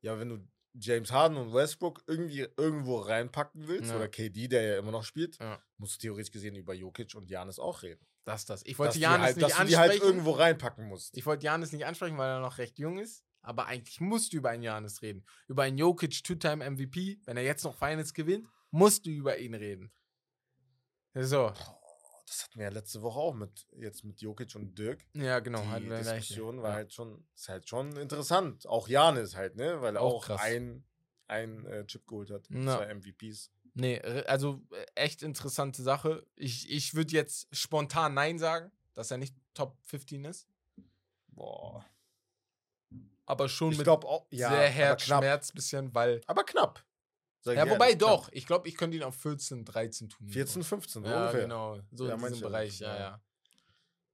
Ja, 0.00 0.18
wenn 0.18 0.28
du 0.28 0.48
James 0.74 1.12
Harden 1.12 1.36
und 1.36 1.52
Westbrook 1.52 2.02
irgendwie 2.06 2.46
irgendwo 2.56 2.98
reinpacken 2.98 3.68
willst, 3.68 3.90
Ja. 3.90 3.96
oder 3.96 4.08
KD, 4.08 4.48
der 4.48 4.62
ja 4.62 4.78
immer 4.78 4.90
noch 4.90 5.04
spielt, 5.04 5.38
Ja. 5.38 5.60
musst 5.78 5.96
du 5.96 5.98
theoretisch 6.06 6.30
gesehen 6.30 6.54
über 6.56 6.72
Jokic 6.74 7.14
und 7.14 7.28
Janis 7.30 7.58
auch 7.58 7.82
reden. 7.82 8.06
Das, 8.24 8.44
das. 8.46 8.62
Ich 8.62 8.72
Dass 8.72 8.78
wollte 8.78 8.98
Janis 9.00 9.20
halt, 9.26 9.36
nicht 9.36 9.50
dass 9.50 9.58
du 9.58 9.64
die 9.66 9.76
halt 9.76 9.90
ansprechen. 9.92 10.12
irgendwo 10.14 10.30
reinpacken 10.32 10.86
musst. 10.86 11.16
ich 11.16 11.26
wollte 11.26 11.44
Janis 11.44 11.72
nicht 11.72 11.84
ansprechen, 11.84 12.16
weil 12.18 12.30
er 12.30 12.40
noch 12.40 12.58
recht 12.58 12.78
jung 12.78 12.98
ist. 12.98 13.24
Aber 13.44 13.66
eigentlich 13.66 14.00
musst 14.00 14.32
du 14.32 14.36
über 14.36 14.50
einen 14.50 14.62
Janis 14.62 15.02
reden. 15.02 15.26
Über 15.48 15.64
einen 15.64 15.76
Jokic 15.76 16.22
Two-Time 16.22 16.64
MVP. 16.70 17.18
Wenn 17.24 17.36
er 17.36 17.42
jetzt 17.42 17.64
noch 17.64 17.74
Finals 17.76 18.14
gewinnt, 18.14 18.46
musst 18.70 19.04
du 19.04 19.10
über 19.10 19.36
ihn 19.38 19.54
reden. 19.54 19.90
So. 21.14 21.52
Das 22.32 22.44
hatten 22.44 22.58
wir 22.60 22.64
ja 22.64 22.70
letzte 22.70 23.02
Woche 23.02 23.18
auch 23.18 23.34
mit 23.34 23.66
jetzt 23.76 24.04
mit 24.04 24.22
Jokic 24.22 24.54
und 24.54 24.78
Dirk. 24.78 25.04
Ja, 25.12 25.38
genau. 25.40 25.60
die 25.78 25.84
gleich. 25.84 26.20
Diskussion 26.20 26.62
war 26.62 26.70
Ja. 26.70 26.76
halt 26.76 26.92
schon, 26.94 27.26
ist 27.34 27.50
halt 27.50 27.68
schon 27.68 27.94
interessant. 27.98 28.66
Auch 28.66 28.88
Janis 28.88 29.36
halt, 29.36 29.56
ne? 29.56 29.82
Weil 29.82 29.96
er 29.96 30.00
Auch 30.02 30.30
auch, 30.30 30.38
ein, 30.38 30.82
ein 31.28 31.66
äh, 31.66 31.84
Chip 31.86 32.06
geholt 32.06 32.30
hat. 32.30 32.48
Ja. 32.48 32.78
Zwei 32.78 32.94
MVPs. 32.94 33.50
Nee, 33.74 34.00
also 34.00 34.62
äh, 34.70 34.86
echt 34.94 35.22
interessante 35.22 35.82
Sache. 35.82 36.26
Ich, 36.34 36.70
ich 36.70 36.94
würde 36.94 37.12
jetzt 37.12 37.48
spontan 37.54 38.14
Nein 38.14 38.38
sagen, 38.38 38.72
dass 38.94 39.10
er 39.10 39.18
nicht 39.18 39.36
Top 39.52 39.76
15 39.84 40.24
ist. 40.24 40.48
Boah. 41.28 41.84
Aber 43.26 43.50
schon 43.50 43.72
Ich 43.72 43.78
mit 43.78 43.84
glaube 43.84 44.06
auch, 44.06 44.26
ja, 44.30 44.48
sehr. 44.48 44.68
Herzschmerz 44.70 45.52
bisschen, 45.52 45.94
weil. 45.94 46.22
Aber 46.26 46.44
knapp. 46.44 46.82
Sag 47.44 47.56
Ja, 47.56 47.68
wobei 47.68 47.94
doch. 47.94 48.28
Ich 48.32 48.46
glaube, 48.46 48.68
ich 48.68 48.76
könnte 48.76 48.96
ihn 48.96 49.02
auf 49.02 49.16
14, 49.16 49.64
13 49.64 50.08
tun. 50.08 50.28
14, 50.28 50.62
15, 50.62 51.02
so 51.04 51.10
Ja, 51.10 51.20
ungefähr. 51.22 51.40
genau. 51.42 51.80
So 51.90 52.06
Ja, 52.08 52.14
in 52.14 52.20
diesem 52.22 52.40
Bereich, 52.40 52.78
ja, 52.80 52.96
ja. 52.98 53.22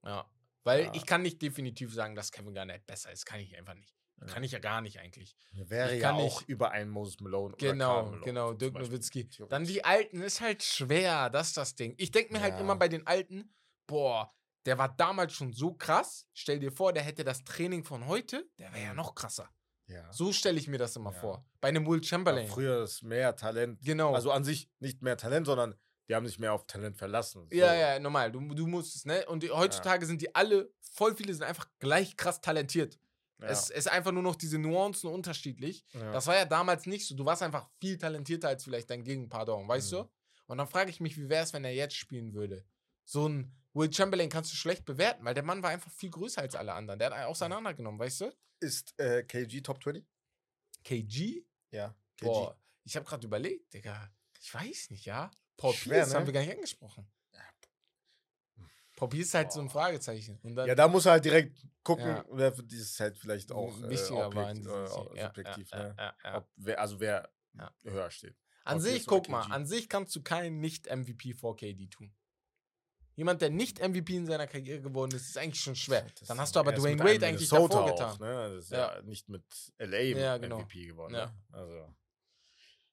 ja. 0.05 0.31
Weil 0.65 0.85
Ja. 0.87 0.93
ich 0.95 1.07
kann 1.07 1.23
nicht 1.23 1.41
definitiv 1.43 1.93
sagen, 1.95 2.15
dass 2.15 2.33
Kevin 2.33 2.55
Garnett 2.55 2.87
besser 2.87 3.13
ist. 3.13 3.25
Kann 3.27 3.41
ich 3.41 3.57
einfach 3.57 3.75
nicht. 3.75 3.95
Ja. 4.21 4.27
Kann 4.27 4.43
ich 4.43 4.51
ja 4.53 4.59
gar 4.59 4.81
nicht 4.81 4.99
eigentlich. 4.99 5.37
Wäre 5.53 5.95
Ich 5.95 6.03
ja 6.03 6.09
kann 6.11 6.17
auch 6.21 6.41
nicht- 6.41 6.49
über 6.49 6.73
einen 6.73 6.91
Moses 6.91 7.21
Malone. 7.21 7.55
Genau, 7.59 8.03
Malone 8.05 8.21
genau. 8.25 8.53
Dirk 8.53 8.75
Nowitzki. 8.75 9.29
Dann 9.49 9.65
die 9.65 9.85
Alten 9.85 10.21
ist 10.23 10.41
halt 10.41 10.63
schwer. 10.63 11.31
Das 11.31 11.49
ist 11.49 11.57
das 11.57 11.75
Ding. 11.77 11.95
Ich 11.99 12.11
denke 12.11 12.33
mir 12.33 12.41
halt 12.41 12.55
Ja. 12.55 12.61
immer 12.61 12.77
bei 12.77 12.89
den 12.89 13.07
Alten, 13.07 13.55
boah, 13.87 14.35
der 14.67 14.77
war 14.77 14.89
damals 14.95 15.33
schon 15.35 15.53
so 15.53 15.73
krass. 15.75 16.27
Stell 16.35 16.59
dir 16.59 16.73
vor, 16.73 16.93
der 16.93 17.03
hätte 17.05 17.23
das 17.25 17.45
Training 17.45 17.85
von 17.85 18.07
heute, 18.07 18.49
der 18.59 18.73
wäre 18.73 18.85
ja 18.87 18.91
Mhm. 18.91 18.97
noch 18.97 19.15
krasser. 19.15 19.49
Ja. 19.89 20.13
So 20.13 20.33
stelle 20.33 20.59
ich 20.59 20.69
mir 20.69 20.79
das 20.79 20.95
immer 20.97 21.13
Ja. 21.13 21.19
vor. 21.21 21.45
Bei 21.61 21.69
einem 21.69 21.87
Will 21.87 21.97
Aber 21.99 22.05
Chamberlain. 22.07 22.49
früher 22.49 22.85
ist 22.85 23.03
mehr 23.03 23.35
Talent. 23.35 23.81
Genau. 23.83 24.15
Also 24.15 24.31
an 24.31 24.45
sich 24.45 24.71
nicht 24.79 25.03
mehr 25.03 25.17
Talent, 25.17 25.47
sondern 25.47 25.75
die 26.09 26.15
haben 26.15 26.27
sich 26.27 26.39
mehr 26.39 26.53
auf 26.53 26.67
Talent 26.67 26.97
verlassen. 26.97 27.47
Ja, 27.53 27.69
So. 27.69 27.75
ja, 27.75 27.99
normal. 27.99 28.31
Du, 28.33 28.41
du 28.55 28.67
musst 28.67 28.97
es, 28.97 29.05
ne? 29.05 29.27
Und 29.27 29.43
die, 29.43 29.51
heutzutage 29.51 30.07
sind 30.07 30.21
die 30.23 30.35
alle, 30.35 30.71
voll 30.93 31.15
viele 31.17 31.33
sind 31.35 31.43
einfach 31.43 31.69
gleich 31.79 32.17
krass 32.17 32.41
talentiert. 32.41 32.99
Ja. 33.41 33.49
Es 33.49 33.71
ist 33.71 33.89
einfach 33.89 34.11
nur 34.13 34.23
noch 34.23 34.35
diese 34.37 34.59
Nuancen 34.59 35.11
unterschiedlich. 35.11 35.85
ja. 35.93 36.13
Das 36.13 36.27
war 36.27 36.35
ja 36.37 36.45
damals 36.45 36.87
nicht 36.87 37.07
so. 37.07 37.15
Du 37.15 37.25
warst 37.25 37.43
einfach 37.43 37.69
viel 37.81 37.97
talentierter 37.99 38.49
als 38.49 38.65
vielleicht 38.65 38.91
dein 38.91 39.05
Gegenpardon, 39.05 39.69
weißt 39.69 39.93
Mhm. 39.93 39.97
du? 39.97 40.11
Und 40.47 40.59
dann 40.59 40.67
frage 40.67 40.91
ich 40.91 40.99
mich, 41.01 41.17
wie 41.19 41.29
wäre 41.29 41.45
es, 41.45 41.53
wenn 41.53 41.65
er 41.65 41.73
jetzt 41.75 41.95
spielen 41.95 42.33
würde? 42.35 42.65
So 43.05 43.29
ein 43.29 43.55
Will 43.75 43.93
Chamberlain 43.93 44.29
kannst 44.29 44.51
du 44.53 44.57
schlecht 44.57 44.85
bewerten, 44.87 45.25
weil 45.25 45.35
der 45.35 45.43
Mann 45.45 45.63
war 45.63 45.71
einfach 45.71 45.91
viel 45.93 46.11
größer 46.11 46.41
als 46.41 46.55
alle 46.57 46.73
anderen. 46.73 46.99
Der 46.99 47.11
hat 47.11 47.27
auseinandergenommen, 47.27 48.01
weißt 48.01 48.23
du? 48.23 48.33
Ist 48.61 48.99
äh, 48.99 49.23
KG 49.23 49.61
Top 49.61 49.83
20? 49.83 50.05
KG? 50.85 51.45
Ja. 51.71 51.95
KG. 52.17 52.27
Boah, 52.27 52.61
ich 52.85 52.97
habe 52.97 53.07
gerade 53.07 53.27
überlegt, 53.27 53.73
Digga. 53.73 54.11
Ich 54.41 54.53
weiß 54.53 54.91
nicht, 54.91 55.05
ja? 55.05 55.31
Paul 55.57 55.75
Schwer, 55.75 55.95
Pierce 55.97 56.15
haben 56.15 56.23
ne? 56.23 56.27
wir 56.29 56.33
gar 56.33 56.41
nicht 56.41 56.53
angesprochen. 56.53 57.07
Paul 58.97 59.09
Pierce 59.11 59.29
ist 59.29 59.35
halt 59.35 59.53
so 59.53 59.61
ein 59.61 59.67
Boah. 59.67 59.73
Fragezeichen. 59.75 60.41
Und 60.43 60.57
dann, 60.57 60.67
Ja, 60.67 60.75
da 60.75 60.89
muss 60.89 61.07
er 61.07 61.13
halt 61.13 61.25
direkt 61.25 61.57
gucken, 61.85 62.07
Ja. 62.07 62.25
wer 62.31 62.53
für 62.53 62.65
dieses 62.65 62.99
halt 62.99 63.17
vielleicht 63.17 63.53
auch 63.53 63.79
äh, 63.85 63.91
wichtiger 63.91 64.27
in 64.27 64.33
objekt- 64.33 64.67
äh. 64.67 65.17
Ja, 65.17 65.27
subjektiv, 65.27 65.71
ja, 65.71 65.79
ne? 65.79 65.95
ja, 65.97 66.05
ja, 66.05 66.17
ja. 66.25 66.37
Ob, 66.39 66.49
wer, 66.57 66.81
also 66.81 66.99
wer 66.99 67.33
Ja. 67.55 67.73
höher 67.85 68.11
steht. 68.11 68.37
An 68.65 68.79
Paul 68.79 68.81
sich, 68.81 69.07
guck 69.07 69.29
mal, 69.29 69.43
an 69.53 69.67
sich 69.67 69.89
kannst 69.89 70.17
du 70.17 70.23
keinen 70.23 70.59
Nicht-MVP 70.59 71.35
vor 71.35 71.57
KD 71.57 71.87
tun. 71.89 72.13
Jemand, 73.19 73.43
der 73.43 73.51
nicht 73.51 73.81
MVP 73.81 74.15
in 74.15 74.27
seiner 74.27 74.47
Karriere 74.47 74.81
geworden 74.81 75.11
ist, 75.11 75.27
ist 75.27 75.37
eigentlich 75.39 75.61
schon 75.61 75.75
schwer. 75.75 76.07
Das 76.21 76.29
Dann 76.29 76.39
hast 76.39 76.55
du 76.55 76.61
aber 76.61 76.73
er 76.73 76.79
Dwayne 76.79 77.01
Wade 77.01 77.27
eigentlich 77.27 77.51
Minnesota 77.51 77.75
davor 77.75 77.83
auch, 77.83 78.17
getan. 78.17 78.19
Ne? 78.21 78.55
Das 78.55 78.65
ist 78.65 78.71
Ja. 78.71 78.95
ja. 78.95 79.03
nicht 79.03 79.29
mit 79.29 79.43
LA 79.79 79.99
Ja, 79.99 80.39
genau. 80.39 80.61
MVP 80.61 80.87
geworden. 80.87 81.15
Ja. 81.15 81.27
Ne? 81.27 81.35
Also, 81.51 81.97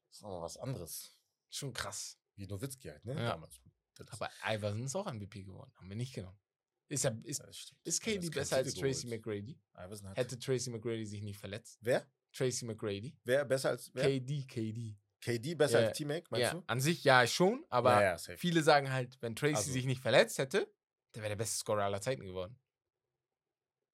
das 0.07 0.15
ist 0.15 0.21
noch 0.23 0.41
was 0.41 0.57
anderes. 0.57 1.15
Schon 1.51 1.71
krass. 1.73 2.17
Wie 2.37 2.47
Nowitzki 2.47 2.87
halt, 2.87 3.05
ne? 3.05 3.13
Ja. 3.13 3.33
Damals. 3.33 3.61
Das 3.93 4.07
Aber 4.19 4.31
Iverson 4.47 4.83
ist 4.85 4.95
auch 4.95 5.05
MVP 5.13 5.43
geworden. 5.43 5.71
Haben 5.75 5.89
wir 5.89 5.95
nicht 5.95 6.15
genommen. 6.15 6.39
Ist, 6.87 7.05
er, 7.05 7.15
ist, 7.23 7.75
ist 7.83 8.01
KD 8.01 8.27
besser 8.31 8.55
als 8.57 8.73
Tracy. 8.73 9.05
McGrady? 9.05 9.59
Iverson 9.77 10.09
hat 10.09 10.17
Hätte 10.17 10.39
Tracy 10.39 10.71
McGrady 10.71 11.05
sich 11.05 11.21
nicht 11.21 11.37
verletzt? 11.37 11.77
Wer? 11.81 12.03
Tracy 12.33 12.65
McGrady? 12.65 13.15
Wer 13.25 13.45
besser 13.45 13.69
als 13.69 13.91
wer? 13.93 14.05
KD, 14.05 14.47
KD. 14.47 14.97
KD 15.25 15.55
besser 15.55 15.81
Ja, 15.81 15.87
als 15.87 15.97
Teammate, 15.97 16.25
meinst 16.29 16.43
Ja, 16.43 16.53
du? 16.53 16.63
an 16.67 16.79
sich 16.79 17.03
ja 17.03 17.25
schon, 17.25 17.65
aber 17.69 18.03
ja, 18.03 18.17
viele 18.37 18.61
sagen 18.61 18.91
halt, 18.91 19.19
wenn 19.21 19.35
Tracy 19.35 19.55
Also- 19.55 19.71
sich 19.71 19.85
nicht 19.85 20.01
verletzt 20.01 20.37
hätte, 20.37 20.71
der 21.15 21.23
wäre 21.23 21.29
der 21.29 21.35
beste 21.37 21.57
Scorer 21.57 21.83
aller 21.85 21.99
Zeiten 22.01 22.23
geworden. 22.25 22.59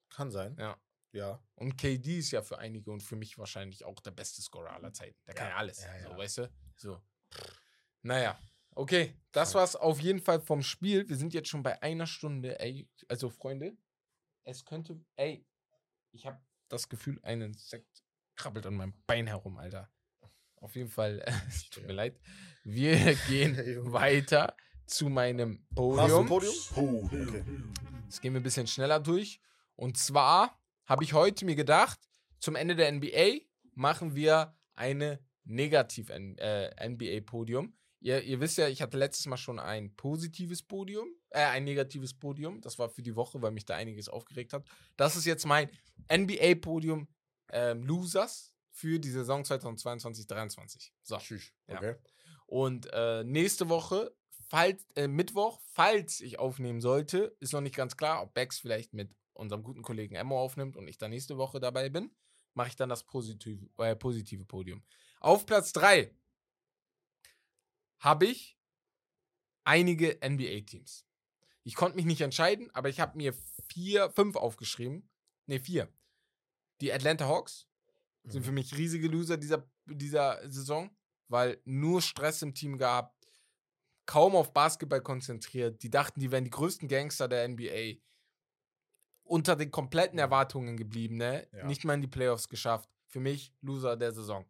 Kann 0.09 0.29
sein. 0.29 0.57
Ja. 0.59 0.77
Ja. 1.13 1.41
Und 1.55 1.77
KD 1.77 2.19
ist 2.19 2.31
ja 2.31 2.41
für 2.41 2.57
einige 2.59 2.91
und 2.91 3.01
für 3.01 3.15
mich 3.15 3.37
wahrscheinlich 3.37 3.85
auch 3.85 3.99
der 4.01 4.11
beste 4.11 4.41
Scorer 4.41 4.73
aller 4.73 4.91
Zeiten. 4.93 5.17
Der 5.25 5.33
kann 5.33 5.47
ja 5.49 5.55
alles. 5.55 5.85
So, 6.03 6.17
weißt 6.17 6.37
du? 6.39 6.51
So. 6.75 7.01
Naja. 8.01 8.37
Okay, 8.73 9.17
das 9.31 9.53
war's 9.53 9.75
auf 9.75 9.99
jeden 9.99 10.19
Fall 10.19 10.39
vom 10.41 10.61
Spiel. 10.61 11.07
Wir 11.07 11.15
sind 11.17 11.33
jetzt 11.33 11.49
schon 11.49 11.63
bei 11.63 11.81
einer 11.81 12.07
Stunde, 12.07 12.59
ey. 12.59 12.89
Also, 13.09 13.29
Freunde, 13.29 13.77
es 14.43 14.63
könnte, 14.65 14.99
ey, 15.17 15.45
ich 16.11 16.25
habe 16.25 16.41
das 16.69 16.87
Gefühl, 16.87 17.19
ein 17.23 17.41
Insekt 17.41 18.03
krabbelt 18.35 18.65
an 18.65 18.75
meinem 18.75 18.93
Bein 19.05 19.27
herum, 19.27 19.57
Alter. 19.57 19.89
Auf 20.61 20.75
jeden 20.75 20.89
Fall, 20.89 21.19
äh, 21.25 21.31
es 21.49 21.69
tut 21.69 21.85
mir 21.85 21.93
leid. 21.93 22.17
Wir 22.63 23.15
gehen 23.27 23.57
weiter 23.91 24.55
zu 24.85 25.09
meinem 25.09 25.65
Podium. 25.75 26.27
Podium? 26.27 26.53
Okay. 27.05 27.43
Jetzt 28.05 28.21
gehen 28.21 28.33
wir 28.33 28.39
ein 28.39 28.43
bisschen 28.43 28.67
schneller 28.67 28.99
durch. 28.99 29.41
Und 29.75 29.97
zwar 29.97 30.57
habe 30.85 31.03
ich 31.03 31.13
heute 31.13 31.45
mir 31.45 31.55
gedacht, 31.55 31.99
zum 32.39 32.55
Ende 32.55 32.75
der 32.75 32.91
NBA 32.91 33.39
machen 33.73 34.13
wir 34.15 34.55
eine 34.75 35.19
Negativ-NBA-Podium. 35.45 37.73
Ihr, 37.99 38.21
ihr 38.23 38.39
wisst 38.39 38.57
ja, 38.57 38.67
ich 38.67 38.81
hatte 38.81 38.97
letztes 38.97 39.27
Mal 39.27 39.37
schon 39.37 39.59
ein 39.59 39.95
positives 39.95 40.63
Podium, 40.63 41.07
äh, 41.29 41.45
ein 41.45 41.63
negatives 41.63 42.13
Podium. 42.13 42.59
Das 42.61 42.77
war 42.79 42.89
für 42.89 43.01
die 43.01 43.15
Woche, 43.15 43.41
weil 43.41 43.51
mich 43.51 43.65
da 43.65 43.75
einiges 43.75 44.09
aufgeregt 44.09 44.53
hat. 44.53 44.65
Das 44.97 45.15
ist 45.15 45.25
jetzt 45.25 45.45
mein 45.45 45.69
NBA-Podium 46.11 47.07
ähm, 47.51 47.83
Losers. 47.83 48.50
Für 48.81 48.99
die 48.99 49.11
Saison 49.11 49.43
2022-23. 49.43 50.89
So. 51.03 51.17
Tschüss. 51.17 51.53
Ja. 51.67 51.77
Okay. 51.77 51.95
Und 52.47 52.91
äh, 52.91 53.23
nächste 53.23 53.69
Woche, 53.69 54.11
falls, 54.49 54.83
äh, 54.95 55.07
Mittwoch, 55.07 55.61
falls 55.71 56.19
ich 56.19 56.39
aufnehmen 56.39 56.81
sollte, 56.81 57.35
ist 57.39 57.53
noch 57.53 57.61
nicht 57.61 57.75
ganz 57.75 57.95
klar, 57.95 58.23
ob 58.23 58.33
Bex 58.33 58.59
vielleicht 58.59 58.93
mit 58.93 59.15
unserem 59.33 59.61
guten 59.61 59.83
Kollegen 59.83 60.15
Emmo 60.15 60.41
aufnimmt 60.41 60.75
und 60.77 60.87
ich 60.87 60.97
dann 60.97 61.11
nächste 61.11 61.37
Woche 61.37 61.59
dabei 61.59 61.89
bin, 61.89 62.11
mache 62.55 62.69
ich 62.69 62.75
dann 62.75 62.89
das 62.89 63.03
positive, 63.03 63.69
äh, 63.77 63.95
positive 63.95 64.43
Podium. 64.45 64.83
Auf 65.19 65.45
Platz 65.45 65.73
3 65.73 66.11
habe 67.99 68.25
ich 68.25 68.57
einige 69.63 70.17
NBA-Teams. 70.23 71.05
Ich 71.63 71.75
konnte 71.75 71.95
mich 71.95 72.05
nicht 72.05 72.21
entscheiden, 72.21 72.71
aber 72.73 72.89
ich 72.89 72.99
habe 72.99 73.15
mir 73.15 73.33
vier, 73.69 74.09
fünf 74.09 74.35
aufgeschrieben. 74.35 75.07
Ne, 75.45 75.59
vier. 75.59 75.87
Die 76.81 76.91
Atlanta 76.91 77.27
Hawks 77.27 77.67
sind 78.23 78.43
für 78.43 78.49
Mhm. 78.51 78.55
mich 78.55 78.77
riesige 78.77 79.07
Loser 79.07 79.37
dieser, 79.37 79.67
dieser 79.85 80.39
Saison, 80.49 80.95
weil 81.27 81.61
nur 81.65 82.01
Stress 82.01 82.41
im 82.41 82.53
Team 82.53 82.77
gehabt, 82.77 83.15
kaum 84.05 84.35
auf 84.35 84.53
Basketball 84.53 85.01
konzentriert. 85.01 85.81
Die 85.83 85.89
dachten, 85.89 86.19
die 86.19 86.31
wären 86.31 86.43
die 86.43 86.49
größten 86.49 86.87
Gangster 86.87 87.27
der 87.27 87.45
NBA. 87.47 87.99
Unter 89.23 89.55
den 89.55 89.71
kompletten 89.71 90.15
Mhm. 90.15 90.19
Erwartungen 90.23 90.77
geblieben, 90.77 91.17
ne? 91.17 91.47
Ja. 91.53 91.65
Nicht 91.65 91.85
mal 91.85 91.93
in 91.93 92.01
die 92.01 92.07
Playoffs 92.07 92.47
geschafft. 92.47 92.89
Für 93.07 93.19
mich 93.19 93.53
Loser 93.61 93.95
der 93.97 94.11
Saison. 94.11 94.45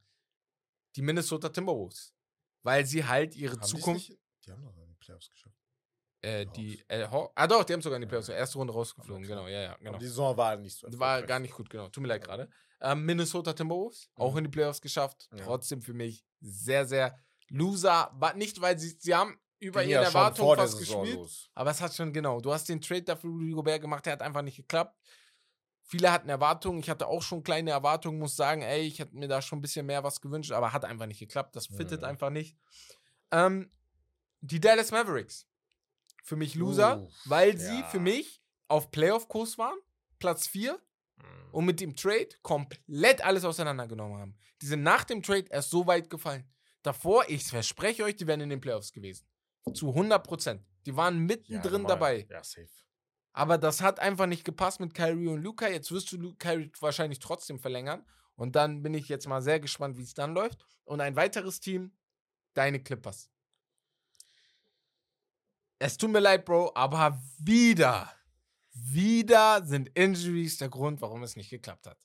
Die 0.95 1.01
Minnesota 1.01 1.49
Timberwolves. 1.49 2.13
Weil 2.63 2.85
sie 2.85 3.05
halt 3.05 3.35
ihre 3.35 3.53
Haben 3.55 3.63
Zukunft. 3.63 4.09
Nicht, 4.09 4.19
die 4.45 4.51
haben 4.51 4.63
doch 4.63 4.75
in 4.77 4.87
die 4.87 4.95
Playoffs 4.95 5.29
geschafft. 5.29 5.55
Äh, 6.23 6.45
die, 6.55 6.83
äh, 6.87 7.03
ah 7.35 7.47
doch, 7.47 7.63
die 7.63 7.73
haben 7.73 7.81
sogar 7.81 7.97
in 7.97 8.01
die 8.01 8.05
Ja. 8.05 8.09
Playoffs, 8.09 8.29
erste 8.29 8.57
Runde 8.59 8.73
rausgeflogen, 8.73 9.23
genau, 9.25 9.47
ja, 9.47 9.61
ja, 9.61 9.75
genau. 9.77 9.89
Aber 9.91 9.97
die 9.99 10.05
Saison 10.05 10.37
war 10.37 10.55
nicht 10.57 10.77
so 10.77 10.87
war 10.99 11.23
gar 11.23 11.39
nicht 11.39 11.53
gut, 11.53 11.67
genau. 11.69 11.89
Tut 11.89 12.01
mir 12.03 12.09
leid 12.09 12.23
gerade. 12.23 12.47
Ähm, 12.81 13.05
Minnesota 13.05 13.53
Timberwolves, 13.53 14.09
auch 14.15 14.31
Mhm. 14.31 14.37
in 14.39 14.43
die 14.45 14.49
Playoffs 14.49 14.81
geschafft. 14.81 15.29
Ja. 15.31 15.43
Trotzdem 15.45 15.81
für 15.81 15.93
mich 15.93 16.25
sehr, 16.39 16.85
sehr 16.85 17.17
loser. 17.49 18.11
Nicht, 18.35 18.59
weil 18.61 18.77
sie, 18.79 18.95
sie 18.99 19.13
haben 19.15 19.39
über 19.59 19.83
ihren 19.83 20.01
ja 20.01 20.07
Erwartungen 20.07 20.55
fast 20.57 20.79
gespielt. 20.79 21.13
los. 21.15 21.49
Aber 21.53 21.69
es 21.69 21.79
hat 21.81 21.93
schon, 21.93 22.11
genau. 22.13 22.41
Du 22.41 22.51
hast 22.51 22.67
den 22.69 22.81
Trade 22.81 23.03
dafür 23.03 23.29
Rudy 23.29 23.51
Gobert 23.51 23.81
gemacht, 23.81 24.05
der 24.05 24.13
hat 24.13 24.21
einfach 24.23 24.41
nicht 24.41 24.57
geklappt. 24.57 24.97
Viele 25.83 26.11
hatten 26.11 26.29
Erwartungen. 26.29 26.79
Ich 26.79 26.89
hatte 26.89 27.05
auch 27.07 27.21
schon 27.21 27.43
kleine 27.43 27.71
Erwartungen, 27.71 28.17
muss 28.17 28.35
sagen, 28.35 28.61
ey, 28.61 28.81
ich 28.81 28.97
hätte 28.99 29.15
mir 29.15 29.27
da 29.27 29.41
schon 29.41 29.59
ein 29.59 29.61
bisschen 29.61 29.85
mehr 29.85 30.03
was 30.03 30.21
gewünscht, 30.21 30.51
aber 30.51 30.73
hat 30.73 30.85
einfach 30.85 31.05
nicht 31.05 31.19
geklappt. 31.19 31.55
Das 31.55 31.67
fittet 31.67 32.01
Mhm. 32.01 32.07
einfach 32.07 32.29
nicht. 32.29 32.57
Ähm, 33.31 33.69
die 34.39 34.59
Dallas 34.59 34.89
Mavericks. 34.91 35.47
Für 36.23 36.35
mich 36.35 36.55
Loser, 36.55 37.01
Uff, 37.01 37.11
weil 37.25 37.57
sie 37.57 37.79
ja. 37.81 37.87
für 37.87 37.99
mich 37.99 38.41
auf 38.67 38.89
Playoff-Kurs 38.91 39.57
waren. 39.57 39.77
Platz 40.17 40.47
4 40.47 40.73
Mhm. 40.73 40.77
Und 41.51 41.65
mit 41.65 41.79
dem 41.79 41.95
Trade 41.95 42.29
komplett 42.41 43.23
alles 43.23 43.43
auseinandergenommen 43.45 44.17
haben. 44.17 44.37
Die 44.61 44.65
sind 44.67 44.83
nach 44.83 45.03
dem 45.03 45.21
Trade 45.21 45.45
erst 45.49 45.69
so 45.69 45.85
weit 45.87 46.09
gefallen. 46.09 46.47
Davor, 46.83 47.25
ich 47.29 47.43
verspreche 47.45 48.03
euch, 48.03 48.15
die 48.15 48.27
wären 48.27 48.41
in 48.41 48.49
den 48.49 48.61
Playoffs 48.61 48.91
gewesen. 48.91 49.27
Zu 49.73 49.89
100 49.89 50.23
Prozent. 50.25 50.65
Die 50.85 50.95
waren 50.95 51.15
Ja, 51.15 51.19
mittendrin 51.21 51.81
normal. 51.83 51.87
dabei. 51.87 52.27
Ja, 52.29 52.43
safe. 52.43 52.69
Aber 53.33 53.57
das 53.57 53.81
hat 53.81 53.99
einfach 53.99 54.25
nicht 54.25 54.43
gepasst 54.43 54.79
mit 54.79 54.93
Kyrie 54.93 55.27
und 55.27 55.41
Luca. 55.41 55.67
Jetzt 55.67 55.91
wirst 55.91 56.11
du 56.11 56.35
Kyrie 56.35 56.71
wahrscheinlich 56.79 57.19
trotzdem 57.19 57.59
verlängern. 57.59 58.05
Und 58.35 58.55
dann 58.55 58.81
bin 58.81 58.93
ich 58.93 59.07
jetzt 59.07 59.27
mal 59.27 59.41
sehr 59.41 59.59
gespannt, 59.59 59.97
wie 59.97 60.03
es 60.03 60.13
dann 60.13 60.33
läuft. 60.33 60.65
Und 60.83 60.99
ein 61.01 61.15
weiteres 61.15 61.59
Team, 61.59 61.95
deine 62.55 62.81
Clippers. 62.81 63.29
Es 65.79 65.97
tut 65.97 66.11
mir 66.11 66.19
leid, 66.19 66.45
Bro, 66.45 66.71
aber 66.75 67.19
wieder, 67.39 68.11
wieder 68.73 69.65
sind 69.65 69.89
Injuries 69.97 70.57
der 70.57 70.69
Grund, 70.69 71.01
warum 71.01 71.23
es 71.23 71.35
nicht 71.35 71.49
geklappt 71.49 71.87
hat. 71.87 71.97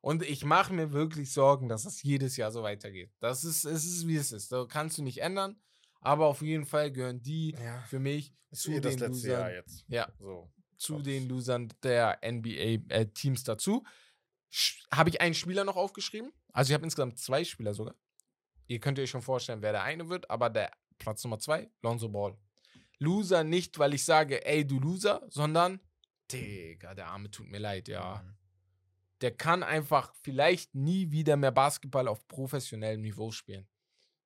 Und 0.00 0.22
ich 0.22 0.44
mache 0.44 0.72
mir 0.74 0.92
wirklich 0.92 1.32
Sorgen, 1.32 1.68
dass 1.68 1.86
es 1.86 2.02
jedes 2.02 2.36
Jahr 2.36 2.52
so 2.52 2.62
weitergeht. 2.62 3.10
Das 3.20 3.42
ist, 3.42 3.64
es 3.64 3.84
ist, 3.84 4.06
wie 4.06 4.16
es 4.16 4.32
ist. 4.32 4.52
Da 4.52 4.66
kannst 4.68 4.98
du 4.98 5.02
nicht 5.02 5.18
ändern. 5.22 5.60
Aber 6.00 6.26
auf 6.26 6.42
jeden 6.42 6.66
Fall 6.66 6.92
gehören 6.92 7.22
die 7.22 7.52
Ja. 7.52 7.80
für 7.88 7.98
mich 7.98 8.34
zu 8.52 8.70
eh 8.72 8.80
den 8.80 8.98
Losern. 8.98 9.50
jetzt. 9.52 9.84
Ja, 9.88 10.12
So. 10.18 10.52
zu 10.76 11.00
den 11.00 11.26
Losern 11.28 11.72
der 11.82 12.18
NBA-Teams 12.22 13.44
dazu. 13.44 13.84
Habe 14.92 15.08
ich 15.10 15.20
einen 15.22 15.34
Spieler 15.34 15.64
noch 15.64 15.76
aufgeschrieben? 15.76 16.32
Also 16.52 16.70
ich 16.70 16.74
habe 16.74 16.84
insgesamt 16.84 17.18
zwei 17.18 17.42
Spieler 17.42 17.72
sogar. 17.74 17.94
Ihr 18.66 18.80
könnt 18.80 18.98
euch 18.98 19.10
schon 19.10 19.22
vorstellen, 19.22 19.62
wer 19.62 19.72
der 19.72 19.82
eine 19.82 20.08
wird, 20.10 20.30
aber 20.30 20.50
der 20.50 20.70
Platz 20.98 21.24
Nummer 21.24 21.38
zwei, 21.38 21.70
Lonzo 21.82 22.08
Ball. 22.10 22.36
Loser 22.98 23.42
nicht, 23.42 23.78
weil 23.78 23.94
ich 23.94 24.04
sage, 24.04 24.44
ey, 24.46 24.66
du 24.66 24.78
Loser, 24.78 25.26
sondern, 25.28 25.80
Digga, 26.30 26.94
der 26.94 27.08
Arme 27.08 27.30
tut 27.30 27.48
mir 27.48 27.58
leid, 27.58 27.88
ja. 27.88 28.22
Mhm. 28.22 28.36
Der 29.20 29.36
kann 29.36 29.62
einfach 29.62 30.14
vielleicht 30.22 30.74
nie 30.74 31.10
wieder 31.10 31.36
mehr 31.36 31.52
Basketball 31.52 32.08
auf 32.08 32.26
professionellem 32.28 33.00
Niveau 33.00 33.30
spielen. 33.30 33.66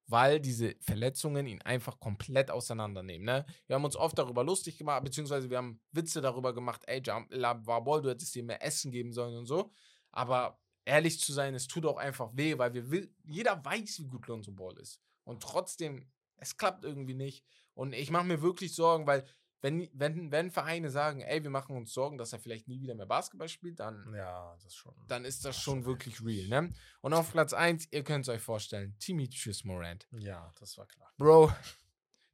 Weil 0.07 0.41
diese 0.41 0.75
Verletzungen 0.81 1.47
ihn 1.47 1.61
einfach 1.63 2.01
komplett 2.01 2.51
auseinandernehmen. 2.51 3.27
Ne? 3.27 3.45
Wir 3.67 3.77
haben 3.77 3.85
uns 3.85 3.95
oft 3.95 4.19
darüber 4.19 4.43
lustig 4.43 4.79
gemacht, 4.79 5.05
beziehungsweise 5.05 5.51
wir 5.51 5.59
haben 5.59 5.81
Witze 5.93 6.23
darüber 6.23 6.55
gemacht, 6.55 6.83
ey, 6.87 7.03
Ball, 7.03 8.03
du 8.03 8.09
hättest 8.09 8.35
dir 8.35 8.43
mehr 8.43 8.65
Essen 8.65 8.91
geben 8.91 9.13
sollen 9.13 9.37
und 9.37 9.45
so. 9.45 9.71
Aber 10.11 10.59
ehrlich 10.87 11.21
zu 11.21 11.35
sein, 11.35 11.55
es 11.55 11.69
tut 11.69 11.85
auch 11.85 11.99
einfach 11.99 12.31
weh, 12.35 12.57
weil 12.57 12.73
wir 12.73 12.91
will, 12.91 13.15
jeder 13.25 13.63
weiß, 13.63 14.01
wie 14.01 14.07
gut 14.07 14.27
Lonzo 14.27 14.53
Ball 14.53 14.79
ist. 14.79 15.01
Und 15.25 15.43
trotzdem, 15.43 16.11
es 16.39 16.57
klappt 16.57 16.85
irgendwie 16.85 17.15
nicht. 17.15 17.45
Und 17.75 17.93
ich 17.93 18.11
mache 18.11 18.25
mir 18.25 18.41
wirklich 18.41 18.75
Sorgen, 18.75 19.07
weil 19.07 19.25
wenn, 19.61 19.89
wenn, 19.93 20.31
wenn 20.31 20.51
Vereine 20.51 20.89
sagen, 20.91 21.21
ey, 21.21 21.43
wir 21.43 21.51
machen 21.51 21.77
uns 21.77 21.93
Sorgen, 21.93 22.17
dass 22.19 22.33
er 22.33 22.39
vielleicht 22.39 22.69
nie 22.69 22.81
wieder 22.81 22.95
mehr 22.95 23.07
Basketball 23.07 23.49
spielt, 23.49 23.81
dann 23.81 24.13
Ja, 24.15 24.57
das 24.63 24.75
schon. 24.75 24.95
dann 25.09 25.25
ist 25.25 25.45
das 25.45 25.57
Das 25.57 25.63
schon 25.63 25.85
wirklich 25.85 26.25
real, 26.25 26.47
ne? 26.49 26.73
Und 27.01 27.13
auf 27.15 27.33
Platz 27.33 27.53
1, 27.53 27.89
ihr 27.91 28.05
könnt 28.05 28.25
es 28.25 28.29
euch 28.29 28.41
vorstellen, 28.43 28.97
Demetrius 29.07 29.65
Morant. 29.65 30.07
Ja, 30.13 30.53
das 30.61 30.79
war 30.79 30.87
klar. 30.87 31.13
Bro, 31.19 31.53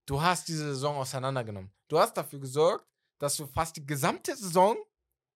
du 0.07 0.21
hast 0.21 0.49
diese 0.49 0.67
Saison 0.75 0.97
auseinandergenommen. 0.97 1.73
Du 1.89 1.99
hast 1.99 2.15
dafür 2.17 2.41
gesorgt, 2.41 2.87
dass 3.19 3.39
wir 3.39 3.47
fast 3.49 3.77
die 3.77 3.87
gesamte 3.87 4.37
Saison, 4.37 4.77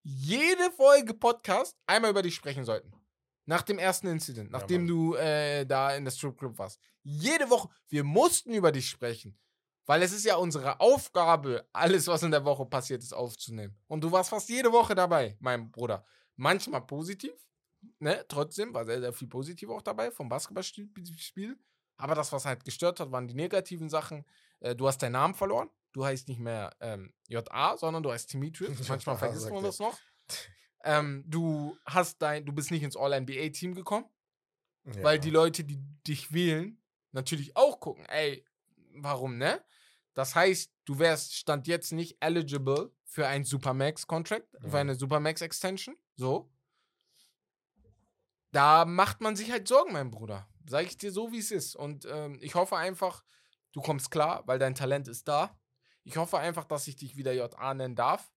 jede 0.03 0.71
Folge 0.73 1.15
Podcast, 1.15 1.77
einmal 1.87 2.11
über 2.11 2.23
dich 2.23 2.35
sprechen 2.35 2.65
sollten. 2.65 2.93
Nach 3.47 3.63
dem 3.63 3.79
ersten 3.79 4.09
Incident, 4.09 4.51
Ja, 4.53 4.59
nachdem 4.59 4.83
Mann. 4.83 4.89
du 4.89 5.15
äh, 5.15 5.65
da 5.65 5.95
in 5.97 6.05
der 6.05 6.13
Stripclub 6.13 6.59
warst. 6.59 6.81
Jede 7.03 7.49
Woche, 7.49 7.71
wir 7.89 8.05
mussten 8.05 8.53
über 8.53 8.73
dich 8.73 8.91
sprechen. 8.91 9.39
Weil 9.89 10.03
es 10.03 10.13
ist 10.13 10.27
ja 10.27 10.37
unsere 10.37 10.81
Aufgabe, 10.81 11.67
alles, 11.73 12.07
was 12.09 12.23
in 12.23 12.31
der 12.31 12.45
Woche 12.45 12.67
passiert 12.67 13.03
ist, 13.03 13.15
aufzunehmen. 13.15 13.75
Und 13.87 14.05
du 14.05 14.13
warst 14.13 14.29
fast 14.29 14.51
jede 14.51 14.71
Woche 14.71 14.95
dabei, 14.95 15.39
mein 15.41 15.71
Bruder. 15.73 16.05
Manchmal 16.37 16.83
positiv, 16.87 17.33
ne? 17.99 18.23
Trotzdem 18.29 18.75
war 18.75 18.85
sehr, 18.85 19.01
sehr 19.01 19.15
viel 19.15 19.29
positiv 19.29 19.71
auch 19.71 19.81
dabei 19.81 20.11
vom 20.11 20.29
Basketballspiel. 20.29 21.59
Aber 21.97 22.15
das, 22.15 22.31
was 22.33 22.45
halt 22.45 22.67
gestört 22.67 23.01
hat, 23.01 23.11
waren 23.11 23.27
die 23.27 23.35
negativen 23.35 23.89
Sachen. 23.89 24.27
Äh, 24.61 24.77
du 24.77 24.87
hast 24.87 24.99
deinen 24.99 25.13
Namen 25.13 25.35
verloren. 25.35 25.71
Du 25.93 26.05
heißt 26.05 26.29
nicht 26.29 26.39
mehr 26.39 26.77
ähm, 26.81 27.15
JA, 27.27 27.79
sondern 27.79 28.03
du 28.03 28.13
heißt 28.13 28.31
Demetrius. 28.35 28.77
Manchmal 28.91 29.17
vergisst 29.17 29.49
man 29.51 29.65
das 29.65 29.79
noch. 29.79 29.99
Ähm, 30.85 31.25
du 31.27 31.79
hast 31.87 32.21
dein, 32.21 32.45
du 32.45 32.53
bist 32.53 32.71
nicht 32.71 32.83
ins 32.83 32.95
All-NBA-Team 32.95 33.75
gekommen 33.75 34.05
Ja. 34.85 35.03
weil 35.03 35.19
die 35.19 35.31
Leute, 35.31 35.65
die 35.65 35.79
dich 36.07 36.31
wählen, 36.35 36.79
natürlich 37.13 37.57
auch 37.57 37.81
gucken, 37.81 38.05
ey, 38.05 38.45
warum, 38.95 39.39
ne? 39.39 39.65
Das 40.19 40.35
heißt, 40.35 40.73
du 40.85 40.99
wärst 40.99 41.37
Stand 41.37 41.69
jetzt 41.69 41.93
nicht 41.93 42.17
eligible 42.19 42.93
für 43.05 43.29
ein 43.29 43.45
Supermax-Contract, 43.45 44.53
Mhm. 44.65 44.69
für 44.71 44.79
eine 44.79 44.95
Supermax-Extension, 44.97 45.97
so. 46.17 46.51
Da 48.51 48.85
macht 48.85 49.21
man 49.21 49.37
sich 49.37 49.53
halt 49.53 49.69
Sorgen, 49.69 49.93
mein 49.93 50.11
Bruder. 50.11 50.49
Sag 50.69 50.87
ich 50.87 50.97
dir 50.97 51.13
so, 51.13 51.31
wie 51.31 51.39
es 51.39 51.53
ist. 51.53 51.77
Und 51.77 52.05
ähm, 52.11 52.37
ich 52.41 52.57
hoffe 52.57 52.77
einfach, 52.77 53.23
du 53.71 53.81
kommst 53.81 54.11
klar, 54.11 54.43
weil 54.47 54.59
dein 54.59 54.75
Talent 54.75 55.07
ist 55.07 55.29
da. 55.29 55.57
Ich 56.03 56.17
hoffe 56.17 56.39
einfach, 56.39 56.65
dass 56.65 56.89
ich 56.89 56.97
dich 56.97 57.17
wieder 57.17 57.33
JA 57.33 57.75
nennen 57.75 57.95
darf. 57.95 58.33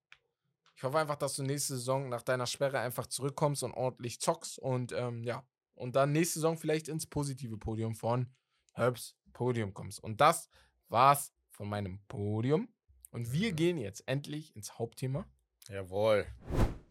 Ich 0.76 0.84
hoffe 0.84 1.00
einfach, 1.00 1.16
dass 1.16 1.36
du 1.36 1.42
nächste 1.42 1.74
Saison 1.78 2.10
nach 2.10 2.22
deiner 2.22 2.46
Sperre 2.46 2.78
einfach 2.80 3.08
zurückkommst 3.08 3.64
und 3.64 3.74
ordentlich 3.74 4.22
zockst 4.22 4.60
und 4.60 4.92
ähm, 4.92 5.24
ja, 5.24 5.44
und 5.74 5.96
dann 5.96 6.12
nächste 6.12 6.36
Saison 6.36 6.58
vielleicht 6.58 6.90
ins 6.90 7.08
positive 7.08 7.58
Podium 7.58 7.96
von 7.96 8.32
Herbs 8.74 9.16
Podium 9.34 9.74
kommst. 9.74 10.00
Und 10.04 10.22
das 10.22 10.48
war's 10.90 11.34
von 11.52 11.70
meinem 11.70 12.00
Podium. 12.08 12.68
Und 13.12 13.32
wir 13.32 13.52
Mhm. 13.52 13.56
gehen 13.56 13.78
jetzt 13.78 14.08
endlich 14.08 14.56
ins 14.56 14.78
Hauptthema 14.80 15.26
Jawohl. 15.68 16.26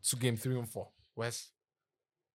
zu 0.00 0.18
Game 0.18 0.38
3 0.38 0.56
und 0.58 0.66
4. 0.66 0.92
Wes, 1.16 1.54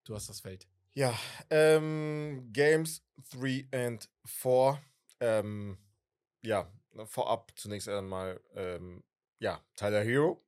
du 0.04 0.14
hast 0.14 0.28
das 0.28 0.40
Feld. 0.40 0.66
Ja, 0.94 1.18
ähm, 1.50 2.48
Games 2.52 3.02
3 3.30 3.68
and 3.72 4.10
4. 4.24 4.80
Ähm, 5.20 5.78
ja, 6.42 6.70
vorab 7.06 7.52
zunächst 7.56 7.88
einmal, 7.88 8.40
ähm, 8.54 9.02
ja, 9.38 9.62
Tyler 9.76 10.02
Hero 10.02 10.42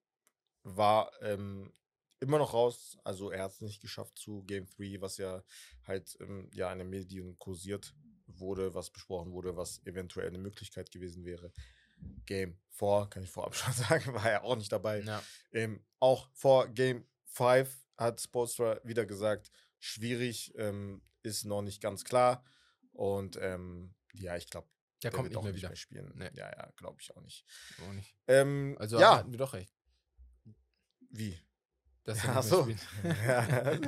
war 0.62 1.10
ähm, 1.22 1.72
immer 2.20 2.38
noch 2.38 2.54
raus. 2.54 2.98
Also 3.04 3.30
er 3.30 3.44
hat 3.44 3.52
es 3.52 3.60
nicht 3.60 3.80
geschafft 3.80 4.18
zu 4.18 4.42
Game 4.44 4.66
3, 4.66 5.00
was 5.00 5.18
ja 5.18 5.42
halt 5.86 6.16
ähm, 6.20 6.50
ja 6.52 6.72
in 6.72 6.78
den 6.80 6.90
Medien 6.90 7.38
kursiert 7.38 7.94
wurde, 8.40 8.74
was 8.74 8.90
besprochen 8.90 9.32
wurde, 9.32 9.56
was 9.56 9.80
eventuell 9.86 10.28
eine 10.28 10.38
Möglichkeit 10.38 10.90
gewesen 10.90 11.24
wäre. 11.24 11.52
Game 12.26 12.56
4, 12.70 13.06
kann 13.10 13.22
ich 13.24 13.30
vorab 13.30 13.54
schon 13.56 13.72
sagen, 13.72 14.14
war 14.14 14.30
er 14.30 14.44
auch 14.44 14.56
nicht 14.56 14.70
dabei. 14.72 15.00
Ja. 15.00 15.22
Ähm, 15.52 15.82
auch 16.00 16.28
vor 16.32 16.68
Game 16.68 17.04
5 17.26 17.68
hat 17.96 18.20
Spolstra 18.20 18.80
wieder 18.84 19.04
gesagt, 19.06 19.50
schwierig, 19.80 20.52
ähm, 20.56 21.02
ist 21.22 21.44
noch 21.44 21.62
nicht 21.62 21.80
ganz 21.82 22.04
klar. 22.04 22.44
Und 22.92 23.36
ähm, 23.40 23.94
ja, 24.14 24.36
ich 24.36 24.48
glaube, 24.48 24.68
Der 25.02 25.10
kommt 25.10 25.24
wird 25.24 25.30
nicht 25.32 25.38
auch 25.38 25.42
mehr 25.42 25.52
nicht 25.52 25.60
wieder. 25.62 25.68
mehr 25.70 25.76
spielen. 25.76 26.12
Nee. 26.14 26.30
Ja, 26.34 26.50
ja, 26.50 26.70
glaube 26.76 27.00
ich 27.00 27.14
auch 27.16 27.20
nicht. 27.20 27.44
Auch 27.86 27.92
nicht. 27.92 28.14
Ähm, 28.28 28.76
Also 28.78 28.98
ja, 29.00 29.18
hatten 29.18 29.32
wir 29.32 29.38
doch 29.38 29.52
recht. 29.54 29.72
wie? 31.10 31.38
Dass 32.04 32.22
Ja, 32.24 32.42
so. 32.42 32.68
Ja. 33.04 33.78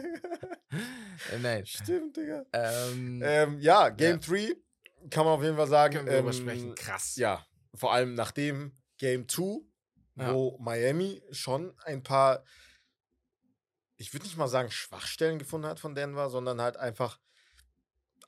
Äh, 0.70 1.38
nein. 1.38 1.66
Stimmt, 1.66 2.16
Digga. 2.16 2.44
Ähm, 2.52 3.20
Ähm, 3.24 3.58
ja, 3.60 3.88
Game 3.88 4.20
3 4.20 4.54
kann 5.10 5.24
man 5.24 5.34
auf 5.34 5.42
jeden 5.42 5.56
Fall 5.56 5.68
sagen. 5.68 5.94
können 5.94 6.06
wir 6.06 6.16
ähm, 6.18 6.32
sprechen. 6.32 6.74
Krass. 6.74 7.16
Ja, 7.16 7.44
vor 7.74 7.92
allem 7.92 8.14
nachdem 8.14 8.76
Game 8.98 9.28
2, 9.28 9.60
Ja. 10.16 10.34
wo 10.34 10.58
Miami 10.58 11.22
schon 11.30 11.74
ein 11.84 12.02
paar, 12.02 12.44
ich 13.96 14.12
würde 14.12 14.26
nicht 14.26 14.36
mal 14.36 14.48
sagen 14.48 14.70
Schwachstellen 14.70 15.38
gefunden 15.38 15.66
hat 15.66 15.80
von 15.80 15.94
Denver, 15.94 16.28
sondern 16.30 16.60
halt 16.60 16.76
einfach 16.76 17.18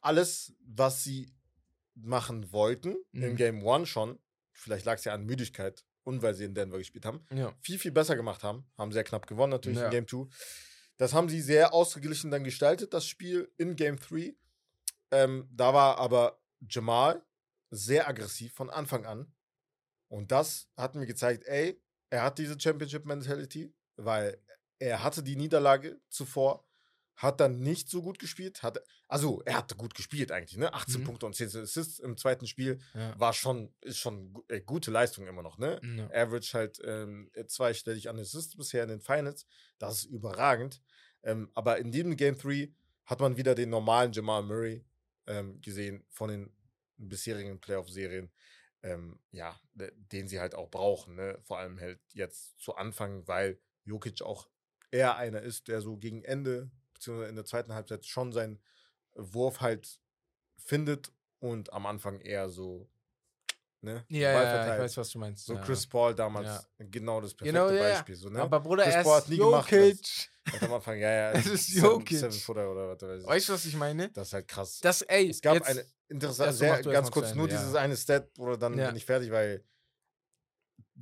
alles, 0.00 0.52
was 0.66 1.02
sie 1.04 1.32
machen 1.94 2.52
wollten, 2.52 2.96
im 3.12 3.32
Mhm. 3.32 3.36
Game 3.36 3.66
1 3.68 3.88
schon, 3.88 4.18
vielleicht 4.52 4.86
lag 4.86 4.94
es 4.94 5.04
ja 5.04 5.12
an 5.14 5.24
Müdigkeit 5.24 5.84
und 6.04 6.22
weil 6.22 6.34
sie 6.34 6.44
in 6.44 6.54
Denver 6.54 6.78
gespielt 6.78 7.04
haben, 7.04 7.24
Ja. 7.32 7.54
viel, 7.60 7.78
viel 7.78 7.92
besser 7.92 8.16
gemacht 8.16 8.42
haben. 8.42 8.66
Haben 8.78 8.92
sehr 8.92 9.04
knapp 9.04 9.26
gewonnen 9.26 9.50
natürlich 9.50 9.78
Ja. 9.78 9.84
in 9.86 9.90
Game 9.90 10.08
2. 10.08 10.26
Das 11.02 11.14
haben 11.14 11.28
sie 11.28 11.40
sehr 11.40 11.74
ausgeglichen 11.74 12.30
dann 12.30 12.44
gestaltet, 12.44 12.94
das 12.94 13.04
Spiel 13.06 13.50
in 13.58 13.74
Game 13.74 13.98
3. 13.98 14.36
Ähm, 15.10 15.48
da 15.50 15.74
war 15.74 15.98
aber 15.98 16.40
Jamal 16.70 17.24
sehr 17.70 18.06
aggressiv 18.06 18.54
von 18.54 18.70
Anfang 18.70 19.04
an. 19.04 19.34
Und 20.06 20.30
das 20.30 20.68
hat 20.76 20.94
mir 20.94 21.06
gezeigt, 21.06 21.42
ey, 21.46 21.82
er 22.10 22.22
hat 22.22 22.38
diese 22.38 22.54
Championship-Mentality, 22.60 23.74
weil 23.96 24.38
er 24.78 25.02
hatte 25.02 25.24
die 25.24 25.34
Niederlage 25.34 26.00
zuvor, 26.08 26.68
hat 27.16 27.40
dann 27.40 27.58
nicht 27.60 27.90
so 27.90 28.00
gut 28.02 28.18
gespielt. 28.20 28.62
Hat, 28.62 28.80
also, 29.08 29.42
er 29.44 29.56
hatte 29.58 29.74
gut 29.74 29.94
gespielt 29.94 30.30
eigentlich, 30.30 30.56
ne? 30.56 30.72
18 30.72 31.00
Mhm. 31.00 31.04
Punkte 31.04 31.26
und 31.26 31.34
10 31.34 31.48
Assists 31.48 31.98
im 31.98 32.16
zweiten 32.16 32.46
Spiel 32.46 32.80
Ja. 32.94 33.18
war 33.18 33.32
schon, 33.32 33.74
ist 33.80 33.98
schon 33.98 34.34
äh, 34.48 34.60
gute 34.60 34.90
Leistung 34.92 35.26
immer 35.26 35.42
noch, 35.42 35.58
ne? 35.58 35.80
Ja. 35.82 36.06
Average 36.22 36.54
halt 36.56 36.78
ähm, 36.84 37.28
zweistellig 37.48 38.08
an 38.08 38.18
Assists 38.20 38.56
bisher 38.56 38.84
in 38.84 38.88
den 38.88 39.00
Finals. 39.00 39.46
Das 39.78 39.98
ist 39.98 40.04
überragend. 40.04 40.80
Ähm, 41.22 41.50
aber 41.54 41.78
in 41.78 41.90
diesem 41.92 42.16
Game 42.16 42.36
3 42.36 42.74
hat 43.04 43.20
man 43.20 43.36
wieder 43.36 43.54
den 43.54 43.70
normalen 43.70 44.12
Jamal 44.12 44.42
Murray 44.42 44.84
ähm, 45.26 45.60
gesehen 45.60 46.04
von 46.08 46.30
den 46.30 46.52
bisherigen 46.96 47.60
Playoff-Serien. 47.60 48.30
Ähm, 48.82 49.20
ja, 49.30 49.60
de- 49.74 49.92
den 49.96 50.26
sie 50.28 50.40
halt 50.40 50.54
auch 50.54 50.70
brauchen, 50.70 51.14
ne? 51.14 51.38
Vor 51.44 51.58
allem 51.58 51.78
halt 51.80 52.00
jetzt 52.14 52.58
zu 52.58 52.74
Anfang, 52.74 53.26
weil 53.28 53.60
Jokic 53.84 54.22
auch 54.22 54.48
eher 54.90 55.16
einer 55.16 55.40
ist, 55.40 55.68
der 55.68 55.80
so 55.80 55.96
gegen 55.96 56.24
Ende, 56.24 56.70
beziehungsweise 56.94 57.28
in 57.30 57.36
der 57.36 57.44
zweiten 57.44 57.74
Halbzeit 57.74 58.06
schon 58.06 58.32
seinen 58.32 58.60
Wurf 59.14 59.60
halt 59.60 60.00
findet 60.56 61.12
und 61.38 61.72
am 61.72 61.86
Anfang 61.86 62.20
eher 62.20 62.48
so, 62.48 62.88
ne? 63.82 64.04
Ja, 64.08 64.32
Ball 64.32 64.44
ja, 64.44 64.74
ich 64.74 64.80
weiß, 64.80 64.96
was 64.96 65.10
du 65.10 65.18
meinst. 65.18 65.44
So 65.46 65.54
ja. 65.54 65.60
Chris 65.62 65.86
Paul 65.86 66.14
damals, 66.14 66.46
Ja. 66.46 66.64
genau 66.78 67.20
das 67.20 67.34
perfekte 67.34 67.58
Genau, 67.60 67.70
ja. 67.72 67.94
Beispiel. 67.94 68.14
So, 68.16 68.28
ne? 68.30 68.40
Aber 68.40 68.60
Bruder, 68.60 68.84
Chris 68.84 68.94
er 68.94 69.02
Paul 69.02 69.16
hat 69.16 69.24
ist 69.24 69.28
nie 69.30 69.36
gemacht, 69.38 69.70
Jokic. 69.70 70.30
Hat 70.50 70.62
am 70.64 70.72
Anfang, 70.74 70.98
ja, 70.98 71.10
ja. 71.10 71.32
Es 71.38 71.46
ist 71.46 71.66
Seven- 71.68 71.84
Jokic. 71.90 72.18
Seven 72.18 72.32
Footer 72.32 72.70
oder 72.70 72.88
was 72.88 73.02
weiß 73.02 73.22
ich. 73.22 73.26
Weißt 73.28 73.48
du, 73.48 73.52
was 73.52 73.64
ich 73.64 73.76
meine? 73.76 74.10
Das 74.10 74.28
ist 74.28 74.32
halt 74.34 74.48
krass. 74.48 74.80
Das, 74.80 75.02
ey, 75.02 75.28
es 75.30 75.40
gab 75.40 75.54
jetzt, 75.54 75.66
eine 75.68 75.84
interessante, 76.08 76.52
sehr, 76.54 76.82
ganz 76.82 77.10
kurz, 77.10 77.34
nur 77.34 77.44
Ende, 77.44 77.54
ja. 77.56 77.60
dieses 77.60 77.74
eine 77.76 77.96
Stat, 77.96 78.38
oder 78.38 78.56
dann 78.56 78.74
bin 78.76 78.96
ich 78.96 79.04
fertig, 79.04 79.30
weil 79.30 79.64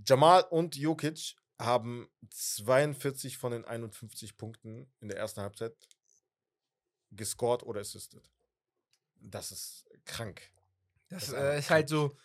Jamal 0.07 0.43
und 0.51 0.77
Jokic 0.77 1.35
haben 1.59 2.09
42 2.31 3.37
von 3.37 3.53
den 3.53 3.65
51 3.65 4.37
Punkten 4.39 4.91
in 5.01 5.09
der 5.09 5.19
ersten 5.19 5.41
Halbzeit 5.43 5.75
gescored 7.11 7.63
oder 7.65 7.81
assisted. 7.81 8.23
Das 9.17 9.53
ist 9.53 9.85
krank. 10.07 10.41
Das 11.09 11.27
Das 11.27 11.29
ist 11.29 11.35
äh, 11.35 11.59
ist 11.59 11.71
halt 11.71 11.89
so. 11.89 12.17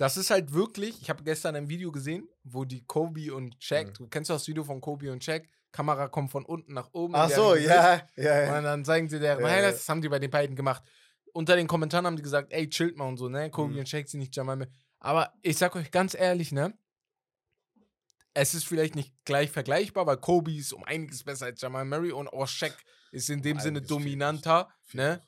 Das 0.00 0.16
ist 0.16 0.30
halt 0.30 0.54
wirklich. 0.54 0.98
Ich 1.02 1.10
habe 1.10 1.22
gestern 1.22 1.56
ein 1.56 1.68
Video 1.68 1.92
gesehen, 1.92 2.26
wo 2.42 2.64
die 2.64 2.82
Kobe 2.86 3.34
und 3.34 3.54
Shaq. 3.62 3.88
Mhm. 3.88 3.92
Du 3.92 4.08
kennst 4.08 4.30
du 4.30 4.32
das 4.32 4.48
Video 4.48 4.64
von 4.64 4.80
Kobe 4.80 5.12
und 5.12 5.22
Shaq? 5.22 5.46
Kamera 5.72 6.08
kommt 6.08 6.30
von 6.30 6.46
unten 6.46 6.72
nach 6.72 6.88
oben. 6.94 7.14
Ach 7.14 7.28
so, 7.28 7.54
ja, 7.54 8.00
ja, 8.16 8.40
ja. 8.42 8.56
Und 8.56 8.64
dann 8.64 8.82
zeigen 8.82 9.10
sie 9.10 9.20
deren 9.20 9.42
Ja. 9.44 9.50
Highlights. 9.50 9.80
Das 9.80 9.88
haben 9.90 10.00
die 10.00 10.08
bei 10.08 10.18
den 10.18 10.30
beiden 10.30 10.56
gemacht. 10.56 10.82
Unter 11.34 11.54
den 11.54 11.66
Kommentaren 11.66 12.06
haben 12.06 12.16
die 12.16 12.22
gesagt, 12.22 12.50
ey, 12.50 12.66
chillt 12.70 12.96
mal 12.96 13.08
und 13.08 13.18
so, 13.18 13.28
ne? 13.28 13.50
Kobe 13.50 13.74
Mhm. 13.74 13.80
und 13.80 13.88
Shaq 13.90 14.08
sind 14.08 14.20
nicht 14.20 14.34
Jamal. 14.34 14.66
Aber 15.00 15.34
ich 15.42 15.58
sag 15.58 15.76
euch 15.76 15.90
ganz 15.90 16.14
ehrlich, 16.14 16.50
ne? 16.50 16.72
Es 18.32 18.54
ist 18.54 18.66
vielleicht 18.66 18.94
nicht 18.94 19.12
gleich 19.26 19.50
vergleichbar, 19.50 20.06
weil 20.06 20.16
Kobe 20.16 20.54
ist 20.54 20.72
um 20.72 20.82
einiges 20.84 21.24
besser 21.24 21.44
als 21.44 21.60
Jamal 21.60 21.84
Murray 21.84 22.12
und 22.12 22.28
auch 22.28 22.48
Shaq 22.48 22.74
ist 23.12 23.28
in 23.28 23.42
dem 23.42 23.58
Um 23.58 23.60
Sinne 23.62 23.78
einiges 23.80 23.88
viel 23.94 23.98
dominanter, 23.98 24.68
Viel 24.80 25.00
ne? 25.02 25.20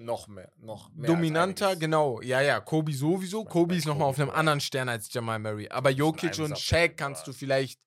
Noch 0.00 0.28
mehr, 0.28 0.50
noch 0.56 0.90
mehr. 0.94 1.08
dominanter, 1.08 1.76
genau. 1.76 2.22
Ja, 2.22 2.40
ja, 2.40 2.58
Kobe 2.60 2.90
sowieso. 2.92 3.40
Ich 3.40 3.44
mein, 3.44 3.52
Kobe 3.52 3.76
ist 3.76 3.84
nochmal 3.84 4.08
auf 4.08 4.18
einem 4.18 4.30
anderen 4.30 4.60
Stern 4.60 4.88
als 4.88 5.12
Jamal 5.12 5.38
Murray. 5.38 5.68
Aber 5.68 5.90
Jokic 5.90 6.38
und 6.38 6.58
Shaq 6.58 6.96
kannst 6.96 7.26
du 7.26 7.34
vielleicht 7.34 7.78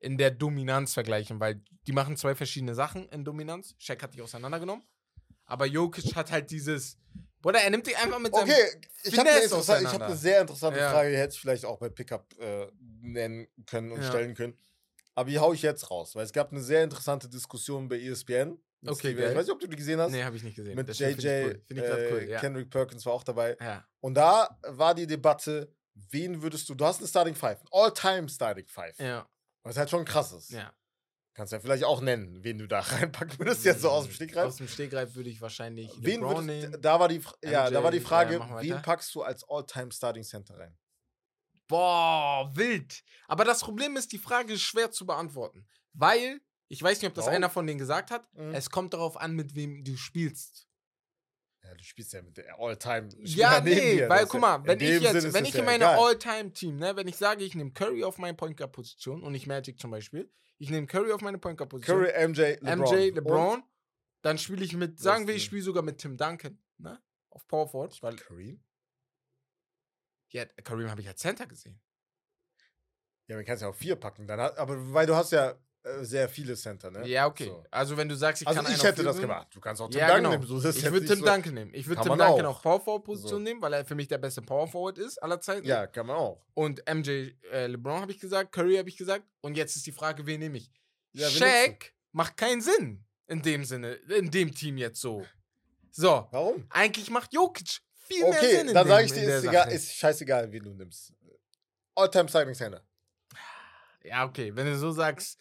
in 0.00 0.18
der 0.18 0.32
Dominanz 0.32 0.92
vergleichen, 0.92 1.38
weil 1.38 1.62
die 1.86 1.92
machen 1.92 2.16
zwei 2.16 2.34
verschiedene 2.34 2.74
Sachen 2.74 3.08
in 3.10 3.24
Dominanz. 3.24 3.76
Shaq 3.78 4.02
hat 4.02 4.12
die 4.14 4.22
auseinandergenommen. 4.22 4.84
Aber 5.44 5.66
Jokic 5.66 6.16
hat 6.16 6.32
halt 6.32 6.50
dieses. 6.50 6.98
Bruder, 7.40 7.60
er 7.60 7.70
nimmt 7.70 7.86
die 7.86 7.94
einfach 7.94 8.18
mit 8.18 8.34
seinem. 8.34 8.50
Okay, 8.50 8.80
ich 9.04 9.16
habe 9.16 9.28
eine, 9.30 9.38
Finesse 9.38 9.54
interessant, 9.54 9.82
ich 9.82 9.94
hab 9.94 10.02
eine 10.02 10.16
sehr 10.16 10.40
interessante 10.40 10.80
Ja. 10.80 10.90
Frage, 10.90 11.10
die 11.10 11.16
hätte 11.16 11.34
ich 11.34 11.40
vielleicht 11.40 11.64
auch 11.64 11.78
bei 11.78 11.90
Pickup 11.90 12.26
äh, 12.40 12.66
nennen 13.00 13.46
können 13.66 13.92
und 13.92 14.00
Ja. 14.02 14.08
stellen 14.08 14.34
können. 14.34 14.58
Aber 15.14 15.30
die 15.30 15.38
hau 15.38 15.52
ich 15.52 15.62
jetzt 15.62 15.90
raus, 15.92 16.16
weil 16.16 16.24
es 16.24 16.32
gab 16.32 16.50
eine 16.50 16.60
sehr 16.60 16.82
interessante 16.82 17.28
Diskussion 17.28 17.88
bei 17.88 18.00
ESPN. 18.00 18.58
Okay, 18.84 19.14
geil. 19.14 19.30
Ich 19.30 19.36
weiß 19.36 19.46
nicht, 19.46 19.54
ob 19.54 19.60
du 19.60 19.66
die 19.68 19.76
gesehen 19.76 20.00
hast. 20.00 20.10
Nee, 20.10 20.24
habe 20.24 20.36
ich 20.36 20.42
nicht 20.42 20.56
gesehen. 20.56 20.74
mit 20.74 20.88
Das 20.88 20.98
JJ, 20.98 21.14
cool. 21.16 21.62
Äh, 21.70 22.12
cool. 22.12 22.26
Ja. 22.28 22.40
Kendrick 22.40 22.70
Perkins 22.70 23.06
war 23.06 23.12
auch 23.12 23.24
dabei. 23.24 23.56
ja. 23.60 23.84
Und 24.00 24.14
da 24.14 24.58
war 24.66 24.94
die 24.94 25.06
Debatte, 25.06 25.72
wen 25.94 26.42
würdest 26.42 26.68
du, 26.68 26.74
du 26.74 26.84
hast 26.84 26.98
eine 26.98 27.06
Starting 27.06 27.34
Five, 27.36 27.62
All-Time 27.70 28.28
Starting 28.28 28.66
Five. 28.66 28.98
Ja. 28.98 29.28
Was 29.62 29.76
halt 29.76 29.90
schon 29.90 30.04
krass 30.04 30.32
ist. 30.32 30.50
Ja. 30.50 30.72
Kannst 31.34 31.52
ja 31.52 31.60
vielleicht 31.60 31.84
auch 31.84 32.00
nennen, 32.02 32.42
wen 32.44 32.58
du 32.58 32.66
da 32.66 32.80
reinpacken 32.80 33.38
würdest, 33.38 33.64
jetzt 33.64 33.82
so 33.82 33.90
aus 33.90 34.04
dem 34.04 34.12
Stegreif. 34.12 34.46
Aus 34.46 34.56
dem 34.56 34.68
Stegreif 34.68 35.14
würde 35.14 35.30
ich 35.30 35.40
wahrscheinlich. 35.40 35.90
Wen 35.98 36.20
LeBron 36.20 36.46
würdest, 36.46 36.84
da 36.84 37.00
war 37.00 37.08
die, 37.08 37.22
ja, 37.42 37.70
da 37.70 37.82
war 37.82 37.90
die 37.90 38.00
MJ, 38.00 38.06
Frage, 38.06 38.40
wir 38.40 38.60
wen 38.60 38.82
packst 38.82 39.14
du 39.14 39.22
als 39.22 39.44
All-Time 39.48 39.92
Starting 39.92 40.24
Center 40.24 40.58
rein? 40.58 40.76
Boah, 41.68 42.50
wild. 42.54 43.02
Aber 43.28 43.44
das 43.44 43.60
Problem 43.60 43.96
ist, 43.96 44.12
die 44.12 44.18
Frage 44.18 44.52
ist 44.54 44.62
schwer 44.62 44.90
zu 44.90 45.06
beantworten. 45.06 45.66
Weil, 45.94 46.40
ich 46.72 46.82
weiß 46.82 47.02
nicht, 47.02 47.08
ob 47.10 47.14
das 47.14 47.26
Warum? 47.26 47.36
einer 47.36 47.50
von 47.50 47.66
denen 47.66 47.78
gesagt 47.78 48.10
hat, 48.10 48.26
Mhm. 48.34 48.54
es 48.54 48.70
kommt 48.70 48.94
darauf 48.94 49.18
an, 49.18 49.34
mit 49.34 49.54
wem 49.54 49.84
du 49.84 49.94
spielst. 49.96 50.66
Ja, 51.62 51.74
du 51.74 51.84
spielst 51.84 52.14
ja 52.14 52.22
mit 52.22 52.36
der 52.38 52.58
All-Time. 52.58 53.10
Ja, 53.24 53.60
nee, 53.64 54.08
weil 54.08 54.26
guck 54.26 54.40
mal, 54.40 54.64
wenn 54.64 54.80
ich 54.80 55.00
jetzt, 55.00 55.32
wenn 55.34 55.44
ich 55.44 55.54
in 55.54 55.64
meine 55.66 55.84
meiner 55.84 55.98
All-Time-Team, 56.00 56.76
ne, 56.78 56.96
wenn 56.96 57.06
ich 57.06 57.16
sage, 57.16 57.44
ich 57.44 57.54
nehme 57.54 57.72
Curry 57.72 58.02
auf 58.04 58.16
meine 58.16 58.34
Point 58.34 58.56
Guard 58.56 58.72
Position 58.72 59.22
und 59.22 59.32
nicht 59.32 59.46
Magic 59.46 59.78
zum 59.78 59.90
Beispiel, 59.90 60.32
ich 60.58 60.70
nehme 60.70 60.86
Curry 60.86 61.12
auf 61.12 61.20
meine 61.20 61.38
Point 61.38 61.58
Guard 61.58 61.68
Position, 61.70 62.04
Curry, 62.04 62.28
MJ, 62.28 62.40
LeBron. 62.62 62.78
MJ, 62.80 63.08
Und 63.10 63.14
LeBron, 63.16 63.62
dann 64.22 64.38
spiele 64.38 64.64
ich 64.64 64.74
mit, 64.74 64.98
sagen 64.98 65.26
wir, 65.26 65.34
ich 65.34 65.44
spiele 65.44 65.62
sogar 65.62 65.82
mit 65.82 65.98
Tim 65.98 66.16
Duncan, 66.16 66.58
ne, 66.78 67.00
auf 67.28 67.46
Power 67.46 67.68
Forward, 67.68 68.02
weil, 68.02 68.16
Kareem? 68.16 68.64
ja, 70.30 70.46
Kareem 70.46 70.90
habe 70.90 71.02
ich 71.02 71.08
als 71.08 71.20
Center 71.20 71.46
gesehen. 71.46 71.78
Ja, 73.26 73.36
man 73.36 73.44
kann 73.44 73.56
es 73.56 73.60
ja 73.60 73.68
auch 73.68 73.74
vier 73.74 73.96
packen. 73.96 74.26
Dann 74.26 74.40
hat, 74.40 74.56
aber 74.58 74.92
weil 74.92 75.06
du 75.06 75.14
hast 75.14 75.32
ja 75.32 75.54
sehr 76.02 76.28
viele 76.28 76.54
Center, 76.54 76.90
ne? 76.90 77.06
Ja, 77.08 77.26
okay. 77.26 77.46
So. 77.46 77.64
Also 77.70 77.96
wenn 77.96 78.08
du 78.08 78.14
sagst, 78.14 78.42
ich 78.42 78.48
Also 78.48 78.62
kann 78.62 78.72
ich 78.72 78.82
hätte 78.82 79.02
das 79.02 79.18
gemacht. 79.18 79.48
Du 79.50 79.60
kannst 79.60 79.82
auch 79.82 79.88
Tim 79.90 79.98
Ja, 80.00 80.06
Duncan 80.08 80.22
genau. 80.24 80.30
nehmen. 80.46 80.46
So, 80.60 80.68
Ich 80.68 80.84
würde 80.92 81.06
Tim 81.06 81.18
so- 81.18 81.24
Duncan 81.24 81.54
nehmen. 81.54 81.74
Ich 81.74 81.86
würde 81.88 82.02
Tim 82.02 82.16
Duncan 82.18 82.46
auch. 82.46 82.56
auf 82.56 82.62
Power 82.62 82.80
Forward 82.80 83.04
Position 83.04 83.30
So. 83.32 83.38
nehmen, 83.40 83.60
weil 83.60 83.72
er 83.72 83.84
für 83.84 83.94
mich 83.96 84.06
der 84.08 84.18
beste 84.18 84.42
Power 84.42 84.68
Forward 84.68 84.98
ist 84.98 85.20
aller 85.22 85.40
Zeiten. 85.40 85.66
Ja, 85.66 85.86
kann 85.88 86.06
man 86.06 86.16
auch. 86.16 86.44
Und 86.54 86.82
MJ 86.88 87.32
äh, 87.50 87.66
LeBron 87.66 88.00
habe 88.00 88.12
ich 88.12 88.20
gesagt, 88.20 88.52
Curry 88.52 88.76
habe 88.76 88.88
ich 88.88 88.96
gesagt. 88.96 89.24
Und 89.40 89.56
jetzt 89.56 89.74
ist 89.76 89.86
die 89.86 89.92
Frage, 89.92 90.24
wen 90.26 90.38
nehme 90.40 90.58
ich? 90.58 90.70
Ja, 91.12 91.28
Shaq 91.28 91.92
macht 92.12 92.36
keinen 92.36 92.60
Sinn 92.60 93.04
in 93.26 93.42
dem 93.42 93.64
Sinne, 93.64 93.92
in 93.94 94.30
dem 94.30 94.54
Team 94.54 94.78
jetzt 94.78 95.00
so. 95.00 95.26
So, 95.90 96.26
Warum? 96.30 96.64
eigentlich 96.70 97.10
macht 97.10 97.32
Jokic 97.34 97.80
viel 98.06 98.20
mehr 98.28 98.32
Sinn 98.40 98.50
Okay, 98.50 98.60
in 98.60 98.66
dann 98.74 98.84
dem, 98.86 98.88
sage 98.88 99.04
ich 99.06 99.12
dir, 99.12 99.36
ist, 99.38 99.44
egal, 99.44 99.72
ist 99.72 99.94
scheißegal, 99.94 100.50
wen 100.52 100.62
du 100.62 100.70
nimmst. 100.74 101.12
All-Time 101.94 102.28
Starting 102.28 102.54
Center. 102.54 102.82
Ja, 104.04 104.24
okay, 104.24 104.54
wenn 104.54 104.66
du 104.66 104.76
so 104.76 104.90
sagst, 104.90 105.38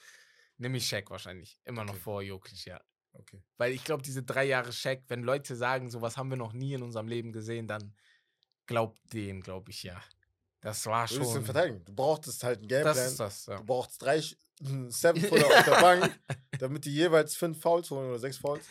nehme 0.62 0.78
ich 0.78 0.88
Shaq 0.88 1.10
wahrscheinlich. 1.10 1.60
Immer 1.66 1.84
noch 1.84 1.94
Okay. 1.94 2.02
vor 2.04 2.22
Jokic, 2.22 2.66
ja. 2.66 2.80
Okay. 3.14 3.44
Weil 3.58 3.74
ich 3.74 3.84
glaube, 3.84 4.04
diese 4.04 4.24
drei 4.24 4.46
Jahre 4.46 4.72
Shaq, 4.72 5.04
wenn 5.10 5.24
Leute 5.24 5.56
sagen, 5.56 5.90
sowas 5.90 6.16
haben 6.18 6.30
wir 6.30 6.38
noch 6.38 6.54
nie 6.54 6.74
in 6.74 6.82
unserem 6.84 7.08
Leben 7.08 7.34
gesehen, 7.34 7.68
dann 7.68 7.94
glaubt 8.68 9.00
denen, 9.14 9.42
glaube 9.42 9.72
ich, 9.72 9.84
ja. 9.84 10.02
Das 10.62 10.86
war 10.86 11.08
Du 11.08 11.16
willst 11.16 11.32
ihn 11.32 11.34
schon. 11.38 11.46
verteidigen. 11.46 11.84
Du 11.84 11.94
brauchtest 11.94 12.44
halt 12.44 12.60
einen 12.60 12.68
Gameplan. 12.68 12.96
Das 12.96 13.08
ist 13.12 13.20
das, 13.20 13.46
ja. 13.48 13.58
Du 13.58 13.66
brauchst 13.66 14.02
drei 14.02 14.20
Sch- 14.20 14.38
Seven 14.92 15.22
Footer 15.22 15.48
auf 15.48 15.66
der 15.66 15.82
Bank, 15.82 16.20
damit 16.60 16.86
die 16.86 16.94
jeweils 16.94 17.36
fünf 17.36 17.60
Fouls 17.60 17.90
holen 17.90 18.10
oder 18.10 18.20
sechs 18.20 18.38
Fouls. 18.38 18.64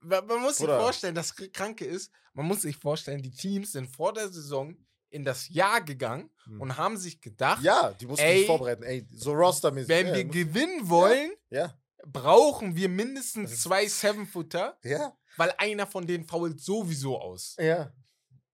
Man, 0.00 0.26
man 0.26 0.42
muss 0.42 0.58
sich 0.58 0.66
vorstellen, 0.66 1.14
das 1.14 1.34
Kranke 1.34 1.84
ist, 1.86 2.12
man 2.34 2.46
muss 2.46 2.62
sich 2.62 2.76
vorstellen, 2.76 3.22
die 3.22 3.30
Teams 3.30 3.72
sind 3.72 3.88
vor 3.88 4.12
der 4.12 4.28
Saison 4.28 4.76
in 5.12 5.24
das 5.24 5.48
Jahr 5.48 5.80
gegangen 5.82 6.30
Hm. 6.44 6.60
und 6.60 6.76
haben 6.76 6.96
sich 6.96 7.20
gedacht, 7.20 7.62
Ja, 7.62 7.92
die 7.92 8.06
mussten 8.06 8.24
Ey, 8.24 8.38
sich 8.38 8.46
vorbereiten. 8.46 8.82
Ey, 8.82 9.06
so 9.12 9.32
rostermäßig. 9.32 9.88
wenn 9.88 10.08
ja, 10.08 10.14
wir 10.14 10.24
gewinnen 10.24 10.88
wollen, 10.88 11.32
Ja, 11.50 11.78
brauchen 12.06 12.74
wir 12.74 12.88
mindestens 12.88 13.50
Das 13.50 13.60
zwei 13.62 13.86
Seven-Footer, 13.86 14.78
Ja. 14.82 15.16
weil 15.36 15.54
einer 15.58 15.86
von 15.86 16.06
denen 16.06 16.24
fault 16.24 16.60
sowieso 16.60 17.20
aus. 17.20 17.56
Ja. 17.58 17.92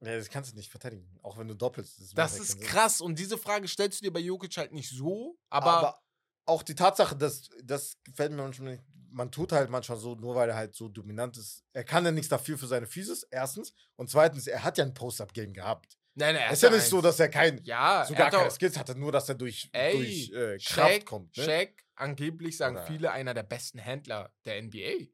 Ja, 0.00 0.16
das 0.16 0.28
kannst 0.28 0.52
du 0.52 0.56
nicht 0.56 0.70
verteidigen. 0.70 1.08
Auch 1.22 1.36
wenn 1.38 1.48
du 1.48 1.54
doppelst. 1.54 1.98
Das 2.14 2.36
ja 2.36 2.42
ist 2.42 2.60
krass 2.60 3.00
und 3.00 3.18
diese 3.18 3.36
Frage 3.36 3.66
stellst 3.66 4.00
du 4.00 4.04
dir 4.04 4.12
bei 4.12 4.20
Jokic 4.20 4.56
halt 4.56 4.72
nicht 4.72 4.90
so, 4.90 5.36
aber, 5.48 5.72
Aber, 5.72 6.02
auch 6.44 6.62
die 6.62 6.74
Tatsache, 6.76 7.16
dass 7.16 7.48
das 7.64 7.96
gefällt 8.04 8.30
mir 8.32 8.42
manchmal 8.42 8.72
nicht. 8.72 8.84
Man 9.10 9.30
tut 9.32 9.52
halt 9.52 9.70
manchmal 9.70 9.98
so, 9.98 10.14
nur 10.14 10.34
weil 10.36 10.50
er 10.50 10.54
halt 10.56 10.74
so 10.74 10.88
dominant 10.88 11.36
ist. 11.36 11.64
Er 11.72 11.82
kann 11.82 12.04
ja 12.04 12.12
nichts 12.12 12.28
dafür 12.28 12.56
für 12.58 12.66
seine 12.66 12.86
Physis, 12.86 13.22
erstens. 13.30 13.72
Und 13.96 14.08
zweitens, 14.10 14.46
er 14.46 14.62
hat 14.62 14.78
ja 14.78 14.84
ein 14.84 14.94
Post-Up-Game 14.94 15.52
gehabt. 15.52 15.97
Nein, 16.18 16.34
nein, 16.34 16.44
er 16.44 16.46
Es 16.50 16.54
ist 16.58 16.62
ja 16.62 16.70
nicht 16.70 16.84
so, 16.86 17.00
dass 17.00 17.18
er 17.20 17.28
kein, 17.28 17.60
ja, 17.64 18.04
so 18.06 18.14
gar 18.14 18.30
keine 18.30 18.50
Skills 18.50 18.78
hatte, 18.78 18.94
nur 18.98 19.12
dass 19.12 19.28
er 19.28 19.34
durch, 19.36 19.68
Ey, 19.72 19.92
durch 19.96 20.30
äh, 20.32 20.58
Kraft 20.58 20.92
Shaq, 20.92 21.06
kommt. 21.06 21.36
Ne? 21.36 21.44
Shaq, 21.44 21.84
angeblich 21.96 22.56
sagen 22.56 22.76
Oder- 22.76 22.86
viele, 22.86 23.12
einer 23.12 23.34
der 23.34 23.42
besten 23.44 23.78
Händler 23.78 24.32
der 24.44 24.62
NBA. 24.62 25.06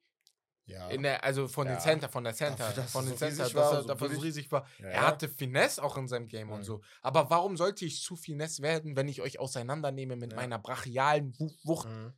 Ja. 0.67 0.89
In 0.89 1.03
der, 1.03 1.23
also 1.23 1.47
von 1.47 1.67
den 1.67 1.75
Ja. 1.77 1.81
Center, 1.81 2.09
von 2.09 2.25
der 2.25 2.33
Center, 2.35 2.65
Dafür, 2.69 2.85
von 2.85 3.05
den 3.05 3.13
so 3.13 3.19
Center, 3.19 3.43
dass 3.45 3.55
war, 3.55 3.73
er 3.75 3.83
so 3.83 3.89
dafür 3.89 4.09
so 4.09 4.21
riesig 4.21 4.51
war. 4.51 4.67
Ja, 4.79 4.87
Er 4.87 4.93
ja. 4.95 5.07
hatte 5.09 5.29
Finesse 5.29 5.83
auch 5.85 5.99
in 5.99 6.09
seinem 6.09 6.27
Game 6.27 6.51
und 6.51 6.61
Mhm. 6.61 6.65
so. 6.65 6.81
Aber 7.03 7.29
warum 7.29 7.59
sollte 7.59 7.85
ich 7.85 8.01
zu 8.03 8.17
Finesse 8.17 8.63
werden, 8.63 8.97
wenn 8.97 9.07
ich 9.09 9.21
euch 9.21 9.39
auseinandernehme 9.39 10.17
mit 10.17 10.33
Ja. 10.33 10.37
meiner 10.37 10.59
brachialen 10.59 11.39
Wu- 11.39 11.53
Wucht? 11.65 11.89
Mhm. 11.91 12.15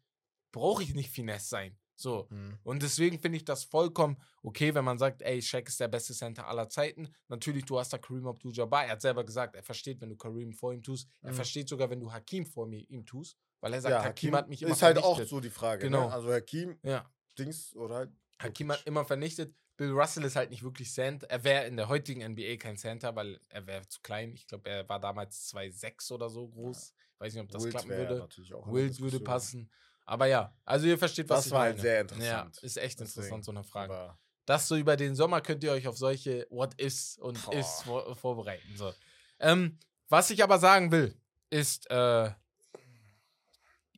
Brauche 0.52 0.84
ich 0.84 0.94
nicht 0.94 1.10
Finesse 1.10 1.48
sein. 1.48 1.76
So. 1.98 2.26
Mhm. 2.30 2.58
Und 2.62 2.82
deswegen 2.82 3.18
finde 3.18 3.36
ich 3.38 3.44
das 3.44 3.64
vollkommen 3.64 4.16
okay, 4.42 4.74
wenn 4.74 4.84
man 4.84 4.98
sagt, 4.98 5.22
ey, 5.22 5.40
Shaq 5.42 5.66
ist 5.68 5.80
der 5.80 5.88
beste 5.88 6.12
Center 6.14 6.46
aller 6.46 6.68
Zeiten. 6.68 7.08
Natürlich, 7.28 7.64
du 7.64 7.78
hast 7.78 7.92
da 7.92 7.98
Kareem 7.98 8.26
Abdul-Jabbar. 8.28 8.84
Er 8.84 8.92
hat 8.92 9.00
selber 9.00 9.24
gesagt, 9.24 9.56
er 9.56 9.62
versteht, 9.62 10.00
wenn 10.00 10.10
du 10.10 10.16
Kareem 10.16 10.52
vor 10.52 10.72
ihm 10.72 10.82
tust. 10.82 11.08
Er 11.22 11.32
Mhm. 11.32 11.36
versteht 11.36 11.68
sogar, 11.68 11.90
wenn 11.90 11.98
du 12.00 12.12
Hakim 12.12 12.46
vor 12.46 12.66
mir, 12.66 12.80
ihm 12.88 13.04
tust. 13.06 13.36
Weil 13.60 13.72
er 13.72 13.80
sagt, 13.80 13.90
Ja, 13.92 13.98
Hakim, 14.04 14.28
Hakim 14.30 14.36
hat 14.36 14.48
mich 14.48 14.62
immer 14.62 14.72
ist 14.72 14.82
halt 14.82 14.98
vernichtet. 14.98 15.26
auch 15.26 15.28
so 15.30 15.40
die 15.40 15.50
Frage. 15.50 15.82
Genau. 15.82 16.06
Ne? 16.08 16.12
Also 16.14 16.32
Hakim, 16.32 16.78
Ja. 16.82 17.10
Dings 17.38 17.74
oder 17.74 17.94
halt. 17.96 18.10
Hakim 18.40 18.70
hat 18.70 18.82
immer 18.86 19.04
vernichtet. 19.04 19.54
Bill 19.78 19.90
Russell 19.92 20.24
ist 20.24 20.36
halt 20.36 20.50
nicht 20.50 20.62
wirklich 20.62 20.92
Center. 20.92 21.26
Er 21.28 21.42
wäre 21.44 21.66
in 21.66 21.76
der 21.76 21.88
heutigen 21.88 22.20
NBA 22.22 22.56
kein 22.56 22.76
Center, 22.76 23.14
weil 23.16 23.40
er 23.48 23.66
wäre 23.66 23.86
zu 23.88 24.00
klein. 24.02 24.32
Ich 24.34 24.46
glaube, 24.46 24.68
er 24.70 24.88
war 24.88 25.00
damals 25.00 25.46
2,6 25.48 26.12
oder 26.12 26.30
so 26.30 26.48
groß. 26.48 26.94
Weiß 27.18 27.34
nicht, 27.34 27.42
ob 27.42 27.48
das 27.50 27.62
Wilt 27.64 27.72
klappen 27.72 27.88
würde. 27.90 28.28
Wild 28.66 29.00
würde 29.00 29.20
passen. 29.20 29.70
Aber 30.06 30.26
ja, 30.26 30.54
also 30.64 30.86
ihr 30.86 30.96
versteht, 30.98 31.28
was 31.28 31.40
Das 31.40 31.46
ich 31.46 31.52
war 31.52 31.58
meine. 31.60 31.72
halt 31.72 31.80
sehr 31.80 32.00
interessant. 32.00 32.56
Ja, 32.56 32.62
ist 32.62 32.76
echt 32.78 33.00
Deswegen. 33.00 33.18
interessant, 33.18 33.44
so 33.44 33.50
eine 33.50 33.64
Frage. 33.64 33.92
Aber 33.92 34.18
Das 34.46 34.68
so 34.68 34.76
über 34.76 34.96
den 34.96 35.14
Sommer 35.16 35.40
könnt 35.40 35.64
ihr 35.64 35.72
euch 35.72 35.88
auf 35.88 35.98
solche 35.98 36.46
What-Is 36.50 37.18
und 37.18 37.44
Boah. 37.44 37.54
Is 37.54 37.82
vor, 37.82 38.14
vorbereiten. 38.16 38.76
So. 38.76 38.94
Ähm, 39.40 39.78
was 40.08 40.30
ich 40.30 40.42
aber 40.44 40.58
sagen 40.60 40.92
will, 40.92 41.20
ist, 41.50 41.90
äh, 41.90 42.30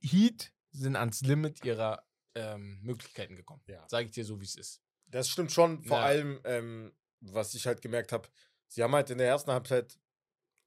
Heat 0.00 0.52
sind 0.70 0.96
ans 0.96 1.20
Limit 1.22 1.64
ihrer 1.64 2.02
ähm, 2.34 2.80
Möglichkeiten 2.82 3.36
gekommen. 3.36 3.62
Ja. 3.66 3.86
Sage 3.88 4.06
ich 4.06 4.12
dir 4.12 4.24
so, 4.24 4.40
wie 4.40 4.44
es 4.44 4.54
ist. 4.56 4.80
Das 5.08 5.28
stimmt 5.28 5.52
schon. 5.52 5.82
Vor 5.84 5.98
Ja. 5.98 6.04
allem, 6.04 6.40
ähm, 6.44 6.92
was 7.20 7.54
ich 7.54 7.66
halt 7.66 7.82
gemerkt 7.82 8.12
habe, 8.12 8.28
sie 8.68 8.82
haben 8.82 8.94
halt 8.94 9.10
in 9.10 9.18
der 9.18 9.26
ersten 9.28 9.50
Halbzeit, 9.50 9.98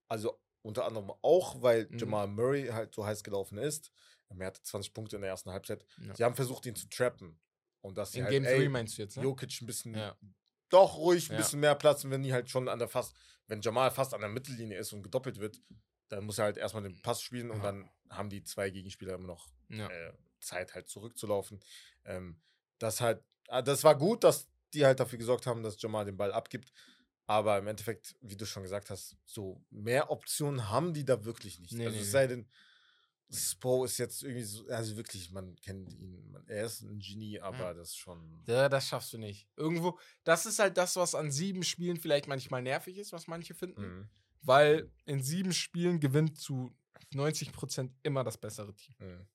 also 0.07 0.39
unter 0.63 0.85
anderem 0.85 1.11
auch, 1.21 1.61
weil 1.61 1.87
Mhm. 1.89 1.97
Jamal 1.97 2.27
Murray 2.27 2.67
halt 2.67 2.93
so 2.93 3.05
heiß 3.05 3.23
gelaufen 3.23 3.57
ist. 3.57 3.91
Er 4.39 4.47
hatte 4.47 4.61
20 4.63 4.93
Punkte 4.93 5.15
in 5.17 5.21
der 5.21 5.31
ersten 5.31 5.51
Halbzeit. 5.51 5.85
Ja. 6.05 6.15
Sie 6.15 6.23
haben 6.23 6.35
versucht, 6.35 6.65
ihn 6.65 6.75
zu 6.75 6.87
trappen. 6.89 7.39
Und 7.81 7.97
dass 7.97 8.11
sie 8.11 8.19
In 8.19 8.25
halt, 8.25 8.31
Game 8.33 8.43
3 8.43 8.49
ey, 8.51 8.69
meinst 8.69 8.97
du 8.97 9.01
jetzt, 9.01 9.17
ne? 9.17 9.23
Jokic 9.23 9.61
ein 9.61 9.65
bisschen, 9.65 9.95
Ja. 9.95 10.15
doch 10.69 10.97
ruhig 10.97 11.29
ein 11.29 11.33
Ja. 11.33 11.37
bisschen 11.39 11.59
mehr 11.59 11.75
Platz, 11.75 12.03
wenn 12.05 12.23
die 12.23 12.31
halt 12.31 12.49
schon 12.49 12.67
an 12.69 12.79
der 12.79 12.87
fast, 12.87 13.15
wenn 13.47 13.61
Jamal 13.61 13.91
fast 13.91 14.13
an 14.13 14.21
der 14.21 14.29
Mittellinie 14.29 14.77
ist 14.77 14.93
und 14.93 15.01
gedoppelt 15.03 15.39
wird, 15.39 15.59
dann 16.09 16.25
muss 16.25 16.37
er 16.37 16.45
halt 16.45 16.57
erstmal 16.57 16.83
den 16.83 17.01
Pass 17.01 17.21
spielen 17.21 17.49
und 17.51 17.63
dann 17.63 17.89
haben 18.09 18.29
die 18.29 18.43
zwei 18.43 18.69
Gegenspieler 18.69 19.15
immer 19.15 19.27
noch 19.27 19.47
äh, 19.69 20.11
Zeit 20.39 20.73
halt 20.75 20.89
zurückzulaufen. 20.89 21.59
Ähm, 22.05 22.39
das 22.79 23.01
halt, 23.01 23.23
das 23.47 23.83
war 23.83 23.97
gut, 23.97 24.23
dass 24.23 24.47
die 24.73 24.85
halt 24.85 24.99
dafür 24.99 25.17
gesorgt 25.19 25.47
haben, 25.47 25.63
dass 25.63 25.81
Jamal 25.81 26.05
den 26.05 26.17
Ball 26.17 26.31
abgibt. 26.33 26.71
Aber 27.27 27.57
im 27.57 27.67
Endeffekt, 27.67 28.15
wie 28.21 28.35
du 28.35 28.45
schon 28.45 28.63
gesagt 28.63 28.89
hast, 28.89 29.15
so 29.25 29.63
mehr 29.69 30.11
Optionen 30.11 30.69
haben 30.69 30.93
die 30.93 31.05
da 31.05 31.23
wirklich 31.23 31.59
nicht. 31.59 31.73
Nee, 31.73 31.85
also 31.85 31.97
es 31.97 32.05
nee. 32.05 32.11
sei 32.11 32.27
denn, 32.27 32.49
Spo 33.33 33.85
ist 33.85 33.97
jetzt 33.97 34.23
irgendwie 34.23 34.43
so, 34.43 34.67
also 34.67 34.97
wirklich, 34.97 35.31
man 35.31 35.55
kennt 35.57 35.93
ihn, 35.93 36.31
man, 36.31 36.45
er 36.47 36.65
ist 36.65 36.81
ein 36.81 36.99
Genie, 36.99 37.39
aber 37.39 37.73
das 37.73 37.89
ist 37.89 37.97
schon. 37.97 38.43
Ja, 38.45 38.67
das 38.67 38.87
schaffst 38.87 39.13
du 39.13 39.17
nicht. 39.17 39.47
Irgendwo, 39.55 39.97
das 40.23 40.45
ist 40.45 40.59
halt 40.59 40.77
das, 40.77 40.95
was 40.97 41.15
an 41.15 41.31
sieben 41.31 41.63
Spielen 41.63 41.97
vielleicht 41.97 42.27
manchmal 42.27 42.61
nervig 42.61 42.97
ist, 42.97 43.13
was 43.13 43.27
manche 43.27 43.53
finden. 43.53 43.81
Mhm. 43.81 44.09
Weil 44.41 44.91
in 45.05 45.21
sieben 45.21 45.53
Spielen 45.53 45.99
gewinnt 45.99 46.37
zu 46.37 46.75
90% 47.13 47.91
immer 48.03 48.23
das 48.23 48.37
bessere 48.37 48.75
Team. 48.75 48.95
Mhm. 48.99 49.27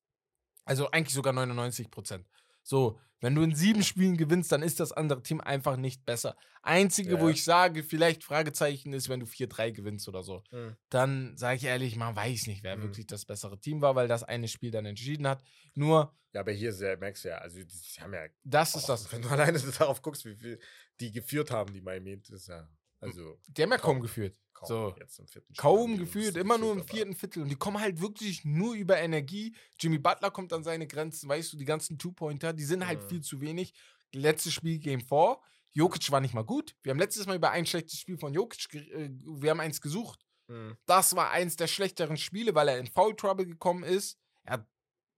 Also 0.64 0.90
eigentlich 0.90 1.14
sogar 1.14 1.32
99%. 1.32 2.24
So, 2.62 2.98
wenn 3.20 3.34
du 3.34 3.42
in 3.42 3.54
sieben 3.54 3.82
Spielen 3.82 4.16
gewinnst, 4.16 4.52
dann 4.52 4.62
ist 4.62 4.78
das 4.80 4.92
andere 4.92 5.22
Team 5.22 5.40
einfach 5.40 5.76
nicht 5.76 6.04
besser. 6.04 6.36
Einzige, 6.62 7.20
wo 7.20 7.26
Ja. 7.28 7.32
ich 7.34 7.44
sage, 7.44 7.82
vielleicht 7.82 8.24
Fragezeichen 8.24 8.92
ist, 8.92 9.08
wenn 9.08 9.20
du 9.20 9.26
4-3 9.26 9.70
gewinnst 9.72 10.08
oder 10.08 10.22
so. 10.22 10.42
Mhm. 10.50 10.76
Dann 10.90 11.36
sage 11.36 11.56
ich 11.56 11.64
ehrlich, 11.64 11.96
man 11.96 12.14
weiß 12.16 12.46
nicht, 12.48 12.62
wer 12.62 12.76
Mhm. 12.76 12.82
wirklich 12.82 13.06
das 13.06 13.24
bessere 13.24 13.58
Team 13.58 13.80
war, 13.80 13.94
weil 13.94 14.08
das 14.08 14.22
eine 14.22 14.48
Spiel 14.48 14.70
dann 14.70 14.86
entschieden 14.86 15.26
hat. 15.28 15.42
Nur, 15.74 16.14
Ja, 16.32 16.40
aber 16.40 16.52
hier 16.52 16.70
ist 16.70 16.80
ja, 16.82 16.96
merkst 16.96 17.24
du 17.24 17.28
ja, 17.30 17.38
also 17.38 17.58
die, 17.58 18.00
haben 18.00 18.12
ja, 18.12 18.26
das 18.44 18.74
ist 18.74 18.84
auch, 18.84 18.88
das. 18.88 19.10
wenn 19.12 19.22
du 19.22 19.28
alleine 19.30 19.58
darauf 19.58 20.02
guckst, 20.02 20.24
wie 20.26 20.34
viel 20.36 20.60
die 21.00 21.12
geführt 21.12 21.50
haben, 21.50 21.72
die 21.72 21.80
Miami, 21.80 22.18
das 22.20 22.30
ist 22.30 22.48
ja, 22.48 22.68
also 23.06 23.38
Die 23.48 23.62
haben 23.62 23.70
ja 23.70 23.78
kaum 23.78 23.94
kaum. 23.96 24.02
geführt. 24.02 24.38
kaum 24.52 24.68
So. 24.68 24.94
jetzt 24.98 25.18
im 25.18 25.26
vierten 25.28 25.54
Kaum 25.54 25.96
geführt, 25.98 26.36
immer 26.36 26.58
nur 26.58 26.72
im 26.72 26.84
vierten 26.84 27.14
Viertel. 27.14 27.42
Und 27.42 27.48
die 27.48 27.56
kommen 27.56 27.80
halt 27.80 28.00
wirklich 28.00 28.44
nur 28.44 28.74
über 28.74 28.98
Energie. 28.98 29.54
Jimmy 29.78 29.98
Butler 29.98 30.30
kommt 30.30 30.52
an 30.52 30.64
seine 30.64 30.86
Grenzen, 30.86 31.28
weißt 31.28 31.52
du, 31.52 31.56
die 31.56 31.64
ganzen 31.64 31.98
Two-Pointer, 31.98 32.52
die 32.52 32.64
sind 32.64 32.86
halt 32.86 33.02
Mhm. 33.02 33.08
viel 33.08 33.20
zu 33.22 33.40
wenig. 33.40 33.74
Letztes 34.12 34.54
Spiel 34.54 34.78
Game 34.78 35.00
4. 35.00 35.38
Jokic 35.72 36.10
war 36.10 36.20
nicht 36.20 36.32
mal 36.32 36.44
gut. 36.44 36.74
Wir 36.82 36.90
haben 36.90 36.98
letztes 36.98 37.26
Mal 37.26 37.36
über 37.36 37.50
ein 37.50 37.66
schlechtes 37.66 37.98
Spiel 38.00 38.16
von 38.16 38.32
Jokic, 38.32 38.72
äh, 38.74 39.10
wir 39.10 39.50
haben 39.50 39.60
eins 39.60 39.80
gesucht. 39.80 40.24
Mhm. 40.48 40.76
Das 40.86 41.14
war 41.16 41.30
eins 41.32 41.56
der 41.56 41.66
schlechteren 41.66 42.16
Spiele, 42.16 42.54
weil 42.54 42.68
er 42.68 42.78
in 42.78 42.86
Foul 42.86 43.14
Trouble 43.14 43.46
gekommen 43.46 43.82
ist. 43.84 44.16
Er 44.44 44.54
hat 44.54 44.66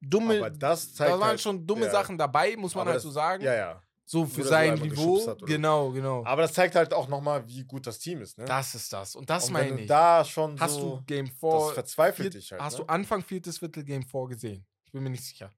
dumme, 0.01 0.39
Aber 0.39 0.51
das 0.51 0.95
zeigt 0.95 1.13
da 1.13 1.21
waren 1.21 1.29
halt, 1.29 1.41
schon 1.41 1.65
dumme 1.67 1.85
ja. 1.87 1.93
Sachen 1.93 2.19
dabei, 2.19 2.57
muss 2.57 2.75
man 2.75 2.83
Aber 2.83 2.91
halt 2.91 2.97
das- 2.97 3.03
so 3.05 3.11
sagen. 3.11 3.45
Ja, 3.45 3.55
ja. 3.55 3.83
So 4.11 4.25
für 4.25 4.41
dass 4.41 4.47
er 4.51 4.51
sein 4.51 4.75
Niveau. 4.81 5.21
hat 5.27 5.43
oder. 5.43 5.47
Genau, 5.53 5.91
genau. 5.91 6.25
Aber 6.25 6.41
das 6.43 6.55
zeigt 6.55 6.75
halt 6.75 6.95
auch 6.95 7.09
nochmal, 7.09 7.47
wie 7.47 7.63
gut 7.65 7.87
das 7.87 7.99
Team 7.99 8.23
ist, 8.23 8.39
ne? 8.39 8.47
das 8.47 8.75
ist 8.75 8.91
das. 8.91 9.15
Und 9.15 9.29
das 9.29 9.47
Und 9.49 9.53
meine 9.53 9.81
ich. 9.83 9.87
da 9.87 10.25
schon 10.25 10.59
Hast 10.59 10.77
so, 10.77 10.97
du 10.97 11.03
Game 11.05 11.27
das 11.27 11.39
4 11.39 11.75
verzweifelt 11.75 12.33
Viert- 12.33 12.35
dich 12.43 12.53
halt. 12.53 12.63
Hast 12.63 12.79
ne? 12.79 12.85
du 12.87 12.89
Anfang 12.91 13.23
viertes 13.23 13.59
Viertel 13.59 13.85
Game 13.85 14.03
4 14.03 14.29
gesehen? 14.29 14.67
Ich 14.87 14.93
bin 14.93 15.03
mir 15.03 15.11
nicht 15.11 15.25
sicher. 15.25 15.51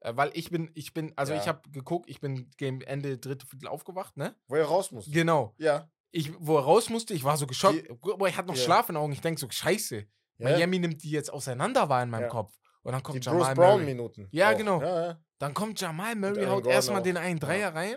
Äh, 0.00 0.12
weil 0.14 0.30
ich 0.34 0.50
bin, 0.50 0.70
ich 0.74 0.92
bin, 0.92 1.14
also 1.16 1.32
Ja. 1.32 1.40
ich 1.40 1.48
habe 1.48 1.62
geguckt, 1.70 2.10
ich 2.10 2.20
bin 2.20 2.50
Game 2.58 2.82
Ende 2.82 3.16
dritte 3.16 3.46
Viertel 3.46 3.66
aufgewacht, 3.68 4.18
ne? 4.18 4.34
Wo 4.46 4.56
er 4.56 4.66
raus 4.66 4.92
muss. 4.92 5.10
Genau. 5.10 5.54
Ja. 5.56 5.88
Ich, 6.10 6.32
wo 6.38 6.58
er 6.58 6.64
raus 6.64 6.90
musste, 6.90 7.14
ich 7.14 7.24
war 7.24 7.38
so 7.38 7.46
geschockt. 7.46 7.76
Die- 7.88 7.94
Boah, 7.94 8.28
ich 8.28 8.36
hatte 8.36 8.48
noch 8.48 8.56
Ja. 8.56 8.62
Schlaf 8.62 8.90
in 8.90 8.94
den 8.96 9.02
Augen. 9.02 9.12
Ich 9.14 9.22
denke 9.22 9.40
so, 9.40 9.48
scheiße. 9.50 9.96
ja. 10.00 10.04
Miami 10.50 10.78
nimmt 10.78 11.02
die 11.02 11.10
jetzt 11.10 11.32
auseinander, 11.32 11.88
war 11.88 12.02
in 12.02 12.10
meinem. 12.10 12.28
Kopf. 12.28 12.52
Und 12.86 12.92
dann 12.92 13.00
Die 13.00 13.02
kommt 13.04 13.24
Bruce 13.24 13.26
Jamal 13.26 13.54
Brown 13.54 13.72
Murray. 13.80 13.84
Minuten. 13.84 14.28
Ja, 14.30 14.52
auch. 14.52 14.56
genau. 14.56 14.80
Ja, 14.80 15.06
ja. 15.06 15.20
Dann 15.38 15.54
kommt 15.54 15.80
Jamal 15.80 16.14
Murray, 16.16 16.44
haut 16.44 16.62
Gordon 16.62 16.72
erstmal 16.72 17.00
auch. 17.00 17.04
den 17.04 17.16
einen 17.16 17.38
Ja. 17.38 17.46
Dreier 17.46 17.74
rein. 17.74 17.96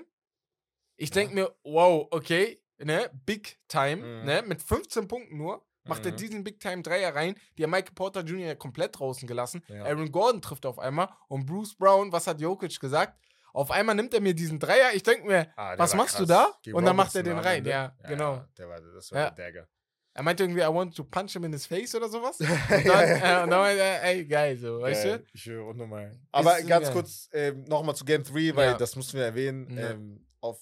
Ich 0.97 1.09
Ja. 1.09 1.13
denke 1.15 1.35
mir, 1.35 1.55
wow, 1.63 2.07
okay, 2.11 2.61
ne? 2.79 3.09
Big 3.25 3.59
Time, 3.67 3.97
Mhm. 3.97 4.25
ne? 4.25 4.43
Mit 4.45 4.61
15 4.61 5.07
Punkten 5.07 5.37
nur. 5.37 5.65
Macht 5.85 6.05
er 6.05 6.11
Mhm. 6.11 6.17
diesen 6.17 6.43
Big 6.43 6.59
Time 6.59 6.81
Dreier 6.81 7.15
rein. 7.15 7.35
Die 7.57 7.63
haben 7.63 7.71
Michael 7.71 7.93
Porter 7.95 8.21
Jr. 8.21 8.47
ja 8.47 8.55
komplett 8.55 8.99
draußen 8.99 9.27
gelassen. 9.27 9.63
Ja. 9.69 9.85
Aaron 9.85 10.11
Gordon 10.11 10.41
trifft 10.41 10.65
auf 10.65 10.77
einmal. 10.77 11.07
Und 11.29 11.45
Bruce 11.45 11.75
Brown, 11.75 12.11
was 12.11 12.27
hat 12.27 12.41
Jokic 12.41 12.79
gesagt? 12.79 13.17
Auf 13.53 13.71
einmal 13.71 13.95
nimmt 13.95 14.13
er 14.13 14.21
mir 14.21 14.35
diesen 14.35 14.59
Dreier. 14.59 14.93
Ich 14.93 15.01
denke 15.03 15.25
mir, 15.25 15.51
Ah, 15.55 15.75
was 15.77 15.95
machst 15.95 16.15
du 16.19 16.25
krass. 16.25 16.51
da? 16.51 16.59
Gegen 16.61 16.77
Und 16.77 16.85
dann 16.85 16.95
macht 16.95 17.15
er 17.15 17.23
den 17.23 17.39
rein. 17.39 17.59
Ende. 17.59 17.69
Ja, 17.71 17.95
genau. 18.07 18.43
Der 18.57 18.69
war, 18.69 18.79
das 18.81 19.11
war 19.11 19.19
Ja. 19.19 19.29
der 19.31 19.45
Dagger. 19.45 19.67
Er 20.13 20.23
meinte 20.23 20.43
irgendwie, 20.43 20.61
I 20.61 20.67
want 20.67 20.95
to 20.95 21.03
punch 21.03 21.31
him 21.33 21.43
in 21.45 21.53
his 21.53 21.65
face 21.65 21.93
oder 21.95 22.09
sowas. 22.09 22.39
Und 22.41 22.49
dann, 22.49 22.85
Ja, 22.85 23.03
ja. 23.05 23.39
äh, 23.39 23.43
und 23.43 23.49
dann 23.51 23.59
meinte 23.61 23.81
er, 23.83 24.03
ey, 24.03 24.25
geil, 24.25 24.57
so, 24.57 24.81
weißt 24.81 25.05
du? 25.05 25.25
Ich 25.33 25.45
höre 25.45 25.65
unnormal. 25.67 26.19
Aber 26.31 26.57
Ist 26.59 26.67
ganz 26.67 26.85
geil. 26.87 26.93
kurz 26.93 27.29
ähm, 27.31 27.63
nochmal 27.65 27.95
zu 27.95 28.03
Game 28.05 28.23
3, 28.23 28.55
weil 28.55 28.71
Ja. 28.71 28.77
das 28.77 28.95
mussten 28.95 29.17
wir 29.17 29.25
erwähnen. 29.25 29.69
Ja. 29.77 29.91
Ähm, 29.91 30.25
auf, 30.41 30.59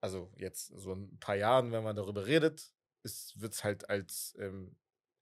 also 0.00 0.30
jetzt 0.36 0.68
so 0.78 0.92
ein 0.92 1.18
paar 1.18 1.34
Jahren, 1.36 1.72
wenn 1.72 1.82
man 1.82 1.96
darüber 1.96 2.24
redet, 2.26 2.70
wird 3.36 3.52
es 3.52 3.64
halt 3.64 3.90
als 3.90 4.34
ähm, 4.38 4.76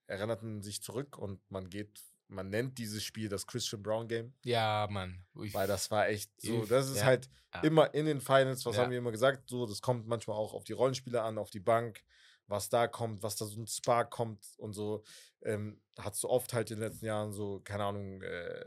erinnert 0.07 0.43
man 0.43 0.63
sich 0.63 0.83
zurück 0.83 1.19
und 1.19 1.41
man 1.51 1.69
geht, 1.71 2.01
man 2.29 2.51
nennt 2.51 2.79
dieses 2.79 3.03
Spiel 3.03 3.29
das 3.29 3.47
Christian 3.47 3.83
Brown 3.83 4.07
Game, 4.07 4.35
Ja, 4.45 4.87
Mann. 4.91 5.25
Ich, 5.43 5.55
weil 5.55 5.67
das 5.67 5.91
war 5.91 6.09
echt 6.09 6.31
so, 6.41 6.65
das 6.67 6.91
ist 6.91 6.99
ja. 6.99 7.05
halt 7.07 7.29
Ja. 7.55 7.61
immer 7.63 7.93
in 7.95 8.07
den 8.07 8.21
Finals, 8.21 8.65
was 8.67 8.77
Ja. 8.77 8.83
haben 8.83 8.91
wir 8.91 8.99
immer 8.99 9.11
gesagt, 9.13 9.49
so, 9.49 9.67
das 9.67 9.81
kommt 9.81 10.07
manchmal 10.07 10.37
auch 10.37 10.53
auf 10.55 10.65
die 10.65 10.73
Rollenspieler 10.75 11.25
an, 11.25 11.39
auf 11.39 11.51
die 11.51 11.61
Bank, 11.61 12.03
was 12.47 12.69
da 12.69 12.87
kommt, 12.87 13.23
was 13.23 13.37
da 13.37 13.47
so 13.47 13.61
ein 13.61 13.67
Spark 13.67 14.11
kommt 14.11 14.47
und 14.59 14.73
so, 14.73 15.03
ähm, 15.43 15.81
hat 15.99 16.15
so 16.17 16.29
oft 16.29 16.53
halt 16.53 16.71
in 16.71 16.79
den 16.79 16.89
letzten 16.89 17.07
Jahren 17.07 17.33
so, 17.33 17.61
keine 17.61 17.85
Ahnung, 17.85 18.23
äh, 18.23 18.65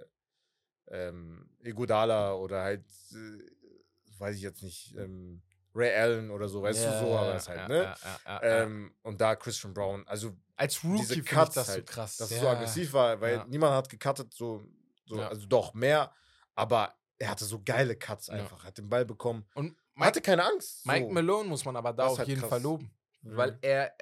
ähm, 0.87 1.49
Egodala 1.63 2.33
oder 2.33 2.61
halt, 2.61 2.85
äh, 3.11 4.19
weiß 4.19 4.35
ich 4.35 4.41
jetzt 4.41 4.63
nicht, 4.63 4.95
ähm, 4.97 5.41
Ray 5.73 5.93
Allen 5.93 6.31
oder 6.31 6.47
so, 6.47 6.61
weißt 6.61 6.85
du, 6.85 6.99
so, 6.99 7.17
aber 7.17 7.33
das 7.33 7.49
halt, 7.49 7.59
ja, 7.59 7.67
ne? 7.67 7.95
Ja. 8.25 8.41
Ähm, 8.43 8.95
und 9.01 9.19
da 9.19 9.35
Christian 9.35 9.73
Brown, 9.73 10.07
also 10.07 10.31
Als 10.55 10.81
Rookie 10.83 10.99
diese 10.99 11.19
ich 11.19 11.25
Cuts 11.25 11.55
das 11.55 11.67
so 11.67 11.73
halt, 11.73 11.87
krass. 11.87 12.17
dass 12.17 12.29
ja. 12.29 12.37
es 12.37 12.41
so 12.41 12.47
aggressiv 12.47 12.93
war, 12.93 13.19
weil 13.19 13.43
niemand 13.47 13.73
hat 13.73 13.89
gecuttet, 13.89 14.33
so, 14.33 14.63
so 15.05 15.21
also 15.21 15.45
doch 15.47 15.73
mehr, 15.73 16.13
aber 16.55 16.95
er 17.17 17.29
hatte 17.29 17.45
so 17.45 17.61
geile 17.63 17.95
Cuts 17.95 18.29
einfach, 18.29 18.63
hat 18.63 18.77
den 18.77 18.89
Ball 18.89 19.05
bekommen. 19.05 19.45
Und 19.53 19.75
Man 19.95 20.07
hatte 20.07 20.21
keine 20.21 20.45
Angst. 20.45 20.85
Mike 20.85 21.07
so. 21.07 21.11
Malone 21.13 21.49
muss 21.49 21.65
man 21.65 21.75
aber 21.75 21.93
da 21.93 22.03
Das 22.03 22.13
auf 22.13 22.19
halt 22.19 22.27
jeden 22.29 22.41
krass. 22.41 22.49
Fall 22.49 22.61
loben. 22.61 22.91
Mhm. 23.25 23.37
Weil 23.37 23.59
er 23.61 23.95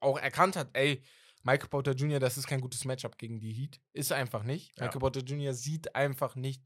auch 0.00 0.18
erkannt 0.18 0.56
hat, 0.56 0.70
ey, 0.74 1.02
Michael 1.42 1.68
Porter 1.68 1.92
Jr., 1.92 2.20
das 2.20 2.36
ist 2.36 2.46
kein 2.46 2.60
gutes 2.60 2.84
Matchup 2.84 3.16
gegen 3.18 3.40
die 3.40 3.52
Heat. 3.52 3.80
Ist 3.92 4.12
einfach 4.12 4.42
nicht. 4.42 4.76
Ja. 4.76 4.84
Michael 4.84 5.00
Porter 5.00 5.20
Jr. 5.20 5.54
sieht 5.54 5.94
einfach 5.94 6.34
nicht. 6.36 6.62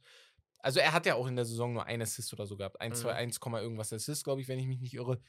Also 0.59 0.81
er 0.81 0.93
hat 0.93 1.07
ja 1.07 1.15
auch 1.15 1.27
in 1.27 1.37
der 1.37 1.45
Saison 1.45 1.73
nur 1.73 1.87
ein 1.87 2.03
Assist 2.03 2.33
oder 2.33 2.47
so 2.47 2.57
gehabt. 2.57 2.81
1, 2.81 2.99
Mhm. 2.99 3.03
2, 3.03 3.15
1, 3.15 3.39
irgendwas 3.63 3.93
Assist, 3.93 4.25
glaube 4.25 4.41
ich, 4.41 4.49
wenn 4.49 4.59
ich 4.59 4.67
mich 4.67 4.81
nicht 4.81 4.95
irre. 4.95 5.21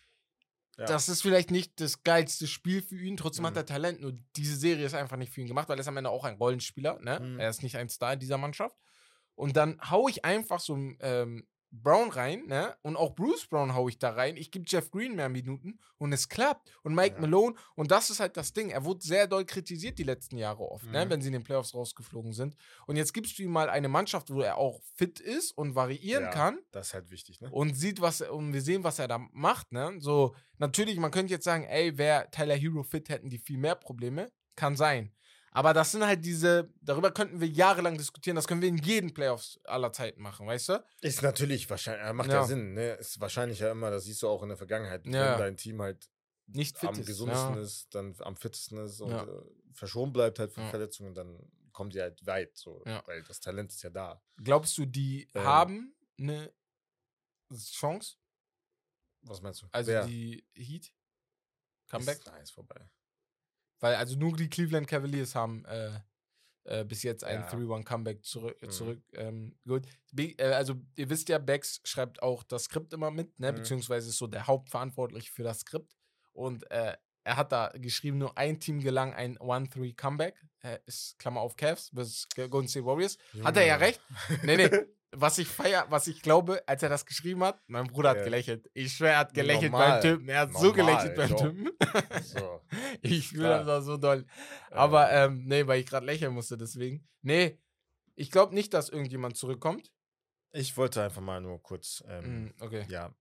Ja. 0.78 0.86
Das 0.86 1.08
ist 1.08 1.22
vielleicht 1.22 1.52
nicht 1.52 1.80
das 1.80 2.02
geilste 2.04 2.48
Spiel 2.48 2.82
für 2.82 2.98
ihn, 3.00 3.16
trotzdem 3.18 3.46
hat 3.46 3.54
Mhm. 3.54 3.58
er 3.60 3.66
Talent. 3.66 4.02
Nur 4.02 4.14
diese 4.36 4.56
Serie 4.56 4.86
ist 4.86 4.96
einfach 4.96 5.18
nicht 5.18 5.32
für 5.32 5.42
ihn 5.42 5.48
gemacht, 5.48 5.70
weil 5.70 5.78
er 5.78 5.82
ist 5.82 5.88
am 5.88 5.98
Ende 5.98 6.10
auch 6.10 6.24
ein 6.24 6.36
Rollenspieler. 6.36 7.00
Ne? 7.00 7.20
Mhm. 7.20 7.40
Er 7.40 7.50
ist 7.50 7.62
nicht 7.62 7.78
ein 7.78 7.90
Star 7.90 8.14
in 8.14 8.20
dieser 8.20 8.38
Mannschaft. 8.40 8.76
Und 9.36 9.56
dann 9.58 9.80
hau 9.90 10.08
ich 10.08 10.26
einfach 10.26 10.60
so 10.60 10.76
ähm, 11.00 11.48
Brown 11.76 12.12
rein, 12.12 12.46
ne? 12.46 12.76
Und 12.84 12.96
auch 12.98 13.16
Bruce 13.16 13.48
Brown 13.48 13.74
hau 13.74 13.90
ich 13.90 13.98
da 13.98 14.12
rein. 14.12 14.38
Ich 14.38 14.52
gebe 14.52 14.64
Jeff 14.68 14.92
Green 14.92 15.16
mehr 15.16 15.28
Minuten 15.28 15.80
und 15.98 16.14
es 16.14 16.30
klappt. 16.30 16.70
Und 16.84 16.94
Mike 16.94 17.16
Ja. 17.16 17.22
Malone, 17.22 17.56
und 17.76 17.90
das 17.90 18.12
ist 18.12 18.20
halt 18.20 18.38
das 18.38 18.54
Ding. 18.54 18.70
Er 18.70 18.86
wurde 18.86 19.04
sehr 19.04 19.26
doll 19.28 19.44
kritisiert 19.44 19.98
die 19.98 20.04
letzten 20.04 20.38
Jahre 20.38 20.64
oft, 20.70 20.86
ne? 20.92 21.04
Mhm. 21.06 21.10
Wenn 21.10 21.22
sie 21.22 21.28
in 21.28 21.34
den 21.34 21.44
Playoffs 21.44 21.74
rausgeflogen 21.74 22.32
sind. 22.34 22.56
Und 22.86 22.96
jetzt 22.96 23.12
gibst 23.14 23.40
du 23.40 23.44
ihm 23.44 23.52
mal 23.52 23.70
eine 23.70 23.90
Mannschaft, 23.90 24.30
wo 24.32 24.42
er 24.42 24.58
auch 24.58 24.82
fit 24.96 25.20
ist 25.20 25.52
und 25.58 25.74
variieren 25.74 26.26
Ja. 26.26 26.30
kann 26.32 26.60
Das 26.72 26.88
ist 26.90 26.94
halt 26.94 27.10
wichtig, 27.10 27.42
ne? 27.42 27.50
und 27.52 27.74
sieht, 27.76 28.00
was 28.02 28.22
er- 28.22 28.34
und 28.34 28.54
wir 28.54 28.62
sehen, 28.62 28.84
was 28.84 29.00
er 29.00 29.08
da 29.08 29.18
macht, 29.32 29.72
ne? 29.72 29.96
So, 30.00 30.36
natürlich, 30.60 30.98
man 30.98 31.10
könnte 31.12 31.34
jetzt 31.34 31.46
sagen, 31.46 31.64
ey, 31.64 31.98
wäre 31.98 32.30
Tyler 32.30 32.56
Hero 32.56 32.84
fit, 32.84 33.10
hätten 33.10 33.30
die 33.30 33.40
viel 33.40 33.58
mehr 33.58 33.76
Probleme. 33.76 34.32
Kann 34.56 34.76
sein. 34.76 35.12
Aber 35.54 35.74
das 35.74 35.92
sind 35.92 36.06
halt 36.06 36.26
diese, 36.26 36.70
darüber 36.82 37.12
könnten 37.12 37.40
wir 37.40 37.48
jahrelang 37.48 37.98
diskutieren, 37.98 38.36
das 38.36 38.48
können 38.48 38.62
wir 38.62 38.70
in 38.70 38.78
jeden 38.78 39.14
Playoffs 39.14 39.60
aller 39.66 39.92
Zeiten 39.94 40.22
machen, 40.22 40.48
weißt 40.48 40.70
du? 40.70 40.84
Ist 41.02 41.22
natürlich 41.22 41.70
wahrscheinlich, 41.70 42.06
äh, 42.08 42.14
macht 42.14 42.30
ja, 42.30 42.36
Ja. 42.36 42.44
Sinn, 42.46 42.74
ne? 42.74 42.94
Ist 42.94 43.20
wahrscheinlich 43.20 43.60
ja 43.60 43.72
immer, 43.72 43.92
das 43.92 44.06
siehst 44.06 44.22
du 44.24 44.28
auch 44.28 44.42
in 44.44 44.50
der 44.50 44.58
Vergangenheit, 44.58 45.06
Ja. 45.06 45.34
wenn 45.34 45.40
dein 45.40 45.58
Team 45.58 45.82
halt 45.82 46.10
Nicht 46.48 46.78
fit 46.78 46.90
am 46.90 47.00
ist. 47.00 47.06
gesündesten 47.06 47.56
ja. 47.56 47.62
ist, 47.62 47.94
dann 47.96 48.16
am 48.20 48.36
fittesten 48.36 48.78
ist 48.80 49.00
und 49.02 49.12
äh, 49.12 49.28
verschont 49.74 50.12
bleibt 50.14 50.40
halt 50.40 50.52
von. 50.52 50.68
Verletzungen, 50.70 51.14
dann 51.14 51.40
kommen 51.72 51.90
die 51.90 52.02
halt 52.02 52.26
weit, 52.26 52.56
so, 52.58 52.82
weil 53.06 53.24
das 53.24 53.40
Talent 53.40 53.72
ist 53.72 53.82
ja 53.84 53.90
da. 53.90 54.22
Glaubst 54.44 54.78
du, 54.78 54.86
die 54.86 55.28
Ähm. 55.34 55.44
haben 55.44 55.96
eine 56.20 56.52
Chance? 57.56 58.18
Was 59.22 59.42
meinst 59.42 59.62
du? 59.62 59.68
Also 59.72 59.92
Wer? 59.92 60.06
die 60.06 60.46
Heat? 60.54 60.92
Comeback? 61.90 62.18
Ist, 62.20 62.26
nein, 62.28 62.42
ist 62.44 62.52
vorbei. 62.52 62.90
Weil 63.84 63.96
also 63.96 64.16
nur 64.18 64.34
die 64.38 64.50
Cleveland 64.50 64.88
Cavaliers 64.88 65.36
haben 65.36 65.66
äh, 65.66 65.92
äh, 66.64 66.86
bis 66.86 67.04
jetzt 67.04 67.26
ein 67.26 67.42
Ja. 67.42 67.50
3-1-Comeback 67.50 68.24
zurück. 68.24 68.58
Mhm. 68.62 68.70
zurück 68.70 69.02
ähm, 69.12 69.58
gut. 69.68 69.86
Be 70.14 70.36
äh, 70.38 70.54
also 70.54 70.76
ihr 70.96 71.10
wisst 71.10 71.28
ja, 71.28 71.38
Bex 71.38 71.82
schreibt 71.84 72.24
auch 72.24 72.44
das 72.44 72.64
Skript 72.64 72.94
immer 72.94 73.12
mit, 73.12 73.38
ne? 73.42 73.52
Mhm. 73.52 73.58
beziehungsweise 73.58 74.08
ist 74.08 74.18
so 74.20 74.28
der 74.28 74.48
Hauptverantwortliche 74.48 75.30
für 75.34 75.44
das 75.44 75.60
Skript. 75.60 75.98
Und 76.32 76.72
äh, 76.72 76.96
er 77.26 77.36
hat 77.36 77.52
da 77.52 77.74
geschrieben, 77.76 78.20
nur 78.20 78.38
ein 78.38 78.62
Team 78.62 78.80
gelang 78.80 79.14
ein 79.14 79.38
1-3-Comeback. 79.38 80.36
Äh, 80.62 80.80
ist 80.86 81.20
Klammer 81.20 81.42
auf 81.42 81.58
Cavs 81.58 81.92
bis 81.92 82.26
Golden 82.50 82.70
State 82.70 82.86
Warriors. 82.86 83.18
Hat 83.44 83.58
er 83.58 83.66
ja 83.66 83.74
Junge. 83.74 83.86
recht. 83.86 84.02
Nee, 84.44 84.56
nee. 84.56 84.70
Was 85.16 85.38
ich 85.38 85.48
feier, 85.48 85.86
was 85.90 86.08
ich 86.08 86.22
glaube, 86.22 86.62
als 86.68 86.82
er 86.82 86.90
das 86.90 87.06
geschrieben 87.06 87.44
hat, 87.44 87.62
mein 87.68 87.86
Bruder 87.88 88.10
hat 88.12 88.24
gelächelt. 88.24 88.70
Ich 88.74 88.94
schwör, 88.94 89.12
er 89.12 89.18
hat 89.20 89.34
gelächelt 89.34 89.72
Normal. 89.72 90.02
beim 90.02 90.02
Typen. 90.02 90.30
Er 90.30 90.40
hat 90.42 90.54
so 90.54 90.68
Normal, 90.74 90.74
gelächelt 91.06 91.16
beim. 91.16 91.38
Typen. 91.38 91.70
So, 92.24 92.62
Ich 93.02 93.28
fühle 93.30 93.64
das 93.64 93.68
auch 93.68 93.82
so 93.86 93.98
doll. 93.98 94.26
Aber 94.72 95.12
ähm, 95.12 95.44
nee, 95.46 95.66
weil 95.68 95.80
ich 95.82 95.86
gerade 95.86 96.06
lächeln 96.06 96.34
musste, 96.34 96.58
deswegen. 96.58 97.08
Nee, 97.22 97.60
ich 98.16 98.32
glaube 98.32 98.54
nicht, 98.56 98.74
dass 98.74 98.90
irgendjemand 98.90 99.38
zurückkommt. 99.38 99.92
ich 100.52 100.76
wollte 100.78 101.04
einfach 101.04 101.22
mal 101.22 101.42
nur 101.42 101.62
kurz, 101.62 102.04
ähm, 102.08 102.46
Mm, 102.46 102.54
okay. 102.64 102.86
ja, 102.90 103.14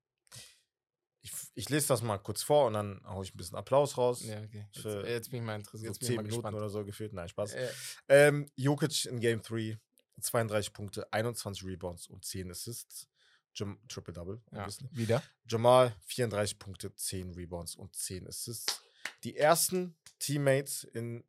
ich, 1.20 1.32
ich 1.54 1.68
lese 1.68 1.88
das 1.88 2.02
mal 2.02 2.18
kurz 2.18 2.42
vor 2.42 2.66
und 2.66 2.72
dann 2.72 3.00
hau 3.06 3.22
ich 3.22 3.32
ein 3.32 3.36
bisschen 3.36 3.56
Applaus 3.56 3.96
raus. 3.96 4.24
Ja, 4.24 4.40
okay. 4.42 4.66
Jetzt, 4.72 4.84
jetzt 4.84 5.30
bin 5.30 5.40
ich 5.40 5.46
mal 5.46 5.54
interessiert. 5.56 5.94
so 5.94 6.00
Jetzt 6.00 6.00
bin 6.00 6.06
ich 6.06 6.08
10 6.08 6.16
mal 6.16 6.22
Minuten 6.24 6.40
gespannt. 6.42 6.56
oder 6.56 6.68
so 6.68 6.84
gefühlt. 6.84 7.12
Nein, 7.12 7.28
Spaß. 7.28 7.54
Äh, 7.54 7.68
Ähm, 8.08 8.50
Jokic 8.56 9.04
in 9.04 9.20
Game 9.20 9.40
3, 9.40 9.78
32 10.22 10.72
Punkte, 10.72 11.12
21 11.12 11.64
Rebounds 11.64 12.06
und 12.08 12.24
10 12.24 12.50
Assists. 12.50 13.08
Jam 13.54 13.78
Triple-Double. 13.86 14.40
ja, 14.50 14.60
obviously. 14.60 14.88
wieder. 14.92 15.22
Jamal, 15.46 15.94
34 16.06 16.58
Punkte, 16.58 16.94
10 16.94 17.32
Rebounds 17.32 17.76
und 17.76 17.94
10 17.94 18.26
Assists. 18.26 18.80
Die 19.24 19.36
ersten 19.36 19.94
Teammates 20.18 20.84
in 20.84 21.22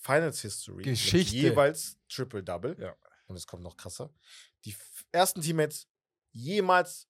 Finals 0.00 0.42
History 0.42 0.82
Geschichte. 0.82 1.34
mit 1.34 1.42
jeweils 1.42 1.96
Triple-Double. 2.08 2.76
Ja. 2.78 2.94
Und 3.26 3.36
es 3.36 3.46
kommt 3.46 3.62
noch 3.62 3.76
krasser. 3.76 4.12
Die 4.64 4.74
ersten 5.12 5.40
Teammates 5.40 5.88
jemals 6.32 7.08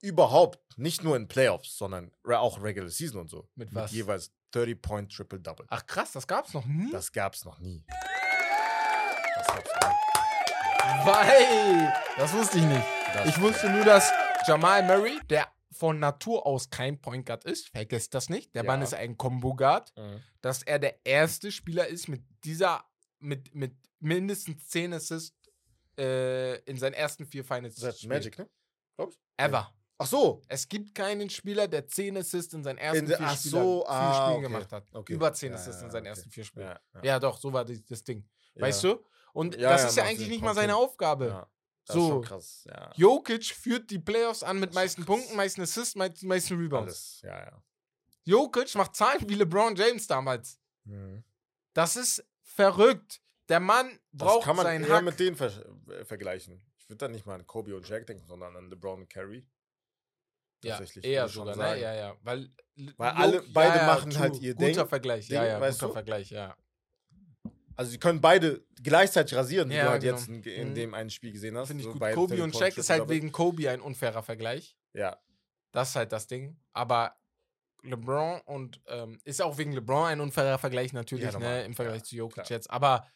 überhaupt, 0.00 0.76
nicht 0.76 1.02
nur 1.04 1.16
in 1.16 1.28
Playoffs, 1.28 1.76
sondern 1.78 2.10
auch 2.24 2.60
Regular 2.62 2.90
Season 2.90 3.20
und 3.20 3.30
so. 3.30 3.48
Mit 3.54 3.74
was? 3.74 3.92
jeweils 3.92 4.32
30-Point 4.52 5.12
Triple-Double. 5.12 5.66
Ach 5.70 5.86
krass, 5.86 6.12
das 6.12 6.26
gab's 6.26 6.54
noch 6.54 6.66
nie. 6.66 6.90
Das 6.90 7.12
gab's 7.12 7.44
noch 7.44 7.58
nie. 7.60 7.84
Das 9.36 9.46
gab's 9.46 9.70
noch 9.80 9.88
nie. 9.88 10.13
Weil, 11.04 11.92
das 12.16 12.32
wusste 12.32 12.58
ich 12.58 12.64
nicht. 12.64 12.82
Das- 13.14 13.28
Ich 13.28 13.40
wusste 13.40 13.70
nur, 13.70 13.84
dass 13.84 14.10
Jamal 14.46 14.82
Murray, 14.82 15.18
der 15.30 15.48
von 15.72 15.98
Natur 15.98 16.46
aus 16.46 16.70
kein 16.70 17.00
Point 17.00 17.26
Guard 17.26 17.44
ist, 17.44 17.68
vergesst 17.70 18.14
das 18.14 18.28
nicht. 18.28 18.54
Der 18.54 18.62
Ja. 18.62 18.66
Mann 18.66 18.82
ist 18.82 18.94
ein 18.94 19.16
Combo 19.16 19.54
Guard. 19.54 19.92
Mhm. 19.96 20.22
dass 20.40 20.62
er 20.62 20.78
der 20.78 20.98
erste 21.06 21.50
Spieler 21.50 21.86
ist 21.86 22.06
mit 22.06 22.22
dieser, 22.44 22.84
mit, 23.18 23.54
mit 23.54 23.74
mindestens 24.00 24.68
10 24.68 24.92
Assists 24.92 25.34
äh, 25.98 26.56
in 26.64 26.76
seinen 26.76 26.92
ersten 26.92 27.24
vier 27.24 27.42
Finals. 27.44 27.76
Das 27.76 27.96
ist. 27.96 28.06
Magic, 28.06 28.38
ne? 28.38 28.46
Glaubst 28.96 29.18
Ever. 29.38 29.72
Ach 29.96 30.06
so. 30.06 30.42
Es 30.48 30.68
gibt 30.68 30.94
keinen 30.94 31.30
Spieler, 31.30 31.66
der 31.66 31.86
10 31.86 32.18
Assists 32.18 32.52
in 32.52 32.62
seinen 32.62 32.76
ersten 32.76 32.98
In 33.04 33.06
vier, 33.06 33.20
ach 33.22 33.38
Spieler, 33.38 33.62
so, 33.62 33.80
vier 33.86 33.90
ah, 33.90 34.14
Spielen 34.14 34.32
okay. 34.32 34.42
gemacht 34.42 34.72
hat. 34.72 34.84
Okay. 34.92 35.12
Über 35.14 35.32
10 35.32 35.48
Ja, 35.52 35.54
Assists 35.58 35.82
in 35.82 35.90
seinen 35.90 36.02
okay. 36.02 36.08
ersten 36.10 36.30
vier 36.30 36.44
Spielen. 36.44 36.74
Ja, 37.02 37.18
doch, 37.18 37.38
so 37.38 37.50
war 37.50 37.64
das, 37.64 37.82
das 37.84 38.04
Ding. 38.04 38.28
Weißt 38.56 38.84
du? 38.84 39.02
Und 39.34 39.56
Ja, 39.56 39.70
das 39.72 39.82
ja, 39.82 39.88
ist 39.88 39.96
ja 39.96 40.04
eigentlich 40.04 40.28
nicht 40.28 40.42
mal 40.42 40.54
seine. 40.54 40.76
Aufgabe. 40.76 41.26
Ja. 41.26 41.50
Das 41.86 41.96
ist 41.96 42.02
So. 42.02 42.08
schon 42.08 42.22
krass. 42.22 42.64
Ja. 42.66 42.90
Jokic 42.96 43.44
führt 43.44 43.90
die 43.90 43.98
Playoffs 43.98 44.42
an 44.42 44.58
mit 44.58 44.70
Das 44.70 44.70
ist 44.70 44.74
meisten. 44.76 45.04
Punkten, 45.04 45.36
meisten 45.36 45.60
Assists, 45.60 45.94
meisten, 45.96 46.26
meisten 46.26 46.56
Rebounds. 46.56 47.20
Ja, 47.22 47.38
ja. 47.38 47.62
Jokic 48.24 48.74
macht 48.76 48.96
Zahlen 48.96 49.28
wie 49.28 49.34
LeBron 49.34 49.76
James 49.76 50.06
damals. 50.06 50.58
Mhm. 50.84 51.22
Das 51.74 51.96
ist 51.96 52.24
verrückt. 52.42 53.20
Der 53.50 53.60
Mann 53.60 53.90
Das 54.12 54.26
braucht 54.26 54.44
kann 54.44 54.56
man 54.56 54.64
seinen 54.64 54.84
eher 54.84 54.94
Hack. 54.94 55.04
mit 55.04 55.20
denen 55.20 55.36
ver 55.36 55.52
äh, 55.90 56.04
vergleichen. 56.06 56.64
Ich 56.78 56.88
würde 56.88 56.98
da 56.98 57.08
nicht 57.08 57.26
mal 57.26 57.34
an 57.34 57.46
Kobe 57.46 57.76
und 57.76 57.86
Jack 57.86 58.06
denken, 58.06 58.24
sondern 58.24 58.56
an 58.56 58.70
LeBron 58.70 59.00
und 59.02 59.10
Curry. 59.12 59.46
Ja, 60.62 60.78
Tatsächlich, 60.78 61.04
eher 61.04 61.28
sogar, 61.28 61.54
ne? 61.56 61.78
Ja, 61.78 61.94
ja. 61.94 62.16
Weil, 62.22 62.48
Weil 62.96 63.10
alle- 63.10 63.42
beide 63.52 63.84
machen 63.84 64.18
halt 64.18 64.40
ihr 64.40 64.54
Guter 64.54 64.66
Ding- 64.72 64.86
Vergleich, 64.88 65.28
ja, 65.28 65.42
Ding, 65.42 65.50
ja, 65.50 65.60
weißt 65.60 65.80
guter 65.80 65.88
du? 65.88 65.92
Vergleich, 65.92 66.30
ja. 66.30 66.56
Also 67.76 67.90
sie 67.90 67.98
können 67.98 68.20
beide 68.20 68.64
gleichzeitig 68.82 69.36
rasieren, 69.36 69.68
wie 69.70 69.74
Ja, 69.74 69.84
du 69.84 69.90
halt 69.90 70.02
genau. 70.02 70.16
jetzt 70.16 70.28
in, 70.28 70.42
in 70.42 70.70
Mhm. 70.70 70.74
dem 70.74 70.94
einen 70.94 71.10
Spiel 71.10 71.32
gesehen 71.32 71.56
hast. 71.56 71.68
Finde 71.68 71.82
ich 71.82 71.86
So 71.86 71.92
gut. 71.98 72.14
Kobe 72.14 72.42
und 72.42 72.54
30 72.54 72.58
Shaq 72.74 72.78
ist 72.78 72.90
halt 72.90 73.08
wegen 73.08 73.32
Kobe 73.32 73.68
ein 73.70 73.80
unfairer 73.80 74.22
Vergleich. 74.22 74.76
Ja, 74.92 75.18
Das 75.72 75.90
ist 75.90 75.96
halt 75.96 76.12
das 76.12 76.26
Ding. 76.28 76.56
Aber 76.72 77.16
LeBron 77.82 78.40
und 78.46 78.80
ähm, 78.86 79.18
ist 79.24 79.42
auch 79.42 79.58
wegen 79.58 79.72
LeBron 79.72 80.06
ein 80.06 80.20
unfairer 80.20 80.58
Vergleich 80.58 80.92
natürlich, 80.92 81.32
Ja, 81.32 81.38
ne, 81.38 81.64
im 81.64 81.74
Vergleich 81.74 82.02
Ja, 82.02 82.04
zu 82.04 82.16
Jokic 82.16 82.34
klar. 82.36 82.50
jetzt. 82.50 82.70
Aber 82.70 83.06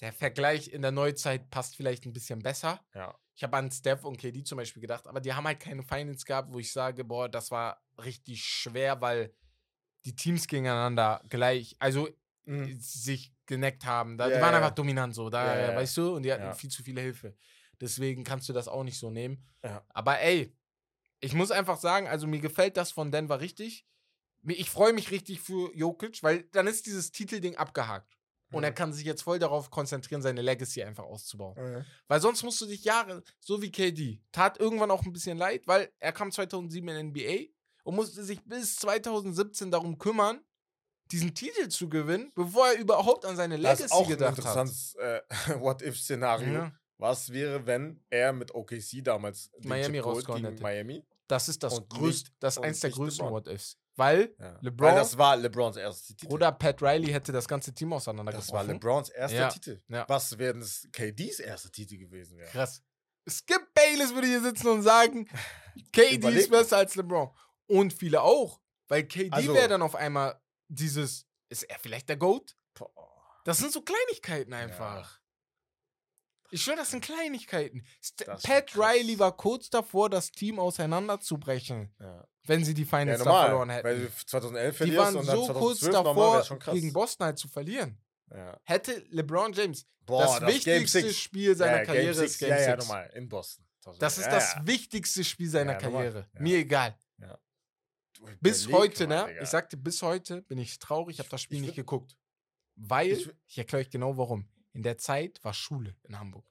der 0.00 0.12
Vergleich 0.12 0.68
in 0.68 0.82
der 0.82 0.92
Neuzeit 0.92 1.50
passt 1.50 1.76
vielleicht 1.76 2.06
ein 2.06 2.12
bisschen 2.12 2.40
besser. 2.40 2.80
ja. 2.94 3.14
Ich 3.36 3.42
habe 3.44 3.56
an 3.56 3.70
Steph 3.70 4.04
und 4.04 4.18
KD 4.18 4.44
zum 4.44 4.56
Beispiel 4.58 4.82
gedacht, 4.82 5.06
aber 5.06 5.20
die 5.20 5.32
haben 5.32 5.46
halt 5.46 5.60
keine 5.60 5.82
Finals 5.82 6.26
gehabt, 6.26 6.52
wo 6.52 6.58
ich 6.58 6.72
sage, 6.72 7.04
boah, 7.04 7.26
das 7.28 7.50
war 7.50 7.82
richtig 8.02 8.42
schwer, 8.44 9.00
weil 9.00 9.34
die 10.04 10.14
Teams 10.14 10.46
gegeneinander 10.46 11.22
gleich, 11.28 11.76
also 11.78 12.08
Mhm. 12.44 12.80
sich 12.80 13.32
geneckt 13.46 13.84
haben. 13.84 14.16
Da, 14.18 14.28
Ja, 14.28 14.36
die 14.36 14.42
waren 14.42 14.52
ja. 14.52 14.58
einfach 14.58 14.74
dominant 14.74 15.14
so, 15.14 15.28
da, 15.30 15.56
Ja, 15.58 15.70
ja. 15.70 15.76
weißt 15.76 15.96
du, 15.98 16.14
und 16.16 16.22
die 16.22 16.32
hatten 16.32 16.52
viel 16.54 16.70
zu 16.70 16.82
viele 16.82 17.00
Hilfe. 17.00 17.34
Deswegen 17.80 18.24
kannst 18.24 18.48
du 18.48 18.52
das 18.52 18.68
auch 18.68 18.84
nicht 18.84 18.98
so 18.98 19.10
nehmen. 19.10 19.44
Aber 19.88 20.20
ey, 20.20 20.56
ich 21.20 21.34
muss 21.34 21.50
einfach 21.50 21.78
sagen, 21.78 22.06
also 22.08 22.26
mir 22.26 22.40
gefällt 22.40 22.76
das 22.76 22.90
von 22.92 23.10
Denver 23.12 23.40
richtig. 23.40 23.86
Ich 24.46 24.70
freue 24.70 24.92
mich 24.94 25.10
richtig 25.10 25.40
für 25.40 25.70
Jokic, 25.76 26.22
weil 26.22 26.44
dann 26.52 26.66
ist 26.66 26.86
dieses 26.86 27.10
Titelding 27.12 27.56
abgehakt. 27.56 28.16
Und 28.52 28.64
er 28.64 28.70
Mhm. 28.70 28.74
kann 28.74 28.92
sich 28.92 29.04
jetzt 29.04 29.22
voll 29.22 29.38
darauf 29.38 29.70
konzentrieren, 29.70 30.22
seine 30.22 30.42
Legacy 30.42 30.82
einfach 30.82 31.04
auszubauen. 31.04 31.54
Mhm. 31.56 31.84
Weil 32.08 32.20
sonst 32.20 32.42
musst 32.42 32.60
du 32.60 32.66
dich 32.66 32.82
Jahre, 32.84 33.22
so 33.38 33.62
wie 33.62 33.70
KD, 33.70 34.20
tat 34.32 34.58
irgendwann 34.58 34.90
auch 34.90 35.04
ein 35.04 35.12
bisschen 35.12 35.38
leid, 35.38 35.66
weil 35.68 35.92
er 36.00 36.10
kam 36.12 36.32
2007 36.32 36.88
in 36.88 36.96
NBA 37.12 37.52
und 37.84 37.94
musste 37.94 38.24
sich 38.24 38.42
bis 38.44 38.74
2017 38.76 39.70
darum 39.70 39.98
kümmern, 39.98 40.40
diesen 41.12 41.34
Titel 41.34 41.68
zu 41.68 41.88
gewinnen, 41.88 42.32
bevor 42.34 42.68
er 42.68 42.78
überhaupt 42.78 43.24
an 43.24 43.36
seine 43.36 43.56
Das 43.56 43.62
Legacy 43.62 43.84
ist 43.84 43.92
auch 43.92 44.02
ein 44.04 44.08
gedacht 44.08 44.30
hat. 44.32 44.38
interessantes 44.38 44.94
äh, 44.96 45.20
What-If-Szenario. 45.60 46.52
Ja, 46.52 46.72
Was 46.98 47.30
wäre, 47.32 47.66
wenn 47.66 48.02
er 48.10 48.32
mit 48.32 48.54
OKC 48.54 49.02
damals 49.02 49.50
Miami 49.62 49.98
rausgehauen 49.98 50.42
gegen 50.42 50.52
hätte. 50.54 50.62
Miami? 50.62 51.04
das 51.28 51.48
ist 51.48 51.62
das 51.62 51.80
größte, 51.88 52.30
das 52.40 52.56
ist 52.56 52.62
eins 52.64 52.80
der 52.80 52.90
größten. 52.90 53.30
What-Ifs. 53.30 53.76
Weil 53.96 54.34
Ja. 54.38 54.58
LeBron- 54.62 54.80
Weil 54.82 54.94
das 54.96 55.16
war 55.16 55.36
LeBrons 55.36 55.76
erstes 55.76 56.06
Titel. 56.16 56.26
Bruder 56.26 56.50
Pat 56.52 56.82
Riley 56.82 57.12
hätte 57.12 57.30
das 57.32 57.46
ganze 57.46 57.72
Team 57.72 57.90
das 57.90 58.50
war. 58.52 58.64
LeBrons 58.64 59.10
erster 59.10 59.36
Ja, 59.38 59.48
Titel. 59.48 59.80
ja. 59.88 60.04
Was 60.08 60.36
wäre 60.38 60.58
es 60.58 60.88
KDs 60.92 61.38
erster 61.40 61.70
Titel 61.70 61.98
gewesen 61.98 62.36
wäre? 62.38 62.50
Krass. 62.50 62.82
Skip 63.28 63.60
Bayless 63.74 64.12
würde 64.14 64.26
hier 64.26 64.40
sitzen 64.40 64.68
und 64.68 64.82
sagen, 64.82 65.28
KD 65.92 66.28
ist 66.30 66.50
besser 66.50 66.78
als 66.78 66.94
LeBron. 66.96 67.30
Und 67.66 67.92
viele 67.92 68.22
auch. 68.22 68.60
Weil 68.88 69.04
KD 69.04 69.30
Also- 69.32 69.54
wäre 69.54 69.68
dann 69.68 69.82
auf 69.82 69.94
einmal 69.94 70.39
dieses, 70.70 71.26
ist 71.48 71.64
er 71.64 71.78
vielleicht 71.78 72.08
der 72.08 72.16
GOAT? 72.16 72.56
Das 73.44 73.58
sind 73.58 73.72
so 73.72 73.82
Kleinigkeiten 73.82 74.52
einfach. 74.52 75.20
Ich 76.52 76.62
schwöre, 76.62 76.78
das 76.78 76.90
sind 76.90 77.02
Kleinigkeiten. 77.04 77.84
St 78.02 78.26
Das 78.26 78.42
Pat. 78.42 78.76
Riley 78.76 79.18
war 79.18 79.36
kurz 79.36 79.70
davor, 79.70 80.10
das 80.10 80.32
Team 80.32 80.58
auseinanderzubrechen, 80.58 81.94
Ja. 82.00 82.26
wenn 82.44 82.64
sie 82.64 82.74
die 82.74 82.82
Ja, 82.82 82.88
Finals 82.88 83.18
da 83.20 83.24
normal. 83.24 83.44
verloren 83.46 83.70
hätten. 83.70 83.84
Weil 83.86 84.00
du 84.00 84.10
2011 84.26 84.78
die 84.78 84.96
waren 84.96 85.16
und 85.16 85.24
so 85.26 85.46
2012 85.46 85.58
kurz 85.58 85.80
davor, 85.80 86.74
gegen 86.74 86.92
Boston 86.92 87.26
halt 87.26 87.38
zu 87.38 87.48
verlieren. 87.48 88.00
Ja. 88.32 88.58
Hätte 88.64 89.04
LeBron 89.10 89.52
James 89.52 89.86
Boah, 90.06 90.22
das, 90.24 90.38
Game 90.40 90.48
wichtigste 90.48 91.00
Six. 91.02 91.18
Spiel 91.18 91.54
seiner 91.56 91.78
ja, 91.78 91.84
Karriere 91.84 92.14
Game 92.14 92.24
ist 92.24 92.32
Six, 92.32 92.38
Game 92.38 92.50
ja, 92.50 92.56
ja, 92.58 92.64
6. 92.76 92.78
nochmal, 92.78 93.10
in 93.14 93.28
Boston. 93.28 93.64
Das 93.98 94.18
ist 94.18 94.26
ja, 94.26 94.30
das 94.32 94.54
ja. 94.54 94.66
wichtigste 94.66 95.24
Spiel 95.24 95.48
seiner 95.48 95.72
Ja, 95.74 95.82
normal. 95.82 96.04
Karriere. 96.04 96.28
Ja. 96.34 96.40
Mir 96.40 96.58
egal. 96.58 96.98
Bis 98.40 98.66
überleg 98.66 98.80
heute, 98.80 99.06
mal, 99.06 99.22
ne? 99.22 99.28
Digga. 99.28 99.42
Ich 99.42 99.48
sagte, 99.48 99.76
bis 99.76 100.02
heute 100.02 100.42
bin 100.42 100.58
ich 100.58 100.78
traurig, 100.78 101.14
ich 101.16 101.18
habe 101.20 101.28
das 101.28 101.40
Spiel 101.42 101.58
ich 101.58 101.62
nicht 101.66 101.76
geguckt. 101.76 102.16
Weil, 102.76 103.12
Ich 103.12 103.30
ich, 103.46 103.58
erkläre 103.58 103.82
euch 103.82 103.90
genau 103.90 104.16
warum. 104.16 104.48
In 104.72 104.82
der 104.82 104.98
Zeit 104.98 105.42
war 105.42 105.52
Schule 105.54 105.96
in 106.04 106.18
Hamburg. 106.18 106.46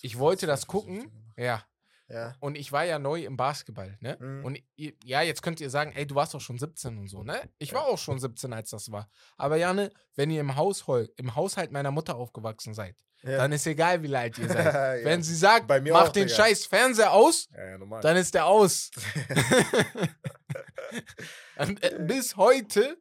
Ich 0.00 0.18
wollte 0.18 0.46
das 0.46 0.66
gucken, 0.66 1.32
ja. 1.36 1.64
Ja. 2.08 2.34
Und 2.40 2.54
ich 2.56 2.72
war 2.72 2.84
ja 2.84 2.98
neu 2.98 3.24
im 3.24 3.36
Basketball, 3.36 3.98
ne? 4.00 4.16
Mhm. 4.18 4.44
Und 4.44 4.58
ihr, 4.76 4.94
ja, 5.04 5.20
jetzt 5.20 5.42
könnt 5.42 5.60
ihr 5.60 5.68
sagen, 5.68 5.92
ey, 5.92 6.06
du 6.06 6.14
warst 6.14 6.32
doch 6.32 6.40
schon 6.40 6.58
17 6.58 6.96
und 6.96 7.08
so, 7.08 7.22
ne? 7.22 7.50
Ich 7.58 7.74
war 7.74 7.82
Ja. 7.86 7.88
auch 7.92 7.98
schon 7.98 8.18
17, 8.18 8.50
als 8.54 8.70
das 8.70 8.90
war. 8.90 9.10
Aber 9.36 9.56
Janne, 9.56 9.92
wenn 10.14 10.30
ihr 10.30 10.40
im 10.40 10.56
Haushalt, 10.56 11.12
im 11.18 11.34
Haushalt 11.36 11.70
meiner 11.70 11.90
Mutter 11.90 12.16
aufgewachsen 12.16 12.72
seid, 12.72 12.96
Ja. 13.22 13.38
dann 13.38 13.52
ist 13.52 13.66
egal, 13.66 14.02
wie 14.02 14.14
alt 14.14 14.38
ihr 14.38 14.48
seid. 14.48 14.56
Ja. 15.02 15.04
Wenn 15.04 15.22
sie 15.22 15.34
sagt, 15.34 15.66
Bei 15.66 15.80
mir 15.80 15.92
mach 15.92 16.08
auch, 16.08 16.12
den 16.12 16.26
Digga. 16.28 16.36
scheiß 16.36 16.66
Fernseher 16.66 17.12
aus, 17.12 17.48
ja, 17.56 17.78
ja, 17.78 18.00
dann 18.00 18.16
ist 18.16 18.34
der 18.34 18.46
aus. 18.46 18.90
Und, 21.58 21.82
äh, 21.82 21.98
bis 22.00 22.36
heute 22.36 23.00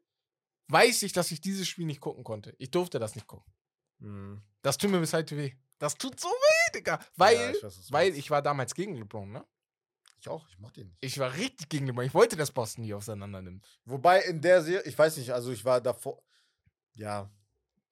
weiß 0.70 1.04
ich, 1.04 1.14
dass 1.14 1.32
ich 1.32 1.42
dieses 1.42 1.68
Spiel 1.68 1.86
nicht 1.86 2.02
gucken 2.02 2.24
konnte. 2.24 2.56
Ich 2.58 2.72
durfte 2.72 3.00
das 3.00 3.16
nicht 3.16 3.28
gucken. 3.28 3.52
Mhm. 4.00 4.42
Das 4.62 4.78
tut 4.78 4.92
mir 4.92 5.00
bis 5.00 5.14
heute 5.14 5.38
weh. 5.38 5.54
Das 5.80 5.96
tut 5.96 6.20
so 6.20 6.28
weh, 6.28 6.72
Digga. 6.76 7.00
Weil, 7.16 7.36
Ja, 7.38 7.52
ich 7.52 7.64
weiß, 7.64 7.92
weil 7.92 8.16
ich 8.16 8.32
war 8.32 8.42
damals 8.42 8.74
gegen 8.74 8.96
LeBron, 8.96 9.32
ne? 9.32 9.46
Ich 10.20 10.28
auch, 10.28 10.48
ich 10.50 10.58
mochte 10.58 10.82
ihn 10.82 10.88
nicht. 10.88 10.98
Ich 11.02 11.20
war 11.20 11.34
richtig 11.36 11.70
gegen 11.70 11.86
LeBron. 11.86 12.06
Ich 12.06 12.14
wollte, 12.14 12.36
dass 12.36 12.52
Boston 12.52 12.84
die 12.84 12.94
auseinander 12.94 13.42
nimmt. 13.42 13.66
Wobei 13.86 14.22
in 14.24 14.42
der 14.42 14.62
Serie, 14.64 14.84
ich 14.86 14.98
weiß 14.98 15.18
nicht, 15.18 15.32
also 15.32 15.52
ich 15.52 15.64
war 15.64 15.80
davor, 15.80 16.22
ja, 16.96 17.30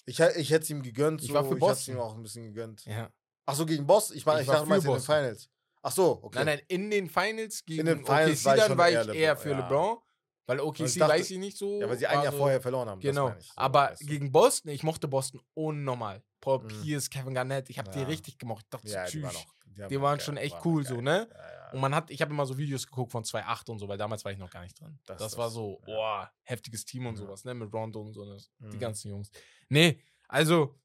ich, 0.06 0.19
ich 0.19 0.49
hätte 0.52 0.64
es 0.64 0.69
ihm 0.69 0.82
gegönnt. 0.84 1.22
Ich 1.22 1.30
so, 1.30 1.34
war 1.34 1.44
für 1.44 1.49
Ich 1.49 1.56
es 1.56 1.60
Boston. 1.60 1.95
ihm 1.95 1.99
auch 1.99 2.15
ein 2.15 2.23
bisschen 2.23 2.44
gegönnt. 2.44 2.86
Ja. 2.86 3.10
Ach 3.45 3.56
so, 3.56 3.65
gegen 3.65 3.86
Boss? 3.86 4.11
Ich, 4.11 4.26
war, 4.26 4.36
Ich 4.36 4.41
ich, 4.44 4.48
war 4.48 4.56
dachte, 4.56 4.69
meinst 4.69 4.86
du 4.88 4.91
in 4.91 4.98
den. 4.98 5.03
Finals. 5.03 5.49
Ach 5.84 5.91
so, 5.91 6.19
okay. 6.23 6.40
Nein, 6.40 6.45
nein, 6.48 6.61
in 6.68 6.90
den 6.90 7.10
Finals 7.10 7.64
gegen 7.64 7.86
den 7.86 8.03
Finals 8.06 8.40
OKC 8.40 8.45
war 8.45 8.56
ich 8.57 8.64
dann 8.64 8.77
war 8.77 8.90
eher 8.90 9.02
ich 9.02 9.07
LeBron, 9.07 9.22
eher 9.22 9.38
für 9.38 9.49
ja. 9.52 9.57
LeBron. 9.60 9.98
Weil 10.48 10.60
OKC 10.60 10.80
ich 10.86 10.94
dachte- 10.98 11.14
weiß 11.14 11.32
ich 11.32 11.38
nicht 11.40 11.57
so. 11.57 11.80
Ja, 11.82 11.90
weil 11.90 11.98
sie 11.98 12.06
ein 12.07 12.18
war 12.18 12.23
Jahr 12.23 12.32
so- 12.34 12.38
vorher 12.40 12.61
verloren 12.61 12.90
haben. 12.90 13.02
Genau. 13.02 13.30
meine 13.30 13.40
ich, 13.40 13.48
so, 13.48 13.53
Aber 13.56 13.95
gegen 13.99 14.32
Boston, 14.32 14.69
ich 14.72 14.84
mochte 14.84 15.07
Boston 15.07 15.41
unnormal. 15.56 16.23
Paul 16.41 16.60
Mhm. 16.64 16.68
Pierce, 16.68 17.10
Kevin 17.10 17.34
Garnett, 17.34 17.69
ich 17.72 17.80
habe 17.80 17.90
die 17.91 17.99
Ja. 17.99 18.06
richtig 18.06 18.38
gemocht. 18.38 18.64
Ich 18.65 18.69
dachte, 18.69 18.88
ja, 18.88 19.06
die 19.07 19.23
waren 19.23 19.32
tschüss. 19.32 19.41
auch. 19.41 19.56
haben 19.82 19.90
Die 19.90 20.02
waren 20.02 20.18
geil, 20.18 20.26
schon 20.26 20.38
echt 20.38 20.53
waren 20.56 20.61
cool, 20.65 20.84
geil. 20.84 20.95
so, 20.95 21.02
ne? 21.02 21.27
Ja. 21.32 21.72
Und 21.73 21.82
man 21.82 21.94
hat, 21.95 22.10
ich 22.11 22.22
habe 22.22 22.32
immer 22.32 22.45
so 22.45 22.57
Videos 22.57 22.86
geguckt 22.88 23.11
von 23.11 23.23
2.8 23.23 23.69
und 23.69 23.80
so, 23.80 23.88
weil 23.88 23.98
damals 23.98 24.23
war 24.23 24.32
ich 24.32 24.38
noch 24.38 24.49
gar 24.52 24.61
nicht 24.61 24.80
drin. 24.80 24.98
Das, 25.06 25.18
Das- 25.18 25.38
war 25.38 25.45
das- 25.48 25.53
so, 25.56 25.80
ja. 25.82 25.86
boah, 25.95 26.32
heftiges 26.44 26.86
Team 26.86 27.07
und 27.07 27.15
sowas, 27.18 27.44
ne? 27.44 27.53
Mit 27.56 27.73
Rondo 27.73 28.02
und 28.02 28.14
so, 28.14 28.23
ne? 28.23 28.38
die 28.60 28.76
Mhm. 28.76 28.80
ganzen 28.80 29.10
Jungs. 29.10 29.30
Nee, 29.69 29.99
also, 30.27 30.75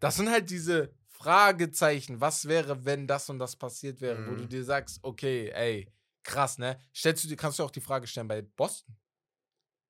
das 0.00 0.16
sind 0.16 0.30
halt 0.30 0.50
diese 0.50 0.92
Fragezeichen. 1.08 2.20
Was 2.20 2.46
wäre, 2.46 2.84
wenn 2.84 3.06
das 3.06 3.28
und 3.30 3.38
das 3.38 3.56
passiert 3.56 4.00
wäre, 4.00 4.26
wo 4.26 4.34
du 4.36 4.44
Mhm. 4.44 4.48
dir 4.48 4.64
sagst, 4.64 4.98
okay, 5.02 5.50
ey, 5.50 5.92
krass, 6.22 6.58
ne? 6.58 6.78
Stellst 6.94 7.24
du 7.24 7.28
dir, 7.28 7.36
kannst 7.36 7.58
du 7.58 7.64
auch 7.64 7.70
die 7.70 7.80
Frage 7.80 8.06
stellen 8.06 8.28
bei 8.28 8.42
Boston. 8.42 8.96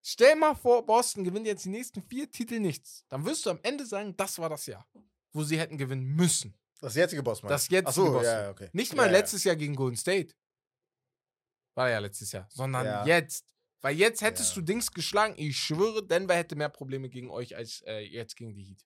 Stell 0.02 0.36
mal 0.36 0.54
vor, 0.54 0.86
Boston 0.86 1.24
gewinnt 1.24 1.46
jetzt 1.46 1.64
die 1.64 1.68
nächsten 1.70 2.02
vier 2.02 2.30
Titel 2.30 2.60
nichts. 2.60 3.04
Dann 3.08 3.24
wirst 3.26 3.44
du 3.44 3.50
am 3.50 3.58
Ende 3.62 3.84
sagen, 3.84 4.16
das 4.16 4.38
war 4.38 4.48
das 4.48 4.64
Jahr, 4.66 4.86
wo 5.32 5.42
sie 5.42 5.58
hätten 5.58 5.76
gewinnen 5.76 6.04
müssen. 6.04 6.56
Das 6.80 6.94
jetzige 6.94 7.22
Boss, 7.22 7.42
meinst 7.42 7.52
Das 7.52 7.68
jetzige 7.68 7.92
so, 7.92 8.04
Boston. 8.12 8.24
ja, 8.24 8.42
ja, 8.44 8.50
okay. 8.50 8.70
Nicht 8.72 8.92
Ja, 8.92 8.96
mal 8.96 9.06
ja. 9.06 9.12
letztes 9.12 9.42
Jahr 9.44 9.56
gegen 9.56 9.74
Golden 9.74 9.96
State. 9.96 10.34
War 11.74 11.90
ja 11.90 11.98
letztes 11.98 12.32
Jahr. 12.32 12.46
Sondern 12.50 12.86
Ja. 12.86 13.04
jetzt. 13.04 13.44
Weil 13.80 13.96
jetzt 13.96 14.22
hättest 14.22 14.50
Ja. 14.50 14.54
du 14.56 14.66
Dings 14.66 14.90
geschlagen. 14.92 15.34
Ich 15.36 15.56
schwöre, 15.58 16.04
Denver 16.06 16.34
hätte 16.34 16.56
mehr 16.56 16.68
Probleme 16.68 17.08
gegen 17.08 17.30
euch 17.30 17.54
als 17.56 17.82
äh, 17.86 18.00
jetzt 18.00 18.36
gegen 18.36 18.54
die 18.54 18.64
Heat. 18.64 18.84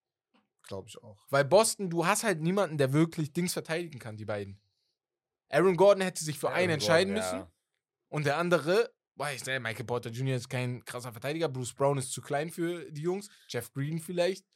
Glaube 0.64 0.88
ich 0.88 1.02
auch. 1.02 1.26
Weil 1.30 1.44
Boston, 1.44 1.88
du 1.90 2.06
hast 2.06 2.24
halt 2.24 2.40
niemanden, 2.40 2.78
der 2.78 2.92
wirklich 2.92 3.32
Dings 3.32 3.52
verteidigen 3.54 3.98
kann, 3.98 4.16
die 4.16 4.24
beiden. 4.26 4.60
Aaron 5.48 5.76
Gordon 5.76 6.02
hätte 6.02 6.22
sich 6.24 6.38
für 6.38 6.48
Aaron 6.48 6.60
einen 6.60 6.72
entscheiden 6.74 7.14
Gordon, 7.14 7.38
müssen. 7.40 7.52
Und 8.08 8.26
der 8.26 8.36
andere, 8.36 8.92
weiß 9.16 9.46
ich, 9.46 9.60
Michael 9.60 9.84
Porter 9.84 10.10
Jr. 10.10 10.36
ist 10.36 10.48
kein 10.48 10.84
krasser 10.84 11.12
Verteidiger. 11.12 11.48
Bruce 11.48 11.72
Brown 11.74 11.98
ist 11.98 12.12
zu 12.12 12.20
klein 12.22 12.50
für 12.50 12.90
die 12.90 13.02
Jungs. 13.02 13.28
Jeff 13.48 13.72
Green 13.72 13.98
vielleicht. 13.98 14.46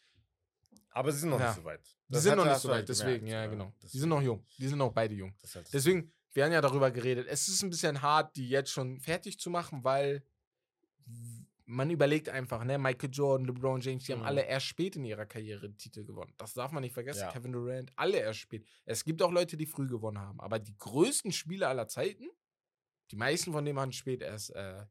Aber 0.91 1.13
sie 1.13 1.19
sind 1.21 1.31
noch 1.31 1.41
Ja. 1.41 1.49
nicht 1.49 1.57
so 1.57 1.65
weit. 1.65 1.85
Die 2.09 2.13
Das 2.13 2.23
sind 2.23 2.31
hat- 2.33 2.39
noch 2.39 2.45
nicht 2.47 2.59
so 2.61 2.69
weit, 2.69 2.77
halt 2.77 2.89
deswegen, 2.89 3.27
ja, 3.27 3.47
genau. 3.47 3.75
Die 3.83 3.99
sind 3.99 4.09
noch 4.09 4.23
jung. 4.23 4.47
Die 4.59 4.69
sind 4.69 4.79
noch 4.79 4.93
beide 4.93 5.15
jung. 5.15 5.35
Halt 5.55 5.69
Deswegen, 5.73 6.13
wir 6.37 6.45
haben 6.45 6.53
ja 6.53 6.61
darüber 6.61 6.91
geredet. 6.91 7.27
Es 7.29 7.49
ist 7.49 7.63
ein 7.63 7.71
bisschen 7.71 8.03
hart, 8.03 8.37
die 8.37 8.49
jetzt 8.49 8.71
schon 8.71 9.01
fertig 9.01 9.39
zu 9.41 9.51
machen, 9.51 9.83
weil 9.85 10.23
man 11.65 11.91
überlegt 11.91 12.29
einfach, 12.29 12.63
ne, 12.65 12.79
Michael 12.79 13.11
Jordan, 13.13 13.47
LeBron 13.47 13.81
James, 13.81 14.05
die 14.05 14.13
haben 14.13 14.21
Mhm. 14.21 14.27
alle 14.27 14.43
erst 14.47 14.67
spät 14.67 14.95
in 14.97 15.05
ihrer 15.05 15.27
Karriere 15.27 15.73
Titel 15.75 16.05
gewonnen. 16.05 16.33
Das 16.37 16.55
darf 16.55 16.71
man 16.71 16.83
nicht 16.83 16.93
vergessen. 16.95 17.21
Ja. 17.23 17.33
Kevin 17.33 17.53
Durant, 17.53 17.93
alle 17.97 18.19
erst 18.19 18.39
spät. 18.41 18.65
Es 18.85 19.03
gibt 19.05 19.21
auch 19.23 19.33
Leute, 19.33 19.57
die 19.57 19.67
früh 19.67 19.89
gewonnen 19.89 20.19
haben, 20.19 20.41
aber 20.41 20.59
die 20.61 20.77
größten 20.77 21.33
Spieler 21.33 21.69
aller 21.69 21.89
Zeiten, 21.89 22.29
die 23.11 23.17
meisten 23.17 23.53
von 23.53 23.65
denen 23.65 23.79
haben 23.81 23.93
spät 23.93 24.23
erst 24.23 24.51
äh, 24.55 24.85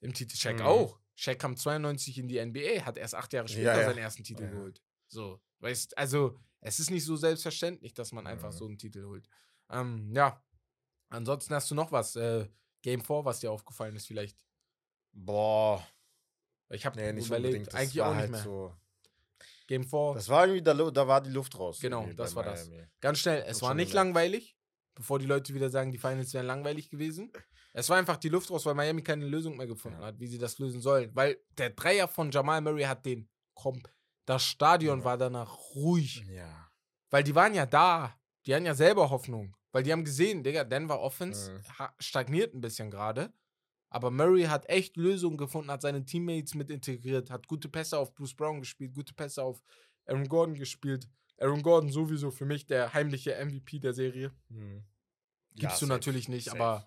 im 0.00 0.12
Titel. 0.12 0.36
Shaq 0.36 0.56
Mhm. 0.58 0.66
auch. 0.66 0.98
Shaq 1.14 1.38
kam 1.38 1.56
92 1.56 2.18
in 2.18 2.28
die 2.28 2.38
NBA, 2.38 2.84
hat 2.84 2.98
erst 2.98 3.14
acht 3.14 3.32
Jahre 3.32 3.46
Ja, 3.48 3.52
später 3.52 3.80
ja. 3.80 3.84
seinen 3.84 3.98
ersten 3.98 4.24
Titel 4.24 4.42
Ja. 4.44 4.50
geholt. 4.50 4.82
So, 5.06 5.40
weißt, 5.60 5.96
also 5.96 6.38
es 6.60 6.78
ist 6.78 6.90
nicht 6.90 7.04
so 7.04 7.16
selbstverständlich, 7.16 7.94
dass 7.94 8.12
man 8.12 8.26
einfach 8.26 8.52
Mhm. 8.52 8.56
so 8.56 8.66
einen 8.66 8.78
Titel 8.78 9.04
holt. 9.04 9.26
Ähm, 9.70 10.12
ja. 10.14 10.42
Ansonsten 11.08 11.54
hast 11.54 11.70
du 11.70 11.74
noch 11.74 11.90
was, 11.92 12.16
äh, 12.16 12.46
Game 12.82 13.02
4, 13.02 13.24
was 13.24 13.40
dir 13.40 13.50
aufgefallen 13.52 13.96
ist 13.96 14.06
vielleicht? 14.06 14.38
Boah, 15.12 15.84
Ich 16.70 16.86
habe 16.86 16.96
nee, 17.00 17.12
nicht 17.12 17.26
überlegt. 17.26 17.66
Das 17.68 17.74
eigentlich 17.74 18.00
auch 18.00 18.10
nicht 18.10 18.16
halt 18.20 18.30
mehr. 18.30 18.42
So, 18.42 18.74
Game 19.66 19.84
4, 19.84 20.14
das 20.14 20.28
war 20.28 20.46
irgendwie, 20.46 20.62
da, 20.62 20.72
da 20.74 21.08
war 21.08 21.20
die 21.20 21.30
Luft 21.30 21.58
raus. 21.58 21.80
Genau, 21.80 22.06
das 22.16 22.34
war 22.34 22.44
das. 22.44 22.68
Miami. 22.68 22.86
ganz 23.00 23.18
schnell, 23.18 23.44
es 23.46 23.60
war 23.62 23.74
nicht 23.74 23.92
langweilig, 23.92 24.56
bevor 24.94 25.18
die 25.18 25.26
Leute 25.26 25.52
wieder 25.54 25.68
sagen, 25.70 25.90
die 25.92 25.98
Finals 25.98 26.32
wären 26.32 26.46
langweilig 26.46 26.90
gewesen. 26.90 27.32
Es 27.72 27.88
war 27.88 27.96
einfach 27.98 28.16
die 28.16 28.28
Luft 28.28 28.50
raus, 28.50 28.66
weil 28.66 28.74
Miami 28.74 29.02
keine 29.02 29.26
Lösung 29.26 29.56
mehr 29.56 29.66
gefunden 29.66 30.00
Ja. 30.00 30.06
hat, 30.06 30.18
wie 30.18 30.26
sie 30.26 30.38
das 30.38 30.58
lösen 30.58 30.80
sollen. 30.80 31.10
Weil 31.14 31.38
der 31.58 31.70
Dreier 31.70 32.08
von 32.08 32.30
Jamal 32.30 32.60
Murray 32.60 32.82
hat 32.84 33.04
den, 33.06 33.28
komm, 33.54 33.80
das 34.26 34.42
Stadion 34.42 35.00
Ja. 35.00 35.04
war 35.04 35.18
danach 35.18 35.56
ruhig. 35.74 36.24
Ja. 36.28 36.68
Weil 37.10 37.22
die 37.24 37.34
waren 37.34 37.54
ja 37.54 37.66
da. 37.66 38.16
Die 38.46 38.54
hatten 38.54 38.66
ja 38.66 38.74
selber 38.74 39.10
Hoffnung. 39.10 39.54
Weil 39.72 39.82
die 39.84 39.92
haben 39.92 40.04
gesehen, 40.04 40.42
Digga, 40.42 40.64
Denver 40.64 41.00
Offense 41.00 41.52
Mhm. 41.52 41.62
stagniert 41.98 42.54
ein 42.54 42.60
bisschen 42.60 42.90
gerade. 42.90 43.32
Aber 43.88 44.10
Murray 44.10 44.44
hat 44.44 44.68
echt 44.68 44.96
Lösungen 44.96 45.36
gefunden, 45.36 45.70
hat 45.70 45.82
seine 45.82 46.04
Teammates 46.04 46.54
mit 46.54 46.70
integriert, 46.70 47.30
hat 47.30 47.46
gute 47.48 47.68
Pässe 47.68 47.98
auf 47.98 48.14
Bruce 48.14 48.34
Brown 48.34 48.60
gespielt, 48.60 48.94
gute 48.94 49.14
Pässe 49.14 49.42
auf 49.42 49.60
Aaron 50.06 50.28
Gordon 50.28 50.54
gespielt. 50.54 51.08
Aaron 51.38 51.62
Gordon 51.62 51.90
sowieso 51.90 52.30
für 52.30 52.44
mich 52.44 52.66
der 52.66 52.92
heimliche 52.94 53.34
MVP 53.34 53.78
der 53.80 53.92
Serie. 53.94 54.32
Mhm. 54.48 54.84
Gibst 55.54 55.62
Ja, 55.62 55.68
du 55.70 55.86
safe, 55.86 55.88
natürlich 55.88 56.28
nicht, 56.28 56.44
safe. 56.46 56.56
aber 56.60 56.86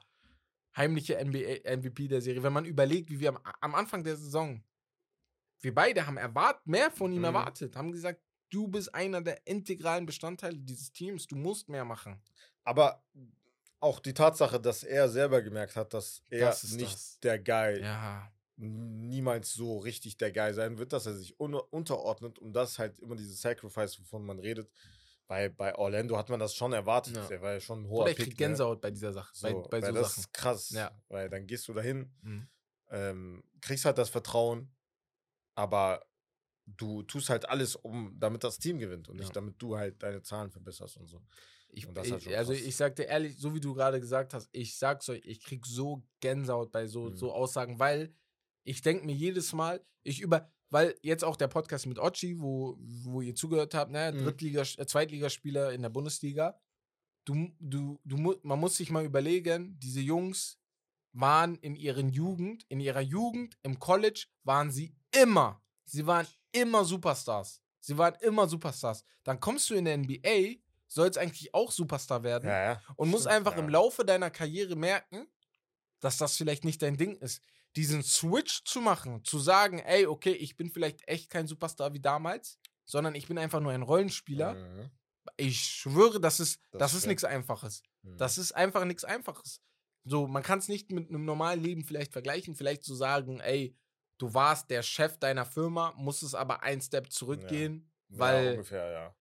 heimliche 0.78 1.18
NBA, 1.18 1.76
MVP 1.76 2.08
der 2.08 2.22
Serie. 2.22 2.44
Wenn 2.44 2.54
man 2.54 2.66
überlegt, 2.66 3.10
wie 3.10 3.20
wir 3.20 3.30
am, 3.30 3.40
am 3.62 3.76
Anfang 3.76 4.04
der 4.04 4.16
Saison, 4.16 4.64
wir 5.60 5.74
beide 5.74 6.06
haben 6.08 6.18
erwart, 6.18 6.66
mehr 6.66 6.92
von 6.92 7.12
ihm 7.12 7.20
Mhm. 7.20 7.26
erwartet, 7.26 7.76
haben 7.76 7.92
gesagt, 7.92 8.22
du 8.50 8.68
bist 8.68 8.94
einer 8.96 9.22
der 9.22 9.46
integralen 9.48 10.06
Bestandteile 10.06 10.58
dieses 10.58 10.92
Teams, 10.92 11.28
du 11.28 11.36
musst 11.36 11.68
mehr 11.70 11.84
machen. 11.86 12.22
Aber 12.64 13.04
auch 13.80 14.00
die 14.00 14.14
Tatsache, 14.14 14.60
dass 14.62 14.84
er 14.84 15.10
selber 15.10 15.42
gemerkt 15.42 15.76
hat, 15.76 15.94
dass 15.94 16.22
er 16.30 16.48
Das 16.48 16.72
nicht 16.72 16.94
das. 16.94 17.20
der 17.20 17.40
Guy, 17.40 17.82
Ja. 17.82 18.32
niemals 18.56 19.54
so 19.54 19.80
richtig 19.80 20.18
der 20.18 20.32
Guy 20.32 20.54
sein 20.54 20.78
wird, 20.78 20.94
dass 20.94 21.06
er 21.06 21.16
sich 21.16 21.38
un 21.40 21.54
unterordnet 21.56 22.40
und 22.40 22.54
das 22.54 22.80
halt 22.80 23.00
immer 23.00 23.16
dieses 23.16 23.42
Sacrifice, 23.42 24.00
wovon 24.00 24.26
man 24.26 24.40
redet. 24.40 24.72
Bei, 25.28 25.50
bei 25.50 25.74
Orlando 25.76 26.18
hat 26.18 26.30
man 26.30 26.40
das 26.40 26.54
schon 26.54 26.74
erwartet. 26.74 27.16
Ja. 27.16 27.28
Der 27.28 27.42
war 27.42 27.54
ja 27.54 27.60
schon 27.60 27.84
ein 27.84 27.88
hoher 27.90 28.04
Oder 28.04 28.12
ich 28.12 28.18
Pick. 28.18 28.26
krieg 28.28 28.38
Gänsehaut 28.38 28.82
bei 28.82 28.92
dieser 28.92 29.12
Sache, 29.14 29.34
Ne? 29.36 29.42
bei, 29.42 29.52
So, 29.52 29.62
bei 29.70 29.82
weil 29.82 29.94
so 29.94 30.00
das 30.00 30.10
Sachen. 30.12 30.20
ist 30.22 30.34
krass. 30.34 30.70
Ja. 30.70 30.92
Weil 31.08 31.30
dann 31.30 31.48
gehst 31.48 31.68
du 31.68 31.74
dahin, 31.74 32.14
Mhm. 32.22 32.48
ähm, 32.90 33.44
kriegst 33.62 33.86
halt 33.86 33.98
das 33.98 34.10
Vertrauen, 34.10 34.74
aber 35.56 36.06
du 36.66 37.04
tust 37.04 37.30
halt 37.30 37.48
alles, 37.50 37.76
um 37.76 38.16
damit 38.20 38.44
das 38.44 38.60
Team 38.60 38.80
gewinnt 38.80 39.10
und 39.10 39.16
Ja. 39.16 39.22
nicht 39.22 39.36
damit 39.36 39.56
du 39.62 39.78
halt 39.78 40.02
deine 40.04 40.22
Zahlen 40.22 40.52
verbesserst 40.52 40.98
und 40.98 41.08
so. 41.08 41.22
Ich, 41.76 41.88
Und 41.88 41.96
das 41.96 42.06
ist 42.08 42.12
halt 42.12 42.22
ich, 42.22 42.26
schon 42.30 42.36
also 42.36 42.54
ich 42.54 42.76
sag 42.76 42.96
dir 42.96 43.06
ehrlich, 43.06 43.38
so 43.38 43.54
wie 43.56 43.60
du 43.60 43.74
gerade 43.74 44.00
gesagt 44.00 44.34
hast, 44.34 44.48
ich 44.52 44.78
sag's 44.78 45.10
euch, 45.10 45.22
ich 45.26 45.42
krieg 45.42 45.66
so 45.66 46.04
Gänsehaut 46.20 46.72
bei 46.72 46.88
so, 46.88 47.10
Mhm. 47.10 47.16
so 47.18 47.32
Aussagen, 47.34 47.80
weil 47.80 48.14
ich 48.64 48.82
denke 48.82 49.06
mir 49.06 49.16
jedes 49.16 49.54
Mal, 49.54 49.84
ich 50.04 50.22
über, 50.22 50.52
weil 50.70 50.96
jetzt 51.02 51.24
auch 51.24 51.36
der 51.36 51.48
Podcast 51.48 51.86
mit 51.88 52.00
Ochi, 52.00 52.40
wo, 52.40 52.78
wo 52.80 53.22
ihr 53.22 53.36
zugehört 53.36 53.74
habt, 53.74 53.92
ne, 53.92 54.12
Mhm. 54.12 54.20
Drittliga, 54.24 54.62
äh, 54.62 54.86
Zweitligaspieler 54.86 55.74
in 55.74 55.82
der 55.82 55.90
Bundesliga, 55.90 56.60
du, 57.26 57.50
du, 57.60 58.00
du, 58.04 58.36
man 58.44 58.60
muss 58.60 58.78
sich 58.78 58.90
mal 58.92 59.06
überlegen, 59.06 59.78
diese 59.80 60.00
Jungs 60.02 60.60
waren 61.12 61.56
in 61.56 61.76
ihren 61.76 62.10
Jugend, 62.10 62.66
in 62.70 62.80
ihrer 62.80 63.02
Jugend 63.02 63.58
im 63.64 63.80
College 63.80 64.26
waren 64.44 64.72
sie 64.72 64.96
immer, 65.12 65.62
sie 65.86 66.06
waren 66.06 66.28
immer 66.52 66.86
Superstars. 66.86 67.62
Sie 67.80 67.98
waren 67.98 68.16
immer 68.22 68.48
Superstars. 68.48 69.04
Dann 69.24 69.40
kommst 69.40 69.70
du 69.70 69.76
in 69.76 69.86
der 69.86 69.98
NBA, 69.98 70.62
sollst 70.94 71.18
eigentlich 71.18 71.54
auch 71.54 71.72
Superstar 71.72 72.24
werden 72.24 72.50
Ja, 72.50 72.64
ja. 72.74 72.82
und 72.96 73.10
musst 73.10 73.24
Stimmt, 73.24 73.36
einfach 73.38 73.54
ja. 73.54 73.60
im 73.60 73.70
Laufe 73.70 74.06
deiner 74.06 74.30
Karriere 74.30 74.76
merken, 74.76 75.28
dass 76.00 76.18
das 76.18 76.38
vielleicht 76.38 76.66
nicht 76.66 76.82
dein 76.82 76.98
Ding 76.98 77.16
ist. 77.18 77.42
Diesen 77.76 78.04
Switch 78.04 78.64
zu 78.66 78.82
machen, 78.82 79.24
zu 79.24 79.40
sagen, 79.40 79.80
ey, 79.80 80.06
okay, 80.06 80.34
ich 80.34 80.56
bin 80.56 80.70
vielleicht 80.70 81.08
echt 81.08 81.30
kein 81.30 81.48
Superstar 81.48 81.94
wie 81.94 82.00
damals, 82.00 82.60
sondern 82.86 83.16
ich 83.16 83.28
bin 83.28 83.38
einfach 83.38 83.60
nur 83.60 83.72
ein 83.72 83.82
Rollenspieler. 83.82 84.54
Mhm. 84.54 84.92
Ich 85.38 85.60
schwöre, 85.62 86.20
das 86.20 86.40
ist, 86.40 86.60
Das 86.72 86.80
das, 86.80 86.94
ist 86.94 87.08
nichts 87.08 87.24
Einfaches. 87.24 87.82
Mhm. 88.04 88.18
Das 88.18 88.38
ist 88.38 88.52
einfach 88.52 88.86
nichts 88.86 89.04
Einfaches. 89.04 89.62
So, 90.04 90.28
man 90.28 90.44
kann 90.44 90.60
es 90.60 90.68
nicht 90.68 90.92
mit 90.92 91.10
einem 91.10 91.26
normalen 91.26 91.64
Leben 91.64 91.86
vielleicht 91.86 92.12
vergleichen, 92.12 92.56
vielleicht 92.56 92.84
zu 92.84 92.94
sagen, 92.94 93.40
ey, 93.40 93.76
du 94.18 94.34
warst 94.34 94.70
der 94.70 94.84
Chef 94.84 95.18
deiner 95.18 95.46
Firma, 95.46 95.94
musstest 95.96 96.36
aber 96.36 96.62
einen 96.62 96.82
Step 96.82 97.12
zurückgehen, 97.12 97.90
weil 98.10 98.52
ungefähr, 98.52 98.92
ja. 98.92 99.16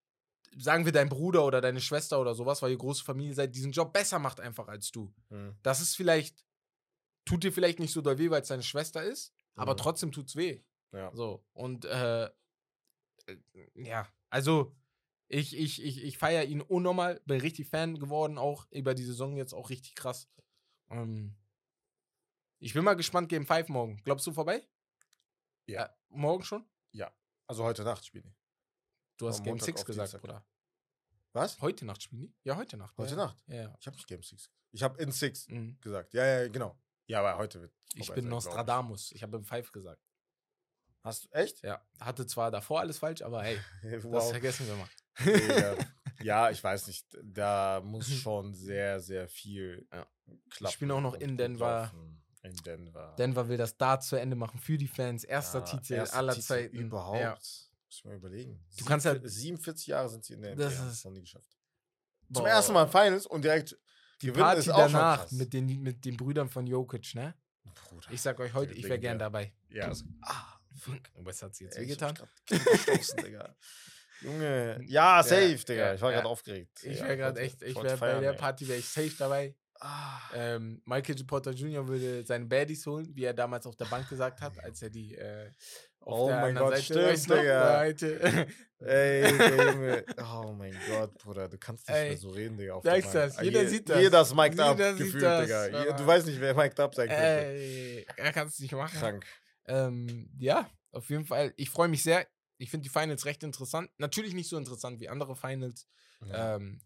Sagen 0.57 0.85
wir 0.85 0.93
dein 0.93 1.09
Bruder 1.09 1.45
oder 1.47 1.61
deine 1.61 1.81
Schwester 1.81 2.21
oder 2.21 2.35
sowas, 2.35 2.63
weil 2.63 2.71
ihr 2.73 2.79
große 2.79 3.05
Familie 3.05 3.35
seid, 3.35 3.55
diesen 3.55 3.73
Job 3.73 3.93
besser 3.93 4.19
macht 4.19 4.41
einfach 4.41 4.69
als 4.69 4.91
du. 4.91 5.13
Mhm. 5.31 5.57
Das 5.63 5.81
ist 5.81 5.95
vielleicht, 5.97 6.45
tut 7.25 7.45
dir 7.45 7.53
vielleicht 7.53 7.79
nicht 7.79 7.93
so 7.93 8.01
doll 8.03 8.19
weh, 8.19 8.31
weil 8.31 8.43
es 8.43 8.49
deine 8.49 8.63
Schwester 8.63 9.03
ist, 9.03 9.33
aber 9.55 9.73
Mhm. 9.73 9.79
trotzdem 9.79 10.13
tut's 10.13 10.37
weh. 10.37 10.63
Ja. 10.93 11.11
So, 11.15 11.45
und 11.55 11.85
äh, 11.87 12.25
äh, 12.27 12.31
ja, 13.75 14.07
also 14.31 14.75
ich, 15.29 15.57
ich, 15.57 15.83
ich, 15.83 16.03
ich 16.05 16.19
feiere 16.19 16.45
ihn 16.45 16.61
unnormal, 16.61 17.21
bin 17.25 17.41
richtig 17.41 17.69
Fan 17.69 17.99
geworden, 17.99 18.37
auch 18.37 18.67
über 18.71 18.95
die 18.95 19.05
Saison 19.05 19.37
jetzt 19.37 19.55
auch 19.55 19.71
richtig 19.71 19.95
krass. 19.95 20.29
Ähm, 20.91 21.35
ich 22.59 22.75
bin 22.75 22.85
mal 22.85 22.95
gespannt, 22.95 23.29
Game 23.31 23.47
5 23.47 23.69
morgen. 23.71 24.03
Glaubst 24.05 24.27
du 24.27 24.33
vorbei? 24.33 24.67
Ja. 25.67 25.87
Äh, 25.87 25.89
morgen 26.11 26.45
schon? 26.45 26.67
Also 27.49 27.65
heute 27.65 27.83
Nacht 27.85 28.07
spielen 28.07 28.25
die. 28.25 28.35
Du 29.23 29.29
hast 29.29 29.45
Game 29.45 29.53
Montag 29.53 29.67
6 29.67 29.81
auf 29.83 29.87
gesagt, 29.87 30.13
Dienstag. 30.15 30.21
Bruder. 30.21 30.45
Was? 31.33 31.61
Heute 31.61 31.85
Nacht 31.87 32.03
spielen 32.03 32.23
die? 32.23 32.35
Ja, 32.43 32.57
heute 32.57 32.77
Nacht. 32.77 32.99
Heute 32.99 33.13
ja. 33.13 33.17
Nacht? 33.19 33.37
Ja, 33.47 33.55
ja. 33.55 33.77
Ich 33.79 33.87
habe 33.87 33.97
nicht 33.97 34.09
Game 34.09 34.21
6. 34.21 34.51
Ich 34.73 34.83
habe 34.83 35.01
in 35.01 35.13
6 35.13 35.47
Mhm. 35.49 35.79
gesagt. 35.81 36.13
Ja, 36.13 36.27
ja, 36.27 36.49
genau. 36.49 36.77
Ja, 37.07 37.21
aber 37.21 37.39
heute 37.39 37.61
wird. 37.61 37.73
Ich 37.95 38.13
bin 38.13 38.29
Nostradamus. 38.29 39.13
Ich 39.13 39.23
habe 39.23 39.37
im 39.37 39.45
Five 39.45 39.71
gesagt. 39.71 40.03
Hast 41.05 41.25
du 41.25 41.29
echt? 41.31 41.63
Ja. 41.63 41.81
Hatte 42.01 42.27
zwar 42.27 42.51
davor 42.51 42.81
alles 42.81 42.99
falsch, 42.99 43.23
aber 43.23 43.45
hey, 43.45 43.61
das 43.85 44.03
wow. 44.03 44.29
vergessen 44.31 44.67
wir 44.67 44.77
mal. 44.77 44.89
Ja, 46.23 46.51
ich 46.51 46.63
weiß 46.63 46.89
nicht. 46.89 47.07
Da 47.23 47.81
muss 47.85 48.09
schon 48.09 48.55
sehr, 48.55 48.99
sehr 49.01 49.29
viel 49.29 49.87
Ja. 49.93 50.05
klappen. 50.51 50.73
spielen 50.73 50.91
auch 50.93 51.01
noch 51.01 51.15
in 51.15 51.37
Denver. 51.37 51.83
laufen. 51.93 52.23
In 52.43 52.57
Denver. 52.57 53.15
Denver 53.19 53.49
will 53.49 53.57
das 53.57 53.77
da 53.77 54.01
zu 54.01 54.17
Ende 54.17 54.35
machen 54.35 54.59
für 54.59 54.77
die 54.79 54.89
Fans. 54.89 55.23
Erster 55.23 55.61
Ja, 55.61 55.65
Titel 55.65 55.93
erster 55.95 56.17
aller 56.17 56.33
Titel 56.35 56.45
Zeiten. 56.47 56.77
Überhaupt. 56.77 57.72
Muss 57.93 57.99
ich 57.99 58.05
mal 58.07 58.17
überlegen. 58.17 58.59
Du 58.79 58.87
kannst 58.87 59.05
halt- 59.05 59.21
47 59.23 59.89
Jahre 59.89 60.09
sind 60.09 60.25
sie 60.25 60.33
in 60.33 60.41
der 60.41 60.57
Das 60.57 60.73
NBA. 60.79 60.89
ist- 60.91 61.05
noch 61.05 61.13
nie 61.13 61.21
geschafft. 61.21 61.59
Zum 62.33 62.45
Boah. 62.45 62.49
ersten 62.49 62.73
Mal 62.73 62.87
Finals 62.89 63.27
und 63.27 63.45
direkt 63.45 63.77
Die 64.23 64.29
gewinnen 64.29 64.45
Party 64.45 64.61
ist 64.61 64.69
auch 64.71 64.79
danach 64.91 65.31
mit 65.33 65.53
den, 65.53 65.83
mit 65.83 66.03
den 66.07 66.17
Brüdern 66.17 66.49
von 66.49 66.67
Jokic, 66.67 67.15
ne? 67.15 67.35
Bruder. 67.91 68.07
Ich 68.11 68.23
sag 68.23 68.41
euch 68.41 68.55
heute, 68.55 68.73
ich 68.73 68.85
wäre 68.85 68.99
gern 68.99 69.19
dabei. 69.19 69.53
Ja, 69.69 69.89
also, 69.89 70.07
ah, 70.23 70.59
Aber 71.15 71.31
es 71.31 71.43
hat 71.43 71.55
sie 71.55 71.65
jetzt 71.65 71.77
ey, 71.77 71.83
wehgetan. 71.83 72.15
Digga. 72.51 73.55
Junge. 74.23 74.81
Ja, 74.87 75.23
safe, 75.23 75.57
Digga. 75.57 75.75
ja, 75.89 75.95
Ich 75.95 76.01
war 76.01 76.11
ja. 76.13 76.17
gerade 76.19 76.29
aufgeregt. 76.31 76.83
Ich 76.85 76.99
wäre 77.03 77.17
gerade 77.19 77.41
echt, 77.41 77.61
ich 77.61 77.77
wäre 77.77 77.99
bei 77.99 78.21
der. 78.21 78.33
Party 78.33 78.67
wäre 78.69 78.79
ich 78.79 78.89
safe 78.89 79.13
dabei. 79.19 79.55
Ah, 79.81 80.19
Ähm, 80.33 80.81
Michael 80.87 81.17
J. 81.19 81.27
Porter 81.27 81.51
Jr. 81.51 81.87
würde 81.87 82.25
seine 82.25 82.47
Baddies 82.47 82.87
holen, 82.87 83.15
wie 83.15 83.25
er 83.25 83.35
damals 83.35 83.67
auf 83.67 83.77
der 83.77 83.85
Bank 83.87 84.09
gesagt 84.09 84.41
hat, 84.41 84.59
als 84.61 84.81
er 84.81 84.89
die 84.91 85.15
äh, 85.17 85.51
auf 86.05 86.19
Oh 86.19 86.31
mein 86.31 86.55
Gott, 86.55 86.77
Seite, 86.77 87.17
stimmt, 87.17 87.41
Digga. 87.41 87.85
Ey, 88.85 89.23
Junge. 89.75 90.05
Oh 90.19 90.53
mein 90.53 90.77
Gott, 90.89 91.15
Bruder, 91.19 91.49
du 91.49 91.57
kannst 91.59 91.87
nicht 91.89 91.97
Ey, 91.97 92.09
mehr 92.11 92.19
so 92.19 92.31
reden, 92.31 92.57
Digga. 92.59 92.75
Auf 92.75 92.83
sag's 92.85 93.11
der 93.13 93.21
Bank. 93.21 93.29
das, 93.31 93.39
Ah, 93.39 93.43
jeder 93.43 93.63
je- 93.63 93.69
sieht 93.69 93.89
das. 93.89 94.01
Jeder 94.01 94.21
ist 94.23 94.35
mic'd 94.35 94.61
up 94.61 94.77
gefühlt, 94.77 95.23
das, 95.23 95.43
Digga. 95.45 95.69
Ja. 95.69 95.93
Du 95.93 96.07
weißt 96.07 96.27
nicht, 96.27 96.41
wer 96.41 96.55
mic'd 96.55 96.81
up 96.81 96.95
sein 96.95 97.09
könnte. 97.09 97.23
Ey, 97.23 98.07
er 98.17 98.33
kann 98.33 98.49
es 98.49 98.59
nicht 98.59 98.73
machen. 98.73 98.99
Krank. 98.99 99.25
Ähm, 99.67 100.29
ja, 100.39 100.69
auf 100.91 101.09
jeden 101.11 101.25
Fall. 101.25 101.53
Ich 101.57 101.71
freue 101.71 101.89
mich 101.89 102.03
sehr. 102.03 102.27
Ich 102.59 102.71
finde 102.71 102.83
die 102.85 102.91
Finals 102.91 103.25
recht 103.25 103.43
interessant. 103.45 103.91
Natürlich 103.99 104.35
nicht 104.35 104.49
so 104.49 104.57
interessant 104.57 104.99
wie 105.01 105.09
andere 105.09 105.37
Finals. 105.37 105.87
Ja. 106.27 106.57
Ähm, 106.57 106.81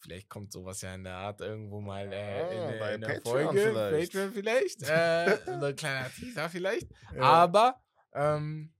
vielleicht 0.00 0.28
kommt 0.28 0.52
sowas 0.52 0.80
ja 0.82 0.94
in 0.94 1.04
der 1.04 1.14
Art 1.14 1.40
irgendwo 1.40 1.80
mal 1.80 2.12
äh, 2.12 2.54
in, 2.56 2.70
der- 2.72 2.78
bei 2.78 2.94
in 2.94 3.00
der 3.02 3.08
Patreon 3.08 3.44
Folge. 3.54 3.60
vielleicht. 3.60 4.12
Patreon 4.12 4.32
vielleicht. 4.32 4.82
Äh, 4.82 5.38
so 5.60 5.64
ein 5.66 5.76
kleiner 5.76 6.10
Teaser 6.10 6.48
vielleicht. 6.48 6.88
Ja. 7.14 7.22
Aber 7.22 7.80
ähm, 8.16 8.72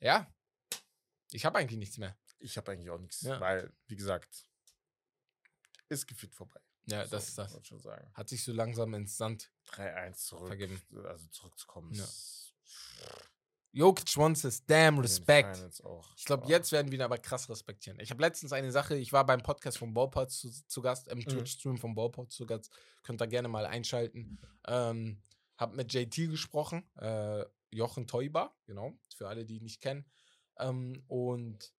ja, 0.00 0.32
ich 1.32 1.44
habe 1.44 1.58
eigentlich 1.58 1.78
nichts 1.78 1.98
mehr. 1.98 2.16
Ich 2.38 2.56
habe 2.56 2.72
eigentlich 2.72 2.90
auch 2.90 2.98
nichts, 2.98 3.22
Ja. 3.22 3.40
weil, 3.40 3.72
wie 3.86 3.96
gesagt, 3.96 4.46
ist 5.88 6.06
gefühlt 6.06 6.34
vorbei. 6.34 6.60
Ja, 6.86 7.04
So, 7.04 7.10
das 7.10 7.28
ist 7.28 7.38
das. 7.38 7.66
schon 7.66 7.80
sagen. 7.80 8.10
Hat 8.14 8.28
sich 8.28 8.42
so 8.42 8.52
langsam 8.52 8.94
ins 8.94 9.16
Sand 9.16 9.50
3-1 9.66 10.26
zurück. 10.26 10.46
vergeben. 10.48 10.80
Also 11.04 11.26
zurückzukommen. 11.28 11.92
Ja. 11.94 12.06
Jokic 13.72 14.16
wants 14.16 14.42
his 14.42 14.64
damn 14.66 14.98
respect. 14.98 15.60
Ich 16.16 16.24
glaube, 16.24 16.48
jetzt 16.48 16.72
werden 16.72 16.90
wir 16.90 16.98
ihn 16.98 17.02
aber 17.02 17.18
krass 17.18 17.48
respektieren. 17.48 18.00
Ich 18.00 18.10
habe 18.10 18.20
letztens 18.20 18.52
eine 18.52 18.72
Sache, 18.72 18.96
ich 18.96 19.12
war 19.12 19.24
beim 19.24 19.42
Podcast 19.42 19.78
von 19.78 19.94
Ballpod 19.94 20.30
zu, 20.32 20.50
zu 20.50 20.82
Gast, 20.82 21.06
im 21.06 21.18
Mhm. 21.18 21.24
Twitch-Stream 21.28 21.78
von 21.78 21.94
Ballpod 21.94 22.32
zu 22.32 22.46
Gast. 22.46 22.70
Könnt 23.04 23.22
ihr 23.22 23.28
gerne 23.28 23.46
mal 23.48 23.66
einschalten. 23.66 24.40
Ähm, 24.66 25.22
hab 25.56 25.74
mit 25.74 25.92
JT 25.92 26.30
gesprochen, 26.30 26.82
äh, 26.96 27.44
Jochen 27.72 28.06
Teuber, 28.06 28.56
genau, 28.66 28.98
für 29.14 29.28
alle, 29.28 29.44
die 29.44 29.56
ihn 29.58 29.64
nicht 29.64 29.80
kennen. 29.80 30.06
Ähm, 30.58 31.04
und 31.08 31.72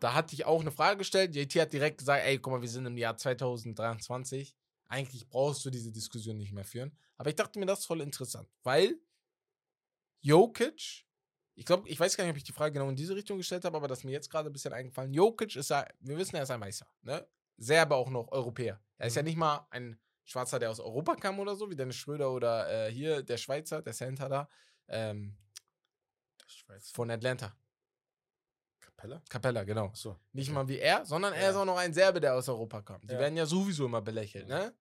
da 0.00 0.14
hatte 0.14 0.34
ich 0.34 0.44
auch 0.46 0.60
eine 0.60 0.70
Frage 0.72 0.98
gestellt. 0.98 1.34
JT 1.36 1.54
hat 1.60 1.72
direkt 1.72 1.98
gesagt: 1.98 2.24
Ey, 2.26 2.38
guck 2.38 2.52
mal, 2.52 2.62
wir 2.62 2.68
sind 2.68 2.86
im 2.86 2.96
Jahr 2.98 3.16
2023. 3.16 4.56
Eigentlich 4.88 5.28
brauchst 5.28 5.64
du 5.64 5.70
diese 5.70 5.92
Diskussion 5.92 6.36
nicht 6.36 6.52
mehr 6.52 6.64
führen. 6.64 6.96
Aber 7.16 7.30
ich 7.30 7.36
dachte 7.36 7.58
mir, 7.58 7.66
das 7.66 7.80
ist 7.80 7.86
voll 7.86 8.00
interessant, 8.02 8.48
weil 8.62 8.98
Jokic 10.20 11.04
ich 11.56 11.64
glaube, 11.66 11.88
ich 11.88 12.00
weiß 12.00 12.16
gar 12.16 12.24
nicht, 12.24 12.32
ob 12.32 12.36
ich 12.36 12.42
die 12.42 12.52
Frage 12.52 12.72
genau 12.72 12.88
in 12.88 12.96
diese 12.96 13.14
Richtung 13.14 13.38
gestellt 13.38 13.64
habe, 13.64 13.76
aber 13.76 13.86
das 13.86 13.98
ist 13.98 14.04
mir 14.04 14.10
jetzt 14.10 14.28
gerade 14.28 14.50
ein 14.50 14.52
bisschen 14.52 14.72
eingefallen. 14.72 15.14
Jokic 15.14 15.54
ist 15.54 15.70
ja, 15.70 15.86
wir 16.00 16.16
wissen, 16.18 16.34
er 16.34 16.42
ist 16.42 16.50
ein 16.50 16.60
Weißer, 16.60 16.86
ne? 17.02 17.28
Serbe 17.56 17.94
auch 17.94 18.10
noch 18.10 18.32
Europäer. 18.32 18.82
Er 18.98 19.06
ist 19.06 19.14
ja 19.14 19.22
Mhm. 19.22 19.24
nicht 19.24 19.36
mal 19.36 19.64
ein 19.70 20.00
Schwarzer, 20.24 20.58
der 20.58 20.70
aus 20.72 20.80
Europa 20.80 21.14
kam 21.14 21.38
oder 21.38 21.54
so, 21.54 21.70
wie 21.70 21.76
Dennis 21.76 21.94
Schröder 21.94 22.32
oder 22.32 22.88
äh, 22.88 22.90
hier 22.92 23.22
der 23.22 23.36
Schweizer, 23.36 23.82
der 23.82 23.92
Center 23.92 24.28
da, 24.28 24.48
ähm, 24.88 25.36
von 26.92 27.10
Atlanta. 27.10 27.56
Capella? 28.80 29.22
Capella, 29.28 29.64
genau. 29.64 29.86
Achso. 29.86 30.18
Nicht 30.32 30.48
Okay. 30.48 30.54
mal 30.54 30.68
wie 30.68 30.78
er, 30.78 31.04
sondern 31.04 31.32
er 31.34 31.42
Ja. 31.42 31.50
ist 31.50 31.56
auch 31.56 31.64
noch 31.64 31.76
ein 31.76 31.92
Serbe, 31.92 32.20
der 32.20 32.34
aus 32.34 32.48
Europa 32.48 32.82
kam. 32.82 33.00
Die 33.02 33.12
Ja. 33.12 33.18
werden 33.18 33.36
ja 33.36 33.46
sowieso 33.46 33.86
immer 33.86 34.00
belächelt, 34.02 34.48
ne? 34.48 34.74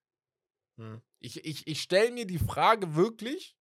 Hm. 0.77 1.01
Ich, 1.19 1.43
ich, 1.45 1.67
ich 1.67 1.81
stelle 1.81 2.11
mir 2.11 2.25
die 2.25 2.39
Frage 2.39 2.95
wirklich, 2.95 3.55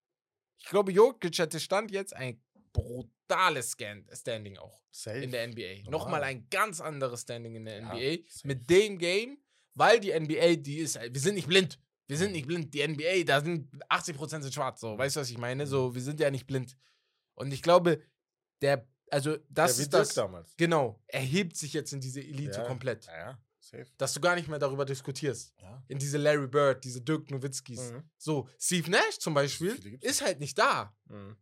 ich 0.59 0.66
glaube, 0.66 0.93
Jokic 0.93 1.39
hätte 1.39 1.60
Stand 1.60 1.90
jetzt 1.90 2.14
ein 2.14 2.43
brutales 2.73 3.77
Standing 4.12 4.59
auch. 4.59 4.81
Safe. 4.94 5.19
in 5.20 5.31
der 5.31 5.48
NBA. 5.48 5.85
Normal. 5.85 5.90
Nochmal 5.90 6.23
ein 6.24 6.48
ganz 6.51 6.81
anderes 6.82 7.23
Standing 7.23 7.55
in 7.56 7.64
der 7.64 7.78
Ja, 7.81 7.94
NBA. 7.94 8.24
safe. 8.28 8.47
Mit 8.47 8.69
dem 8.69 8.98
Game, 8.98 9.39
weil 9.74 9.98
die 10.01 10.10
NBA, 10.12 10.56
die 10.56 10.78
ist, 10.78 11.01
wir 11.01 11.20
sind 11.20 11.35
nicht 11.36 11.48
blind. 11.48 11.78
Wir 12.12 12.18
Mhm. 12.18 12.20
sind 12.24 12.32
nicht 12.32 12.47
blind. 12.47 12.74
Die 12.74 12.80
NBA, 12.82 13.24
da 13.24 13.40
sind 13.40 13.68
80% 13.89 14.43
sind 14.43 14.52
schwarz. 14.52 14.80
So, 14.80 14.98
weißt 14.98 15.16
du, 15.16 15.20
was 15.20 15.30
ich 15.30 15.39
meine? 15.39 15.64
Mhm. 15.64 15.68
So, 15.68 15.94
wir 15.94 16.02
sind 16.02 16.20
ja 16.20 16.30
nicht 16.30 16.47
blind. 16.47 16.76
Und 17.34 17.52
ich 17.52 17.62
glaube, 17.62 18.02
der, 18.60 18.86
also 19.10 19.36
das 19.48 19.78
ja, 19.78 19.82
ist 19.84 19.94
das. 19.94 20.14
damals. 20.14 20.55
Genau, 20.56 21.01
er 21.06 21.20
hebt 21.22 21.56
sich 21.56 21.72
jetzt 21.72 21.93
in 21.93 22.01
diese 22.01 22.20
Elite 22.20 22.59
Ja. 22.60 22.66
komplett. 22.66 23.06
Ja, 23.06 23.16
ja. 23.18 23.39
Safe. 23.60 23.86
Dass 23.97 24.12
du 24.12 24.20
gar 24.20 24.34
nicht 24.34 24.48
mehr 24.48 24.59
darüber 24.59 24.84
diskutierst. 24.84 25.55
Ja. 25.60 25.82
In 25.89 25.98
diese 25.98 26.18
Larry 26.18 26.48
Bird, 26.48 26.84
diese 26.84 27.01
Dirk 27.01 27.30
Nowitzkis. 27.30 27.93
Mhm. 27.93 28.02
So, 28.18 28.48
Steve 28.59 28.90
Nash 28.90 29.18
zum 29.18 29.32
Beispiel 29.34 29.98
ist 30.02 30.20
halt 30.20 30.39
nicht 30.40 30.59
da. 30.59 30.94
Mhm. 31.06 31.36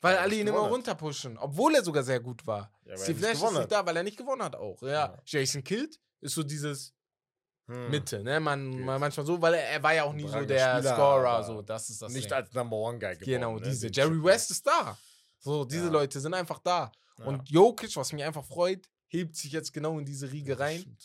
Weil 0.00 0.14
er 0.14 0.20
alle 0.22 0.36
ihn 0.36 0.46
immer 0.46 0.60
runterpushen, 0.60 1.36
obwohl 1.38 1.74
er 1.74 1.82
sogar 1.84 2.02
sehr 2.04 2.20
gut 2.20 2.46
war. 2.46 2.72
Ja, 2.84 2.96
Steve 2.96 3.20
Nash 3.20 3.42
ist 3.42 3.52
nicht 3.52 3.72
da, 3.72 3.84
weil 3.84 3.96
er 3.96 4.02
nicht 4.02 4.16
gewonnen 4.16 4.42
hat 4.42 4.54
auch. 4.56 4.80
Ja. 4.82 4.88
Ja. 4.88 5.22
Jason 5.26 5.62
Kidd 5.64 5.98
ist 6.20 6.34
so 6.34 6.42
dieses 6.42 6.94
Hm. 7.68 7.90
Mitte, 7.90 8.22
ne? 8.22 8.38
Man, 8.38 8.80
man 8.80 9.00
manchmal 9.00 9.26
so, 9.26 9.40
weil 9.42 9.54
er, 9.54 9.70
er 9.70 9.82
war 9.82 9.92
ja 9.94 10.04
auch 10.04 10.12
nie 10.12 10.28
so 10.28 10.40
der 10.44 10.76
Spieler, 10.78 10.94
Scorer, 10.94 11.42
so 11.44 11.62
das 11.62 11.90
ist 11.90 12.00
das 12.00 12.12
Nicht 12.12 12.26
Ding. 12.26 12.32
als 12.32 12.52
Number 12.54 12.76
One 12.76 12.98
Guy 12.98 13.14
geworden. 13.14 13.24
Genau, 13.24 13.56
ne? 13.58 13.62
diese 13.62 13.88
Jerry 13.92 14.22
West 14.22 14.50
ist 14.52 14.64
da. 14.66 14.96
So 15.40 15.64
diese 15.64 15.86
Ja. 15.86 15.90
Leute 15.90 16.20
sind 16.20 16.32
einfach 16.34 16.60
da. 16.60 16.92
Ja. 17.18 17.24
Und 17.24 17.48
Jokic, 17.50 17.96
was 17.96 18.12
mich 18.12 18.22
einfach 18.22 18.44
freut, 18.44 18.88
hebt 19.08 19.34
sich 19.36 19.50
jetzt 19.52 19.72
genau 19.72 19.98
in 19.98 20.04
diese 20.04 20.30
Riege 20.30 20.58
rein 20.58 20.96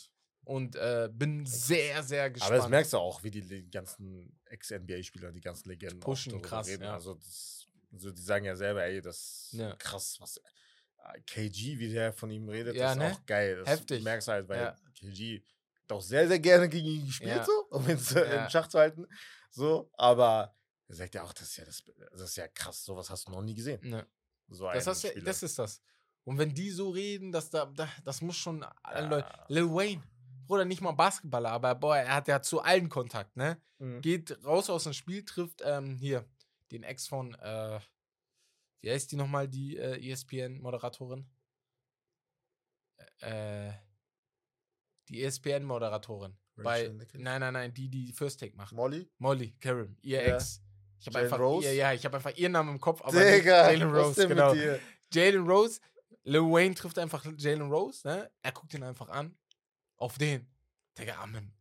und 0.44 0.76
äh, 0.76 1.10
bin 1.12 1.46
sehr 1.46 2.04
sehr 2.04 2.30
gespannt. 2.30 2.52
Aber 2.52 2.62
das 2.62 2.70
merkst 2.70 2.94
du 2.94 2.98
auch, 2.98 3.24
wie 3.24 3.32
die 3.32 3.70
ganzen 3.72 4.38
Ex-NBA-Spieler, 4.46 5.32
die 5.32 5.42
ganzen 5.42 5.70
Legenden 5.70 6.02
auch 6.02 6.06
Pushen 6.06 6.42
krass, 6.42 6.68
reden. 6.68 6.84
ja. 6.84 6.94
Also, 6.94 7.16
das, 7.16 7.68
also 7.92 8.12
die 8.12 8.22
sagen 8.22 8.46
ja 8.46 8.56
selber, 8.56 8.84
ey, 8.84 9.02
das 9.02 9.50
ist 9.52 9.80
krass, 9.80 10.18
was 10.20 10.38
äh, 10.38 11.20
KG, 11.26 11.80
wie 11.80 11.92
der 11.92 12.14
von 12.14 12.30
ihm 12.30 12.48
redet, 12.50 12.76
Ja, 12.76 12.92
ist 12.92 12.98
ne? 12.98 13.14
auch 13.14 13.26
geil. 13.26 13.58
Das 13.58 13.68
Heftig. 13.70 14.04
merkst 14.04 14.28
du 14.28 14.32
halt, 14.34 14.48
weil. 14.50 14.76
KG 15.00 15.42
auch 15.92 16.02
sehr, 16.02 16.28
sehr 16.28 16.40
gerne 16.40 16.68
gegen 16.70 16.88
ihn 16.88 17.06
gespielt, 17.06 17.30
Ja. 17.38 17.44
so, 17.46 17.52
um 17.72 17.88
ihn 17.90 18.00
zu, 18.00 18.20
Ja. 18.20 18.44
in 18.46 18.50
Schach 18.50 18.68
zu 18.68 18.80
halten. 18.80 19.06
So, 19.50 19.90
aber 19.94 20.56
er 20.88 20.96
sagt 20.96 21.16
ja 21.16 21.24
auch, 21.24 21.34
das 21.34 21.44
ist 21.50 21.58
ja, 21.58 21.66
das, 21.66 21.84
das 22.12 22.22
ist 22.22 22.36
ja 22.38 22.48
krass, 22.48 22.84
sowas 22.84 23.10
hast 23.10 23.28
du 23.28 23.32
noch 23.32 23.42
nie 23.42 23.54
gesehen. 23.56 23.80
Ne. 23.90 24.06
So 24.48 24.70
Das, 24.72 24.88
hast, 24.88 25.06
Spieler. 25.08 25.26
das 25.26 25.44
ist 25.44 25.58
das. 25.60 25.82
Und 26.24 26.38
wenn 26.38 26.54
die 26.54 26.70
so 26.70 26.90
reden, 26.90 27.32
dass 27.32 27.50
da, 27.50 27.66
da 27.66 27.90
das 28.04 28.22
muss 28.22 28.36
schon 28.36 28.64
allen 28.84 29.10
Ja. 29.12 29.18
Leuten. 29.18 29.40
Lil 29.48 29.70
Wayne, 29.74 30.04
Bruder, 30.48 30.66
nicht 30.66 30.82
mal 30.82 30.92
Basketballer, 30.92 31.50
aber 31.52 31.76
boah, 31.76 31.98
er 31.98 32.16
hat 32.16 32.28
ja 32.28 32.42
zu 32.42 32.62
allen 32.62 32.90
Kontakt, 32.90 33.36
ne? 33.38 33.62
Mhm. 33.80 34.02
Geht 34.02 34.44
raus 34.44 34.70
aus 34.70 34.84
dem 34.84 34.94
Spiel, 34.94 35.24
trifft 35.26 35.62
ähm, 35.64 35.98
hier 35.98 36.26
den 36.72 36.84
Ex 36.84 37.08
von, 37.08 37.34
äh, 37.36 37.80
wie 38.82 38.92
heißt 38.92 39.12
die 39.12 39.16
nochmal, 39.16 39.48
die 39.48 39.78
äh, 39.78 40.12
ESPN-Moderatorin? 40.12 41.26
Äh, 43.20 43.72
die 45.10 45.24
ESPN-Moderatorin. 45.24 46.38
Bei, 46.56 46.92
nein, 47.14 47.40
nein, 47.42 47.54
nein, 47.54 47.74
die, 47.74 47.90
die 47.90 48.12
First 48.14 48.40
Take 48.40 48.56
macht. 48.56 48.74
Molly? 48.74 49.10
Molly 49.18 49.56
Karim, 49.60 49.98
ihr 50.02 50.22
Ja. 50.28 50.36
Ex. 50.36 50.62
Ich 51.00 51.08
habe 51.08 51.20
einfach, 51.20 51.40
Rose? 51.40 51.68
Ihr, 51.68 51.74
ja, 51.74 51.94
ich 51.94 52.06
habe 52.06 52.18
einfach 52.18 52.36
ihren 52.36 52.52
Namen 52.52 52.76
im 52.76 52.80
Kopf, 52.80 53.02
aber 53.02 53.18
Jalen 53.38 53.90
Rose, 53.90 54.28
genau. 54.28 54.54
Jalen 55.12 55.48
Rose, 55.48 55.80
Lil 56.24 56.42
Wayne 56.42 56.76
trifft 56.76 57.00
einfach 57.00 57.26
Jalen 57.38 57.72
Rose, 57.72 58.08
ne? 58.08 58.32
Er 58.44 58.52
guckt 58.52 58.74
ihn 58.76 58.84
einfach 58.84 59.10
an. 59.10 59.36
Auf 59.98 60.18
den. 60.20 60.48
Digga, 60.98 61.16
Amen. 61.16 61.54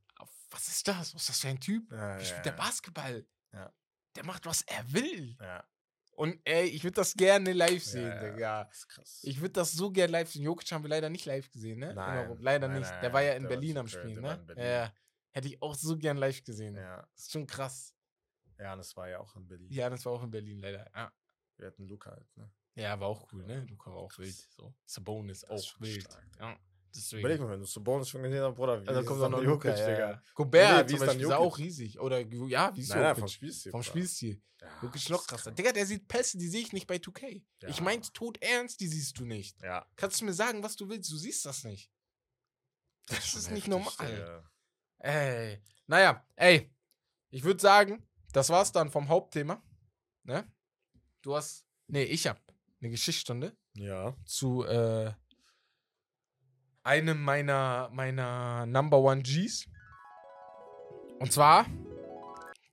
Was 0.51 0.69
ist 0.69 0.87
das? 0.89 1.15
Was 1.15 1.23
ist 1.23 1.29
das 1.31 1.41
für 1.41 1.49
ein 1.49 1.61
Typ? 1.61 1.91
Ja, 1.91 2.17
Wie 2.17 2.23
ja, 2.23 2.25
spielt 2.25 2.45
der 2.45 2.53
ja. 2.53 2.59
Basketball? 2.59 3.25
Ja. 3.53 3.73
Der 4.17 4.25
macht, 4.25 4.45
was 4.45 4.63
er 4.63 4.93
will. 4.93 5.37
Ja, 5.41 5.65
Und 6.21 6.39
ey, 6.45 6.67
ich 6.67 6.85
würde 6.85 6.97
das 6.97 7.15
gerne 7.15 7.55
live 7.55 7.83
sehen, 7.83 8.07
ja, 8.07 8.23
ja. 8.23 8.31
Digga. 8.31 8.65
Das 8.65 8.77
ist 8.77 8.89
krass. 8.89 9.21
Ich 9.23 9.41
würde 9.41 9.53
das 9.55 9.73
so 9.73 9.91
gerne 9.91 10.13
live 10.13 10.31
sehen. 10.31 10.43
Jokic 10.43 10.71
haben 10.71 10.85
wir 10.85 10.91
leider 10.91 11.09
nicht 11.09 11.25
live 11.25 11.51
gesehen, 11.51 11.79
ne? 11.79 11.91
In 11.91 11.97
Nein, 11.97 12.37
leider 12.41 12.69
nein, 12.69 12.81
nicht. 12.81 12.91
nein, 12.91 13.01
der 13.01 13.13
war 13.15 13.23
ja 13.23 13.33
in 13.33 13.49
Berlin 13.49 13.79
am 13.79 13.91
war 13.91 14.05
ne? 14.05 14.45
Ja, 14.59 14.65
ja. 14.65 14.95
Hätte 15.31 15.49
ich 15.49 15.63
auch 15.63 15.75
so 15.75 15.97
gern 15.97 16.19
live 16.19 16.45
gesehen. 16.45 16.77
ja. 16.77 16.99
Das 17.15 17.23
ist 17.23 17.33
schon 17.33 17.47
krass. 17.47 17.95
ja, 18.59 18.77
das 18.77 18.95
war 18.99 19.09
ja 19.09 19.19
auch 19.19 19.35
in 19.35 19.49
Berlin. 19.49 19.71
Ja, 19.73 19.89
das 19.89 20.05
war 20.05 20.13
auch 20.13 20.23
in 20.23 20.31
Berlin 20.31 20.59
leider. 20.59 20.91
Ja, 20.95 21.11
Wir 21.57 21.69
hatten 21.69 21.87
Luca 21.87 22.11
halt, 22.11 22.37
ne? 22.37 22.53
ja 22.75 23.01
war 23.01 23.09
auch 23.09 23.33
cool, 23.33 23.47
ne? 23.47 23.65
Luca 23.71 23.91
war 23.91 24.01
auch 24.01 24.19
wild. 24.19 24.37
So. 24.51 24.75
Sabonis 24.85 25.45
auch 25.45 25.81
wild. 25.81 26.03
stark, 26.03 26.27
ja, 26.39 26.59
deswegen. 26.95 27.21
Überleg 27.21 27.41
mal, 27.41 27.51
wenn 27.51 27.61
du 27.61 27.67
zu 27.67 27.83
Bonus 27.83 28.09
schon 28.09 28.23
gesehen 28.23 28.43
hast, 28.43 28.55
Bruder, 28.55 28.83
wie 28.83 28.89
Also 28.89 29.01
ist 29.01 29.07
kommt 29.07 29.21
noch 29.21 29.31
dann 29.31 29.45
Luca, 29.45 29.69
Jokic, 29.69 29.79
ja, 29.81 29.91
Digga? 29.91 30.23
Gobert 30.35 30.87
Nee, 30.87 30.93
wie 30.93 30.97
ist 30.97 31.07
dann 31.07 31.21
ist 31.21 31.27
auch 31.33 31.45
Jokic? 31.45 31.65
riesig. 31.65 32.01
Oder 32.01 32.21
ja, 32.21 32.75
wie 32.77 32.81
ist 32.81 32.89
Nein, 32.91 32.99
nein, 32.99 33.09
Jokic? 33.09 33.19
vom 33.21 33.29
Spielstil. 33.29 33.73
Vom. 33.73 33.83
Spielstil. 33.83 34.43
Ja, 34.61 34.69
Jokic 34.83 35.03
das 35.03 35.09
noch 35.09 35.27
krasser. 35.27 35.53
Digga, 35.53 35.73
der 35.73 35.87
sieht 35.87 36.07
Pässe, 36.09 36.37
die 36.39 36.49
sehe 36.49 36.61
ich 36.63 36.73
nicht 36.73 36.87
bei 36.87 36.97
2K. 36.99 37.43
Ich 37.67 37.77
Ja. 37.79 37.83
mein's 37.83 38.13
tot 38.13 38.37
ernst, 38.43 38.81
die 38.81 38.89
siehst 38.89 39.19
du 39.19 39.25
nicht. 39.25 39.61
Ja. 39.63 39.87
Kannst 39.97 40.21
du 40.21 40.25
mir 40.27 40.33
sagen, 40.35 40.63
was 40.63 40.77
du 40.77 40.89
willst? 40.89 41.11
Du 41.11 41.17
siehst 41.17 41.47
das 41.47 41.65
nicht. 41.65 41.91
Das, 43.07 43.25
schon 43.27 43.41
ist 43.41 43.51
nicht 43.51 43.69
normal. 43.69 43.93
Digga. 44.01 44.51
Ey. 44.99 45.63
Naja, 45.87 46.27
ey. 46.37 46.71
Ich 47.31 47.43
würde 47.45 47.61
sagen, 47.61 48.07
das 48.33 48.51
war's 48.51 48.71
dann 48.73 48.91
vom 48.91 49.09
Hauptthema. 49.09 49.63
Ne? 50.25 50.47
Du 51.23 51.35
hast. 51.35 51.65
Nee, 51.87 52.05
ich 52.05 52.27
hab 52.27 52.41
eine 52.81 52.91
Geschichtsstunde 52.91 53.57
Ja. 53.75 54.17
zu 54.27 54.63
äh, 54.65 55.13
einem 56.91 57.23
meiner, 57.23 57.89
meiner 57.93 58.67
Number 58.67 58.99
One 58.99 59.23
Gs. 59.23 59.69
Und 61.21 61.33
zwar, 61.33 61.67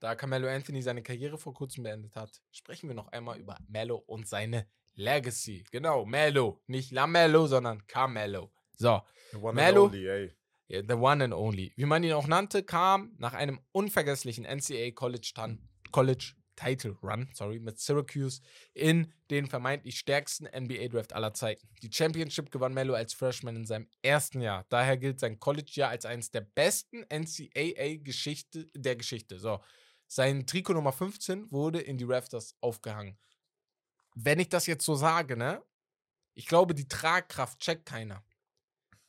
da 0.00 0.16
Carmelo 0.16 0.48
Anthony 0.48 0.82
seine 0.82 1.02
Karriere 1.04 1.38
vor 1.38 1.54
kurzem 1.54 1.84
beendet 1.84 2.16
hat, 2.16 2.30
sprechen 2.50 2.88
wir 2.88 2.96
noch 2.96 3.06
einmal 3.12 3.38
über 3.38 3.56
Melo 3.68 4.02
und 4.06 4.26
seine 4.26 4.66
Legacy. 4.96 5.64
Genau, 5.70 6.04
Melo. 6.04 6.60
Nicht 6.66 6.90
Lamello, 6.90 7.46
sondern 7.46 7.86
Carmelo. 7.86 8.50
So, 8.76 9.00
The 9.30 9.36
one 9.36 9.54
Melo- 9.54 9.84
and 9.84 9.94
only, 9.94 10.08
ey. 10.08 10.36
ja, 10.66 10.82
The 10.82 10.94
One 10.94 11.24
and 11.24 11.34
Only. 11.34 11.72
Wie 11.76 11.84
man 11.84 12.02
ihn 12.02 12.12
auch 12.12 12.26
nannte, 12.26 12.64
kam 12.64 13.12
nach 13.18 13.34
einem 13.34 13.60
unvergesslichen 13.70 14.44
NCAA 14.44 14.90
College, 14.96 15.30
Tan 15.32 15.60
College 15.92 16.34
Title 16.58 16.96
Run, 17.02 17.28
sorry, 17.34 17.60
mit 17.60 17.78
Syracuse 17.78 18.40
in 18.74 19.12
den 19.30 19.46
vermeintlich 19.46 19.98
stärksten 19.98 20.46
NBA 20.46 20.88
Draft 20.88 21.12
aller 21.12 21.32
Zeiten. 21.32 21.68
Die 21.82 21.92
Championship 21.92 22.50
gewann 22.50 22.74
Melo 22.74 22.94
als 22.94 23.14
Freshman 23.14 23.54
in 23.54 23.64
seinem 23.64 23.88
ersten 24.02 24.40
Jahr. 24.40 24.66
Daher 24.68 24.96
gilt 24.96 25.20
sein 25.20 25.38
College-Jahr 25.38 25.90
als 25.90 26.04
eines 26.04 26.30
der 26.32 26.40
besten 26.40 27.04
NCAA-Geschichte 27.08 28.66
der 28.74 28.96
Geschichte. 28.96 29.38
So, 29.38 29.60
sein 30.08 30.46
Trikot 30.46 30.74
Nummer 30.74 30.92
15 30.92 31.52
wurde 31.52 31.80
in 31.80 31.96
die 31.96 32.04
Rafters 32.04 32.56
aufgehangen. 32.60 33.16
Wenn 34.16 34.40
ich 34.40 34.48
das 34.48 34.66
jetzt 34.66 34.84
so 34.84 34.96
sage, 34.96 35.36
ne? 35.36 35.62
Ich 36.34 36.46
glaube, 36.46 36.74
die 36.74 36.88
Tragkraft 36.88 37.60
checkt 37.60 37.86
keiner. 37.86 38.24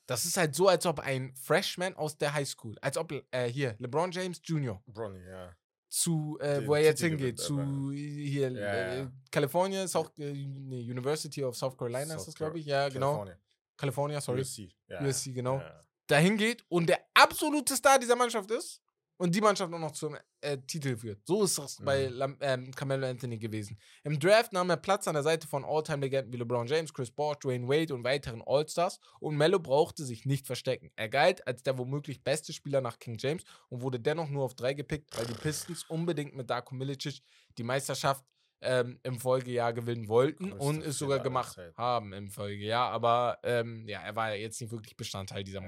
Das 0.05 0.25
ist 0.25 0.37
halt 0.37 0.55
so, 0.55 0.67
als 0.67 0.85
ob 0.85 0.99
ein 0.99 1.35
Freshman 1.35 1.95
aus 1.95 2.17
der 2.17 2.33
Highschool, 2.33 2.77
als 2.81 2.97
ob 2.97 3.11
äh, 3.31 3.47
hier 3.47 3.75
LeBron 3.79 4.11
James 4.11 4.41
Jr. 4.43 4.81
Bronny, 4.87 5.23
ja. 5.23 5.55
Zu, 5.89 6.37
äh, 6.39 6.65
wo 6.65 6.75
er 6.75 6.83
jetzt 6.83 7.01
hingeht, 7.01 7.39
zu 7.39 7.91
hier 7.91 8.51
Ja, 8.51 8.59
äh, 8.59 8.99
ja. 8.99 9.11
California, 9.31 9.87
South, 9.87 10.11
äh, 10.17 10.31
nee, 10.33 10.81
University 10.81 11.43
of 11.43 11.55
South 11.55 11.75
Carolina 11.75 12.03
ist 12.03 12.09
South 12.09 12.25
das, 12.27 12.35
glaube 12.35 12.59
ich. 12.59 12.65
Ja, 12.65 12.89
genau. 12.89 13.13
California. 13.13 13.37
California, 13.75 14.21
sorry. 14.21 14.41
USC. 14.41 14.69
Ja. 14.87 15.01
USC, 15.01 15.33
genau. 15.33 15.61
Dahin 16.07 16.37
geht 16.37 16.63
und 16.69 16.87
der 16.87 16.99
absolute 17.13 17.75
Star 17.75 17.99
dieser 17.99 18.15
Mannschaft 18.15 18.49
ist 18.51 18.81
und 19.19 19.35
die 19.35 19.41
Mannschaft 19.41 19.73
auch 19.73 19.79
noch 19.79 19.91
zum 19.91 20.17
äh, 20.41 20.57
Titel 20.65 20.95
führt. 20.95 21.19
So 21.27 21.43
ist 21.43 21.57
das 21.57 21.77
bei 21.83 22.09
Mhm. 22.09 22.15
Lam 22.15 22.37
ähm, 22.39 22.71
Carmelo 22.71 23.05
Anthony 23.05 23.37
gewesen. 23.37 23.77
Im 24.03 24.17
Draft 24.17 24.53
nahm 24.53 24.69
er 24.69 24.77
Platz 24.77 25.07
an 25.07 25.13
der 25.13 25.23
Seite 25.23 25.45
von 25.45 25.65
All-Time-Legenden 25.65 26.31
wie 26.31 26.37
LeBron 26.37 26.67
James, 26.67 26.93
Chris 26.93 27.11
Bosh, 27.11 27.37
Dwayne 27.39 27.67
Wade 27.67 27.93
und 27.93 28.03
weiteren 28.05 28.41
All-Stars 28.45 28.99
und 29.19 29.35
Melo 29.35 29.59
brauchte 29.59 30.05
sich 30.05 30.25
nicht 30.25 30.47
verstecken. 30.47 30.89
Er 30.95 31.09
galt 31.09 31.45
als 31.45 31.63
der 31.63 31.77
womöglich 31.77 32.23
beste 32.23 32.53
Spieler 32.53 32.79
nach 32.79 32.97
King 32.97 33.17
James 33.19 33.43
und 33.67 33.81
wurde 33.81 33.99
dennoch 33.99 34.29
nur 34.29 34.45
auf 34.45 34.55
drei 34.55 34.73
gepickt, 34.73 35.15
weil 35.17 35.25
die 35.25 35.33
Pistons 35.33 35.83
unbedingt 35.89 36.35
mit 36.35 36.49
Darko 36.49 36.73
Milicic 36.73 37.21
die 37.57 37.63
Meisterschaft 37.63 38.23
ähm, 38.61 38.99
im 39.03 39.19
Folgejahr 39.19 39.73
gewinnen 39.73 40.07
wollten 40.07 40.51
Größter 40.51 40.65
und 40.65 40.81
es 40.83 40.97
sogar 40.97 41.19
gemacht 41.19 41.57
haben 41.75 42.13
im 42.13 42.29
Folgejahr. 42.29 42.91
Aber 42.91 43.39
ähm, 43.43 43.87
ja, 43.87 44.01
er 44.01 44.15
war 44.15 44.29
ja 44.29 44.35
jetzt 44.35 44.59
nicht 44.61 44.71
wirklich 44.71 44.95
Bestandteil 44.95 45.43
dieser 45.43 45.61
Ja. 45.61 45.65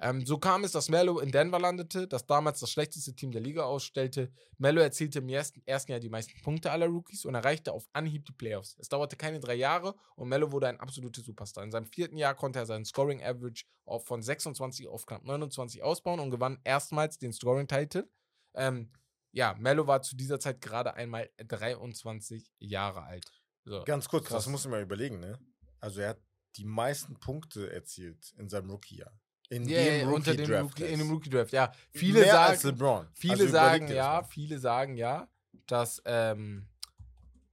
Ähm, 0.00 0.24
so 0.24 0.38
kam 0.38 0.62
es, 0.62 0.72
dass 0.72 0.88
Melo 0.88 1.18
in 1.18 1.32
Denver 1.32 1.58
landete, 1.58 2.06
das 2.06 2.24
damals 2.24 2.60
das 2.60 2.70
schlechteste 2.70 3.14
Team 3.16 3.32
der 3.32 3.40
Liga 3.40 3.64
ausstellte. 3.64 4.30
Melo 4.56 4.80
erzielte 4.80 5.18
im 5.18 5.28
ersten, 5.28 5.60
ersten 5.66 5.90
Jahr 5.90 6.00
die 6.00 6.08
meisten 6.08 6.40
Punkte 6.42 6.70
aller 6.70 6.86
Rookies 6.86 7.24
und 7.24 7.34
erreichte 7.34 7.72
auf 7.72 7.88
Anhieb 7.92 8.24
die 8.24 8.32
Playoffs. 8.32 8.76
Es 8.78 8.88
dauerte 8.88 9.16
keine 9.16 9.40
drei 9.40 9.56
Jahre 9.56 9.96
und 10.14 10.28
Melo 10.28 10.52
wurde 10.52 10.68
ein 10.68 10.78
absoluter 10.78 11.20
Superstar. 11.22 11.64
In 11.64 11.72
seinem 11.72 11.86
vierten 11.86 12.16
Jahr 12.16 12.36
konnte 12.36 12.60
er 12.60 12.66
seinen 12.66 12.84
Scoring 12.84 13.22
Average 13.22 13.64
von 14.04 14.22
26 14.22 14.86
auf 14.86 15.04
knapp 15.04 15.24
29 15.24 15.82
ausbauen 15.82 16.20
und 16.20 16.30
gewann 16.30 16.60
erstmals 16.62 17.18
den 17.18 17.32
Scoring-Title. 17.32 18.08
Ähm, 18.54 18.92
ja, 19.32 19.54
Melo 19.58 19.86
war 19.86 20.02
zu 20.02 20.16
dieser 20.16 20.38
Zeit 20.38 20.60
gerade 20.60 20.94
einmal 20.94 21.28
23 21.38 22.50
Jahre 22.58 23.02
alt. 23.02 23.26
So. 23.64 23.82
Ganz 23.84 24.08
kurz, 24.08 24.26
Krass. 24.26 24.44
das 24.44 24.46
muss 24.50 24.64
ich 24.64 24.70
mal 24.70 24.80
überlegen, 24.80 25.18
ne? 25.18 25.38
Also 25.80 26.00
er 26.00 26.10
hat 26.10 26.20
die 26.56 26.64
meisten 26.64 27.18
Punkte 27.18 27.72
erzielt 27.72 28.32
in 28.38 28.48
seinem 28.48 28.70
Rookie-Jahr. 28.70 29.12
In 29.50 29.66
Ja, 29.68 29.80
ja, 29.80 29.98
dem 30.00 30.12
unter 30.12 30.32
dem 30.34 30.40
Rookie-Draft. 30.40 30.64
Rookie, 30.80 30.92
in 30.92 30.98
dem 30.98 31.10
Rookie 31.10 31.30
Draft, 31.30 31.52
ja. 31.52 31.72
Viele 31.90 32.20
Mehr 32.20 32.40
als 32.40 32.62
sagen, 32.62 32.76
LeBron. 32.76 33.08
Viele 33.14 33.32
Also 33.34 33.48
sagen 33.48 33.88
ja, 33.88 34.22
viele 34.24 34.58
sagen 34.58 34.96
ja, 34.96 35.28
dass 35.66 36.02
ähm, 36.04 36.66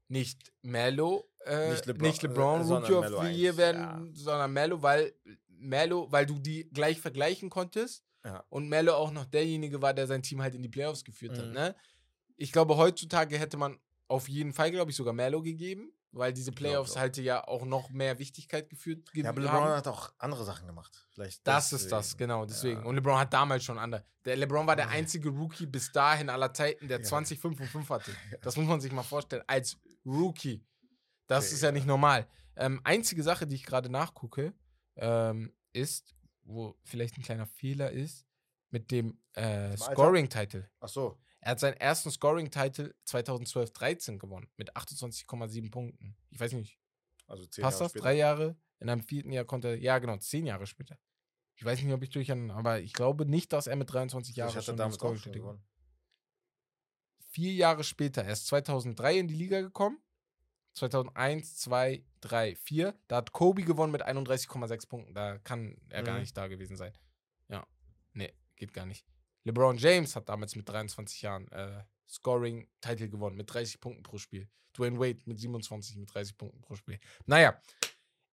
nicht 0.07 0.51
Melo, 0.61 1.29
äh, 1.45 1.71
Nicht 1.71 1.87
nicht 2.01 2.23
LeBron, 2.23 2.59
LeBron, 2.59 2.61
äh, 2.61 2.65
sondern 2.65 2.93
Rookie 2.93 3.15
of 3.15 3.21
the 3.23 3.31
Year 3.31 3.57
werden, 3.57 4.13
sondern 4.13 4.51
Melo, 4.51 4.81
weil 4.81 5.13
Melo, 5.47 6.11
weil 6.11 6.25
du 6.25 6.37
die 6.39 6.69
gleich 6.71 6.99
vergleichen 6.99 7.49
konntest 7.49 8.03
Ja. 8.25 8.43
und 8.49 8.67
Melo 8.67 8.93
auch 8.93 9.11
noch 9.11 9.25
derjenige 9.25 9.81
war, 9.81 9.93
der 9.93 10.05
sein 10.07 10.21
Team 10.21 10.41
halt 10.41 10.53
in 10.55 10.61
die 10.61 10.69
Playoffs 10.69 11.03
geführt 11.03 11.37
hat. 11.37 11.47
Mhm. 11.47 11.53
Ne? 11.53 11.75
Ich 12.37 12.51
glaube, 12.51 12.75
heutzutage 12.77 13.37
hätte 13.37 13.57
man 13.57 13.79
auf 14.07 14.27
jeden 14.27 14.53
Fall, 14.53 14.69
glaube 14.71 14.91
ich, 14.91 14.97
sogar 14.97 15.13
Melo 15.13 15.41
gegeben, 15.41 15.91
weil 16.15 16.33
diese 16.33 16.51
glaub 16.51 16.69
Playoffs 16.71 16.93
auch. 16.93 16.99
halt 17.01 17.17
ja 17.17 17.47
auch 17.47 17.65
noch 17.65 17.89
mehr 17.89 18.17
Wichtigkeit 18.19 18.69
geführt 18.69 19.07
Ja, 19.13 19.29
aber 19.29 19.43
haben. 19.43 19.57
LeBron 19.63 19.77
hat 19.77 19.87
auch 19.87 20.13
andere 20.17 20.43
Sachen 20.45 20.65
gemacht. 20.67 21.07
Vielleicht 21.11 21.45
Das 21.47 21.71
ist 21.73 21.91
das, 21.91 22.07
deswegen. 22.09 22.17
genau, 22.19 22.45
deswegen. 22.45 22.81
Ja. 22.81 22.85
Und 22.87 22.95
LeBron 22.95 23.17
hat 23.19 23.33
damals 23.33 23.63
schon 23.63 23.77
andere. 23.77 24.05
Der 24.23 24.35
LeBron 24.37 24.65
war 24.65 24.75
der 24.75 24.85
Ja. 24.85 24.91
einzige 24.91 25.29
Rookie 25.29 25.65
bis 25.65 25.91
dahin 25.91 26.29
aller 26.29 26.53
Zeiten, 26.53 26.87
der 26.87 26.99
Ja. 26.99 27.03
20, 27.03 27.39
5 27.39 27.59
und 27.59 27.67
5 27.67 27.89
hatte. 27.89 28.11
Das 28.41 28.55
muss 28.57 28.65
man 28.65 28.81
sich 28.81 28.91
mal 28.91 29.03
vorstellen. 29.03 29.43
Als 29.47 29.77
Rookie. 30.05 30.65
Das 31.27 31.45
Okay, 31.45 31.55
ist 31.55 31.61
ja 31.61 31.71
nicht 31.71 31.87
normal. 31.87 32.27
Ähm, 32.55 32.79
einzige 32.83 33.21
Sache, 33.23 33.45
die 33.45 33.55
ich 33.55 33.65
gerade 33.65 33.89
nachgucke, 33.89 34.53
ähm, 34.95 35.53
ist, 35.73 36.15
wo 36.43 36.77
vielleicht 36.83 37.17
ein 37.17 37.23
kleiner 37.23 37.45
Fehler 37.47 37.91
ist, 37.91 38.25
mit 38.69 38.91
dem 38.91 39.19
äh? 39.33 39.75
Scoring-Title. 39.75 40.69
Ach 40.79 40.87
so. 40.87 41.17
Er 41.45 41.51
hat 41.51 41.59
seinen 41.59 41.77
ersten 41.77 42.09
Scoring-Title 42.09 42.95
2012-13 43.05 44.17
gewonnen, 44.17 44.49
mit 44.57 44.75
28,7 44.75 45.69
Punkten. 45.69 46.17
Ich 46.31 46.39
weiß 46.39 46.53
nicht, 46.53 46.79
Also 47.27 47.45
zehn 47.45 47.61
Passt 47.61 47.75
Jahre 47.79 47.83
das? 47.85 47.91
später. 47.91 48.03
Drei 48.03 48.13
Jahre? 48.15 48.55
In 48.79 48.89
einem 48.89 49.03
vierten 49.03 49.31
Jahr 49.31 49.45
konnte 49.45 49.67
er, 49.69 49.77
ja 49.77 49.99
genau, 49.99 50.17
zehn 50.17 50.47
Jahre 50.47 50.65
später. 50.65 50.97
Ich 51.55 51.63
weiß 51.63 51.79
nicht, 51.81 51.93
ob 51.93 52.01
ich 52.01 52.09
durcheinander, 52.09 52.55
aber 52.55 52.79
ich 52.79 52.93
glaube 52.93 53.27
nicht, 53.27 53.53
dass 53.53 53.67
er 53.67 53.75
mit 53.75 53.93
23 53.93 54.35
Jahren 54.35 54.59
schon 54.61 54.75
damals 54.75 54.95
Scoring 54.95 55.17
schon 55.19 55.33
gewonnen. 55.33 55.63
Vier 57.29 57.53
Jahre 57.53 57.83
später, 57.83 58.23
er 58.23 58.33
ist 58.33 58.47
2003 58.47 59.19
in 59.19 59.27
die 59.27 59.35
Liga 59.35 59.61
gekommen. 59.61 59.99
2001, 60.73 61.57
2, 61.57 62.03
3, 62.21 62.55
4. 62.55 62.99
Da 63.07 63.17
hat 63.17 63.31
Kobe 63.31 63.61
gewonnen 63.63 63.91
mit 63.91 64.01
31,6 64.03 64.87
Punkten. 64.89 65.13
Da 65.13 65.37
kann 65.37 65.77
er 65.89 66.03
gar 66.03 66.15
Mhm. 66.15 66.21
nicht 66.21 66.35
da 66.35 66.47
gewesen 66.47 66.75
sein. 66.75 66.93
Ja. 67.49 67.65
Nee. 68.13 68.33
geht 68.57 68.73
gar 68.73 68.85
nicht. 68.85 69.05
LeBron 69.45 69.77
James 69.77 70.15
hat 70.15 70.27
damals 70.27 70.55
mit 70.55 70.67
23 70.67 71.21
Jahren 71.21 71.47
äh, 71.51 71.83
Scoring-Title 72.09 73.09
gewonnen, 73.09 73.37
mit 73.37 73.53
30 73.53 73.79
Punkten 73.79 74.03
pro 74.03 74.17
Spiel. 74.17 74.49
Dwayne 74.77 74.99
Wade 74.99 75.19
mit 75.25 75.39
27 75.39 75.97
mit 75.97 76.13
30 76.13 76.37
Punkten 76.37 76.61
pro 76.61 76.75
Spiel. 76.75 76.99
Naja, 77.25 77.59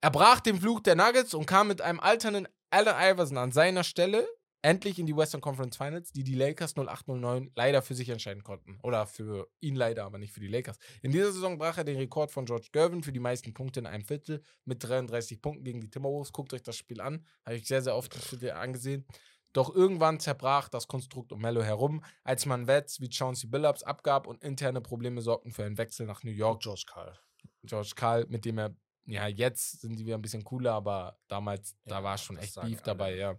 er 0.00 0.10
brach 0.10 0.40
den 0.40 0.60
Fluch 0.60 0.80
der 0.80 0.96
Nuggets 0.96 1.34
und 1.34 1.46
kam 1.46 1.68
mit 1.68 1.80
einem 1.80 2.00
alternden 2.00 2.48
Allen 2.70 3.14
Iverson 3.14 3.38
an 3.38 3.52
seiner 3.52 3.84
Stelle 3.84 4.26
endlich 4.62 4.98
in 4.98 5.06
die 5.06 5.16
Western 5.16 5.40
Conference 5.40 5.76
Finals, 5.76 6.12
die 6.12 6.22
die 6.22 6.34
Lakers 6.34 6.76
0809 6.76 7.50
leider 7.56 7.82
für 7.82 7.94
sich 7.94 8.08
entscheiden 8.08 8.44
konnten. 8.44 8.78
Oder 8.82 9.06
für 9.06 9.48
ihn 9.60 9.74
leider, 9.74 10.04
aber 10.04 10.18
nicht 10.18 10.32
für 10.32 10.40
die 10.40 10.48
Lakers. 10.48 10.78
In 11.02 11.10
dieser 11.10 11.32
Saison 11.32 11.58
brach 11.58 11.78
er 11.78 11.84
den 11.84 11.96
Rekord 11.96 12.30
von 12.30 12.46
George 12.46 12.68
Gervin 12.72 13.02
für 13.02 13.12
die 13.12 13.20
meisten 13.20 13.52
Punkte 13.52 13.80
in 13.80 13.86
einem 13.86 14.04
Viertel 14.04 14.42
mit 14.64 14.82
33 14.82 15.42
Punkten 15.42 15.64
gegen 15.64 15.80
die 15.80 15.90
Timberwolves. 15.90 16.32
Guckt 16.32 16.54
euch 16.54 16.62
das 16.62 16.76
Spiel 16.76 17.00
an. 17.00 17.26
Habe 17.44 17.56
ich 17.56 17.66
sehr, 17.66 17.82
sehr 17.82 17.96
oft 17.96 18.14
das 18.14 18.24
Spiel 18.24 18.52
angesehen. 18.52 19.04
Doch 19.52 19.74
irgendwann 19.74 20.20
zerbrach 20.20 20.68
das 20.68 20.88
Konstrukt 20.88 21.32
um 21.32 21.40
Mello 21.40 21.62
herum, 21.62 22.04
als 22.24 22.46
man 22.46 22.66
Wets 22.66 23.00
wie 23.00 23.10
Chauncey 23.10 23.48
Billups 23.48 23.82
abgab 23.82 24.26
und 24.26 24.42
interne 24.42 24.80
Probleme 24.80 25.20
sorgten 25.20 25.52
für 25.52 25.64
einen 25.64 25.78
Wechsel 25.78 26.06
nach 26.06 26.22
New 26.22 26.30
York. 26.30 26.62
George 26.62 26.84
Karl. 26.86 27.18
George 27.64 27.92
Karl, 27.94 28.26
mit 28.28 28.44
dem 28.44 28.58
er, 28.58 28.74
ja, 29.04 29.26
jetzt 29.28 29.82
sind 29.82 29.98
die 29.98 30.06
wieder 30.06 30.16
ein 30.16 30.22
bisschen 30.22 30.44
cooler, 30.44 30.72
aber 30.72 31.18
damals, 31.28 31.76
Ja, 31.84 31.96
da 31.96 32.02
war 32.04 32.18
schon 32.18 32.38
echt 32.38 32.54
Beef 32.54 32.64
alle. 32.64 32.82
dabei, 32.82 33.16
ja. 33.16 33.38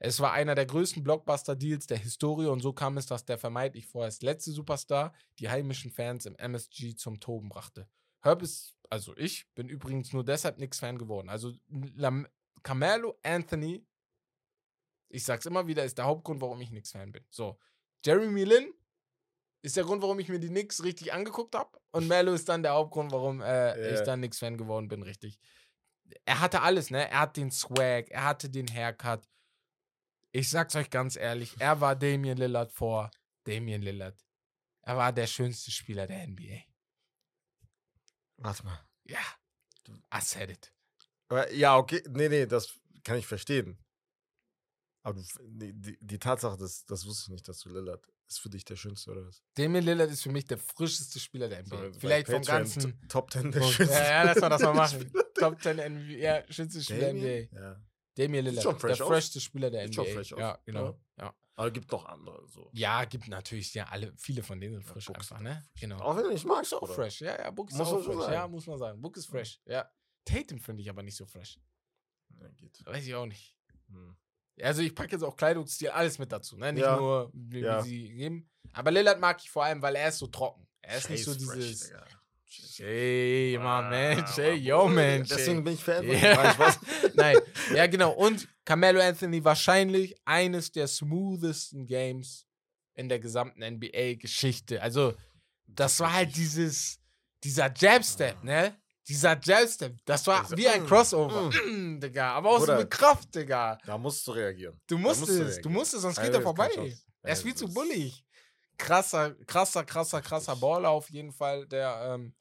Es 0.00 0.20
war 0.20 0.32
einer 0.32 0.54
der 0.54 0.66
größten 0.66 1.02
Blockbuster-Deals 1.02 1.88
der 1.88 1.98
Historie 1.98 2.46
und 2.46 2.60
so 2.60 2.72
kam 2.72 2.96
es, 2.98 3.06
dass 3.06 3.24
der 3.24 3.36
vermeintlich 3.36 3.86
vorerst 3.86 4.22
letzte 4.22 4.52
Superstar 4.52 5.12
die 5.40 5.48
heimischen 5.48 5.90
Fans 5.90 6.24
im 6.24 6.36
MSG 6.36 6.94
zum 6.94 7.18
Toben 7.18 7.48
brachte. 7.48 7.88
Herb 8.20 8.42
ist, 8.42 8.76
also 8.90 9.16
ich, 9.16 9.52
bin 9.54 9.68
übrigens 9.68 10.12
nur 10.12 10.24
deshalb 10.24 10.58
nix 10.58 10.78
Fan 10.78 10.98
geworden. 10.98 11.28
Also 11.28 11.52
Lam 11.68 12.28
Carmelo 12.62 13.18
Anthony, 13.22 13.84
ich 15.08 15.24
sag's 15.24 15.46
immer 15.46 15.66
wieder, 15.66 15.84
ist 15.84 15.98
der 15.98 16.04
Hauptgrund, 16.06 16.40
warum 16.40 16.60
ich 16.60 16.70
nix 16.70 16.92
Fan 16.92 17.12
bin. 17.12 17.24
So, 17.30 17.58
Jeremy 18.04 18.44
Lin 18.44 18.72
ist 19.62 19.76
der 19.76 19.84
Grund, 19.84 20.02
warum 20.02 20.18
ich 20.20 20.28
mir 20.28 20.38
die 20.38 20.48
Knicks 20.48 20.82
richtig 20.84 21.12
angeguckt 21.12 21.54
habe. 21.54 21.78
Und 21.92 22.06
Melo 22.08 22.32
ist 22.32 22.48
dann 22.48 22.62
der 22.62 22.72
Hauptgrund, 22.72 23.10
warum 23.12 23.40
äh, 23.40 23.90
ich 23.92 23.98
Ja. 23.98 24.04
dann 24.04 24.20
Knicks-Fan 24.20 24.56
geworden 24.56 24.88
bin, 24.88 25.02
richtig. 25.02 25.38
Er 26.24 26.40
hatte 26.40 26.62
alles, 26.62 26.90
ne? 26.90 27.10
Er 27.10 27.20
hat 27.20 27.36
den 27.36 27.50
Swag, 27.50 28.10
er 28.10 28.24
hatte 28.24 28.48
den 28.48 28.66
Haircut. 28.72 29.28
Ich 30.32 30.48
sag's 30.50 30.76
euch 30.76 30.90
ganz 30.90 31.16
ehrlich, 31.16 31.56
er 31.58 31.80
war 31.80 31.96
Damian 31.96 32.38
Lillard 32.38 32.72
vor 32.72 33.10
Damian 33.44 33.82
Lillard. 33.82 34.16
Er 34.82 34.96
war 34.96 35.12
der 35.12 35.26
schönste 35.26 35.70
Spieler 35.70 36.06
der 36.06 36.26
NBA. 36.26 36.62
Warte 38.36 38.64
mal. 38.64 38.78
Ja, 39.04 39.20
I 40.14 40.20
said 40.20 40.50
it. 40.50 40.72
Ja, 41.52 41.76
okay. 41.76 42.02
Nee, 42.08 42.28
nee, 42.28 42.46
das 42.46 42.78
kann 43.04 43.18
ich 43.18 43.26
verstehen. 43.26 43.78
Aber 45.08 45.20
du, 45.20 45.24
nee, 45.48 45.72
die, 45.74 45.98
die 46.00 46.18
Tatsache, 46.18 46.56
das, 46.56 46.84
das 46.86 47.06
wusste 47.06 47.24
ich 47.24 47.28
nicht, 47.30 47.48
dass 47.48 47.60
du 47.60 47.70
Lillard 47.70 48.06
ist 48.28 48.40
für 48.40 48.50
dich 48.50 48.64
der 48.64 48.76
schönste 48.76 49.10
oder 49.10 49.26
was? 49.26 49.42
Damian 49.54 49.84
Lillard 49.84 50.10
ist 50.10 50.22
für 50.22 50.30
mich 50.30 50.46
der 50.46 50.58
frischeste 50.58 51.18
Spieler 51.18 51.48
der 51.48 51.62
NBA. 51.62 51.76
So, 51.76 51.82
bei 51.92 51.98
Vielleicht 51.98 52.26
vom 52.30 52.42
ganzen. 52.42 53.08
Top 53.08 53.30
10 53.32 53.52
der 53.52 53.62
Ja, 53.62 53.68
schönsten. 53.68 53.96
ja, 53.96 54.22
lass 54.24 54.40
mal 54.40 54.48
das 54.50 54.62
mal 54.62 54.74
machen. 54.74 55.00
Spieler. 55.00 55.32
Top 55.34 55.62
10 55.62 55.76
NBA, 55.76 56.12
ja, 56.18 56.52
schönste 56.52 56.82
Spieler 56.82 57.12
der 57.12 57.14
NBA. 57.14 57.22
Damien? 57.22 57.48
Ja. 57.54 57.82
Damian 58.16 58.44
Lillard, 58.44 58.62
schon 58.64 58.78
fresh 58.78 58.98
der 58.98 59.06
freshste 59.06 59.40
Spieler 59.40 59.70
der 59.70 59.84
NBA. 59.86 59.92
schon 59.94 60.06
fresh 60.06 60.32
aus. 60.34 60.40
Ja, 60.40 60.58
genau. 60.64 61.00
Ja. 61.18 61.34
Aber 61.54 61.70
gibt 61.72 61.90
noch 61.90 62.04
andere. 62.04 62.46
So. 62.48 62.70
ja, 62.72 63.04
gibt 63.04 63.26
natürlich, 63.28 63.74
ja, 63.74 63.86
alle, 63.88 64.12
viele 64.16 64.42
von 64.44 64.60
denen 64.60 64.74
sind 64.74 64.86
Ja, 64.86 64.92
frisch 64.92 65.08
ist 65.08 65.14
einfach, 65.16 65.40
ne? 65.40 65.66
Genau. 65.80 65.98
Auch 65.98 66.16
wenn 66.16 66.30
ich 66.30 66.44
mag, 66.44 66.62
ist 66.62 66.72
auch 66.74 66.82
oder? 66.82 66.94
fresh, 66.94 67.20
ja, 67.20 67.36
ja, 67.36 67.50
Book 67.50 67.70
ist 67.70 67.76
Muss 67.78 67.88
auch 67.88 68.04
fresh. 68.04 68.16
sagen. 68.16 68.32
Ja, 68.32 68.46
muss 68.46 68.66
man 68.66 68.78
sagen. 68.78 69.00
Book 69.00 69.16
ist 69.16 69.26
fresh, 69.26 69.60
ja. 69.64 69.90
Tatum 70.24 70.60
finde 70.60 70.82
ich 70.82 70.90
aber 70.90 71.02
nicht 71.02 71.16
so 71.16 71.26
fresh. 71.26 71.58
Ja, 72.40 72.48
geht. 72.50 72.84
Weiß 72.84 73.04
ich 73.06 73.14
auch 73.14 73.26
nicht. 73.26 73.56
Hm. 73.88 74.16
Also 74.62 74.82
ich 74.82 74.94
packe 74.94 75.12
jetzt 75.12 75.22
auch 75.22 75.36
Kleidungsstil, 75.36 75.88
alles 75.90 76.18
mit 76.18 76.30
dazu, 76.32 76.56
ne? 76.56 76.72
Nicht 76.72 76.82
Ja. 76.82 76.96
nur, 76.96 77.30
wie, 77.34 77.60
Ja. 77.60 77.84
wie 77.84 77.88
sie 77.88 78.08
geben. 78.14 78.48
Aber 78.72 78.90
Lillard 78.90 79.20
mag 79.20 79.38
ich 79.42 79.50
vor 79.50 79.64
allem, 79.64 79.80
weil 79.82 79.94
er 79.96 80.08
ist 80.08 80.18
so 80.18 80.26
trocken. 80.26 80.66
Er 80.82 80.98
ist 80.98 81.10
nicht 81.10 81.24
so 81.24 81.32
Chase 81.32 81.46
fresh, 81.46 81.56
dieses. 81.64 81.86
Digga. 81.88 82.04
Chase- 82.50 82.82
Hey, 82.84 83.58
man, 83.58 83.66
Ah, 83.84 83.90
man, 83.90 84.16
Mann. 84.16 84.32
hey, 84.36 84.54
yo, 84.54 84.88
man. 84.88 85.24
Deswegen 85.24 85.64
bin 85.64 85.74
ich 85.74 85.84
Fan. 85.84 86.04
von 86.06 86.14
ihm. 86.14 86.14
Nein, 87.14 87.36
ja, 87.74 87.86
genau. 87.86 88.12
Und 88.12 88.48
Carmelo 88.64 89.00
Anthony 89.00 89.44
wahrscheinlich 89.44 90.14
eines 90.24 90.70
der 90.72 90.86
smoothesten 90.86 91.86
Games 91.86 92.46
in 92.94 93.08
der 93.08 93.18
gesamten 93.18 93.62
NBA-Geschichte. 93.62 94.80
Also, 94.82 95.14
das 95.66 96.00
war 96.00 96.12
halt 96.12 96.34
dieses, 96.36 96.98
dieser 97.44 97.72
Jab-Step, 97.76 98.42
ne? 98.44 98.76
Dieser 99.08 99.38
Jab-Step. 99.40 99.96
Das 100.04 100.26
war 100.26 100.42
Also, 100.42 100.56
wie 100.56 100.68
ein 100.68 100.82
mm, 100.82 100.86
Crossover. 100.86 101.50
Mm, 101.66 101.98
Digga. 102.00 102.32
Aber 102.32 102.50
auch 102.50 102.60
so 102.60 102.66
Bruder. 102.66 102.78
mit 102.80 102.90
Kraft, 102.90 103.34
Digga. 103.34 103.78
Da 103.86 103.96
musst 103.96 104.26
du 104.26 104.32
reagieren. 104.32 104.78
Du 104.86 104.96
Da 104.96 105.02
musst 105.02 105.20
du 105.20 105.24
es, 105.24 105.38
du 105.38 105.44
reagieren. 105.44 105.72
musst 105.72 105.94
es, 105.94 106.02
sonst 106.02 106.20
geht 106.20 106.34
er 106.34 106.42
vorbei. 106.42 106.70
Er 107.22 107.32
ist 107.32 107.42
viel 107.42 107.54
zu 107.54 107.72
bullig. 107.72 108.24
Krasser, 108.76 109.34
krasser, 109.46 109.84
krasser, 109.84 110.20
krasser 110.20 110.54
Baller 110.56 110.90
auf 110.90 111.10
jeden 111.10 111.32
Fall, 111.32 111.66
der 111.66 112.14
ähm, 112.14 112.34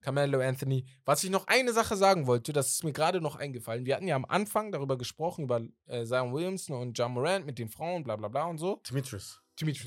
Carmelo 0.00 0.40
Anthony. 0.40 0.86
Was 1.04 1.22
ich 1.24 1.30
noch 1.30 1.46
eine 1.46 1.72
Sache 1.72 1.96
sagen 1.96 2.26
wollte, 2.26 2.52
das 2.52 2.72
ist 2.72 2.84
mir 2.84 2.92
gerade 2.92 3.20
noch 3.20 3.36
eingefallen. 3.36 3.86
Wir 3.86 3.96
hatten 3.96 4.08
ja 4.08 4.16
am 4.16 4.24
Anfang 4.24 4.72
darüber 4.72 4.98
gesprochen, 4.98 5.44
über 5.44 5.62
äh, 5.86 6.04
Zion 6.04 6.32
Williamson 6.32 6.76
und 6.76 6.98
John 6.98 7.12
Morant 7.12 7.46
mit 7.46 7.58
den 7.58 7.68
Frauen, 7.68 8.02
bla 8.02 8.16
bla 8.16 8.28
bla 8.28 8.44
und 8.46 8.58
so. 8.58 8.80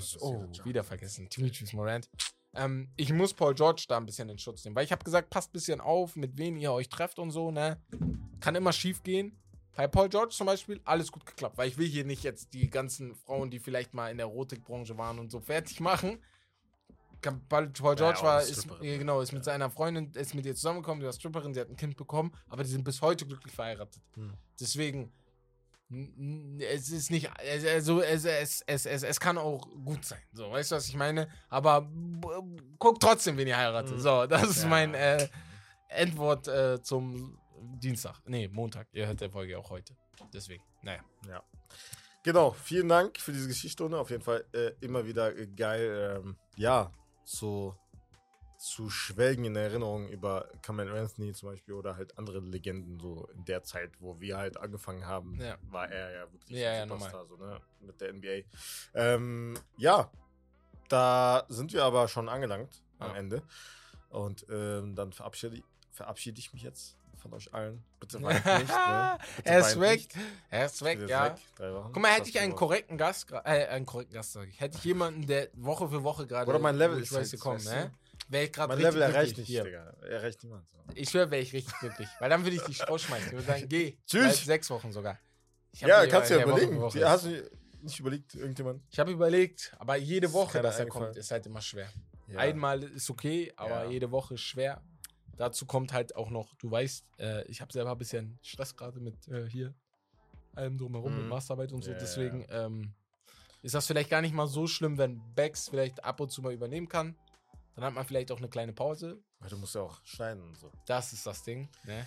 Das 0.08 0.16
ist 0.16 0.22
oh, 0.22 0.66
wieder 0.66 0.84
vergessen. 0.84 1.28
Demetrius 1.30 1.74
Morant. 1.74 2.10
Ähm, 2.58 2.90
ich 2.96 3.14
muss 3.14 3.34
Paul 3.34 3.54
George 3.54 3.86
da 3.88 3.98
ein 3.98 4.06
bisschen 4.06 4.30
in 4.30 4.38
Schutz 4.40 4.66
nehmen, 4.66 4.76
weil 4.76 4.84
ich 4.86 4.92
habe 4.92 5.04
gesagt, 5.04 5.30
passt 5.30 5.50
ein 5.50 5.54
bisschen 5.54 5.80
auf, 5.80 6.16
mit 6.16 6.38
wem 6.38 6.58
ihr 6.58 6.72
euch 6.74 6.90
trefft 6.90 7.20
und 7.20 7.32
so, 7.32 7.52
ne? 7.52 7.78
Kann 8.40 8.56
immer 8.56 8.74
schief 8.74 9.04
gehen. 9.04 9.38
Bei 9.76 9.88
Paul 9.88 10.10
George 10.10 10.34
zum 10.34 10.48
Beispiel, 10.48 10.82
alles 10.86 11.12
gut 11.12 11.24
geklappt, 11.26 11.56
weil 11.58 11.68
ich 11.70 11.78
will 11.78 11.88
hier 11.88 12.04
nicht 12.04 12.24
jetzt 12.24 12.54
die 12.54 12.68
ganzen 12.68 13.14
Frauen, 13.14 13.52
die 13.52 13.60
vielleicht 13.60 13.94
mal 13.94 14.10
in 14.10 14.18
der 14.18 14.26
Erotikbranche 14.26 14.98
waren 14.98 15.20
und 15.20 15.32
so 15.32 15.40
fertig 15.40 15.80
machen. 15.80 16.18
Paul 17.50 17.66
Ja, 17.76 17.94
George 17.94 18.20
auch 18.20 18.24
war, 18.24 18.42
ist, 18.42 18.66
ja, 18.66 18.74
ne? 18.82 18.98
genau, 18.98 19.22
ist 19.22 19.34
mit 19.34 19.42
Ja. 19.42 19.52
seiner 19.52 19.70
Freundin, 19.70 20.12
ist 20.14 20.34
mit 20.34 20.46
ihr 20.46 20.56
zusammengekommen, 20.56 21.00
die 21.00 21.06
war 21.06 21.14
Stripperin, 21.14 21.54
sie 21.54 21.60
hat 21.60 21.70
ein 21.70 21.76
Kind 21.76 21.96
bekommen, 21.98 22.32
aber 22.48 22.64
die 22.64 22.70
sind 22.70 22.84
bis 22.84 23.02
heute 23.02 23.26
glücklich 23.26 23.54
verheiratet. 23.54 24.02
Hm. 24.16 24.34
Deswegen, 24.60 25.12
es 26.60 26.90
ist 26.90 27.12
nicht, 27.12 27.30
also 27.40 28.02
es, 28.02 28.26
es, 28.26 28.62
es, 28.68 28.86
es, 28.86 29.04
es 29.04 29.20
kann 29.20 29.38
auch 29.38 29.68
gut 29.86 30.04
sein. 30.04 30.22
So, 30.34 30.52
weißt 30.52 30.72
du, 30.72 30.76
was 30.76 30.90
ich 30.90 30.96
meine? 30.96 31.30
Aber 31.50 31.90
guck 32.78 33.00
trotzdem, 33.00 33.38
wen 33.38 33.48
ihr 33.48 33.58
heiratet. 33.58 33.96
Mhm. 33.96 34.00
So, 34.02 34.26
das 34.26 34.44
ist 34.50 34.64
Ja. 34.64 34.70
mein 34.70 34.94
äh, 34.94 35.28
Endwort 35.90 36.48
äh, 36.50 36.82
zum 36.82 37.40
Dienstag. 37.82 38.16
Nee, 38.26 38.50
Montag. 38.50 38.88
Ihr 38.92 39.08
hört 39.08 39.22
der 39.22 39.30
Folge 39.30 39.58
auch 39.58 39.70
heute. 39.70 39.96
Deswegen, 40.34 40.64
naja. 40.82 41.04
Ja. 41.28 41.42
Genau, 42.24 42.52
vielen 42.52 42.90
Dank 42.90 43.18
für 43.20 43.32
diese 43.32 43.48
Geschichtsstunde. 43.48 43.98
Auf 43.98 44.10
jeden 44.10 44.24
Fall 44.24 44.44
äh, 44.54 44.72
immer 44.82 45.06
wieder 45.06 45.34
äh, 45.38 45.48
geil, 45.48 46.22
ähm, 46.26 46.36
ja, 46.58 46.92
so 47.24 47.74
zu 48.58 48.90
schwelgen 48.90 49.46
in 49.46 49.56
Erinnerung 49.56 50.10
über 50.10 50.50
Carmelo 50.64 50.96
Anthony 50.96 51.32
zum 51.34 51.50
Beispiel 51.50 51.76
oder 51.76 51.96
halt 51.96 52.18
andere 52.18 52.40
Legenden 52.40 53.00
so 53.00 53.28
in 53.36 53.46
der 53.46 53.64
Zeit, 53.64 53.92
wo 54.00 54.20
wir 54.20 54.38
halt 54.38 54.58
angefangen 54.58 55.06
haben, 55.06 55.40
Ja. 55.40 55.58
war 55.70 55.90
er 55.92 56.12
ja 56.12 56.32
wirklich 56.34 56.58
Ja, 56.60 56.72
ein 56.72 56.90
ja. 56.90 56.96
Superstar, 56.96 57.26
so, 57.28 57.38
ne, 57.38 57.62
mit 57.82 58.02
der 58.02 58.14
NBA. 58.14 58.44
Ähm, 58.96 59.58
ja, 59.78 60.10
da 60.90 61.46
sind 61.50 61.72
wir 61.74 61.84
aber 61.84 62.08
schon 62.08 62.30
angelangt 62.30 62.82
am 63.00 63.12
Ja. 63.12 63.18
Ende 63.18 63.44
und 64.10 64.46
ähm, 64.50 64.96
dann 64.96 65.12
verabschiede, 65.14 65.62
verabschiede 65.92 66.40
ich 66.40 66.52
mich 66.54 66.64
jetzt 66.64 66.98
von 67.18 67.34
euch 67.34 67.54
allen. 67.54 67.84
Bitte 68.00 68.22
weint 68.24 68.44
nicht, 68.46 68.70
ne? 68.70 69.18
Bitte 69.38 69.50
er 69.50 69.60
ist 69.60 69.80
weg. 69.80 70.00
nicht. 70.00 70.16
Er 70.50 70.66
ist 70.66 70.82
weg, 70.84 71.00
ja. 71.08 71.26
weg. 71.26 71.42
Guck 71.94 71.98
mal, 72.00 72.12
hätte 72.12 72.30
ich 72.30 72.40
einen 72.40 72.56
korrekten 72.56 72.98
Gast, 72.98 73.32
äh, 73.32 73.38
einen 73.68 73.86
korrekten 73.86 74.16
Gast, 74.16 74.34
sag 74.34 74.48
ich. 74.48 74.60
Hätte 74.60 74.78
ich 74.78 74.84
jemanden, 74.84 75.28
der 75.28 75.50
Woche 75.54 75.90
für 75.90 76.04
Woche 76.04 76.26
gerade 76.26 76.50
Oder 76.50 76.60
mein 76.60 76.76
Level 76.76 77.00
ist 77.00 77.12
halt, 77.16 77.30
gekommen, 77.30 77.64
ne? 77.64 77.92
Wäre 78.30 78.46
ich 78.46 78.52
gerade 78.54 78.74
richtig 78.74 78.86
Level 78.94 79.02
erreicht 79.02 79.38
nicht, 79.38 79.48
Hier. 79.48 79.64
Digga. 79.64 79.94
Erreicht 80.02 80.44
niemand. 80.44 80.68
So. 80.70 80.78
Ich 80.96 81.10
schwöre, 81.10 81.32
wäre 81.32 81.42
ich 81.42 81.54
richtig 81.54 81.74
glücklich. 81.80 82.10
Weil 82.20 82.30
dann 82.30 82.44
würde 82.44 82.56
ich 82.58 82.62
dich 82.64 82.88
rausschmeißen. 82.88 83.28
Ich 83.28 83.32
würde 83.34 83.46
sagen, 83.46 83.70
geh. 83.70 83.98
Tschüss. 84.06 84.24
Bald 84.24 84.36
sechs 84.36 84.70
Wochen 84.70 84.92
sogar. 84.92 85.18
Ja, 85.76 86.06
kannst 86.08 86.30
du 86.32 86.36
ja 86.38 86.44
überlegen. 86.44 86.82
hast 86.82 87.26
du 87.26 87.50
nicht 87.82 88.00
überlegt, 88.00 88.36
irgendjemand? 88.36 88.82
Ich 88.90 89.00
habe 89.00 89.12
überlegt, 89.12 89.74
aber 89.80 89.96
jede 89.96 90.34
Woche, 90.34 90.62
dass 90.62 90.80
er 90.80 90.88
kommt, 90.88 91.16
ist 91.16 91.32
halt 91.32 91.46
immer 91.46 91.62
schwer. 91.62 91.88
Ja. 92.28 92.40
Einmal 92.40 92.84
ist 92.84 93.10
okay, 93.10 93.54
aber 93.56 93.86
Ja. 93.86 93.90
jede 93.90 94.12
Woche 94.12 94.34
ist 94.34 94.42
schwer. 94.42 94.82
Dazu 95.38 95.66
kommt 95.66 95.94
halt 95.94 96.16
auch 96.16 96.30
noch, 96.32 96.56
du 96.56 96.70
weißt, 96.72 97.06
äh, 97.20 97.44
ich 97.48 97.62
habe 97.62 97.72
selber 97.72 97.92
ein 97.92 97.98
bisschen 97.98 98.40
Stress 98.42 98.76
gerade 98.76 99.00
mit 99.00 99.28
äh, 99.28 99.48
hier 99.48 99.74
allem 100.56 100.78
drumherum, 100.78 101.14
mit 101.14 101.24
Mhm. 101.24 101.30
Masterarbeit 101.30 101.72
und 101.72 101.84
so. 101.84 101.92
Ja, 101.92 101.98
Deswegen 102.00 102.46
ähm, 102.50 102.94
ist 103.62 103.76
das 103.76 103.86
vielleicht 103.86 104.10
gar 104.10 104.22
nicht 104.22 104.34
mal 104.34 104.48
so 104.48 104.66
schlimm, 104.66 104.98
wenn 104.98 105.22
Bex 105.36 105.70
vielleicht 105.70 106.04
ab 106.04 106.20
und 106.20 106.32
zu 106.32 106.42
mal 106.42 106.52
übernehmen 106.54 106.90
kann. 106.90 107.16
Dann 107.78 107.86
hat 107.86 107.94
man 107.94 108.06
vielleicht 108.06 108.32
auch 108.32 108.40
eine 108.40 108.50
kleine 108.50 108.74
Pause. 108.74 109.20
Weil 109.40 109.50
du 109.50 109.58
musst 109.58 109.76
ja 109.76 109.82
auch 109.82 110.02
schneiden 110.04 110.42
und 110.44 110.58
so. 110.58 110.72
Das 110.88 111.14
ist 111.14 111.26
das 111.26 111.44
Ding. 111.44 111.70
Ne? 111.86 112.06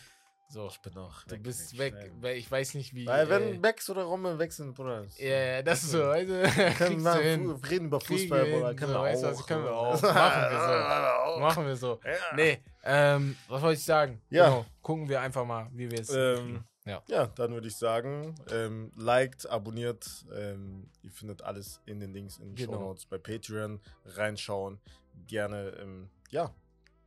So, 0.53 0.67
Ich 0.67 0.79
bin 0.83 0.99
auch 0.99 1.23
du 1.29 1.39
bist 1.39 1.75
wegen 1.75 1.79
weg. 1.79 1.93
Schneiden. 1.95 2.23
weil 2.23 2.37
Ich 2.37 2.51
weiß 2.51 2.75
nicht, 2.75 2.93
wie. 2.93 3.07
Weil 3.07 3.29
wenn 3.31 3.55
äh, 3.55 3.59
Becks 3.59 3.89
oder 3.89 4.03
Rommel 4.03 4.37
wechseln, 4.41 4.75
Bruder. 4.75 5.07
ja, 5.17 5.29
ja, 5.29 5.63
das 5.63 5.85
ist 5.85 5.93
so. 5.93 5.99
Wir 6.01 6.43
können 6.77 7.01
fu- 7.01 7.67
reden 7.69 7.87
über 7.87 8.01
Fußball, 8.01 8.47
wir 8.47 8.53
Bruder. 8.59 8.75
Können 8.75 8.93
so, 8.93 8.99
wir 8.99 9.03
weißt 9.05 9.23
du 9.23 9.27
auch. 9.29 9.33
was, 9.39 9.47
können 9.47 9.65
wir 9.65 9.73
auch. 9.77 10.03
Machen 10.03 10.51
wir 10.51 10.57
so. 10.67 11.39
Machen 11.41 11.67
wir 11.67 11.77
so. 11.77 12.01
Ja. 12.05 12.35
Nee, 12.35 12.59
ähm, 12.83 13.37
was 13.47 13.63
wollte 13.63 13.79
ich 13.79 13.85
sagen? 13.85 14.21
Ja. 14.29 14.47
Genau, 14.49 14.67
gucken 14.83 15.09
wir 15.09 15.21
einfach 15.21 15.45
mal, 15.47 15.69
wie 15.73 15.89
wir 15.89 16.01
es. 16.01 16.11
Ähm, 16.13 16.65
Ja. 16.85 17.01
Ja, 17.07 17.27
dann 17.27 17.53
würde 17.53 17.69
ich 17.69 17.77
sagen, 17.77 18.35
ähm, 18.51 18.91
liked, 18.97 19.49
abonniert. 19.49 20.05
Ähm, 20.35 20.91
ihr 21.03 21.13
findet 21.13 21.43
alles 21.43 21.81
in 21.87 22.01
den 22.01 22.13
Links 22.13 22.39
in 22.39 22.47
den 22.49 22.55
Genau. 22.57 22.73
Show 22.73 22.81
Notes 22.81 23.07
bei 23.07 23.19
Patreon. 23.19 23.81
Reinschauen. 24.05 24.81
Gerne, 25.27 25.71
ähm, 25.81 26.11
ja, 26.31 26.55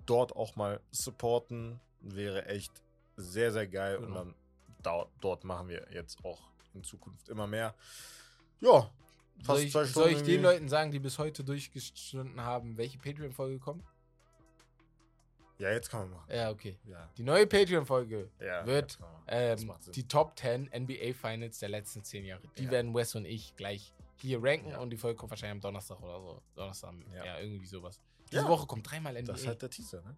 dort 0.05 0.35
auch 0.35 0.55
mal 0.55 0.79
supporten. 0.91 1.79
Wäre 2.01 2.45
echt 2.47 2.71
sehr, 3.15 3.51
sehr 3.51 3.67
geil. 3.67 3.97
Und 3.97 4.07
Genau. 4.07 4.15
dann 4.19 4.35
da, 4.81 5.05
dort 5.21 5.43
machen 5.45 5.69
wir 5.69 5.87
jetzt 5.91 6.23
auch 6.25 6.41
in 6.73 6.83
Zukunft 6.83 7.29
immer 7.29 7.47
mehr. 7.47 7.73
Ja, 8.59 8.89
fast 9.43 9.69
Soll 9.71 9.85
ich, 9.85 9.91
soll 9.93 10.09
ich 10.09 10.23
den. 10.23 10.41
Leuten 10.41 10.67
sagen, 10.67 10.91
die 10.91 10.99
bis 10.99 11.17
heute 11.19 11.43
durchgestunden 11.43 12.41
haben, 12.41 12.77
welche 12.77 12.97
Patreon-Folge 12.97 13.59
kommt? 13.59 13.85
Ja, 15.59 15.71
jetzt 15.71 15.89
kann 15.89 16.01
man 16.01 16.09
machen. 16.19 16.31
Ja, 16.33 16.49
okay. 16.49 16.77
Ja, 16.85 17.07
Die 17.17 17.23
neue 17.23 17.47
Patreon-Folge 17.47 18.29
ja 18.41 18.65
wird 18.65 18.97
ähm, 19.27 19.71
die 19.95 20.07
Top 20.07 20.37
10 20.37 20.69
NBA 20.75 21.13
Finals 21.13 21.59
der 21.59 21.69
letzten 21.69 22.03
10 22.03 22.25
Jahre. 22.25 22.41
Die 22.57 22.65
Ja. 22.65 22.71
werden 22.71 22.93
Wes 22.93 23.15
und 23.15 23.25
ich 23.25 23.55
gleich 23.55 23.93
hier 24.17 24.41
ranken 24.43 24.69
Ja. 24.71 24.79
und 24.79 24.89
die 24.89 24.97
Folge 24.97 25.17
kommt 25.17 25.31
wahrscheinlich 25.31 25.53
am 25.53 25.61
Donnerstag 25.61 25.99
oder 26.01 26.19
so. 26.21 26.41
Donnerstag, 26.55 26.93
ja, 27.13 27.25
Ja. 27.25 27.39
irgendwie 27.39 27.65
sowas. 27.65 27.99
Diese. 28.31 28.47
Woche 28.47 28.65
kommt 28.65 28.89
dreimal 28.89 29.15
NBA. 29.15 29.31
Das 29.33 29.41
ist 29.41 29.47
halt 29.47 29.61
der 29.61 29.69
Teaser, 29.69 30.01
ne? 30.01 30.15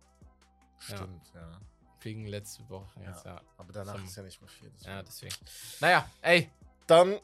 Stimmt, 0.79 1.31
ja. 1.33 1.59
Wegen 2.01 2.27
letzte 2.27 2.67
Woche 2.69 2.99
jetzt, 3.01 3.25
ja. 3.25 3.41
Aber 3.57 3.73
danach 3.73 4.01
ist 4.03 4.15
ja 4.15 4.23
nicht 4.23 4.39
mehr 4.39 4.49
viel. 4.49 4.69
deswegen. 4.69 4.91
Ja, 4.95 5.03
deswegen. 5.03 5.35
Naja, 5.81 6.09
ey, 6.21 6.49
Dann 6.87 7.19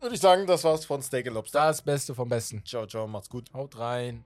würde 0.00 0.14
ich 0.14 0.20
sagen, 0.20 0.46
das 0.46 0.62
war's 0.64 0.84
von 0.84 1.02
Steak 1.02 1.26
Lobster. 1.26 1.66
das 1.66 1.82
Beste 1.82 2.14
vom 2.14 2.28
Besten. 2.28 2.64
Ciao, 2.64 2.86
ciao, 2.86 3.06
macht's 3.08 3.28
gut. 3.28 3.52
Haut 3.52 3.76
rein. 3.78 4.24